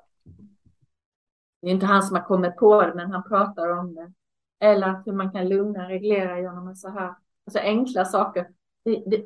Det 1.61 1.67
är 1.67 1.71
inte 1.71 1.85
han 1.85 2.03
som 2.03 2.15
har 2.15 2.23
kommit 2.23 2.55
på 2.55 2.81
det, 2.81 2.93
men 2.95 3.11
han 3.11 3.23
pratar 3.23 3.69
om 3.69 3.95
det. 3.95 4.13
Eller 4.59 5.01
hur 5.05 5.13
man 5.13 5.31
kan 5.31 5.49
lugna, 5.49 5.89
reglera 5.89 6.39
genom 6.39 6.75
så 6.75 6.89
här. 6.89 7.15
Alltså 7.45 7.59
enkla 7.59 8.05
saker. 8.05 8.47
Det, 8.83 9.03
det, 9.05 9.25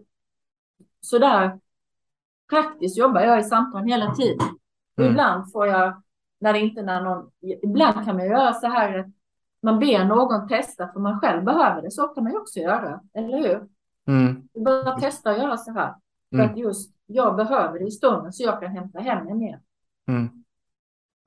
så 1.01 1.19
där 1.19 1.59
praktiskt 2.49 2.97
jobbar 2.97 3.21
jag 3.21 3.39
i 3.39 3.43
samtal 3.43 3.83
hela 3.83 4.15
tiden. 4.15 4.47
Mm. 4.97 5.11
Ibland 5.11 5.51
får 5.51 5.67
jag 5.67 6.01
när 6.39 6.53
det 6.53 6.59
inte 6.59 6.81
när 6.81 7.01
någon, 7.01 7.31
ibland 7.41 8.05
kan 8.05 8.15
man 8.15 8.25
göra 8.25 8.53
så 8.53 8.67
här 8.67 8.99
att 8.99 9.07
man 9.61 9.79
ber 9.79 10.05
någon 10.05 10.47
testa 10.47 10.87
för 10.93 10.99
man 10.99 11.19
själv 11.19 11.43
behöver 11.43 11.81
det. 11.81 11.91
Så 11.91 12.07
kan 12.07 12.23
man 12.23 12.33
ju 12.33 12.39
också 12.39 12.59
göra, 12.59 13.01
eller 13.13 13.37
hur? 13.37 13.67
Mm. 14.07 14.47
Bara 14.65 14.99
testa 14.99 15.29
att 15.29 15.37
göra 15.37 15.57
så 15.57 15.71
här. 15.71 15.95
För 16.29 16.37
mm. 16.37 16.49
att 16.49 16.57
just 16.57 16.95
jag 17.05 17.35
behöver 17.35 17.79
det 17.79 17.85
i 17.85 17.91
stunden 17.91 18.33
så 18.33 18.43
jag 18.43 18.59
kan 18.61 18.71
hämta 18.71 18.99
hem 18.99 19.27
det 19.27 19.35
mer. 19.35 19.61
Mm. 20.07 20.29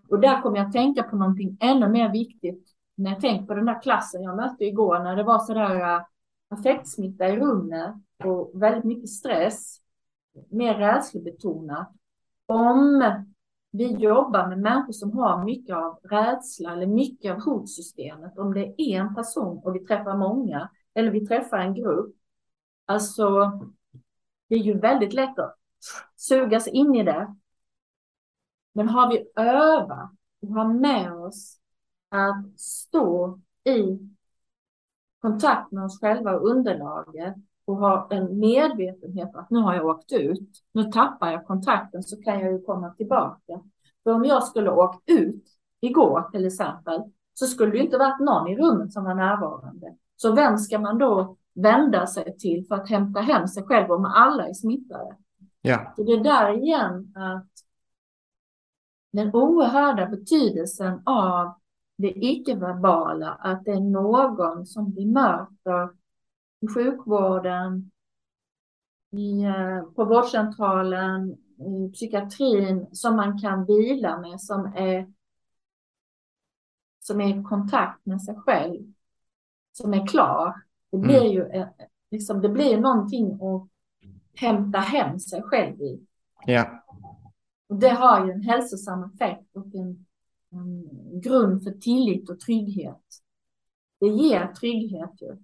Och 0.09 0.20
där 0.20 0.43
kommer 0.43 0.57
jag 0.57 0.66
att 0.66 0.73
tänka 0.73 1.03
på 1.03 1.16
någonting 1.16 1.57
ännu 1.61 1.89
mer 1.89 2.12
viktigt 2.12 2.69
när 2.95 3.11
jag 3.11 3.20
tänker 3.20 3.47
på 3.47 3.55
den 3.55 3.66
där 3.66 3.83
klassen 3.83 4.23
jag 4.23 4.37
mötte 4.37 4.65
igår 4.65 4.99
när 4.99 5.16
det 5.16 5.23
var 5.23 5.39
så 5.39 5.55
där 5.55 5.97
uh, 5.97 6.03
affektsmitta 6.49 7.29
i 7.29 7.37
rummet 7.37 7.95
och 8.24 8.62
väldigt 8.62 8.85
mycket 8.85 9.11
stress, 9.11 9.79
mer 10.51 10.74
rädslebetonat. 10.74 11.93
Om 12.47 13.03
vi 13.73 13.93
jobbar 13.93 14.49
med 14.49 14.59
människor 14.59 14.93
som 14.93 15.19
har 15.19 15.45
mycket 15.45 15.77
av 15.77 15.99
rädsla 16.03 16.73
eller 16.73 16.87
mycket 16.87 17.33
av 17.33 17.41
hotsystemet. 17.41 18.39
Om 18.39 18.55
det 18.55 18.83
är 18.83 19.01
en 19.01 19.15
person 19.15 19.61
och 19.65 19.74
vi 19.74 19.81
träffar 19.81 20.16
många 20.16 20.70
eller 20.95 21.11
vi 21.11 21.27
träffar 21.27 21.59
en 21.59 21.74
grupp. 21.74 22.15
Alltså, 22.87 23.53
det 24.53 24.57
är 24.57 24.62
ju 24.62 24.79
väldigt 24.79 25.12
lätt 25.12 25.39
att 25.39 25.57
sugas 26.16 26.66
in 26.69 26.95
i 26.95 27.03
det. 27.03 27.35
Men 28.73 28.89
har 28.89 29.09
vi 29.11 29.31
övat 29.37 30.11
och 30.43 30.49
har 30.49 30.69
med 30.69 31.12
oss 31.12 31.59
att 32.09 32.61
stå 32.61 33.41
i 33.65 33.99
kontakt 35.20 35.73
med 35.73 35.85
oss 35.85 36.01
själva 36.01 36.35
och 36.35 36.49
underlaget 36.49 37.35
och 37.65 37.77
ha 37.77 38.09
en 38.11 38.39
medvetenhet 38.39 39.35
att 39.35 39.51
nu 39.51 39.59
har 39.59 39.74
jag 39.74 39.87
åkt 39.87 40.12
ut, 40.12 40.62
nu 40.73 40.85
tappar 40.85 41.31
jag 41.31 41.47
kontakten 41.47 42.03
så 42.03 42.23
kan 42.23 42.41
jag 42.41 42.53
ju 42.53 42.62
komma 42.62 42.95
tillbaka. 42.95 43.61
För 44.05 44.11
om 44.11 44.24
jag 44.24 44.45
skulle 44.45 44.70
åkt 44.70 45.03
ut 45.07 45.45
igår 45.81 46.31
till 46.33 46.47
exempel 46.47 47.03
så 47.35 47.47
skulle 47.47 47.73
det 47.73 47.79
inte 47.79 47.99
varit 47.99 48.20
någon 48.20 48.49
i 48.49 48.57
rummet 48.57 48.93
som 48.93 49.05
var 49.05 49.15
närvarande. 49.15 49.97
Så 50.16 50.35
vem 50.35 50.59
ska 50.59 50.79
man 50.79 50.99
då 50.99 51.37
vända 51.55 52.07
sig 52.07 52.39
till 52.39 52.66
för 52.66 52.74
att 52.74 52.91
hämta 52.91 53.20
hem 53.20 53.49
sig 53.49 53.62
själv 53.62 53.91
om 53.91 54.05
alla 54.05 54.49
är 54.49 54.55
smittade. 54.55 55.16
Ja. 55.61 55.93
Så 55.97 56.03
det 56.03 56.12
är 56.12 56.24
där 56.24 56.62
igen 56.62 57.12
att 57.16 57.49
den 59.12 59.35
oerhörda 59.35 60.07
betydelsen 60.07 61.03
av 61.05 61.55
det 61.97 62.12
icke-verbala, 62.24 63.33
att 63.33 63.65
det 63.65 63.70
är 63.70 63.81
någon 63.81 64.66
som 64.66 64.93
vi 64.93 65.07
möter 65.07 65.91
i 66.61 66.69
sjukvården, 66.69 67.91
i, 69.11 69.43
eh, 69.43 69.83
på 69.83 70.05
vårdcentralen, 70.05 71.37
i 71.59 71.93
psykiatrin, 71.93 72.87
som 72.93 73.16
man 73.16 73.39
kan 73.39 73.65
vila 73.65 74.20
med, 74.20 74.41
som 74.41 74.73
är, 74.77 75.12
som 77.01 77.20
är 77.20 77.41
i 77.41 77.43
kontakt 77.43 78.07
med 78.07 78.23
sig 78.23 78.37
själv, 78.37 78.93
som 79.73 79.95
är 79.95 80.07
klar. 80.07 80.55
Det 80.93 80.98
blir 80.98 81.20
mm. 81.20 81.32
ju 81.32 81.66
liksom, 82.10 82.40
det 82.40 82.48
blir 82.48 82.81
någonting 82.81 83.32
att 83.32 83.69
hämta 84.35 84.78
hem 84.78 85.20
sig 85.20 85.43
själv 85.43 85.81
i. 85.81 86.01
Ja. 86.47 86.85
Och 87.69 87.77
det 87.77 87.89
har 87.89 88.27
ju 88.27 88.32
en 88.32 88.43
hälsosam 88.43 89.05
effekt 89.05 89.56
och 89.56 89.74
en, 89.74 90.06
en 90.51 91.20
grund 91.20 91.64
för 91.64 91.70
tillit 91.70 92.31
och 92.31 92.40
trygghet. 92.40 93.02
Det 94.01 94.06
ger 94.06 94.47
trygghet 94.47 95.23
ju. 95.23 95.36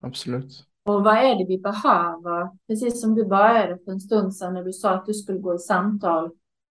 Absolut. 0.00 0.66
Och 0.82 1.04
vad 1.04 1.16
är 1.16 1.38
det 1.38 1.44
vi 1.48 1.58
behöver? 1.58 2.50
Precis 2.66 3.00
som 3.00 3.14
du 3.14 3.24
började 3.24 3.78
för 3.84 3.92
en 3.92 4.00
stund 4.00 4.36
sedan 4.36 4.54
när 4.54 4.64
du 4.64 4.72
sa 4.72 4.90
att 4.90 5.06
du 5.06 5.14
skulle 5.14 5.38
gå 5.38 5.54
i 5.54 5.58
samtal. 5.58 6.30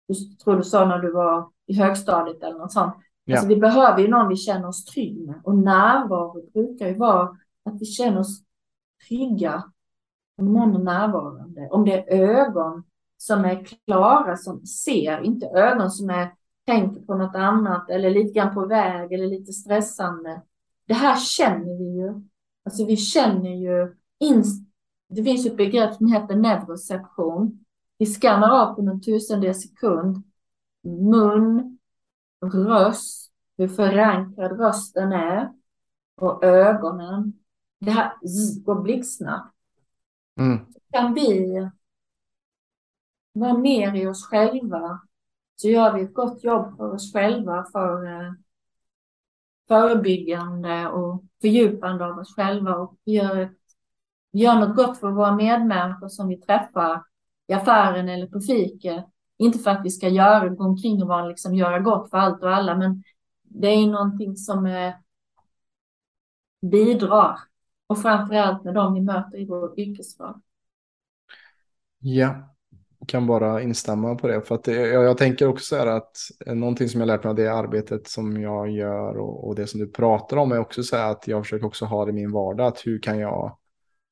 Du 0.08 0.14
tror 0.36 0.56
du 0.56 0.62
sa 0.62 0.84
när 0.84 0.98
du 0.98 1.12
var 1.12 1.50
i 1.66 1.74
högstadiet 1.74 2.42
eller 2.42 2.58
något 2.58 2.72
sånt. 2.72 2.94
Ja. 3.24 3.36
Alltså 3.36 3.48
vi 3.48 3.56
behöver 3.56 4.02
ju 4.02 4.08
någon 4.08 4.28
vi 4.28 4.36
känner 4.36 4.68
oss 4.68 4.84
trygg 4.84 5.26
med. 5.26 5.40
Och 5.44 5.54
närvaro 5.54 6.50
brukar 6.52 6.88
ju 6.88 6.94
vara 6.94 7.36
att 7.64 7.80
vi 7.80 7.84
känner 7.84 8.20
oss 8.20 8.42
trygga 9.08 9.64
om 10.38 10.52
någon 10.52 10.74
är 10.74 10.78
närvarande. 10.78 11.68
Om 11.70 11.84
det 11.84 11.92
är 11.92 12.18
ögon 12.30 12.84
som 13.16 13.44
är 13.44 13.64
klara, 13.64 14.36
som 14.36 14.66
ser, 14.66 15.20
inte 15.20 15.46
ögon 15.46 15.90
som 15.90 16.10
är 16.10 16.34
tänker 16.66 17.00
på 17.00 17.14
något 17.14 17.34
annat 17.34 17.90
eller 17.90 18.10
lite 18.10 18.32
grann 18.32 18.54
på 18.54 18.66
väg 18.66 19.12
eller 19.12 19.26
lite 19.26 19.52
stressande. 19.52 20.42
Det 20.86 20.94
här 20.94 21.16
känner 21.16 21.78
vi 21.78 21.84
ju. 21.84 22.22
Alltså 22.64 22.86
vi 22.86 22.96
känner 22.96 23.50
ju 23.50 23.94
det 25.08 25.22
finns 25.22 25.46
ett 25.46 25.56
begrepp 25.56 25.94
som 25.94 26.12
heter 26.12 26.36
neuroception. 26.36 27.64
Vi 27.98 28.06
skannar 28.06 28.50
av 28.50 28.74
på 28.74 28.82
någon 28.82 29.00
tusendel 29.00 29.54
sekund 29.54 30.22
mun, 30.84 31.78
röst, 32.42 33.32
hur 33.56 33.68
förankrad 33.68 34.60
rösten 34.60 35.12
är 35.12 35.52
och 36.16 36.44
ögonen. 36.44 37.32
Det 37.80 37.90
här 37.90 38.12
går 38.64 38.82
blixtsnabbt. 38.82 39.54
Mm. 40.36 40.66
Kan 40.92 41.14
vi 41.14 41.70
vara 43.32 43.58
mer 43.58 43.94
i 43.94 44.06
oss 44.06 44.26
själva 44.26 45.00
så 45.56 45.68
gör 45.68 45.92
vi 45.92 46.02
ett 46.02 46.14
gott 46.14 46.44
jobb 46.44 46.76
för 46.76 46.94
oss 46.94 47.12
själva 47.12 47.66
för 47.72 48.06
eh, 48.06 48.32
förebyggande 49.68 50.88
och 50.88 51.24
fördjupande 51.40 52.06
av 52.06 52.18
oss 52.18 52.34
själva 52.34 52.74
och 52.76 52.96
gör, 53.04 53.36
ett, 53.36 53.58
gör 54.32 54.54
något 54.54 54.76
gott 54.76 54.98
för 54.98 55.10
våra 55.10 55.36
medmänniskor 55.36 56.08
som 56.08 56.28
vi 56.28 56.36
träffar 56.36 57.04
i 57.46 57.52
affären 57.52 58.08
eller 58.08 58.26
på 58.26 58.40
fiket. 58.40 59.06
Inte 59.42 59.58
för 59.58 59.70
att 59.70 59.84
vi 59.84 59.90
ska 59.90 60.08
göra, 60.08 60.48
gå 60.48 60.64
omkring 60.64 61.02
och 61.02 61.08
vara, 61.08 61.26
liksom, 61.26 61.54
göra 61.54 61.78
gott 61.78 62.10
för 62.10 62.16
allt 62.16 62.42
och 62.42 62.54
alla, 62.54 62.76
men 62.76 63.02
det 63.42 63.68
är 63.68 63.86
någonting 63.86 64.36
som 64.36 64.66
eh, 64.66 64.94
bidrar. 66.62 67.38
Och 67.86 67.98
framför 67.98 68.34
allt 68.34 68.64
med 68.64 68.74
dem 68.74 68.94
vi 68.94 69.00
möter 69.00 69.38
i 69.38 69.46
vår 69.46 69.80
yrkesroll. 69.80 70.34
Ja, 71.98 72.52
kan 73.06 73.26
bara 73.26 73.62
instämma 73.62 74.14
på 74.14 74.28
det. 74.28 74.42
För 74.42 74.54
att 74.54 74.64
det, 74.64 74.72
jag, 74.72 75.04
jag, 75.04 75.18
tänker 75.18 75.48
också 75.48 75.64
så 75.64 75.76
här 75.76 75.86
att 75.86 76.16
eh, 76.46 76.54
någonting 76.54 76.88
som 76.88 77.00
jag 77.00 77.06
lärt 77.06 77.24
mig 77.24 77.30
av 77.30 77.36
det 77.36 77.48
arbetet 77.48 78.08
som 78.08 78.42
jag 78.42 78.70
gör 78.70 79.18
och, 79.18 79.48
och 79.48 79.54
det 79.54 79.66
som 79.66 79.80
du 79.80 79.86
pratar 79.86 80.36
om 80.36 80.52
är 80.52 80.58
också 80.58 80.82
så 80.82 80.96
här 80.96 81.10
att 81.10 81.28
jag 81.28 81.44
försöker 81.44 81.66
också 81.66 81.84
ha 81.84 82.04
det 82.04 82.10
i 82.10 82.14
min 82.14 82.32
vardag. 82.32 82.66
Att 82.66 82.86
hur 82.86 82.98
kan 82.98 83.18
jag 83.18 83.56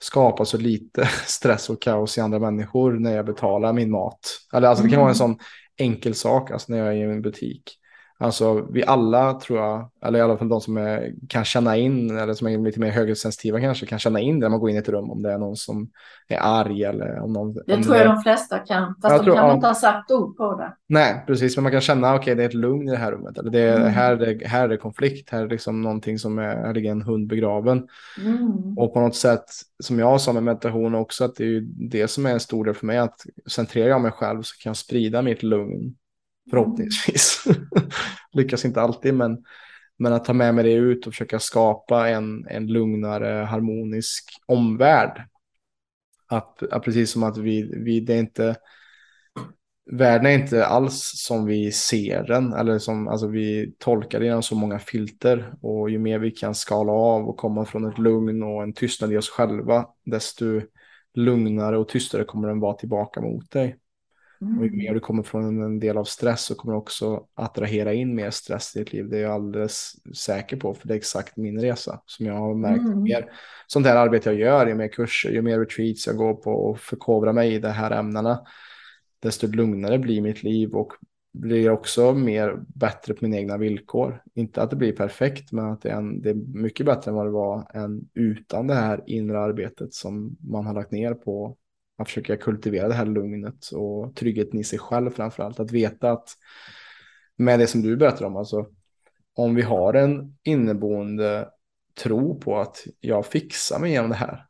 skapa 0.03 0.45
så 0.45 0.57
lite 0.57 1.07
stress 1.27 1.71
och 1.71 1.83
kaos 1.83 2.19
i 2.19 2.21
andra 2.21 2.39
människor 2.39 2.93
när 2.93 3.17
jag 3.17 3.27
betalar 3.27 3.73
min 3.73 3.91
mat? 3.91 4.21
Eller 4.53 4.69
alltså 4.69 4.85
det 4.85 4.91
kan 4.91 5.01
vara 5.01 5.11
en 5.11 5.17
mm. 5.17 5.37
sån 5.37 5.39
enkel 5.77 6.15
sak, 6.15 6.51
alltså 6.51 6.73
när 6.73 6.79
jag 6.79 6.89
är 6.89 6.93
i 6.93 7.03
en 7.03 7.23
butik. 7.23 7.80
Alltså 8.23 8.67
vi 8.73 8.85
alla 8.85 9.35
tror 9.35 9.59
jag, 9.59 9.91
eller 10.03 10.19
i 10.19 10.23
alla 10.23 10.37
fall 10.37 10.49
de 10.49 10.61
som 10.61 10.77
är, 10.77 11.13
kan 11.29 11.45
känna 11.45 11.77
in, 11.77 12.19
eller 12.19 12.35
som 12.35 12.49
är 12.49 12.59
lite 12.59 12.81
mer 12.81 12.91
högersensitiva 12.91 13.61
kanske, 13.61 13.87
kan 13.87 13.99
känna 13.99 14.21
in 14.21 14.41
det 14.41 14.45
när 14.45 14.51
man 14.51 14.61
går 14.61 14.71
in 14.71 14.77
i 14.77 14.79
ett 14.79 14.89
rum 14.89 15.11
om 15.11 15.23
det 15.23 15.33
är 15.33 15.39
någon 15.39 15.57
som 15.57 15.91
är 16.29 16.39
arg 16.41 16.85
eller 16.85 17.21
om 17.21 17.33
någon... 17.33 17.55
Det 17.67 17.75
om 17.75 17.83
tror 17.83 17.97
jag 17.97 18.07
det... 18.07 18.13
de 18.13 18.23
flesta 18.23 18.59
kan, 18.59 18.95
fast 19.03 19.13
jag 19.13 19.21
de 19.21 19.25
tror, 19.25 19.35
kan 19.35 19.47
ja, 19.47 19.55
inte 19.55 19.67
ha 19.67 19.75
sagt 19.75 20.11
ord 20.11 20.37
på 20.37 20.55
det. 20.55 20.75
Nej, 20.89 21.25
precis, 21.27 21.57
men 21.57 21.63
man 21.63 21.73
kan 21.73 21.81
känna, 21.81 22.15
okej 22.15 22.23
okay, 22.23 22.35
det 22.35 22.43
är 22.43 22.49
ett 22.49 22.55
lugn 22.55 22.89
i 22.89 22.91
det 22.91 22.97
här 22.97 23.13
rummet, 23.13 23.39
eller 23.39 23.51
det 23.51 23.61
är, 23.61 23.77
mm. 23.77 23.89
här, 23.89 24.13
är 24.13 24.17
det, 24.17 24.47
här 24.47 24.65
är 24.65 24.69
det 24.69 24.77
konflikt, 24.77 25.31
här 25.31 25.43
är 25.43 25.49
liksom 25.49 25.83
någonting 25.83 26.19
som 26.19 26.39
är, 26.39 26.57
här 26.57 26.75
ligger 26.75 26.91
en 26.91 27.03
hund 27.03 27.27
begraven. 27.29 27.89
Mm. 28.25 28.79
Och 28.79 28.95
på 28.95 29.01
något 29.01 29.17
sätt, 29.17 29.45
som 29.83 29.99
jag 29.99 30.21
sa 30.21 30.33
med 30.33 30.43
meditation 30.43 30.95
också, 30.95 31.25
att 31.25 31.37
det 31.37 31.45
är 31.45 31.49
ju 31.49 31.61
det 31.91 32.09
som 32.09 32.27
är 32.27 32.31
en 32.31 32.41
stor 32.41 32.65
del 32.65 32.75
för 32.75 32.87
mig, 32.87 32.99
att 32.99 33.21
centrerar 33.47 33.89
jag 33.89 34.01
mig 34.01 34.13
själv 34.13 34.43
så 34.43 34.63
kan 34.63 34.71
jag 34.71 34.77
sprida 34.77 35.23
mitt 35.23 35.43
lugn 35.43 35.95
Förhoppningsvis. 36.51 37.45
Lyckas 38.33 38.65
inte 38.65 38.81
alltid, 38.81 39.15
men, 39.15 39.45
men 39.99 40.13
att 40.13 40.25
ta 40.25 40.33
med 40.33 40.55
mig 40.55 40.65
det 40.65 40.73
ut 40.73 41.07
och 41.07 41.13
försöka 41.13 41.39
skapa 41.39 42.09
en, 42.09 42.47
en 42.49 42.67
lugnare, 42.67 43.45
harmonisk 43.45 44.31
omvärld. 44.47 45.23
Att, 46.27 46.63
att 46.63 46.85
precis 46.85 47.11
som 47.11 47.23
att 47.23 47.39
vi, 47.39 47.71
vi, 47.85 48.01
det 48.01 48.15
är 48.15 48.19
inte, 48.19 48.57
världen 49.91 50.27
är 50.27 50.31
inte 50.31 50.67
alls 50.67 51.13
som 51.15 51.47
vi 51.47 51.73
ser 51.73 52.23
den, 52.23 52.53
eller 52.53 52.79
som 52.79 53.09
alltså 53.09 53.27
vi 53.27 53.75
tolkar 53.79 54.21
det 54.21 54.27
genom 54.27 54.43
så 54.43 54.55
många 54.55 54.79
filter. 54.79 55.55
Och 55.61 55.91
ju 55.91 55.99
mer 55.99 56.19
vi 56.19 56.31
kan 56.31 56.55
skala 56.55 56.93
av 56.93 57.29
och 57.29 57.37
komma 57.37 57.65
från 57.65 57.85
ett 57.85 57.99
lugn 57.99 58.43
och 58.43 58.63
en 58.63 58.73
tystnad 58.73 59.13
i 59.13 59.17
oss 59.17 59.31
själva, 59.31 59.87
desto 60.05 60.61
lugnare 61.15 61.79
och 61.79 61.89
tystare 61.89 62.25
kommer 62.25 62.49
den 62.49 62.61
vara 62.61 62.75
tillbaka 62.75 63.21
mot 63.21 63.51
dig. 63.51 63.77
Mm. 64.43 64.59
Och 64.59 64.65
ju 64.65 64.71
mer 64.71 64.95
du 64.95 65.01
kommer 65.01 65.23
från 65.23 65.63
en 65.63 65.81
del 65.81 65.99
av 65.99 66.05
stress 66.05 66.41
så 66.41 66.55
kommer 66.55 66.73
du 66.73 66.79
också 66.79 67.25
attrahera 67.35 67.93
in 67.93 68.15
mer 68.15 68.31
stress 68.31 68.77
i 68.77 68.79
ditt 68.79 68.93
liv. 68.93 69.09
Det 69.09 69.19
är 69.19 69.23
jag 69.23 69.33
alldeles 69.33 69.93
säker 70.17 70.57
på, 70.57 70.75
för 70.75 70.89
det 70.89 70.95
är 70.95 70.99
exakt 70.99 71.37
min 71.37 71.61
resa 71.61 72.01
som 72.07 72.27
jag 72.27 72.35
har 72.35 72.55
märkt. 72.55 72.85
Mm. 72.85 73.03
Mer 73.03 73.33
sånt 73.67 73.87
här 73.87 73.97
arbete 73.97 74.31
jag 74.31 74.39
gör, 74.39 74.67
ju 74.67 74.75
mer 74.75 74.89
kurser, 74.89 75.31
ju 75.31 75.43
mer 75.43 75.59
retreats 75.59 76.07
jag 76.07 76.17
går 76.17 76.35
på 76.35 76.51
och 76.51 76.81
förkovrar 76.81 77.33
mig 77.33 77.55
i 77.55 77.59
de 77.59 77.69
här 77.69 77.91
ämnena, 77.91 78.41
desto 79.23 79.47
lugnare 79.47 79.99
blir 79.99 80.21
mitt 80.21 80.43
liv 80.43 80.75
och 80.75 80.93
blir 81.33 81.71
också 81.71 82.15
mer 82.15 82.57
bättre 82.75 83.15
på 83.15 83.25
mina 83.25 83.37
egna 83.37 83.57
villkor. 83.57 84.23
Inte 84.35 84.63
att 84.63 84.71
det 84.71 84.77
blir 84.77 84.93
perfekt, 84.93 85.53
men 85.53 85.65
att 85.65 85.83
det 85.83 85.91
är, 85.91 85.97
en, 85.97 86.21
det 86.21 86.31
är 86.31 86.35
mycket 86.35 86.87
bättre 86.87 87.11
än 87.11 87.15
vad 87.15 87.27
det 87.27 87.31
var 87.31 87.71
än 87.75 88.09
utan 88.15 88.67
det 88.67 88.75
här 88.75 89.03
inre 89.07 89.41
arbetet 89.41 89.95
som 89.95 90.37
man 90.41 90.67
har 90.67 90.75
lagt 90.75 90.91
ner 90.91 91.15
på 91.15 91.57
att 92.01 92.09
försöka 92.09 92.37
kultivera 92.37 92.89
det 92.89 92.95
här 92.95 93.07
lugnet 93.07 93.71
och 93.73 94.17
tryggheten 94.17 94.61
i 94.61 94.65
sig 94.65 94.79
själv 94.79 95.11
framför 95.11 95.43
allt. 95.43 95.61
Att 95.61 95.71
veta 95.71 96.11
att 96.11 96.29
med 97.37 97.59
det 97.59 97.67
som 97.67 97.83
du 97.83 97.97
berättar 97.97 98.25
om, 98.25 98.37
alltså 98.37 98.67
om 99.35 99.55
vi 99.55 99.63
har 99.63 99.95
en 99.95 100.39
inneboende 100.43 101.49
tro 102.03 102.41
på 102.41 102.59
att 102.59 102.85
jag 103.01 103.27
fixar 103.27 103.79
mig 103.79 103.91
genom 103.91 104.11
det 104.11 104.17
här. 104.17 104.47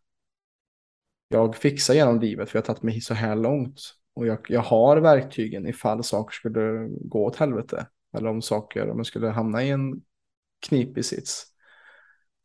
Jag 1.28 1.56
fixar 1.56 1.94
genom 1.94 2.20
livet 2.20 2.50
för 2.50 2.58
jag 2.58 2.62
har 2.62 2.66
tagit 2.66 2.82
mig 2.82 3.00
så 3.00 3.14
här 3.14 3.36
långt. 3.36 3.80
Och 4.14 4.26
jag, 4.26 4.38
jag 4.48 4.60
har 4.60 4.96
verktygen 4.96 5.66
ifall 5.66 6.04
saker 6.04 6.34
skulle 6.34 6.88
gå 6.88 7.24
åt 7.24 7.36
helvete. 7.36 7.86
Eller 8.16 8.28
om 8.28 8.42
saker, 8.42 8.90
om 8.90 8.96
jag 8.96 9.06
skulle 9.06 9.28
hamna 9.28 9.64
i 9.64 9.70
en 9.70 10.02
knipig 10.66 11.04
sits. 11.04 11.46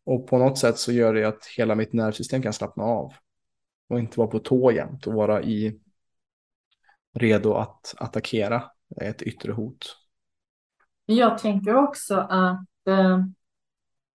Och 0.06 0.28
på 0.28 0.38
något 0.38 0.58
sätt 0.58 0.78
så 0.78 0.92
gör 0.92 1.14
det 1.14 1.24
att 1.28 1.46
hela 1.58 1.76
mitt 1.76 1.94
nervsystem 1.94 2.42
kan 2.42 2.54
slappna 2.54 2.84
av 2.84 3.14
och 3.88 4.00
inte 4.00 4.20
vara 4.20 4.30
på 4.30 4.40
tå 4.40 4.72
jämt 4.72 5.08
och 5.08 5.14
vara 5.14 5.44
i 5.44 5.80
redo 7.14 7.54
att 7.54 7.94
attackera 7.98 8.64
ett 9.02 9.22
yttre 9.22 9.52
hot. 9.52 9.98
Jag 11.06 11.38
tänker 11.38 11.76
också 11.76 12.16
att 12.16 12.88
eh, 12.88 13.20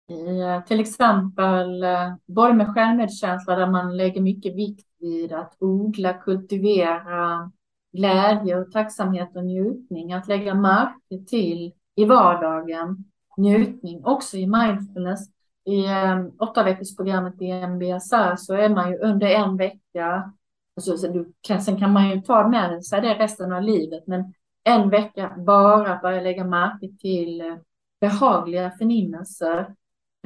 i 0.09 0.41
eh, 0.41 0.65
till 0.65 0.81
exempel 0.81 1.83
eh, 1.83 2.15
både 2.27 2.55
med 2.55 2.75
självmedkänsla 2.75 3.57
där 3.57 3.71
man 3.71 3.97
lägger 3.97 4.21
mycket 4.21 4.57
vikt 4.57 4.87
vid 4.99 5.33
att 5.33 5.57
odla, 5.59 6.15
kultivera 6.15 7.53
glädje 7.93 8.57
och 8.57 8.73
tacksamhet 8.73 9.37
och 9.37 9.45
njutning, 9.45 10.13
att 10.13 10.29
lägga 10.29 10.55
märke 10.55 11.25
till 11.27 11.73
i 11.95 12.05
vardagen 12.05 13.05
njutning, 13.37 14.05
också 14.05 14.37
i 14.37 14.47
mindfulness, 14.47 15.29
i 15.67 15.87
ehm, 15.87 16.33
åtta 16.39 16.63
veckors 16.63 16.97
programmet 16.97 17.43
i 17.43 17.51
MBSR 17.51 18.37
så 18.37 18.55
är 18.55 18.69
man 18.69 18.91
ju 18.91 18.99
under 18.99 19.27
en 19.27 19.57
vecka, 19.57 20.33
alltså, 20.77 20.97
så 20.99 21.09
du 21.09 21.33
kan, 21.41 21.63
sen 21.63 21.79
kan 21.79 21.93
man 21.93 22.11
ju 22.11 22.21
ta 22.21 22.49
med 22.49 22.85
sig 22.85 23.01
det 23.01 23.15
resten 23.15 23.53
av 23.53 23.63
livet, 23.63 24.07
men 24.07 24.35
en 24.65 24.91
vecka 24.91 25.35
bara 25.39 25.99
börja 26.03 26.21
lägga 26.21 26.45
märke 26.45 26.89
till 27.01 27.41
eh, 27.41 27.57
behagliga 28.01 28.71
förnimmelser. 28.71 29.75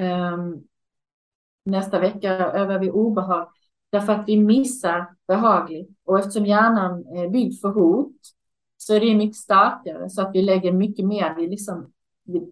Um, 0.00 0.64
Nästa 1.64 2.00
vecka 2.00 2.32
övar 2.32 2.78
vi 2.78 2.90
obehag. 2.90 3.48
Därför 3.90 4.12
att 4.12 4.28
vi 4.28 4.36
missar 4.36 5.06
behagligt. 5.28 5.90
Och 6.04 6.18
eftersom 6.18 6.46
hjärnan 6.46 7.06
är 7.16 7.28
byggd 7.28 7.60
för 7.60 7.68
hot 7.68 8.16
så 8.76 8.94
är 8.94 9.00
det 9.00 9.14
mycket 9.14 9.36
starkare. 9.36 10.10
Så 10.10 10.22
att 10.22 10.34
vi 10.34 10.42
lägger 10.42 10.72
mycket 10.72 11.06
mer, 11.06 11.34
vi 11.36 11.48
liksom, 11.48 11.92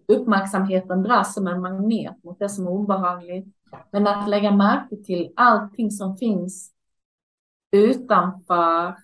uppmärksamheten 0.07 1.03
dras 1.03 1.33
som 1.33 1.47
en 1.47 1.61
magnet 1.61 2.23
mot 2.23 2.39
det 2.39 2.49
som 2.49 2.67
är 2.67 2.71
obehagligt. 2.71 3.47
Men 3.91 4.07
att 4.07 4.29
lägga 4.29 4.51
märke 4.51 4.95
till 4.95 5.33
allting 5.35 5.91
som 5.91 6.17
finns 6.17 6.71
utanför 7.71 8.95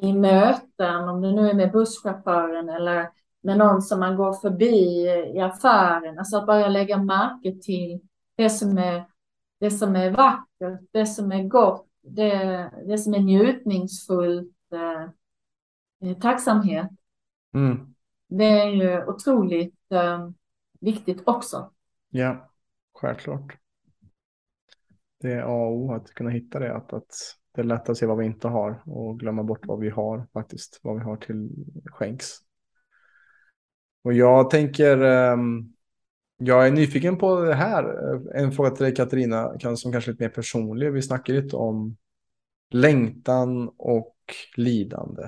i 0.00 0.12
möten, 0.12 1.08
om 1.08 1.20
det 1.20 1.32
nu 1.32 1.50
är 1.50 1.54
med 1.54 1.72
busschauffören 1.72 2.68
eller 2.68 3.10
med 3.40 3.58
någon 3.58 3.82
som 3.82 4.00
man 4.00 4.16
går 4.16 4.32
förbi 4.32 5.06
i 5.34 5.40
affären. 5.40 6.18
Alltså 6.18 6.36
att 6.36 6.46
bara 6.46 6.68
lägga 6.68 6.98
märke 6.98 7.62
till 7.62 8.00
det 8.36 8.50
som 8.50 8.78
är, 8.78 9.04
det 9.60 9.70
som 9.70 9.96
är 9.96 10.10
vackert, 10.10 10.80
det 10.90 11.06
som 11.06 11.32
är 11.32 11.42
gott, 11.42 11.88
det, 12.02 12.70
det 12.86 12.98
som 12.98 13.14
är 13.14 13.20
njutningsfullt, 13.20 14.56
eh, 14.72 15.02
eh 16.10 16.18
tacksamhet. 16.18 16.90
Mm. 17.54 17.91
Det 18.38 18.44
är 18.44 18.68
ju 18.68 19.04
otroligt 19.04 19.92
eh, 19.92 20.30
viktigt 20.80 21.22
också. 21.26 21.72
Ja, 22.10 22.50
självklart. 22.94 23.56
Det 25.20 25.32
är 25.32 25.42
A 25.42 25.66
och 25.66 25.76
O 25.76 25.92
att 25.92 26.14
kunna 26.14 26.30
hitta 26.30 26.58
det, 26.58 26.76
att, 26.76 26.92
att 26.92 27.14
det 27.54 27.60
är 27.60 27.64
lätt 27.64 27.88
att 27.88 27.96
se 27.96 28.06
vad 28.06 28.18
vi 28.18 28.26
inte 28.26 28.48
har 28.48 28.82
och 28.86 29.20
glömma 29.20 29.42
bort 29.42 29.66
vad 29.66 29.80
vi 29.80 29.90
har 29.90 30.26
faktiskt, 30.32 30.80
vad 30.82 30.98
vi 30.98 31.02
har 31.04 31.16
till 31.16 31.50
skänks. 31.86 32.26
Och 34.04 34.12
jag 34.12 34.50
tänker, 34.50 34.98
ehm, 34.98 35.72
jag 36.36 36.66
är 36.66 36.70
nyfiken 36.70 37.18
på 37.18 37.40
det 37.40 37.54
här. 37.54 37.84
En 38.36 38.52
fråga 38.52 38.70
till 38.70 38.84
dig 38.84 38.94
Katarina, 38.94 39.58
som 39.76 39.92
kanske 39.92 40.10
är 40.10 40.12
lite 40.12 40.24
mer 40.24 40.30
personlig. 40.30 40.92
Vi 40.92 41.02
snackar 41.02 41.34
lite 41.34 41.56
om 41.56 41.96
längtan 42.70 43.70
och 43.76 44.16
lidande. 44.56 45.22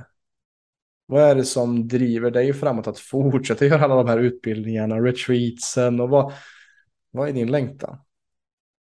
Vad 1.06 1.22
är 1.22 1.34
det 1.34 1.44
som 1.44 1.88
driver 1.88 2.30
dig 2.30 2.52
framåt 2.52 2.86
att 2.86 2.98
fortsätta 2.98 3.64
göra 3.66 3.84
alla 3.84 3.94
de 3.94 4.08
här 4.08 4.18
utbildningarna, 4.18 5.00
retreatsen 5.00 6.00
och 6.00 6.08
vad, 6.08 6.32
vad 7.10 7.28
är 7.28 7.32
din 7.32 7.50
längtan? 7.50 7.98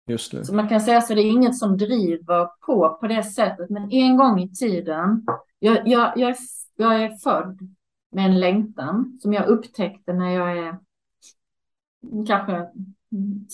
just 0.06 0.32
nu. 0.32 0.44
Så 0.44 0.54
man 0.54 0.68
kan 0.68 0.80
säga 0.80 1.00
så 1.00 1.14
det 1.14 1.20
är 1.20 1.30
inget 1.30 1.58
som 1.58 1.76
driver 1.76 2.48
på 2.66 2.98
på 3.00 3.06
det 3.06 3.22
sättet. 3.22 3.70
Men 3.70 3.92
en 3.92 4.16
gång 4.16 4.40
i 4.40 4.48
tiden, 4.48 5.26
jag, 5.58 5.88
jag, 5.88 6.12
jag, 6.16 6.30
är, 6.30 6.36
jag 6.76 7.02
är 7.02 7.16
född 7.16 7.58
med 8.12 8.26
en 8.26 8.40
längtan 8.40 9.18
som 9.22 9.32
jag 9.32 9.46
upptäckte 9.46 10.12
när 10.12 10.34
jag 10.34 10.58
är 10.58 10.78
kanske 12.26 12.68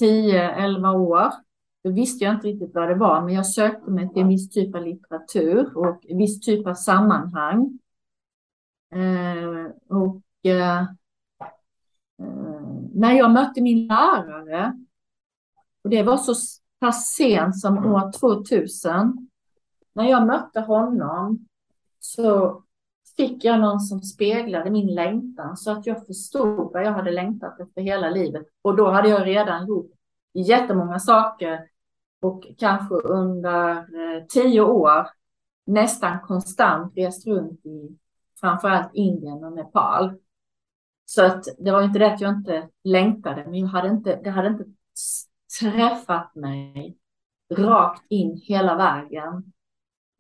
10-11 0.01 0.95
år. 0.95 1.33
Då 1.85 1.91
visste 1.91 2.25
jag 2.25 2.35
inte 2.35 2.47
riktigt 2.47 2.75
vad 2.75 2.89
det 2.89 2.95
var, 2.95 3.23
men 3.23 3.35
jag 3.35 3.47
sökte 3.47 3.91
mig 3.91 4.09
till 4.13 4.23
en 4.23 4.29
viss 4.29 4.51
typ 4.51 4.75
av 4.75 4.83
litteratur 4.83 5.79
och 5.79 6.01
en 6.09 6.19
viss 6.19 6.41
typ 6.41 6.67
av 6.67 6.75
sammanhang. 6.75 7.79
Eh, 8.93 9.97
och 9.97 10.23
eh, 10.45 10.81
eh 10.81 12.63
när 12.95 13.13
jag 13.13 13.31
mötte 13.31 13.61
min 13.61 13.87
lärare 13.87 14.79
och 15.85 15.91
det 15.91 16.03
var 16.03 16.17
så 16.17 16.35
pass 16.81 17.07
sent 17.07 17.61
som 17.61 17.87
år 17.87 18.13
2000. 18.13 19.29
När 19.93 20.05
jag 20.05 20.27
mötte 20.27 20.61
honom 20.61 21.47
så 21.99 22.63
fick 23.17 23.45
jag 23.45 23.61
någon 23.61 23.81
som 23.81 24.03
speglade 24.03 24.71
min 24.71 24.95
längtan 24.95 25.57
så 25.57 25.71
att 25.71 25.87
jag 25.87 26.07
förstod 26.07 26.73
vad 26.73 26.85
jag 26.85 26.93
hade 26.93 27.11
längtat 27.11 27.61
efter 27.61 27.83
hela 27.83 28.11
livet. 28.11 28.47
Och 28.63 28.77
då 28.77 28.91
hade 28.91 29.09
jag 29.09 29.27
redan 29.27 29.67
gjort 29.67 29.91
jättemånga 30.35 30.99
saker 30.99 31.69
och 32.21 32.47
kanske 32.59 32.95
under 32.95 33.87
tio 34.27 34.61
år 34.61 35.07
nästan 35.67 36.21
konstant 36.21 36.97
rest 36.97 37.27
runt 37.27 37.67
i 37.67 37.99
framförallt 38.43 38.95
Indien 38.95 39.45
och 39.45 39.53
Nepal. 39.53 40.19
Så 41.05 41.25
att 41.25 41.45
det 41.59 41.71
var 41.71 41.83
inte 41.83 41.99
det 41.99 42.15
att 42.15 42.21
jag 42.21 42.35
inte 42.35 42.69
längtade, 42.85 43.45
men 43.45 43.55
jag 43.55 43.69
hade 43.69 43.89
inte, 43.89 44.21
det 44.25 44.31
hade 44.31 44.49
inte 44.49 44.65
träffat 45.61 46.35
mig 46.35 46.99
rakt 47.55 48.05
in 48.09 48.41
hela 48.45 48.77
vägen. 48.77 49.53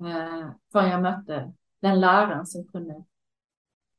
Eh, 0.01 0.51
förrän 0.73 0.91
jag 0.91 1.03
mötte 1.03 1.53
den 1.81 2.01
läraren 2.01 2.47
som 2.47 2.67
kunde, 2.69 3.05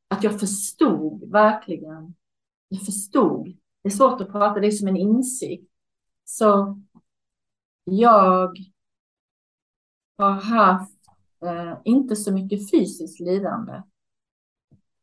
att 0.08 0.24
jag 0.24 0.40
förstod 0.40 1.32
verkligen, 1.32 2.16
jag 2.68 2.86
förstod. 2.86 3.58
Det 3.82 3.90
är 3.90 3.94
svårt 3.94 4.22
att 4.22 4.32
prata, 4.32 4.60
det 4.60 4.68
är 4.68 4.72
som 4.72 4.88
en 4.88 4.98
insikt. 4.98 5.72
Så 6.24 6.80
jag 7.84 8.58
har 10.18 10.32
haft 10.32 11.00
eh, 11.46 11.78
inte 11.84 12.16
så 12.16 12.34
mycket 12.34 12.72
fysiskt 12.72 13.20
lidande. 13.20 13.82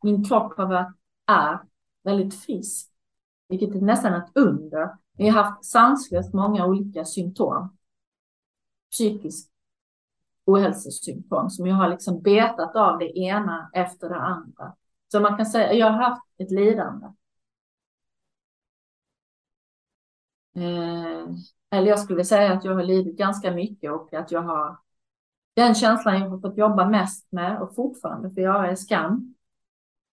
Min 0.03 0.25
kropp 0.25 0.57
har 0.57 0.67
varit, 0.67 0.97
är 1.27 1.59
väldigt 2.03 2.35
frisk, 2.35 2.91
vilket 3.49 3.75
är 3.75 3.81
nästan 3.81 4.15
ett 4.15 4.31
under. 4.35 4.89
Vi 5.17 5.29
har 5.29 5.43
haft 5.43 5.65
sanslöst 5.65 6.35
många 6.35 6.67
olika 6.67 7.05
symptom. 7.05 7.77
Psykisk 8.91 9.51
ohälsosymptom 10.45 11.51
som 11.51 11.67
jag 11.67 11.75
har 11.75 11.89
liksom 11.89 12.23
betat 12.23 12.77
av 12.77 12.99
det 12.99 13.19
ena 13.19 13.71
efter 13.73 14.09
det 14.09 14.21
andra. 14.21 14.75
Så 15.09 15.21
man 15.21 15.37
kan 15.37 15.47
säga 15.47 15.71
att 15.71 15.79
jag 15.79 15.87
har 15.87 16.03
haft 16.03 16.23
ett 16.39 16.51
lidande. 16.51 17.07
Eh, 20.57 21.35
eller 21.71 21.89
jag 21.89 22.01
skulle 22.01 22.25
säga 22.25 22.53
att 22.53 22.65
jag 22.65 22.75
har 22.75 22.83
lidit 22.83 23.19
ganska 23.19 23.51
mycket 23.51 23.93
och 23.93 24.15
att 24.15 24.31
jag 24.31 24.43
har 24.43 24.79
den 25.55 25.75
känslan 25.75 26.21
jag 26.21 26.29
har 26.29 26.41
fått 26.41 26.59
jobba 26.59 26.89
mest 26.89 27.33
med 27.33 27.63
och 27.63 27.75
fortfarande 27.75 28.31
får 28.31 28.43
göra 28.43 28.71
är 28.71 28.75
skam. 28.75 29.35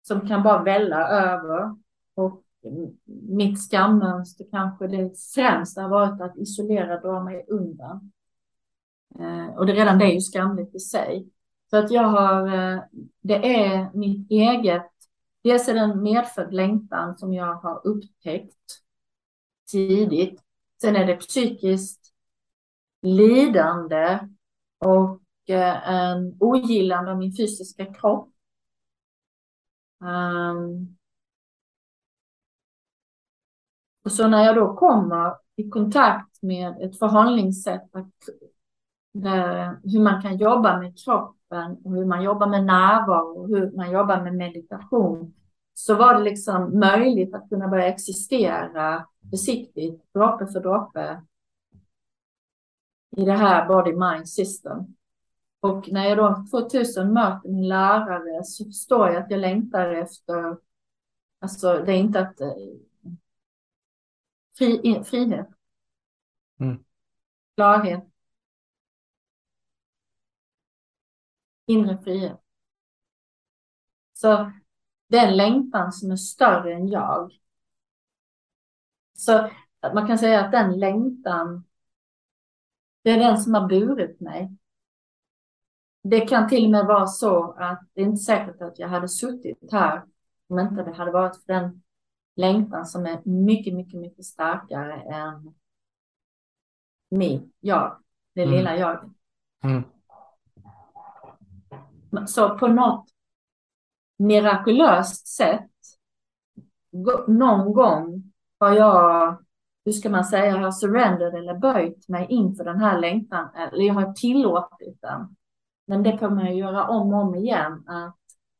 Som 0.07 0.27
kan 0.27 0.43
bara 0.43 0.63
välla 0.63 1.07
över. 1.07 1.75
Och 2.15 2.43
mitt 3.05 3.59
skammönster 3.69 4.45
kanske 4.51 4.87
det 4.87 5.11
främsta 5.35 5.81
har 5.81 5.89
varit 5.89 6.21
att 6.21 6.37
isolera, 6.37 6.99
dra 6.99 7.23
mig 7.23 7.45
undan. 7.47 8.11
Eh, 9.19 9.55
och 9.55 9.65
det 9.65 9.73
redan 9.73 9.99
det 9.99 10.05
är 10.05 10.13
ju 10.13 10.21
skamligt 10.21 10.75
i 10.75 10.79
sig. 10.79 11.27
Så 11.69 11.77
att 11.77 11.91
jag 11.91 12.03
har, 12.03 12.47
eh, 12.47 12.79
det 13.21 13.55
är 13.55 13.89
mitt 13.93 14.31
eget, 14.31 14.91
dels 15.43 15.67
är 15.67 15.73
det 15.73 15.79
en 15.79 16.03
medfödd 16.03 16.53
längtan 16.53 17.17
som 17.17 17.33
jag 17.33 17.53
har 17.53 17.81
upptäckt 17.87 18.81
tidigt. 19.71 20.41
Sen 20.81 20.95
är 20.95 21.05
det 21.05 21.15
psykiskt 21.15 22.13
lidande 23.01 24.19
och 24.85 25.21
eh, 25.49 25.89
en 25.89 26.37
ogillande 26.39 27.11
av 27.11 27.17
min 27.17 27.35
fysiska 27.35 27.85
kropp. 27.85 28.29
Um, 29.99 30.97
Och 34.07 34.13
så 34.13 34.27
när 34.27 34.45
jag 34.45 34.55
då 34.55 34.75
kommer 34.75 35.35
i 35.55 35.69
kontakt 35.69 36.41
med 36.41 36.81
ett 36.81 36.99
förhållningssätt 36.99 37.83
där, 39.13 39.59
eh, 39.59 39.73
hur 39.83 39.99
man 40.03 40.21
kan 40.21 40.37
jobba 40.37 40.79
med 40.79 40.99
kroppen 41.03 41.77
och 41.83 41.91
hur 41.91 42.05
man 42.05 42.23
jobbar 42.23 42.47
med 42.47 42.65
närvaro 42.65 43.39
och 43.39 43.47
hur 43.47 43.71
man 43.71 43.91
jobbar 43.91 44.21
med 44.21 44.35
meditation 44.35 45.33
så 45.73 45.95
var 45.95 46.13
det 46.13 46.23
liksom 46.23 46.79
möjligt 46.79 47.35
att 47.35 47.49
kunna 47.49 47.67
börja 47.67 47.87
existera 47.87 49.05
försiktigt, 49.29 50.13
droppe 50.13 50.47
för 50.47 50.59
droppe 50.59 51.21
i 53.17 53.25
det 53.25 53.37
här 53.37 53.67
body 53.67 53.93
mind 53.93 54.29
system. 54.29 54.96
Och 55.67 55.89
när 55.91 56.05
jag 56.05 56.17
då 56.17 56.45
2000 56.51 57.13
möter 57.13 57.49
min 57.49 57.67
lärare 57.67 58.43
så 58.43 58.65
förstår 58.65 59.07
jag 59.07 59.23
att 59.23 59.31
jag 59.31 59.39
längtar 59.39 59.89
efter, 59.93 60.57
alltså 61.39 61.83
det 61.85 61.91
är 61.91 61.97
inte 61.97 62.19
att 62.19 62.41
Fri, 64.57 65.03
frihet. 65.03 65.47
Mm. 66.59 66.83
Klarhet. 67.55 68.03
Inre 71.65 71.97
frihet. 72.03 72.41
Så 74.13 74.51
den 75.07 75.37
längtan 75.37 75.91
som 75.91 76.11
är 76.11 76.15
större 76.15 76.73
än 76.73 76.87
jag. 76.87 77.31
Så 79.13 79.49
man 79.93 80.07
kan 80.07 80.17
säga 80.17 80.45
att 80.45 80.51
den 80.51 80.79
längtan, 80.79 81.63
det 83.01 83.11
är 83.11 83.19
den 83.19 83.37
som 83.37 83.53
har 83.53 83.67
burit 83.67 84.19
mig. 84.19 84.57
Det 86.03 86.21
kan 86.21 86.49
till 86.49 86.65
och 86.65 86.71
med 86.71 86.85
vara 86.85 87.07
så 87.07 87.51
att 87.51 87.81
det 87.93 88.01
är 88.01 88.05
inte 88.05 88.23
säkert 88.23 88.61
att 88.61 88.79
jag 88.79 88.87
hade 88.87 89.09
suttit 89.09 89.71
här 89.71 90.03
om 90.49 90.59
inte 90.59 90.83
det 90.83 90.93
hade 90.93 91.11
varit 91.11 91.35
för 91.35 91.53
den 91.53 91.81
längtan 92.35 92.85
som 92.85 93.05
är 93.05 93.21
mycket, 93.23 93.73
mycket, 93.73 93.99
mycket 93.99 94.25
starkare 94.25 95.01
än 95.01 95.53
mig, 97.09 97.49
jag, 97.59 97.97
det 98.33 98.43
mm. 98.43 98.55
lilla 98.55 98.77
jag. 98.77 99.13
Mm. 99.63 99.83
Så 102.27 102.57
på 102.57 102.67
något 102.67 103.09
mirakulöst 104.17 105.27
sätt, 105.27 105.71
någon 107.27 107.73
gång 107.73 108.33
har 108.59 108.71
jag 108.71 109.37
hur 109.87 109.91
ska 109.91 110.09
man 110.09 110.25
säga, 110.25 110.45
jag 110.45 110.57
har 110.57 110.71
surrendered 110.71 111.35
eller 111.35 111.53
böjt 111.53 112.09
mig 112.09 112.27
inför 112.29 112.63
den 112.63 112.79
här 112.79 112.99
längtan, 112.99 113.49
eller 113.55 113.85
jag 113.85 113.93
har 113.93 114.13
tillåtit 114.13 115.01
den. 115.01 115.35
Men 115.89 116.03
det 116.03 116.17
kommer 116.17 116.45
jag 116.45 116.55
göra 116.55 116.87
om 116.87 117.13
och 117.13 117.21
om 117.21 117.35
igen, 117.35 117.83
att 117.87 118.17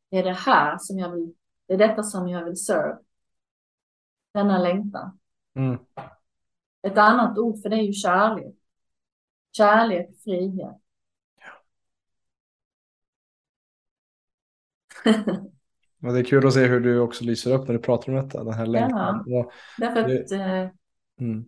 det 0.10 0.18
är 0.18 0.24
det 0.24 0.34
här 0.34 0.78
som 0.80 1.00
jag 1.00 1.12
vill, 1.12 1.34
det 1.68 1.74
är 1.74 1.78
detta 1.78 2.04
som 2.04 2.28
jag 2.28 2.46
vill 2.46 2.58
serve. 2.58 2.98
Denna 4.34 4.58
längtan. 4.58 5.20
Mm. 5.56 5.80
Ett 6.82 6.98
annat 6.98 7.38
ord 7.38 7.62
för 7.62 7.70
det 7.70 7.76
är 7.76 7.82
ju 7.82 7.94
kärlek. 7.94 8.56
Kärlek, 9.52 10.10
frihet. 10.24 10.78
Ja. 16.00 16.12
det 16.12 16.20
är 16.20 16.24
kul 16.24 16.48
att 16.48 16.54
se 16.54 16.68
hur 16.68 16.80
du 16.80 17.00
också 17.00 17.24
lyser 17.24 17.54
upp 17.54 17.68
när 17.68 17.74
du 17.74 17.80
pratar 17.80 18.14
om 18.14 18.16
detta, 18.16 18.44
den 18.44 18.54
här 18.54 18.66
längtan. 18.66 19.24
Ja, 19.26 19.52
därför 19.78 20.00
att 20.00 20.28
det, 20.28 20.72
mm. 21.20 21.46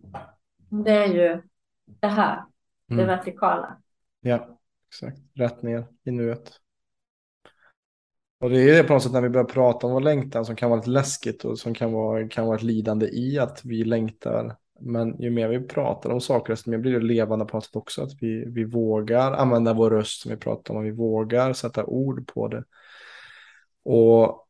det 0.68 0.90
är 0.90 1.06
ju 1.06 1.42
det 1.84 2.06
här, 2.06 2.44
det 2.86 2.94
mm. 2.94 3.06
vertikala. 3.06 3.78
Ja, 4.20 4.59
exakt. 4.90 5.18
Rätt 5.34 5.62
ner 5.62 5.86
i 6.04 6.10
nuet. 6.10 6.52
Och 8.40 8.50
det 8.50 8.70
är 8.70 8.76
det 8.76 8.84
på 8.84 8.92
något 8.92 9.02
sätt 9.02 9.12
när 9.12 9.20
vi 9.20 9.28
börjar 9.28 9.44
prata 9.44 9.86
om 9.86 9.92
vår 9.92 10.00
längtan 10.00 10.44
som 10.44 10.56
kan 10.56 10.70
vara 10.70 10.80
lite 10.80 10.90
läskigt 10.90 11.44
och 11.44 11.58
som 11.58 11.74
kan 11.74 11.92
vara, 11.92 12.28
kan 12.28 12.46
vara 12.46 12.56
ett 12.56 12.62
lidande 12.62 13.06
i 13.06 13.38
att 13.38 13.64
vi 13.64 13.84
längtar 13.84 14.56
men 14.80 15.20
ju 15.22 15.30
mer 15.30 15.48
vi 15.48 15.60
pratar 15.60 16.10
om 16.10 16.20
saker, 16.20 16.52
desto 16.52 16.70
mer 16.70 16.78
blir 16.78 16.92
det 16.92 17.00
levande 17.00 17.44
på 17.44 17.56
något 17.56 17.64
sätt 17.64 17.76
också. 17.76 18.02
Att 18.02 18.22
vi, 18.22 18.44
vi 18.46 18.64
vågar 18.64 19.32
använda 19.32 19.72
vår 19.72 19.90
röst 19.90 20.20
som 20.20 20.30
vi 20.30 20.36
pratar 20.36 20.74
om, 20.74 20.80
och 20.80 20.86
vi 20.86 20.90
vågar 20.90 21.52
sätta 21.52 21.84
ord 21.84 22.32
på 22.34 22.48
det. 22.48 22.64
Och 23.84 24.48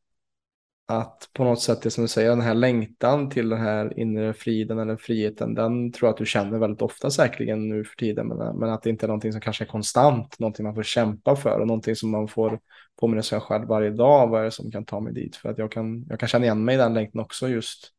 att 0.90 1.28
på 1.32 1.44
något 1.44 1.62
sätt, 1.62 1.82
det 1.82 1.90
som 1.90 2.04
du 2.04 2.08
säger, 2.08 2.30
den 2.30 2.40
här 2.40 2.54
längtan 2.54 3.30
till 3.30 3.48
den 3.48 3.60
här 3.60 3.98
inre 3.98 4.34
friden 4.34 4.78
eller 4.78 4.96
friheten, 4.96 5.54
den 5.54 5.92
tror 5.92 6.06
jag 6.06 6.12
att 6.12 6.18
du 6.18 6.26
känner 6.26 6.58
väldigt 6.58 6.82
ofta 6.82 7.10
säkerligen 7.10 7.68
nu 7.68 7.84
för 7.84 7.96
tiden. 7.96 8.28
Men, 8.28 8.56
men 8.56 8.70
att 8.70 8.82
det 8.82 8.90
inte 8.90 9.06
är 9.06 9.08
någonting 9.08 9.32
som 9.32 9.40
kanske 9.40 9.64
är 9.64 9.68
konstant, 9.68 10.38
någonting 10.38 10.64
man 10.64 10.74
får 10.74 10.82
kämpa 10.82 11.36
för 11.36 11.58
och 11.58 11.66
någonting 11.66 11.96
som 11.96 12.10
man 12.10 12.28
får 12.28 12.60
påminna 13.00 13.22
sig 13.22 13.40
själv 13.40 13.68
varje 13.68 13.90
dag. 13.90 14.28
Vad 14.28 14.40
är 14.40 14.44
det 14.44 14.50
som 14.50 14.70
kan 14.70 14.84
ta 14.84 15.00
mig 15.00 15.12
dit? 15.12 15.36
För 15.36 15.48
att 15.48 15.58
jag 15.58 15.72
kan, 15.72 16.06
jag 16.08 16.20
kan 16.20 16.28
känna 16.28 16.44
igen 16.44 16.64
mig 16.64 16.74
i 16.74 16.78
den 16.78 16.94
längtan 16.94 17.20
också 17.20 17.48
just 17.48 17.92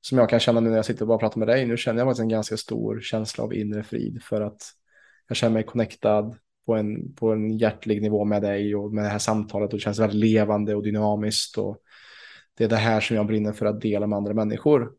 som 0.00 0.18
jag 0.18 0.28
kan 0.28 0.40
känna 0.40 0.60
nu 0.60 0.68
när 0.68 0.76
jag 0.76 0.84
sitter 0.84 1.02
och 1.02 1.08
bara 1.08 1.18
pratar 1.18 1.38
med 1.38 1.48
dig. 1.48 1.66
Nu 1.66 1.76
känner 1.76 1.98
jag 1.98 2.06
faktiskt 2.06 2.22
en 2.22 2.28
ganska 2.28 2.56
stor 2.56 3.00
känsla 3.00 3.44
av 3.44 3.54
inre 3.54 3.82
frid 3.82 4.22
för 4.22 4.40
att 4.40 4.62
jag 5.28 5.36
känner 5.36 5.54
mig 5.54 5.62
connectad 5.62 6.36
på 6.66 6.74
en, 6.74 7.14
på 7.14 7.32
en 7.32 7.58
hjärtlig 7.58 8.02
nivå 8.02 8.24
med 8.24 8.42
dig 8.42 8.76
och 8.76 8.92
med 8.92 9.04
det 9.04 9.08
här 9.08 9.18
samtalet 9.18 9.70
och 9.70 9.76
det 9.78 9.82
känns 9.82 9.98
väldigt 9.98 10.20
levande 10.20 10.74
och 10.74 10.82
dynamiskt 10.82 11.58
och 11.58 11.78
det 12.58 12.64
är 12.64 12.68
det 12.68 12.76
här 12.76 13.00
som 13.00 13.16
jag 13.16 13.26
brinner 13.26 13.52
för 13.52 13.66
att 13.66 13.80
dela 13.80 14.06
med 14.06 14.16
andra 14.16 14.34
människor. 14.34 14.92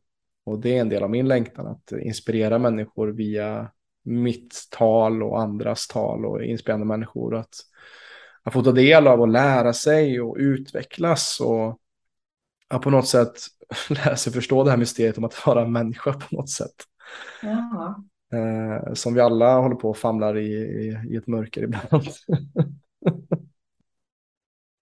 Och 0.45 0.59
det 0.59 0.77
är 0.77 0.81
en 0.81 0.89
del 0.89 1.03
av 1.03 1.09
min 1.09 1.27
längtan 1.27 1.67
att 1.67 1.91
inspirera 1.91 2.59
människor 2.59 3.07
via 3.07 3.71
mitt 4.03 4.67
tal 4.71 5.23
och 5.23 5.41
andras 5.41 5.87
tal 5.87 6.25
och 6.25 6.43
inspirerande 6.43 6.85
människor 6.85 7.35
att, 7.35 7.55
att 8.43 8.53
få 8.53 8.63
ta 8.63 8.71
del 8.71 9.07
av 9.07 9.21
och 9.21 9.27
lära 9.27 9.73
sig 9.73 10.21
och 10.21 10.35
utvecklas 10.39 11.39
och 11.39 11.79
att 12.67 12.81
på 12.81 12.89
något 12.89 13.07
sätt 13.07 13.33
lära 13.89 14.15
sig 14.15 14.33
förstå 14.33 14.63
det 14.63 14.69
här 14.71 14.77
mysteriet 14.77 15.17
om 15.17 15.23
att 15.23 15.45
vara 15.47 15.67
människa 15.67 16.13
på 16.13 16.35
något 16.35 16.49
sätt. 16.49 16.75
Ja. 17.41 18.03
Eh, 18.33 18.93
som 18.93 19.13
vi 19.13 19.21
alla 19.21 19.59
håller 19.59 19.75
på 19.75 19.89
och 19.89 19.97
famlar 19.97 20.37
i, 20.37 20.53
i, 20.53 20.99
i 21.09 21.15
ett 21.15 21.27
mörker 21.27 21.63
ibland. 21.63 22.07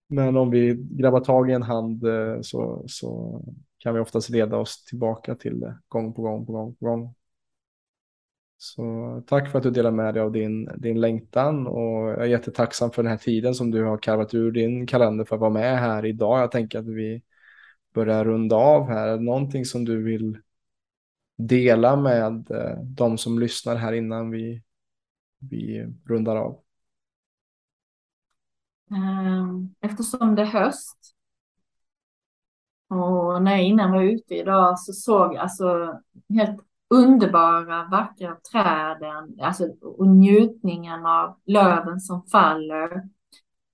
Men 0.07 0.37
om 0.37 0.49
vi 0.49 0.73
grabbar 0.89 1.19
tag 1.19 1.49
i 1.49 1.53
en 1.53 1.63
hand 1.63 2.03
eh, 2.03 2.41
så, 2.41 2.83
så 2.87 3.41
kan 3.77 3.93
vi 3.93 3.99
oftast 3.99 4.29
leda 4.29 4.57
oss 4.57 4.83
tillbaka 4.83 5.35
till 5.35 5.59
det 5.59 5.77
gång 5.87 6.13
på 6.13 6.21
gång 6.21 6.45
på 6.45 6.51
gång 6.51 6.75
på 6.75 6.85
gång. 6.85 7.15
Så 8.57 9.23
tack 9.27 9.51
för 9.51 9.57
att 9.57 9.63
du 9.63 9.71
delar 9.71 9.91
med 9.91 10.13
dig 10.13 10.23
av 10.23 10.31
din, 10.31 10.69
din 10.77 11.01
längtan 11.01 11.67
och 11.67 12.09
jag 12.09 12.21
är 12.21 12.25
jättetacksam 12.25 12.91
för 12.91 13.03
den 13.03 13.09
här 13.09 13.17
tiden 13.17 13.55
som 13.55 13.71
du 13.71 13.83
har 13.83 13.97
karvat 13.97 14.33
ur 14.33 14.51
din 14.51 14.87
kalender 14.87 15.25
för 15.25 15.35
att 15.35 15.41
vara 15.41 15.51
med 15.51 15.79
här 15.79 16.05
idag. 16.05 16.39
Jag 16.39 16.51
tänker 16.51 16.79
att 16.79 16.87
vi 16.87 17.21
börjar 17.93 18.25
runda 18.25 18.55
av 18.55 18.87
här. 18.87 19.17
Någonting 19.17 19.65
som 19.65 19.85
du 19.85 20.03
vill 20.03 20.37
dela 21.37 21.95
med 21.95 22.51
eh, 22.51 22.79
de 22.83 23.17
som 23.17 23.39
lyssnar 23.39 23.75
här 23.75 23.93
innan 23.93 24.31
vi, 24.31 24.63
vi 25.39 25.85
rundar 26.05 26.35
av? 26.35 26.66
Ehm, 28.91 29.75
eftersom 29.81 30.35
det 30.35 30.41
är 30.41 30.45
höst 30.45 31.15
och 32.89 33.41
när 33.43 33.51
jag 33.51 33.63
innan 33.63 33.91
var 33.91 34.03
ute 34.03 34.35
idag 34.35 34.79
så 34.79 34.93
såg 34.93 35.33
jag 35.33 35.41
alltså 35.41 35.99
helt 36.29 36.59
underbara, 36.89 37.87
vackra 37.91 38.35
träden, 38.51 39.37
alltså 39.41 39.67
och 39.81 40.07
njutningen 40.07 41.05
av 41.05 41.39
löven 41.45 41.99
som 41.99 42.23
faller. 42.23 43.03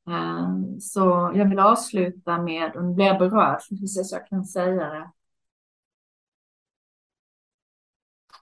Ehm, 0.10 0.80
så 0.80 1.32
jag 1.36 1.50
vill 1.50 1.60
avsluta 1.60 2.38
med, 2.42 2.76
och 2.76 2.84
nu 2.86 2.94
blir 2.94 3.06
jag 3.06 3.20
berörd, 3.20 3.62
så 3.62 4.16
jag 4.16 4.28
kan 4.28 4.46
säga 4.46 4.90
det. 4.90 5.12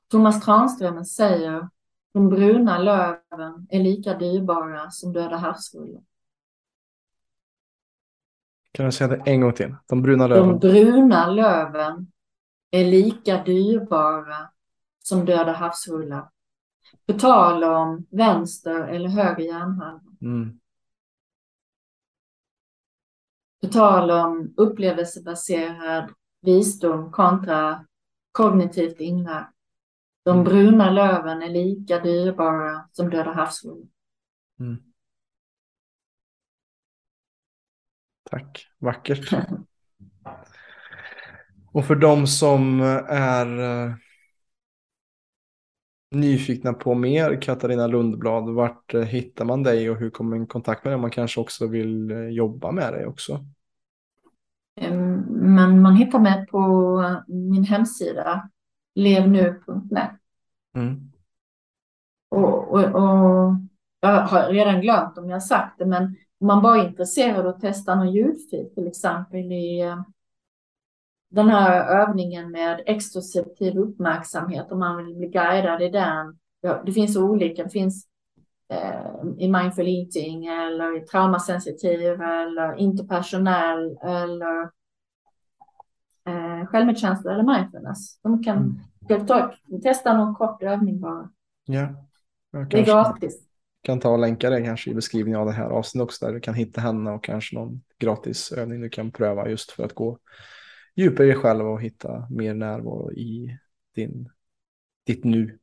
Thomas 0.08 0.46
Tranströmer 0.46 1.04
säger 1.04 1.70
de 2.14 2.30
bruna 2.30 2.78
löven 2.78 3.68
är 3.70 3.80
lika 3.84 4.14
dyrbara 4.18 4.92
som 4.92 5.14
döda 5.14 5.38
havsrullar. 5.38 6.02
Kan 8.72 8.86
du 8.86 8.92
säga 8.92 9.08
det 9.08 9.24
en 9.26 9.42
gång 9.42 9.54
till? 9.54 9.76
De 9.88 10.02
bruna 10.02 10.28
löven. 10.28 10.60
De 10.60 10.60
bruna 10.60 11.32
löven 11.32 12.12
är 12.72 12.86
lika 12.86 13.44
dyrbara 13.44 14.50
som 15.04 15.26
döda 15.26 15.52
havsrullar. 15.52 16.30
På 17.08 17.14
tal 17.14 17.64
om 17.64 18.08
vänster 18.10 18.88
eller 18.88 19.10
höger 19.10 19.44
hjärnhalva. 19.44 20.02
Mm. 20.22 20.60
På 23.62 23.68
tal 23.68 24.12
om 24.12 24.54
upplevelsebaserad 24.58 26.10
visdom 26.42 27.12
kontra 27.12 27.86
kognitivt 28.32 29.00
inlärd. 29.00 29.48
De 30.24 30.32
mm. 30.32 30.44
bruna 30.44 30.92
löven 30.92 31.42
är 31.42 31.50
lika 31.50 32.00
dyrbara 32.00 32.90
som 32.92 33.10
döda 33.10 33.32
havsrullar. 33.32 33.88
Mm. 34.60 34.91
Tack, 38.32 38.68
vackert. 38.80 39.34
Och 41.72 41.86
för 41.86 41.96
de 41.96 42.28
som 42.28 42.82
är 43.10 43.60
eh, 43.60 43.94
nyfikna 46.12 46.74
på 46.74 46.94
mer 46.94 47.42
Katarina 47.42 47.88
Lundblad, 47.88 48.50
vart 48.50 48.94
eh, 48.94 49.02
hittar 49.02 49.46
man 49.46 49.64
dig 49.64 49.90
och 49.90 49.98
hur 49.98 50.10
kommer 50.10 50.38
man 50.38 50.44
i 50.44 50.48
kontakt 50.48 50.84
med 50.84 50.94
dig? 50.94 51.02
Man 51.02 51.12
kanske 51.12 51.42
också 51.42 51.68
vill 51.68 52.12
eh, 52.12 52.28
jobba 52.28 52.72
med 52.72 52.94
dig 52.94 53.06
också. 53.06 53.46
Men 55.30 55.82
man 55.82 55.96
hittar 55.96 56.20
mig 56.20 56.48
på 56.48 57.22
min 57.28 57.64
hemsida 57.64 58.50
levnu.net. 58.96 60.12
Mm. 60.76 61.12
Och, 62.30 62.74
och, 62.74 62.84
och, 62.84 63.56
jag 64.00 64.22
har 64.22 64.50
redan 64.50 64.82
glömt 64.82 65.18
om 65.18 65.30
jag 65.30 65.36
har 65.36 65.40
sagt 65.40 65.80
det, 65.80 65.86
men 65.86 66.16
om 66.42 66.48
man 66.48 66.62
bara 66.62 66.78
är 66.78 66.88
intresserad 66.88 67.40
av 67.40 67.48
att 67.48 67.62
testa 67.62 67.96
någon 67.96 68.12
ljudfil, 68.12 68.70
till 68.76 68.88
exempel 68.88 69.52
i 69.52 69.82
eh, 69.82 70.02
den 71.30 71.50
här 71.50 72.02
övningen 72.02 72.52
med 72.52 72.84
extroceptiv 72.86 73.78
uppmärksamhet, 73.78 74.72
om 74.72 74.80
man 74.80 74.98
vill 74.98 75.16
bli 75.16 75.28
guidad 75.28 75.82
i 75.82 75.90
den. 75.90 76.38
Det 76.86 76.92
finns 76.92 77.18
olika, 77.18 77.64
det 77.64 77.70
finns 77.70 78.08
eh, 78.70 79.24
i 79.38 79.52
mindful 79.52 79.88
eating 79.88 80.46
eller 80.46 80.98
i 80.98 81.06
traumasensitiv 81.06 82.22
eller 82.22 82.76
interpersonell 82.76 83.98
eller 84.04 84.62
eh, 86.26 86.66
självmedkänsla 86.66 87.34
eller 87.34 87.58
mindfulness. 87.58 88.22
De 88.22 88.44
kan 88.44 88.82
mm. 89.10 89.28
ta, 89.28 89.54
testa 89.84 90.18
någon 90.18 90.36
kort 90.36 90.64
övning 90.64 91.00
bara. 91.00 91.30
Ja, 91.66 91.88
det 92.70 92.80
är 92.80 92.86
gratis. 92.86 93.51
Kan 93.84 94.00
ta 94.00 94.10
och 94.10 94.20
länka 94.20 94.50
det 94.50 94.62
kanske 94.62 94.92
i 94.92 94.94
beskrivningen 94.94 95.40
av 95.40 95.46
det 95.46 95.52
här 95.52 95.70
avsnittet 95.70 96.04
också 96.04 96.26
där 96.26 96.34
du 96.34 96.40
kan 96.40 96.54
hitta 96.54 96.82
henne 96.82 97.12
och 97.12 97.24
kanske 97.24 97.56
någon 97.56 97.84
gratis 98.00 98.52
övning 98.52 98.82
du 98.82 98.90
kan 98.90 99.12
pröva 99.12 99.50
just 99.50 99.72
för 99.72 99.84
att 99.84 99.94
gå 99.94 100.18
djupare 100.96 101.28
i 101.28 101.30
dig 101.30 101.40
själv 101.40 101.68
och 101.68 101.82
hitta 101.82 102.28
mer 102.30 102.54
närvaro 102.54 103.12
i 103.12 103.58
din, 103.96 104.30
ditt 105.06 105.24
nu. 105.24 105.60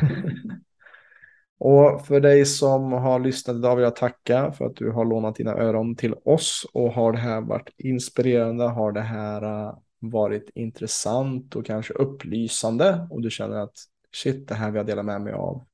och 1.58 2.06
för 2.06 2.20
dig 2.20 2.46
som 2.46 2.92
har 2.92 3.20
lyssnat 3.20 3.56
idag 3.56 3.76
vill 3.76 3.82
jag 3.82 3.96
tacka 3.96 4.52
för 4.52 4.66
att 4.66 4.76
du 4.76 4.90
har 4.90 5.04
lånat 5.04 5.36
dina 5.36 5.52
öron 5.52 5.96
till 5.96 6.14
oss. 6.24 6.66
Och 6.72 6.92
har 6.92 7.12
det 7.12 7.18
här 7.18 7.40
varit 7.40 7.70
inspirerande, 7.78 8.64
har 8.64 8.92
det 8.92 9.00
här 9.00 9.42
äh, 9.42 9.78
varit 9.98 10.50
intressant 10.54 11.56
och 11.56 11.66
kanske 11.66 11.94
upplysande? 11.94 13.06
Och 13.10 13.22
du 13.22 13.30
känner 13.30 13.56
att 13.56 13.74
shit, 14.14 14.48
det 14.48 14.54
här 14.54 14.70
vill 14.70 14.76
jag 14.76 14.86
dela 14.86 15.02
med 15.02 15.20
mig 15.20 15.32
av 15.32 15.66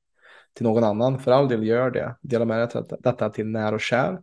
till 0.59 0.67
någon 0.67 0.83
annan. 0.83 1.19
För 1.19 1.31
all 1.31 1.47
del 1.47 1.63
gör 1.63 1.91
det. 1.91 2.15
Dela 2.21 2.45
med 2.45 2.69
dig 2.69 2.83
detta 2.99 3.29
till 3.29 3.47
när 3.47 3.73
och 3.73 3.81
kär 3.81 4.19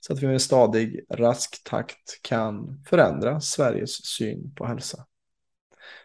så 0.00 0.12
att 0.12 0.22
vi 0.22 0.26
med 0.26 0.42
stadig, 0.42 1.00
rask 1.10 1.64
takt 1.64 2.22
kan 2.22 2.82
förändra 2.86 3.40
Sveriges 3.40 4.06
syn 4.06 4.54
på 4.54 4.66
hälsa. 4.66 5.06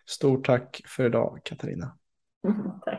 Stort 0.05 0.45
tack 0.45 0.81
för 0.85 1.05
idag 1.05 1.39
Katarina. 1.43 1.97
tack. 2.85 2.98